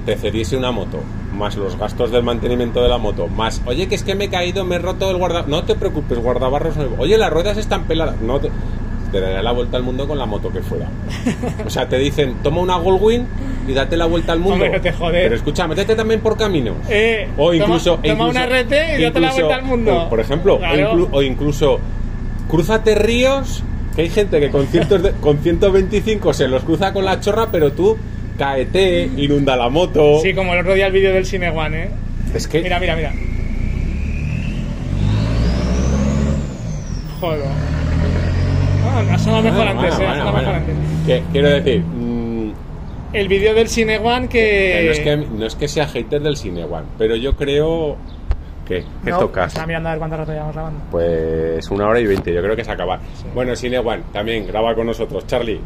te 0.05 0.17
cediese 0.17 0.57
una 0.57 0.73
moto, 0.73 0.99
más 1.37 1.55
los 1.57 1.77
gastos 1.77 2.11
del 2.11 2.23
mantenimiento 2.25 2.83
de 2.83 2.89
la 2.89 2.99
moto, 2.99 3.29
más, 3.29 3.61
oye, 3.67 3.87
que 3.87 3.95
es 3.95 4.03
que 4.03 4.15
me 4.15 4.25
he 4.25 4.29
caído, 4.31 4.65
me 4.65 4.77
he 4.77 4.79
roto 4.79 5.11
el 5.11 5.19
guardabarros. 5.19 5.51
No 5.51 5.63
te 5.65 5.75
preocupes, 5.77 6.19
guardabarros 6.19 6.77
nuevo. 6.77 6.97
Oye, 6.99 7.17
las 7.19 7.31
ruedas 7.31 7.57
están 7.59 7.85
peladas. 7.85 8.21
No 8.23 8.41
te. 8.41 8.49
Te 9.13 9.21
daría 9.21 9.43
la 9.43 9.53
vuelta 9.53 9.77
al 9.79 9.83
mundo 9.83 10.07
con 10.07 10.19
la 10.19 10.27
moto 10.27 10.53
que 10.53 10.61
fuera. 10.61 10.87
O 11.65 11.71
sea, 11.71 11.89
te 11.89 11.99
dicen, 11.99 12.35
toma 12.43 12.61
una 12.61 12.77
Goldwing 12.77 13.27
y 13.67 13.73
date 13.73 13.97
la 13.97 14.05
vuelta 14.07 14.33
al 14.33 14.39
mundo. 14.41 14.55
Hombre, 14.55 14.71
no 14.71 14.81
te 14.81 14.93
jodes. 14.93 15.23
Pero 15.23 15.35
escucha, 15.35 15.67
métete 15.67 15.95
también 15.95 16.21
por 16.21 16.37
caminos. 16.37 16.77
Eh, 16.91 17.27
O 17.39 17.45
toma- 17.53 17.57
incluso. 17.57 17.95
toma, 17.97 18.07
incluso- 18.09 18.31
una 18.31 18.45
RT 18.47 18.73
y 18.99 19.03
date 19.03 19.21
la 19.21 19.27
incluso- 19.29 19.35
vuelta 19.47 19.55
al 19.55 19.63
mundo. 19.65 20.03
o, 20.03 20.09
Por 20.11 20.21
ejemplo, 20.21 20.55
o 20.57 20.61
inclu- 20.61 21.09
o 21.13 21.23
incluso 21.23 21.81
crúzate 22.51 22.95
ríos, 22.95 23.63
que 23.97 24.03
hay 24.03 24.11
gente 24.11 24.41
que 24.41 24.51
con, 24.51 24.67
cientos 24.67 25.03
de- 25.03 25.13
con 25.13 25.39
125 25.39 26.33
se 26.35 26.47
los 26.49 26.63
cruza 26.65 26.93
con 26.93 27.05
la 27.05 27.19
chorra, 27.21 27.49
pero 27.51 27.73
tú 27.73 27.97
caete, 28.39 29.11
inunda 29.17 29.57
la 29.57 29.69
moto. 29.71 30.21
Sí, 30.23 30.35
como 30.35 30.53
el 30.55 30.61
otro 30.61 30.75
día 30.75 30.87
el 30.87 30.93
vídeo 30.93 31.13
del 31.13 31.25
Cine 31.27 31.49
One, 31.51 31.85
¿eh? 31.85 31.91
Es 32.35 32.47
que 32.47 32.61
Mira, 32.63 32.79
mira, 32.79 32.95
mira. 32.95 33.13
Joder. 37.21 37.78
Ha 38.99 39.19
sonado 39.19 39.43
mejor 39.43 39.65
Bueno, 39.67 39.81
antes, 39.81 39.97
bueno, 39.97 40.13
¿eh? 40.13 40.17
Bueno, 40.23 40.33
mejor 40.39 40.55
antes. 40.55 40.75
Que- 41.07 41.23
quiero 41.33 41.49
decir, 41.51 41.81
mm, 41.83 42.53
El 43.13 43.29
vídeo 43.29 43.55
del 43.55 43.69
Cine 43.69 43.99
One 43.99 44.29
que 44.29 44.39
que... 44.39 44.83
no, 44.85 44.93
es 44.93 45.01
que 45.01 45.17
no 45.39 45.47
es 45.47 45.55
que 45.55 45.69
sea 45.69 45.87
hater 45.87 46.21
del 46.21 46.37
cine 46.37 46.65
One, 46.65 46.87
pero 46.99 47.17
yo 47.17 47.35
creo 47.37 47.97
¿Qué? 48.67 48.85
¿Qué 49.03 49.11
No, 49.11 49.19
tocas? 49.21 49.47
Estaba 49.47 49.67
mirando 49.67 49.89
a 49.89 49.93
ver 49.93 49.99
cuánto 49.99 50.17
rato 50.19 50.31
llevamos 50.31 50.53
grabando. 50.55 50.81
Pues 50.91 51.71
una 51.71 51.89
hora 51.89 52.01
y 52.01 52.07
veinte, 52.07 52.35
yo 52.35 52.43
creo 52.43 52.55
que 52.55 52.61
es 52.61 52.69
acabar. 52.69 53.01
Bueno, 53.35 53.57
Cine 53.57 53.79
One, 53.79 54.03
también 54.13 54.47
graba 54.47 54.75
con 54.75 54.87
nosotros, 54.87 55.27
Charlie. 55.27 55.59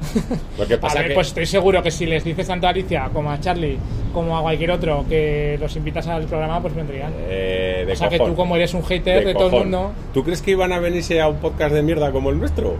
Lo 0.56 0.68
que 0.68 0.74
A 0.74 0.80
pasa 0.80 1.00
ver, 1.00 1.08
que... 1.08 1.14
pues 1.14 1.26
estoy 1.26 1.46
seguro 1.46 1.82
que 1.82 1.90
si 1.90 2.06
les 2.06 2.22
dices 2.22 2.46
tanto 2.46 2.68
a 2.68 2.70
Alicia 2.70 3.10
como 3.12 3.32
a 3.32 3.40
Charlie 3.40 3.76
como 4.14 4.38
a 4.38 4.42
cualquier 4.42 4.70
otro 4.70 5.04
que 5.08 5.58
los 5.60 5.74
invitas 5.74 6.06
al 6.06 6.26
programa, 6.26 6.62
pues 6.62 6.76
vendrían. 6.76 7.12
eh, 7.28 7.82
de 7.84 7.92
o 7.92 7.96
sea 7.96 8.08
que 8.08 8.18
cojón. 8.18 8.34
tú 8.34 8.36
como 8.36 8.54
eres 8.54 8.72
un 8.72 8.84
hater 8.84 9.24
de, 9.24 9.32
todo 9.34 9.46
el 9.46 9.52
mundo... 9.64 9.92
¿Tú 10.14 10.22
crees 10.22 10.40
que 10.40 10.52
iban 10.52 10.70
a 10.72 10.78
venirse 10.78 11.20
a 11.20 11.26
un 11.26 11.38
podcast 11.38 11.74
de 11.74 11.82
mierda 11.82 12.12
como 12.12 12.30
el 12.30 12.38
nuestro? 12.38 12.76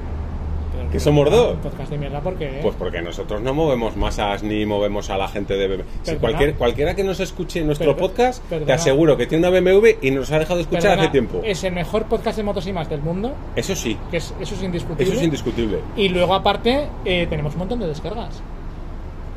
¿Que 0.93 1.01
somos 1.01 1.31
dos? 1.31 1.55
Un 1.55 1.61
podcast 1.61 1.91
de 1.91 1.97
mierda, 1.97 2.21
¿por 2.21 2.35
qué? 2.37 2.59
Pues 2.61 2.77
porque 2.77 3.01
nosotros 3.01 3.41
no 3.41 3.55
movemos 3.55 3.97
masas 3.97 4.43
ni 4.43 4.67
movemos 4.67 5.09
a 5.09 5.17
la 5.17 5.27
gente 5.27 5.57
de 5.57 5.67
BMW. 5.67 5.83
Si 5.83 5.87
Perdona. 6.05 6.21
cualquier, 6.21 6.55
cualquiera 6.55 6.95
que 6.95 7.03
nos 7.03 7.19
escuche 7.19 7.65
nuestro 7.65 7.97
podcast, 7.97 8.45
te 8.51 8.73
aseguro 8.73 9.17
que 9.17 9.27
tiene 9.27 9.49
una 9.49 9.59
BMW 9.59 9.87
y 10.03 10.11
nos 10.11 10.31
ha 10.31 10.39
dejado 10.39 10.57
de 10.57 10.63
escuchar 10.63 10.83
Perdona, 10.83 11.03
hace 11.05 11.11
tiempo. 11.13 11.41
Es 11.43 11.65
el 11.65 11.73
mejor 11.73 12.05
podcast 12.05 12.37
de 12.37 12.43
motos 12.43 12.67
y 12.67 12.75
más 12.75 12.91
del 12.91 13.01
mundo, 13.01 13.35
Eso 13.57 13.75
sí, 13.75 13.97
que 14.11 14.19
es, 14.19 14.35
eso 14.39 14.55
es 14.55 14.63
indiscutible. 14.63 15.05
eso 15.05 15.15
es 15.15 15.23
indiscutible. 15.23 15.79
Y 15.97 16.11
luego 16.11 16.35
aparte 16.35 16.89
eh, 17.07 17.27
tenemos 17.31 17.55
un 17.55 17.61
montón 17.61 17.79
de 17.81 17.87
descargas. 17.87 18.43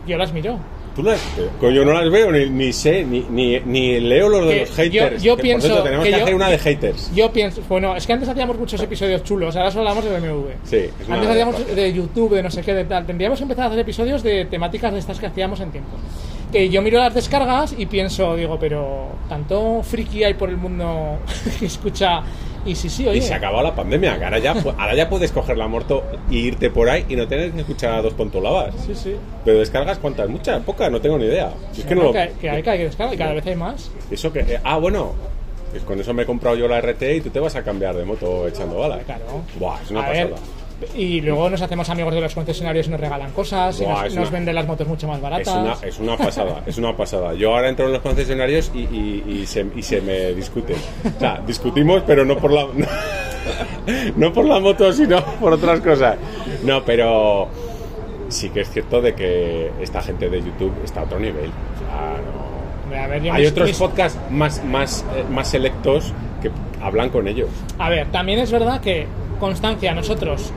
Yo 0.05 0.17
las 0.17 0.33
miro. 0.33 0.59
Tú 0.95 1.03
las, 1.03 1.19
coño, 1.59 1.83
no 1.83 1.91
las 1.91 2.09
veo, 2.09 2.31
ni, 2.31 2.49
ni 2.49 2.71
sé, 2.71 3.03
ni, 3.03 3.19
ni, 3.29 3.59
ni 3.59 3.99
leo 3.99 4.29
los 4.29 4.47
de 4.47 4.61
los 4.61 4.71
haters. 4.71 5.21
yo- 5.21 5.31
yo 5.31 5.35
que, 5.35 5.43
pienso 5.43 5.67
por 5.67 5.71
cierto, 5.73 5.83
tenemos 5.83 6.05
que 6.05 6.11
que, 6.11 6.17
yo- 6.17 6.23
hacer 6.23 6.35
una 6.35 6.49
de 6.49 6.57
haters. 6.57 7.11
Yo 7.13 7.31
pienso, 7.33 7.61
bueno, 7.67 7.95
es 7.97 8.07
que 8.07 8.13
antes 8.13 8.29
hacíamos 8.29 8.57
muchos 8.57 8.81
episodios 8.81 9.23
chulos, 9.23 9.55
ahora 9.57 9.71
solo 9.71 9.89
hablamos 9.89 10.05
de 10.05 10.19
BMW. 10.19 10.47
Sí, 10.63 10.89
Antes 11.09 11.29
hacíamos 11.29 11.75
de 11.75 11.93
YouTube, 11.93 12.35
de 12.35 12.43
no 12.43 12.49
sé 12.49 12.61
qué, 12.61 12.73
de 12.73 12.85
tal. 12.85 13.05
Tendríamos 13.05 13.37
que 13.39 13.43
empezar 13.43 13.65
a 13.65 13.67
hacer 13.67 13.79
episodios 13.79 14.23
de 14.23 14.45
temáticas 14.45 14.93
de 14.93 14.99
estas 14.99 15.19
que 15.19 15.25
hacíamos 15.25 15.59
en 15.59 15.71
tiempo. 15.71 15.91
Que 16.51 16.69
yo 16.69 16.81
miro 16.81 16.99
las 16.99 17.13
descargas 17.13 17.75
y 17.77 17.85
pienso, 17.87 18.35
digo, 18.37 18.57
pero 18.57 19.09
tanto 19.27 19.81
friki 19.83 20.23
hay 20.23 20.35
por 20.35 20.49
el 20.49 20.55
mundo 20.57 21.17
que 21.59 21.65
escucha. 21.65 22.21
Y 22.65 22.75
sí, 22.75 22.89
sí, 22.89 23.07
oye. 23.07 23.19
Y 23.19 23.21
se 23.21 23.33
acabado 23.33 23.61
la 23.63 23.75
pandemia, 23.75 24.17
que 24.17 24.25
ahora 24.25 24.39
ya, 24.39 24.51
ahora 24.53 24.95
ya 24.95 25.07
puedes 25.07 25.31
coger 25.31 25.57
la 25.57 25.67
moto 25.67 26.03
y 26.29 26.39
irte 26.39 26.69
por 26.71 26.89
ahí 26.89 27.05
y 27.07 27.15
no 27.15 27.27
tener 27.27 27.51
que 27.51 27.59
escuchar 27.61 27.93
a 27.93 28.01
dos 28.01 28.17
tontolabas. 28.17 28.73
Sí, 28.85 28.95
sí. 28.95 29.15
Pero 29.43 29.59
descargas 29.59 29.99
cuántas, 29.99 30.27
muchas, 30.29 30.61
pocas, 30.63 30.91
no 30.91 30.99
tengo 30.99 31.17
ni 31.17 31.25
idea. 31.25 31.51
Es 31.77 31.85
que 31.85 31.93
no 31.95 32.03
lo- 32.03 32.11
que, 32.11 32.17
hay 32.19 32.29
que 32.39 32.49
hay 32.49 32.63
que 32.63 32.85
descargar 32.85 33.13
y 33.13 33.17
cada 33.17 33.33
vez 33.33 33.45
hay 33.45 33.55
más. 33.55 33.91
Eso 34.09 34.33
que. 34.33 34.39
eh, 34.39 34.59
ah, 34.63 34.77
bueno. 34.77 35.13
Pues 35.71 35.83
con 35.83 35.99
eso 35.99 36.13
me 36.13 36.23
he 36.23 36.25
comprado 36.25 36.55
yo 36.55 36.67
la 36.69 36.79
RT 36.79 37.01
y 37.17 37.21
tú 37.21 37.29
te 37.31 37.39
vas 37.41 37.53
a 37.57 37.61
cambiar 37.63 37.95
de 37.95 38.05
moto 38.05 38.47
echando 38.47 38.77
balas. 38.77 39.03
Claro. 39.03 39.23
Buah, 39.59 39.81
es 39.83 39.91
una 39.91 39.99
A 39.99 40.07
pasada. 40.07 40.25
ver, 40.27 40.35
y 40.95 41.21
luego 41.21 41.49
nos 41.49 41.61
hacemos 41.61 41.89
amigos 41.89 42.13
de 42.13 42.21
los 42.21 42.33
concesionarios 42.35 42.87
y 42.87 42.89
nos 42.89 42.99
regalan 42.99 43.31
cosas, 43.31 43.79
y 43.79 43.83
Buah, 43.85 43.93
nos, 43.95 44.05
es 44.07 44.15
nos 44.15 44.21
una- 44.29 44.37
venden 44.37 44.55
las 44.55 44.67
motos 44.67 44.87
mucho 44.87 45.07
más 45.07 45.17
Es 45.17 45.23
baratas. 45.23 45.55
una, 45.55 45.73
es 45.87 45.99
una 45.99 46.17
pasada, 46.17 46.63
es 46.65 46.77
una 46.77 46.95
pasada. 46.97 47.33
Yo 47.33 47.55
ahora 47.55 47.69
entro 47.69 47.85
en 47.87 47.93
los 47.93 48.01
concesionarios 48.01 48.71
y, 48.73 48.79
y- 48.79 49.23
y 49.41 49.45
se, 49.45 49.65
y 49.75 49.81
se 49.81 50.01
me 50.01 50.33
discuten. 50.33 50.75
O 51.15 51.19
sea, 51.19 51.41
discutimos, 51.45 52.03
pero 52.05 52.25
no 52.25 52.37
por 52.37 52.51
la 52.51 52.67
no, 54.15 54.33
por 54.33 54.45
la 54.45 54.59
moto, 54.59 54.91
sino 54.91 55.23
por 55.39 55.53
otras 55.53 55.79
cosas. 55.81 56.17
No, 56.63 56.83
pero 56.83 57.47
sí 58.29 58.49
que 58.49 58.61
es 58.61 58.69
cierto 58.69 59.01
de 59.01 59.13
que 59.13 59.71
esta 59.81 60.01
gente 60.01 60.29
de 60.29 60.39
YouTube 60.39 60.73
está 60.83 61.01
a 61.01 61.03
otro 61.03 61.19
nivel. 61.19 61.49
O 61.49 61.79
sea, 61.79 62.17
no- 62.21 62.45
a 62.97 63.07
ver, 63.07 63.21
Hay 63.31 63.41
mis- 63.43 63.51
otros 63.51 63.67
mis- 63.69 63.77
podcasts 63.77 64.19
más, 64.29 64.63
más, 64.63 65.05
eh, 65.15 65.23
más 65.29 65.47
selectos 65.49 66.13
que 66.41 66.49
hablan 66.81 67.09
con 67.09 67.27
ellos. 67.27 67.49
A 67.79 67.89
ver, 67.89 68.07
también 68.11 68.39
es 68.39 68.51
verdad 68.51 68.79
que 68.81 69.05
constancia, 69.39 69.93
nosotros 69.93 70.51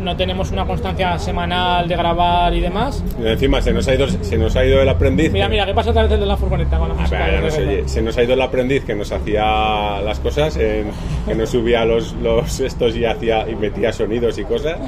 no 0.00 0.16
tenemos 0.16 0.50
una 0.50 0.66
constancia 0.66 1.18
semanal 1.18 1.86
de 1.88 1.96
grabar 1.96 2.52
y 2.52 2.60
demás. 2.60 3.02
Y 3.22 3.26
encima 3.26 3.62
se 3.62 3.72
nos 3.72 3.86
ha 3.88 3.94
ido, 3.94 4.08
se 4.08 4.36
nos 4.36 4.54
ha 4.56 4.64
ido 4.64 4.82
el 4.82 4.88
aprendiz. 4.88 5.32
Mira, 5.32 5.48
mira, 5.48 5.64
¿qué 5.66 5.72
pasa 5.72 5.90
otra 5.90 6.02
vez 6.02 6.12
el 6.12 6.20
de 6.20 6.26
la 6.26 6.36
furgoneta 6.36 6.78
con 6.78 6.88
la 6.88 6.94
música 6.94 7.18
no 7.18 7.24
se, 7.50 7.58
reggaetón? 7.58 7.68
oye, 7.68 7.88
se 7.88 8.02
nos 8.02 8.18
ha 8.18 8.22
ido 8.24 8.34
el 8.34 8.42
aprendiz 8.42 8.84
que 8.84 8.94
nos 8.94 9.12
hacía 9.12 10.00
las 10.02 10.18
cosas, 10.20 10.56
en- 10.56 10.90
que 11.26 11.34
nos 11.34 11.48
subía 11.50 11.84
los, 11.84 12.12
los 12.14 12.60
estos 12.60 12.96
y 12.96 13.04
hacía 13.04 13.48
y 13.48 13.54
metía 13.54 13.92
sonidos 13.92 14.36
y 14.38 14.44
cosas. 14.44 14.78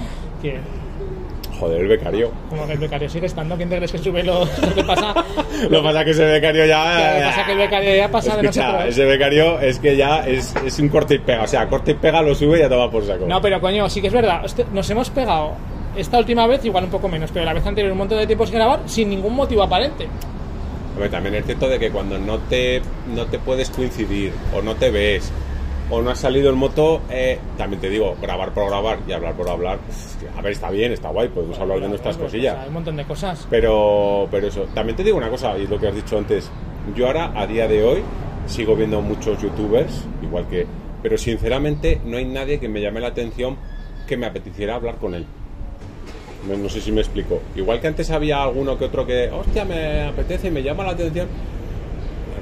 Joder, 1.59 1.81
el 1.81 1.89
becario. 1.89 2.31
como 2.51 2.67
que 2.67 2.73
el 2.75 2.79
becario 2.79 3.09
sigue 3.09 3.27
estando, 3.27 3.57
¿quién 3.57 3.69
te 3.71 3.77
crees 3.77 3.91
que 3.93 3.99
sube 3.99 4.23
lo, 4.23 4.41
lo 4.45 4.75
que 4.75 4.85
pasa? 4.85 5.15
Lo 5.71 5.79
que 5.81 5.85
pasa 5.89 6.05
que 6.05 6.11
ese 6.11 6.25
becario 6.25 6.67
ya. 6.67 7.13
Lo 7.15 7.19
que 7.19 7.25
pasa 7.27 7.47
que 7.47 7.53
el 7.53 7.59
becario 7.59 7.97
ya 7.97 8.11
pasa 8.11 8.37
de 8.37 8.43
Escucha, 8.43 8.67
nosotros. 8.67 8.89
ese 8.91 9.05
becario 9.07 9.61
es 9.61 9.79
que 9.79 9.97
ya 9.97 10.27
es, 10.27 10.55
es 10.67 10.79
un 10.79 10.89
corte 10.91 11.15
y 11.15 11.19
pega. 11.19 11.45
O 11.45 11.47
sea, 11.47 11.67
corte 11.69 11.93
y 11.93 11.95
pega 11.95 12.21
lo 12.21 12.35
sube 12.35 12.59
y 12.59 12.61
ya 12.61 12.69
toma 12.69 12.91
por 12.91 13.07
saco. 13.07 13.25
No, 13.27 13.41
pero 13.41 13.59
coño, 13.61 13.89
sí 13.89 14.01
que 14.03 14.09
es 14.09 14.13
verdad. 14.13 14.43
Nos 14.73 14.91
hemos 14.91 15.09
pegado 15.11 15.53
esta 15.97 16.19
última 16.19 16.47
vez, 16.47 16.63
igual 16.65 16.85
un 16.85 16.91
poco 16.91 17.09
menos, 17.09 17.31
pero 17.33 17.47
la 17.47 17.55
vez 17.55 17.65
anterior 17.65 17.91
un 17.93 17.99
montón 17.99 18.19
de 18.19 18.27
tiempos 18.27 18.51
que 18.51 18.57
grabar 18.57 18.81
sin 18.87 19.09
ningún 19.09 19.35
motivo 19.35 19.63
aparente. 19.63 20.07
Hombre, 20.95 21.09
también 21.09 21.35
es 21.37 21.47
cierto 21.47 21.69
de 21.69 21.79
que 21.79 21.91
cuando 21.91 22.19
no 22.19 22.39
te, 22.39 22.83
no 23.15 23.25
te 23.27 23.39
puedes 23.39 23.71
coincidir 23.71 24.33
o 24.55 24.61
no 24.63 24.75
te 24.75 24.91
ves 24.91 25.31
o 25.91 26.03
no 26.03 26.11
has 26.11 26.19
salido 26.19 26.51
en 26.51 26.57
moto, 26.57 27.01
eh, 27.11 27.39
también 27.57 27.81
te 27.81 27.89
digo, 27.89 28.17
grabar 28.21 28.53
por 28.53 28.69
grabar 28.69 28.99
y 29.07 29.13
hablar 29.13 29.35
por 29.35 29.49
hablar. 29.49 29.79
A 30.37 30.43
ver, 30.43 30.53
está 30.53 30.71
bien, 30.71 30.93
está 30.93 31.11
guay, 31.11 31.29
podemos 31.29 31.59
hablar 31.59 31.81
de 31.81 31.89
nuestras 31.89 32.17
Pues, 32.17 32.33
cosillas. 32.33 32.57
hay 32.59 32.69
un 32.69 32.75
montón 32.75 32.97
de 32.97 33.05
cosas. 33.05 33.47
Pero, 33.51 34.27
pero 34.31 34.49
eso, 34.49 34.63
también 34.75 34.97
te 34.97 35.05
digo 35.05 35.17
una 35.17 35.31
cosa, 35.31 35.57
y 35.59 35.63
es 35.65 35.71
lo 35.71 35.79
que 35.79 35.89
has 35.89 35.95
dicho 35.95 36.19
antes. 36.19 36.51
Yo 36.95 37.07
ahora, 37.07 37.33
a 37.35 37.47
día 37.47 37.69
de 37.69 37.85
hoy, 37.85 38.03
sigo 38.47 38.75
viendo 38.77 39.01
muchos 39.01 39.41
youtubers, 39.43 40.05
igual 40.23 40.47
que. 40.49 40.67
Pero 41.03 41.19
sinceramente, 41.19 42.01
no 42.05 42.17
hay 42.17 42.25
nadie 42.25 42.59
que 42.59 42.69
me 42.69 42.81
llame 42.81 43.01
la 43.01 43.09
atención 43.09 43.57
que 44.09 44.17
me 44.17 44.27
apeteciera 44.27 44.75
hablar 44.77 44.97
con 44.97 45.15
él. 45.15 45.25
No, 46.49 46.57
no 46.57 46.69
sé 46.69 46.81
si 46.81 46.93
me 46.93 47.01
explico. 47.01 47.41
Igual 47.57 47.81
que 47.81 47.89
antes 47.89 48.11
había 48.11 48.43
alguno 48.43 48.79
que 48.79 48.85
otro 48.87 49.05
que, 49.07 49.29
hostia, 49.31 49.65
me 49.65 50.05
apetece 50.05 50.49
y 50.49 50.51
me 50.53 50.63
llama 50.63 50.85
la 50.85 50.91
atención. 50.93 51.29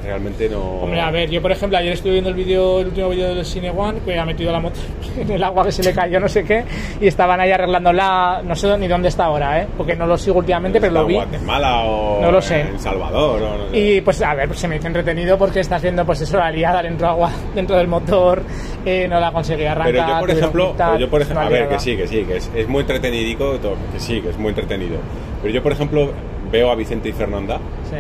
Realmente 0.05 0.49
no. 0.49 0.61
Hombre, 0.61 1.01
a 1.01 1.11
ver, 1.11 1.31
yo 1.31 1.41
por 1.41 1.51
ejemplo 1.51 1.79
ayer 1.79 1.93
estuve 1.95 2.13
viendo 2.13 2.31
el 2.31 2.37
vídeo, 2.37 2.81
el 2.81 2.89
último 2.89 3.09
vídeo 3.09 3.35
del 3.35 3.45
Cine 3.45 3.71
One, 3.71 4.01
que 4.05 4.19
ha 4.19 4.25
metido 4.25 4.53
la 4.53 4.61
moto 4.61 4.79
en 5.19 5.31
el 5.31 5.43
agua 5.43 5.65
que 5.65 5.73
se 5.73 5.83
le 5.83 5.93
cayó, 5.93 6.21
no 6.21 6.29
sé 6.29 6.45
qué, 6.45 6.65
y 7.01 7.07
estaban 7.07 7.41
ahí 7.41 7.51
arreglándola, 7.51 8.43
no 8.45 8.55
sé 8.55 8.77
ni 8.79 8.87
dónde 8.87 9.09
está 9.09 9.25
ahora, 9.25 9.63
¿eh? 9.63 9.67
porque 9.77 9.97
no 9.97 10.07
lo 10.07 10.19
sigo 10.19 10.39
últimamente, 10.39 10.81
pero 10.81 10.93
¿Está 10.93 11.01
lo 11.01 11.07
vi. 11.07 11.15
Guatemala 11.15 11.85
o 11.85 12.21
No 12.21 12.31
lo 12.31 12.43
sé. 12.43 12.61
en 12.61 12.79
Salvador 12.79 13.43
o 13.43 13.59
no 13.59 13.71
sé. 13.71 13.79
Y 13.79 14.01
pues 14.03 14.21
a 14.23 14.35
ver, 14.35 14.49
pues 14.49 14.59
se 14.61 14.69
me 14.69 14.77
hizo 14.77 14.87
entretenido 14.87 15.39
porque 15.39 15.61
estás 15.61 15.81
viendo 15.83 16.05
pues 16.05 16.21
eso, 16.21 16.37
la 16.37 16.51
liada 16.51 16.83
dentro 16.83 17.09
agua, 17.09 17.31
dentro 17.55 17.77
del 17.77 17.89
motor, 17.89 18.43
eh, 18.85 19.07
no 19.09 19.19
la 19.21 19.33
conseguí 19.33 19.65
arrancar. 19.65 19.93
Pero 19.93 20.07
yo, 20.09 20.19
por 20.21 20.31
ejemplo, 20.31 20.77
yo, 20.99 21.11
por 21.11 21.23
ejemplo 21.23 21.41
una 21.47 21.49
a 21.49 21.51
ver, 21.51 21.69
que 21.69 21.79
sí, 21.79 21.97
que 21.97 22.07
sí, 22.07 22.25
que 22.25 22.37
es, 22.37 22.51
es 22.55 22.69
muy 22.69 22.81
entretenidico, 22.81 23.59
que 23.93 24.01
sí, 24.01 24.21
que 24.21 24.31
es 24.31 24.39
muy 24.39 24.51
entretenido. 24.51 24.99
Pero 25.43 25.55
yo, 25.55 25.63
por 25.63 25.73
ejemplo, 25.73 26.11
veo 26.51 26.71
a 26.71 26.75
Vicente 26.75 27.09
y 27.09 27.13
Fernanda. 27.13 27.59
Sí. 27.91 27.97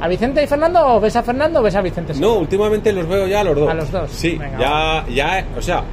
¿A 0.00 0.08
Vicente 0.08 0.42
y 0.42 0.46
Fernando 0.46 0.86
o 0.86 1.00
ves 1.00 1.16
a 1.16 1.22
Fernando 1.22 1.60
o 1.60 1.62
ves 1.62 1.74
a 1.74 1.82
Vicente? 1.82 2.14
No, 2.14 2.34
últimamente 2.34 2.92
los 2.92 3.08
veo 3.08 3.26
ya 3.26 3.40
a 3.40 3.44
los 3.44 3.56
dos. 3.56 3.70
A 3.70 3.74
los 3.74 3.90
dos. 3.90 4.10
Sí, 4.10 4.36
Venga, 4.36 4.58
ya, 4.58 5.06
ya, 5.08 5.46
o 5.56 5.62
sea, 5.62 5.84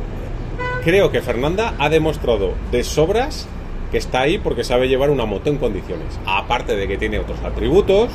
creo 0.84 1.12
que 1.12 1.22
Fernanda 1.22 1.74
ha 1.80 1.90
demostrado 1.90 2.54
de 2.72 2.84
sobras 2.84 3.48
que 3.92 4.00
está 4.00 4.22
ahí 4.22 4.40
porque 4.40 4.64
sabe 4.64 4.88
llevar 4.88 5.10
una 5.10 5.26
moto 5.26 5.50
en 5.50 5.58
condiciones. 5.58 6.20
Aparte 6.26 6.76
de 6.76 6.88
que 6.88 6.98
tiene 6.98 7.20
otros 7.20 7.40
atributos, 7.44 8.10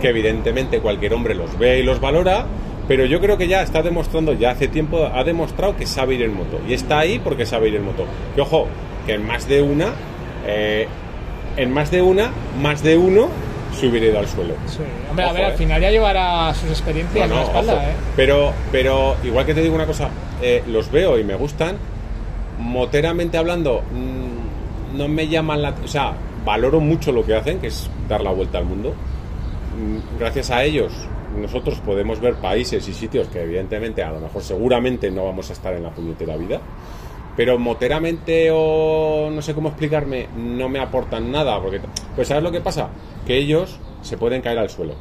que 0.00 0.08
evidentemente 0.08 0.78
cualquier 0.78 1.12
hombre 1.12 1.34
los 1.34 1.58
ve 1.58 1.80
y 1.80 1.82
los 1.82 2.00
valora, 2.00 2.46
pero 2.86 3.04
yo 3.04 3.20
creo 3.20 3.36
que 3.36 3.48
ya 3.48 3.62
está 3.62 3.82
demostrando, 3.82 4.32
ya 4.32 4.52
hace 4.52 4.68
tiempo 4.68 5.10
ha 5.12 5.24
demostrado 5.24 5.76
que 5.76 5.86
sabe 5.86 6.14
ir 6.14 6.22
en 6.22 6.34
moto. 6.34 6.60
Y 6.68 6.74
está 6.74 7.00
ahí 7.00 7.18
porque 7.18 7.46
sabe 7.46 7.68
ir 7.68 7.76
en 7.76 7.84
moto. 7.84 8.04
Que 8.34 8.42
ojo, 8.42 8.68
que 9.06 9.14
en 9.14 9.26
más 9.26 9.48
de 9.48 9.60
una, 9.60 9.92
eh, 10.46 10.86
en 11.56 11.72
más 11.72 11.90
de 11.90 12.00
una, 12.00 12.30
más 12.62 12.82
de 12.82 12.96
uno 12.96 13.28
ido 13.82 14.18
al 14.18 14.28
suelo. 14.28 14.54
Sí. 14.66 14.78
Hombre, 15.08 15.24
a 15.24 15.28
Ojo, 15.28 15.34
ver, 15.36 15.44
al 15.46 15.52
eh. 15.52 15.56
final 15.56 15.80
ya 15.82 15.90
llevará 15.90 16.54
sus 16.54 16.70
experiencias 16.70 17.16
No, 17.16 17.22
en 17.24 17.30
no, 17.30 17.36
la 17.36 17.42
espalda, 17.42 17.72
ojo. 17.74 17.82
¿eh? 17.82 17.94
Pero, 18.16 18.52
pero 18.72 19.16
igual 19.24 19.46
que 19.46 19.54
te 19.54 19.62
digo 19.62 19.74
una 19.74 19.86
cosa, 19.86 20.08
eh, 20.42 20.62
los 20.68 20.90
veo 20.90 21.18
y 21.18 21.24
me 21.24 21.34
gustan. 21.34 21.76
Moteramente 22.58 23.36
hablando, 23.36 23.82
mm, 23.92 24.96
no 24.96 25.08
me 25.08 25.26
llaman 25.28 25.62
la. 25.62 25.74
O 25.84 25.88
sea, 25.88 26.12
valoro 26.44 26.80
mucho 26.80 27.10
lo 27.12 27.24
que 27.24 27.34
hacen, 27.34 27.58
que 27.58 27.66
es 27.68 27.90
dar 28.08 28.20
la 28.22 28.30
vuelta 28.30 28.58
al 28.58 28.64
mundo. 28.64 28.90
Mm, 29.76 30.18
Gracias 30.18 30.50
a 30.50 30.62
ellos, 30.62 30.92
nosotros 31.40 31.80
podemos 31.84 32.20
ver 32.20 32.34
países 32.34 32.86
y 32.88 32.92
sitios 32.94 33.26
que, 33.28 33.42
evidentemente, 33.42 34.02
a 34.02 34.10
lo 34.12 34.20
mejor 34.20 34.42
seguramente 34.42 35.10
no 35.10 35.24
vamos 35.24 35.50
a 35.50 35.52
estar 35.52 35.74
en 35.74 35.82
la 35.82 35.90
puñetera 35.90 36.36
vida. 36.36 36.60
Pero 37.36 37.58
moteramente 37.58 38.50
o 38.52 39.28
no 39.30 39.42
sé 39.42 39.54
cómo 39.54 39.70
explicarme, 39.70 40.28
no 40.36 40.68
me 40.68 40.78
aportan 40.78 41.32
nada. 41.32 41.60
Porque, 41.60 41.80
pues, 42.14 42.28
¿sabes 42.28 42.44
lo 42.44 42.52
que 42.52 42.60
pasa? 42.60 42.88
Que 43.26 43.36
ellos 43.36 43.78
se 44.02 44.16
pueden 44.16 44.40
caer 44.40 44.58
al 44.58 44.70
suelo 44.70 44.94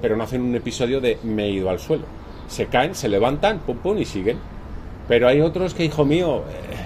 pero 0.00 0.16
no 0.16 0.24
hacen 0.24 0.42
un 0.42 0.54
episodio 0.54 1.00
de 1.00 1.18
me 1.22 1.44
he 1.44 1.50
ido 1.50 1.70
al 1.70 1.78
suelo. 1.78 2.04
Se 2.48 2.66
caen, 2.66 2.94
se 2.94 3.08
levantan, 3.08 3.60
pum 3.60 3.76
pum 3.76 3.98
y 3.98 4.04
siguen. 4.04 4.38
Pero 5.08 5.28
hay 5.28 5.40
otros 5.40 5.74
que, 5.74 5.84
hijo 5.84 6.04
mío, 6.04 6.38
eh, 6.48 6.76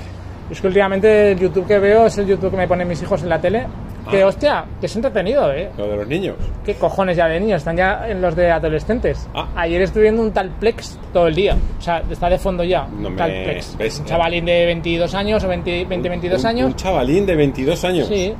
Es 0.50 0.60
que 0.60 0.66
últimamente 0.66 1.32
el 1.32 1.38
YouTube 1.38 1.66
que 1.66 1.78
veo 1.78 2.06
es 2.06 2.18
el 2.18 2.26
YouTube 2.26 2.50
que 2.50 2.56
me 2.56 2.68
ponen 2.68 2.86
mis 2.86 3.02
hijos 3.02 3.22
en 3.22 3.28
la 3.28 3.40
tele. 3.40 3.66
Que 4.10 4.22
Ah. 4.22 4.26
hostia, 4.26 4.64
que 4.80 4.86
es 4.86 4.96
entretenido, 4.96 5.50
¿eh? 5.52 5.70
lo 5.78 5.88
de 5.88 5.96
los 5.96 6.06
niños. 6.06 6.36
¿Qué 6.64 6.74
cojones 6.74 7.16
ya 7.16 7.26
de 7.26 7.40
niños? 7.40 7.58
Están 7.58 7.76
ya 7.76 8.08
en 8.08 8.20
los 8.20 8.36
de 8.36 8.50
adolescentes. 8.50 9.28
Ah. 9.34 9.48
Ayer 9.56 9.80
estuve 9.82 10.02
viendo 10.04 10.22
un 10.22 10.32
tal 10.32 10.50
Plex 10.50 10.98
todo 11.12 11.26
el 11.28 11.34
día. 11.34 11.56
O 11.78 11.82
sea, 11.82 12.02
está 12.10 12.28
de 12.28 12.38
fondo 12.38 12.62
ya. 12.64 12.86
No 12.86 13.10
me- 13.10 13.16
tal 13.16 13.30
Plex. 13.30 13.76
¿ves? 13.78 14.00
Un 14.00 14.06
chavalín 14.06 14.44
de 14.44 14.66
22 14.66 15.14
años 15.14 15.42
o 15.44 15.48
20, 15.48 15.84
20 15.86 16.08
22 16.08 16.40
Un- 16.42 16.46
años. 16.48 16.66
Un 16.66 16.74
chavalín 16.76 17.24
de 17.26 17.34
22 17.36 17.84
años. 17.84 18.08
Sí. 18.08 18.34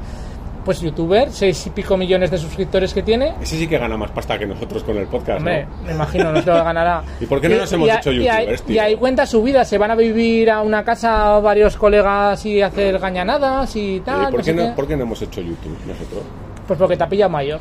Pues 0.65 0.81
youtuber, 0.81 1.31
seis 1.31 1.67
y 1.67 1.71
pico 1.71 1.97
millones 1.97 2.31
de 2.31 2.39
suscriptores 2.39 2.95
que 2.95 3.03
tiene. 3.03 3.35
Ese 3.43 3.59
sí 3.59 3.67
que 3.69 3.77
gana 3.77 3.99
más 3.99 4.11
pasta 4.13 4.39
que 4.39 4.47
nosotros 4.47 4.83
con 4.83 4.97
el 4.97 5.07
podcast. 5.07 5.39
Hombre, 5.41 5.67
¿no? 5.67 5.83
me 5.87 5.93
imagino, 5.93 6.33
no 6.33 6.41
se 6.41 6.47
lo 6.51 6.65
ganará. 6.65 7.03
¿Y 7.21 7.27
por 7.27 7.41
qué 7.41 7.51
no 7.51 7.57
nos 7.57 7.73
hemos 7.73 7.89
a- 7.91 7.97
hecho 7.99 8.11
y 8.13 8.25
youtubers, 8.25 8.63
tío? 8.63 8.75
Y 8.77 8.79
ahí 8.79 8.97
cuenta 8.97 9.27
su 9.27 9.43
vida, 9.43 9.65
se 9.67 9.77
van 9.77 9.91
a 9.91 9.95
vivir 9.95 10.51
a 10.51 10.63
una 10.63 10.83
casa 10.83 11.39
varios 11.41 11.77
colegas 11.77 12.47
y 12.47 12.63
hacer 12.63 12.99
gañanadas 12.99 13.77
y 13.77 13.97
¿Y 13.97 14.01
tal. 14.01 14.31
por, 14.31 14.39
no 14.39 14.45
sé 14.45 14.53
qué 14.55 14.57
no, 14.63 14.69
qué. 14.71 14.75
por 14.75 14.87
qué 14.89 14.97
no 14.97 15.03
hemos 15.03 15.21
hecho 15.21 15.41
YouTube 15.43 15.77
nosotros? 15.87 16.23
Pues 16.67 16.79
porque 16.79 16.97
te 16.97 17.05
ha 17.05 17.09
pillado 17.09 17.31
mayor. 17.31 17.61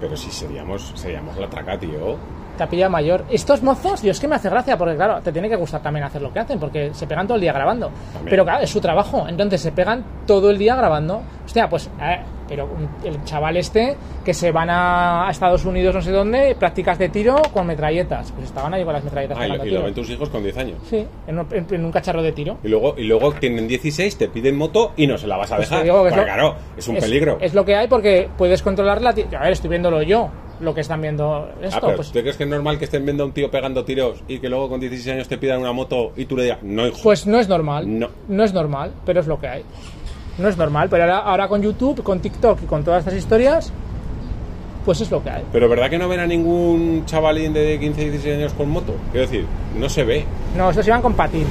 Pero 0.00 0.16
si 0.16 0.30
seríamos, 0.30 0.92
seríamos 0.96 1.36
la 1.38 1.48
traca, 1.48 1.78
tío. 1.78 2.16
Pillado 2.68 2.90
mayor. 2.90 3.24
Estos 3.30 3.62
mozos, 3.62 4.02
Dios, 4.02 4.20
que 4.20 4.28
me 4.28 4.36
hace 4.36 4.48
gracia, 4.50 4.76
porque 4.76 4.96
claro, 4.96 5.20
te 5.22 5.32
tiene 5.32 5.48
que 5.48 5.56
gustar 5.56 5.82
también 5.82 6.04
hacer 6.04 6.20
lo 6.22 6.32
que 6.32 6.40
hacen, 6.40 6.58
porque 6.58 6.90
se 6.94 7.06
pegan 7.06 7.26
todo 7.26 7.36
el 7.36 7.40
día 7.40 7.52
grabando. 7.52 7.86
También. 8.12 8.30
Pero 8.30 8.44
claro, 8.44 8.62
es 8.64 8.70
su 8.70 8.80
trabajo, 8.80 9.26
entonces 9.28 9.60
se 9.60 9.72
pegan 9.72 10.04
todo 10.26 10.50
el 10.50 10.58
día 10.58 10.76
grabando. 10.76 11.22
Hostia, 11.44 11.68
pues 11.68 11.90
eh, 12.00 12.20
pero 12.48 12.68
el 13.04 13.24
chaval 13.24 13.56
este 13.56 13.96
que 14.24 14.34
se 14.34 14.52
van 14.52 14.68
a 14.70 15.28
Estados 15.30 15.64
Unidos 15.64 15.94
no 15.94 16.02
sé 16.02 16.10
dónde, 16.12 16.54
prácticas 16.58 16.98
de 16.98 17.08
tiro 17.08 17.40
con 17.52 17.66
metralletas. 17.66 18.30
Pues 18.32 18.46
estaban 18.46 18.74
ahí 18.74 18.84
con 18.84 18.92
las 18.92 19.02
metralletas. 19.04 19.38
Ah, 19.40 19.46
y, 19.46 19.56
lo, 19.56 19.64
y 19.64 19.70
lo 19.70 19.82
ven 19.84 19.94
tus 19.94 20.08
hijos 20.10 20.28
con 20.28 20.42
10 20.42 20.56
años. 20.58 20.78
Sí, 20.88 21.04
en 21.26 21.38
un, 21.38 21.46
en- 21.52 21.66
en 21.70 21.84
un 21.84 21.90
cacharro 21.92 22.22
de 22.22 22.32
tiro. 22.32 22.58
Y 22.62 22.68
luego, 22.68 22.94
y 22.96 23.04
luego 23.04 23.32
tienen 23.32 23.66
16, 23.66 24.16
te 24.18 24.28
piden 24.28 24.56
moto 24.56 24.92
y 24.96 25.06
no 25.06 25.16
se 25.18 25.26
la 25.26 25.36
vas 25.36 25.50
a 25.52 25.56
Pues 25.56 25.68
dejar. 25.70 25.84
digo 25.84 26.02
que 26.02 26.10
es 26.10 26.16
lo- 26.16 26.22
claro, 26.24 26.54
es 26.76 26.86
un 26.88 26.96
es, 26.96 27.04
peligro. 27.04 27.38
Es 27.40 27.54
lo 27.54 27.64
que 27.64 27.74
hay 27.76 27.88
porque 27.88 28.28
puedes 28.36 28.62
controlarla. 28.62 29.10
A 29.10 29.42
ver, 29.42 29.52
estoy 29.52 29.70
viéndolo 29.70 30.02
yo, 30.02 30.28
lo 30.60 30.74
que 30.74 30.80
están 30.82 31.00
viendo 31.00 31.48
Ah, 31.48 31.66
esto. 31.66 31.80
pero 31.82 31.96
pues, 31.96 32.12
¿tú 32.12 32.20
crees 32.20 32.36
que 32.36 32.44
es 32.44 32.50
normal 32.50 32.78
que 32.78 32.84
estén 32.84 33.04
viendo 33.04 33.22
a 33.22 33.26
un 33.26 33.32
tío 33.32 33.50
pegando 33.50 33.84
tiros 33.84 34.22
y 34.28 34.38
que 34.38 34.48
luego 34.48 34.68
con 34.68 34.80
16 34.80 35.14
años 35.14 35.28
te 35.28 35.38
pidan 35.38 35.60
una 35.60 35.72
moto 35.72 36.12
y 36.16 36.26
tú 36.26 36.36
le 36.36 36.44
digas, 36.44 36.58
no, 36.62 36.86
hijo? 36.86 36.98
pues 37.02 37.26
no 37.26 37.38
es 37.38 37.48
normal. 37.48 37.84
No. 38.28 38.44
es 38.44 38.52
normal, 38.52 38.92
pero 39.04 39.20
es 39.20 39.26
lo 39.26 39.38
que 39.40 39.48
hay. 39.48 39.64
No 40.38 40.48
es 40.48 40.56
normal, 40.56 40.88
pero 40.90 41.02
ahora, 41.04 41.18
ahora 41.18 41.48
con 41.48 41.62
YouTube, 41.62 42.02
con 42.02 42.20
TikTok 42.20 42.62
y 42.62 42.66
con 42.66 42.82
todas 42.84 43.00
estas 43.00 43.14
historias, 43.18 43.72
pues 44.84 45.00
es 45.00 45.10
lo 45.10 45.22
que 45.22 45.30
hay. 45.30 45.44
Pero 45.52 45.68
¿verdad 45.68 45.90
que 45.90 45.98
no 45.98 46.08
ven 46.08 46.20
a 46.20 46.26
ningún 46.26 47.04
chavalín 47.06 47.52
de 47.52 47.78
15, 47.78 48.00
16 48.10 48.36
años 48.36 48.52
con 48.54 48.70
moto? 48.70 48.94
Quiero 49.12 49.26
decir, 49.26 49.44
no 49.78 49.88
se 49.88 50.04
ve. 50.04 50.24
No, 50.56 50.70
estos 50.70 50.86
iban 50.86 51.02
con 51.02 51.14
patín. 51.14 51.46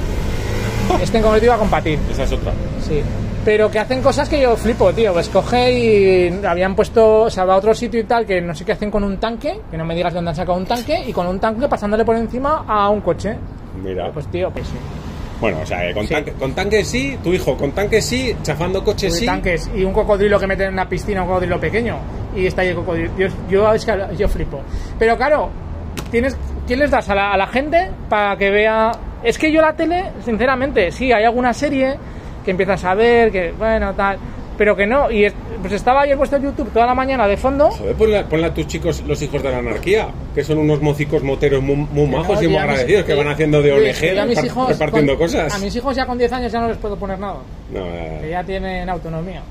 Este 1.02 1.18
en 1.18 1.22
concreto 1.22 1.46
iba 1.46 1.56
con 1.58 1.68
patín. 1.70 1.98
Esa 2.10 2.24
es 2.24 2.32
otra. 2.32 2.52
Sí. 2.86 3.00
Pero 3.44 3.70
que 3.70 3.78
hacen 3.78 4.02
cosas 4.02 4.28
que 4.28 4.40
yo 4.40 4.54
flipo, 4.56 4.92
tío. 4.92 5.12
Pues 5.12 5.28
coge 5.28 5.72
y 5.72 6.44
habían 6.44 6.74
puesto, 6.76 7.22
o 7.22 7.30
sea, 7.30 7.44
va 7.44 7.54
a 7.54 7.56
otro 7.56 7.72
sitio 7.74 8.00
y 8.00 8.04
tal, 8.04 8.26
que 8.26 8.40
no 8.40 8.54
sé 8.54 8.64
qué 8.64 8.72
hacen 8.72 8.90
con 8.90 9.02
un 9.02 9.16
tanque, 9.18 9.60
que 9.70 9.76
no 9.78 9.84
me 9.84 9.94
digas 9.94 10.12
dónde 10.12 10.30
han 10.30 10.36
sacado 10.36 10.58
un 10.58 10.66
tanque, 10.66 11.02
y 11.06 11.12
con 11.12 11.26
un 11.26 11.38
tanque 11.40 11.66
pasándole 11.68 12.04
por 12.04 12.16
encima 12.16 12.64
a 12.68 12.90
un 12.90 13.00
coche. 13.00 13.36
Mira. 13.82 14.10
Pues 14.12 14.26
tío, 14.26 14.50
pues 14.50 14.66
sí. 14.66 14.74
Bueno, 15.40 15.58
o 15.62 15.66
sea, 15.66 15.88
eh, 15.88 15.94
con, 15.94 16.06
Sí. 16.06 16.12
tanque, 16.12 16.32
con 16.32 16.52
tanque 16.52 16.84
sí, 16.84 17.16
tu 17.24 17.32
hijo 17.32 17.56
con 17.56 17.72
tanque 17.72 18.02
sí, 18.02 18.36
chafando 18.42 18.84
coches 18.84 19.16
sí. 19.16 19.24
tanques 19.24 19.70
y 19.74 19.84
un 19.84 19.94
cocodrilo 19.94 20.38
que 20.38 20.46
meten 20.46 20.66
en 20.66 20.72
una 20.74 20.86
piscina, 20.86 21.22
un 21.22 21.28
cocodrilo 21.28 21.58
pequeño, 21.58 21.96
y 22.36 22.44
está 22.44 22.60
ahí 22.60 22.68
el 22.68 22.74
cocodrilo. 22.74 23.10
Yo, 23.16 23.28
yo, 23.48 23.72
es 23.72 23.86
que 23.86 23.92
yo 24.18 24.28
flipo. 24.28 24.60
Pero 24.98 25.16
claro, 25.16 25.48
tienes, 26.10 26.36
¿qué 26.70 26.76
les 26.76 26.88
das 26.90 27.08
a 27.08 27.14
la, 27.16 27.32
a 27.32 27.36
la 27.36 27.48
gente 27.48 27.90
para 28.08 28.36
que 28.36 28.48
vea? 28.50 28.92
Es 29.24 29.36
que 29.38 29.50
yo 29.50 29.60
la 29.60 29.74
tele, 29.74 30.04
sinceramente, 30.24 30.92
sí, 30.92 31.10
hay 31.12 31.24
alguna 31.24 31.52
serie 31.52 31.96
que 32.44 32.52
empiezas 32.52 32.84
a 32.84 32.94
ver, 32.94 33.32
que 33.32 33.50
bueno, 33.58 33.92
tal, 33.94 34.16
pero 34.56 34.76
que 34.76 34.86
no. 34.86 35.10
Y 35.10 35.24
es- 35.24 35.34
pues 35.60 35.72
estaba 35.74 36.02
ayer 36.02 36.16
puesto 36.16 36.36
en 36.36 36.44
YouTube 36.44 36.70
toda 36.72 36.86
la 36.86 36.94
mañana 36.94 37.26
de 37.26 37.36
fondo. 37.36 37.70
Joder, 37.70 37.94
ponle, 37.96 38.24
ponle 38.24 38.46
a 38.46 38.54
tus 38.54 38.66
chicos 38.68 39.02
los 39.06 39.20
hijos 39.20 39.42
de 39.42 39.50
la 39.50 39.58
anarquía, 39.58 40.08
que 40.34 40.42
son 40.44 40.58
unos 40.58 40.80
mocicos 40.80 41.22
moteros 41.24 41.60
muy, 41.62 41.74
muy 41.76 42.06
majos 42.06 42.36
No, 42.36 42.42
y 42.42 42.46
muy 42.46 42.54
mis- 42.54 42.62
agradecidos, 42.62 43.04
que 43.04 43.14
van 43.14 43.28
haciendo 43.28 43.60
de 43.60 43.72
ONG 43.72 44.14
yo 44.14 44.22
a 44.22 44.24
mis 44.26 44.38
repar- 44.38 44.46
hijos 44.46 44.68
repartiendo 44.68 45.12
con- 45.18 45.26
cosas. 45.26 45.54
A 45.54 45.58
mis 45.58 45.74
hijos 45.76 45.94
ya 45.96 46.06
con 46.06 46.16
10 46.16 46.32
años 46.32 46.50
ya 46.52 46.60
no 46.60 46.68
les 46.68 46.76
puedo 46.78 46.96
poner 46.96 47.18
nada. 47.18 47.40
No, 47.72 47.80
eh, 47.84 48.18
que 48.22 48.30
ya 48.30 48.44
tienen 48.44 48.88
autonomía. 48.88 49.42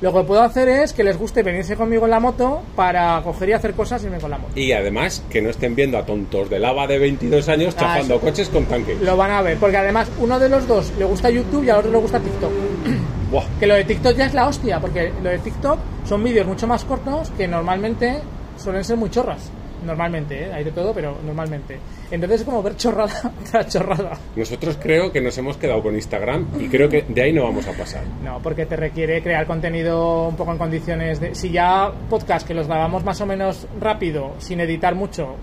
Lo 0.00 0.12
que 0.12 0.22
puedo 0.22 0.42
hacer 0.42 0.68
es 0.68 0.92
que 0.92 1.02
les 1.02 1.18
guste 1.18 1.42
venirse 1.42 1.74
conmigo 1.76 2.04
en 2.04 2.12
la 2.12 2.20
moto 2.20 2.62
para 2.76 3.20
coger 3.22 3.48
y 3.48 3.52
hacer 3.52 3.74
cosas 3.74 4.02
y 4.02 4.06
irme 4.06 4.18
con 4.18 4.30
la 4.30 4.38
moto. 4.38 4.52
Y 4.58 4.70
además, 4.70 5.24
que 5.28 5.42
no 5.42 5.50
estén 5.50 5.74
viendo 5.74 5.98
a 5.98 6.06
tontos 6.06 6.48
de 6.48 6.60
lava 6.60 6.86
de 6.86 6.98
22 6.98 7.48
años 7.48 7.74
Ah, 7.76 7.80
chafando 7.80 8.20
coches 8.20 8.48
con 8.48 8.64
tanque. 8.66 8.96
Lo 9.02 9.16
van 9.16 9.32
a 9.32 9.42
ver, 9.42 9.58
porque 9.58 9.76
además 9.76 10.08
uno 10.20 10.38
de 10.38 10.48
los 10.48 10.68
dos 10.68 10.92
le 10.98 11.04
gusta 11.04 11.30
YouTube 11.30 11.64
y 11.64 11.70
al 11.70 11.78
otro 11.78 11.90
le 11.90 11.98
gusta 11.98 12.20
TikTok. 12.20 12.50
Buah. 13.32 13.44
Que 13.58 13.66
lo 13.66 13.74
de 13.74 13.84
TikTok 13.84 14.16
ya 14.16 14.26
es 14.26 14.34
la 14.34 14.46
hostia, 14.46 14.80
porque 14.80 15.12
lo 15.22 15.30
de 15.30 15.38
TikTok 15.38 15.78
son 16.06 16.22
vídeos 16.22 16.46
mucho 16.46 16.66
más 16.68 16.84
cortos 16.84 17.30
que 17.36 17.48
normalmente 17.48 18.20
suelen 18.56 18.84
ser 18.84 18.96
muy 18.96 19.10
chorras. 19.10 19.50
Normalmente, 19.84 20.44
¿eh? 20.44 20.52
hay 20.52 20.64
de 20.64 20.72
todo, 20.72 20.92
pero 20.92 21.16
normalmente. 21.24 21.78
Entonces 22.10 22.40
es 22.40 22.46
como 22.46 22.62
ver 22.62 22.76
chorrada 22.76 23.32
tras 23.50 23.68
chorrada. 23.68 24.18
Nosotros 24.36 24.78
creo 24.80 25.12
que 25.12 25.20
nos 25.20 25.36
hemos 25.38 25.56
quedado 25.56 25.82
con 25.82 25.94
Instagram 25.94 26.46
y 26.58 26.68
creo 26.68 26.88
que 26.88 27.04
de 27.08 27.22
ahí 27.22 27.32
no 27.32 27.44
vamos 27.44 27.66
a 27.68 27.72
pasar. 27.72 28.02
No, 28.22 28.40
porque 28.42 28.66
te 28.66 28.76
requiere 28.76 29.22
crear 29.22 29.46
contenido 29.46 30.28
un 30.28 30.36
poco 30.36 30.52
en 30.52 30.58
condiciones 30.58 31.20
de... 31.20 31.34
Si 31.34 31.50
ya 31.50 31.90
podcast 32.10 32.46
que 32.46 32.54
los 32.54 32.66
grabamos 32.66 33.04
más 33.04 33.20
o 33.20 33.26
menos 33.26 33.66
rápido, 33.80 34.34
sin 34.38 34.60
editar 34.60 34.94
mucho, 34.94 35.36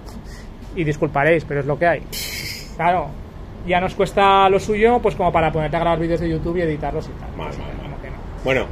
y 0.75 0.83
disculparéis, 0.83 1.45
pero 1.45 1.61
es 1.61 1.65
lo 1.65 1.79
que 1.79 1.87
hay. 1.87 2.01
Claro, 2.75 3.07
ya 3.65 3.79
nos 3.79 3.95
cuesta 3.95 4.49
lo 4.49 4.59
suyo, 4.59 4.99
pues 5.01 5.15
como 5.15 5.31
para 5.31 5.51
ponerte 5.51 5.77
a 5.77 5.79
grabar 5.79 5.99
vídeos 5.99 6.19
de 6.19 6.29
YouTube 6.29 6.57
y 6.57 6.61
editarlos 6.61 7.07
y 7.07 7.19
tal. 7.19 7.29
Mal, 7.35 7.57
mal, 7.57 7.67
mal. 7.67 7.83
como 7.83 8.01
que 8.01 8.09
no. 8.09 8.17
Bueno, 8.43 8.65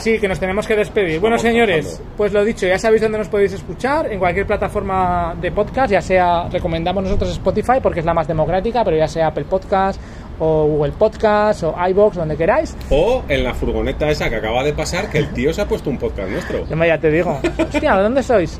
Sí, 0.00 0.18
que 0.18 0.28
nos 0.28 0.40
tenemos 0.40 0.66
que 0.66 0.76
despedir. 0.76 1.20
Bueno, 1.20 1.38
señores, 1.38 2.02
pues 2.16 2.32
lo 2.32 2.44
dicho, 2.44 2.66
ya 2.66 2.78
sabéis 2.78 3.02
dónde 3.02 3.18
nos 3.18 3.28
podéis 3.28 3.52
escuchar, 3.52 4.10
en 4.10 4.18
cualquier 4.18 4.46
plataforma 4.46 5.34
de 5.40 5.52
podcast, 5.52 5.92
ya 5.92 6.00
sea, 6.00 6.48
recomendamos 6.48 7.04
nosotros 7.04 7.30
Spotify 7.32 7.78
porque 7.82 8.00
es 8.00 8.06
la 8.06 8.14
más 8.14 8.26
democrática, 8.26 8.82
pero 8.84 8.96
ya 8.96 9.06
sea 9.08 9.28
Apple 9.28 9.44
Podcast 9.44 10.00
o 10.38 10.64
Google 10.66 10.92
Podcast 10.92 11.62
o 11.64 11.74
iBox, 11.90 12.16
donde 12.16 12.36
queráis. 12.36 12.76
o 12.90 13.22
en 13.28 13.44
la 13.44 13.54
furgoneta 13.54 14.08
esa 14.10 14.28
que 14.30 14.36
acaba 14.36 14.64
de 14.64 14.72
pasar, 14.72 15.10
que 15.10 15.18
el 15.18 15.32
tío 15.32 15.52
se 15.52 15.60
ha 15.60 15.68
puesto 15.68 15.90
un 15.90 15.98
podcast 15.98 16.30
nuestro. 16.30 16.64
Ya 16.90 16.98
te 16.98 17.10
digo. 17.10 17.38
Hostia, 17.58 17.96
¿de 17.96 18.02
dónde 18.02 18.22
sois? 18.22 18.58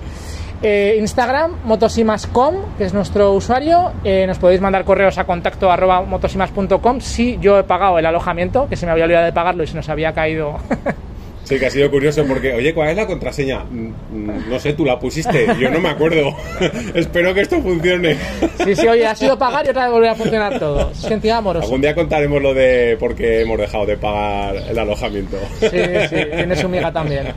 Eh, 0.62 0.96
Instagram, 0.98 1.56
motosimas.com, 1.64 2.54
que 2.76 2.84
es 2.84 2.92
nuestro 2.92 3.32
usuario. 3.32 3.92
Eh, 4.04 4.26
nos 4.26 4.38
podéis 4.38 4.60
mandar 4.60 4.84
correos 4.84 5.16
a 5.16 5.24
contacto 5.24 5.72
arroba 5.72 6.02
motosimas.com 6.02 7.00
si 7.00 7.38
yo 7.40 7.58
he 7.58 7.64
pagado 7.64 7.98
el 7.98 8.04
alojamiento, 8.04 8.68
que 8.68 8.76
se 8.76 8.84
me 8.84 8.92
había 8.92 9.04
olvidado 9.04 9.24
de 9.24 9.32
pagarlo 9.32 9.62
y 9.62 9.66
se 9.66 9.74
nos 9.74 9.88
había 9.88 10.12
caído. 10.12 10.58
Sí, 11.44 11.58
que 11.58 11.66
ha 11.66 11.70
sido 11.70 11.90
curioso 11.90 12.24
porque, 12.26 12.52
oye, 12.52 12.72
¿cuál 12.74 12.90
es 12.90 12.96
la 12.96 13.06
contraseña? 13.06 13.64
Mm, 13.64 13.88
mm, 14.12 14.50
No 14.50 14.60
sé, 14.60 14.74
tú 14.74 14.84
la 14.84 14.98
pusiste, 15.00 15.46
yo 15.58 15.70
no 15.70 15.80
me 15.80 15.88
acuerdo. 15.88 16.34
Espero 16.94 17.34
que 17.34 17.40
esto 17.40 17.60
funcione. 17.60 18.16
sí, 18.64 18.76
sí, 18.76 18.86
oye, 18.86 19.06
ha 19.06 19.14
sido 19.16 19.36
pagar 19.38 19.66
y 19.66 19.70
otra 19.70 19.84
vez 19.84 19.92
volver 19.92 20.10
a 20.10 20.14
funcionar 20.14 20.58
todo. 20.58 20.94
Se 20.94 21.08
sentía 21.08 21.38
amoroso. 21.38 21.64
Algún 21.64 21.80
día 21.80 21.94
contaremos 21.94 22.40
lo 22.40 22.54
de 22.54 22.96
por 23.00 23.14
qué 23.16 23.40
hemos 23.40 23.58
dejado 23.58 23.86
de 23.86 23.96
pagar 23.96 24.54
el 24.68 24.78
alojamiento. 24.78 25.38
Sí, 25.60 25.68
sí, 26.08 26.16
tiene 26.36 26.54
su 26.56 26.68
miga 26.68 26.92
también. 26.92 27.28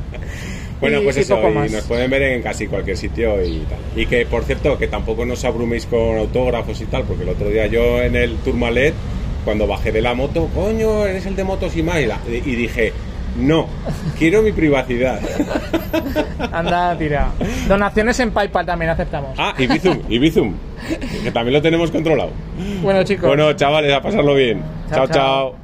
Bueno, 0.80 0.99
pues 1.01 1.15
y 1.15 1.21
eso, 1.21 1.39
y 1.65 1.69
nos 1.71 1.84
pueden 1.85 2.11
ver 2.11 2.21
en 2.23 2.41
casi 2.41 2.67
cualquier 2.67 2.97
sitio 2.97 3.41
y 3.43 3.59
tal. 3.59 3.80
Y 3.95 4.05
que, 4.05 4.25
por 4.25 4.43
cierto, 4.43 4.77
que 4.77 4.88
tampoco 4.88 5.25
nos 5.25 5.43
abruméis 5.45 5.85
con 5.85 6.17
autógrafos 6.17 6.81
y 6.81 6.85
tal, 6.85 7.03
porque 7.03 7.23
el 7.23 7.30
otro 7.30 7.49
día 7.49 7.67
yo 7.67 8.01
en 8.01 8.17
el 8.17 8.35
Tourmalet, 8.39 8.93
cuando 9.45 9.65
bajé 9.65 9.93
de 9.93 10.01
la 10.01 10.13
moto, 10.13 10.49
coño, 10.53 11.05
eres 11.05 11.25
el 11.25 11.38
de 11.38 11.45
motos 11.45 11.75
y 11.77 11.84
más, 11.84 12.01
y, 12.01 12.05
la- 12.05 12.19
y 12.27 12.41
dije, 12.41 12.91
no, 13.38 13.68
quiero 14.18 14.41
mi 14.41 14.51
privacidad. 14.51 15.19
Anda, 16.51 16.97
tira. 16.97 17.31
Donaciones 17.68 18.19
en 18.19 18.31
PayPal 18.31 18.65
también 18.65 18.91
aceptamos. 18.91 19.35
Ah, 19.38 19.53
y 19.57 19.68
Bizum, 19.68 19.99
y 20.10 20.19
Bizum, 20.19 20.53
que 21.23 21.31
también 21.31 21.53
lo 21.53 21.61
tenemos 21.61 21.91
controlado. 21.91 22.31
Bueno, 22.81 23.03
chicos. 23.03 23.27
Bueno, 23.27 23.53
chavales, 23.53 23.93
a 23.93 24.01
pasarlo 24.01 24.35
bien. 24.35 24.61
Chao, 24.89 25.07
chao. 25.07 25.07
chao. 25.07 25.14
chao. 25.51 25.62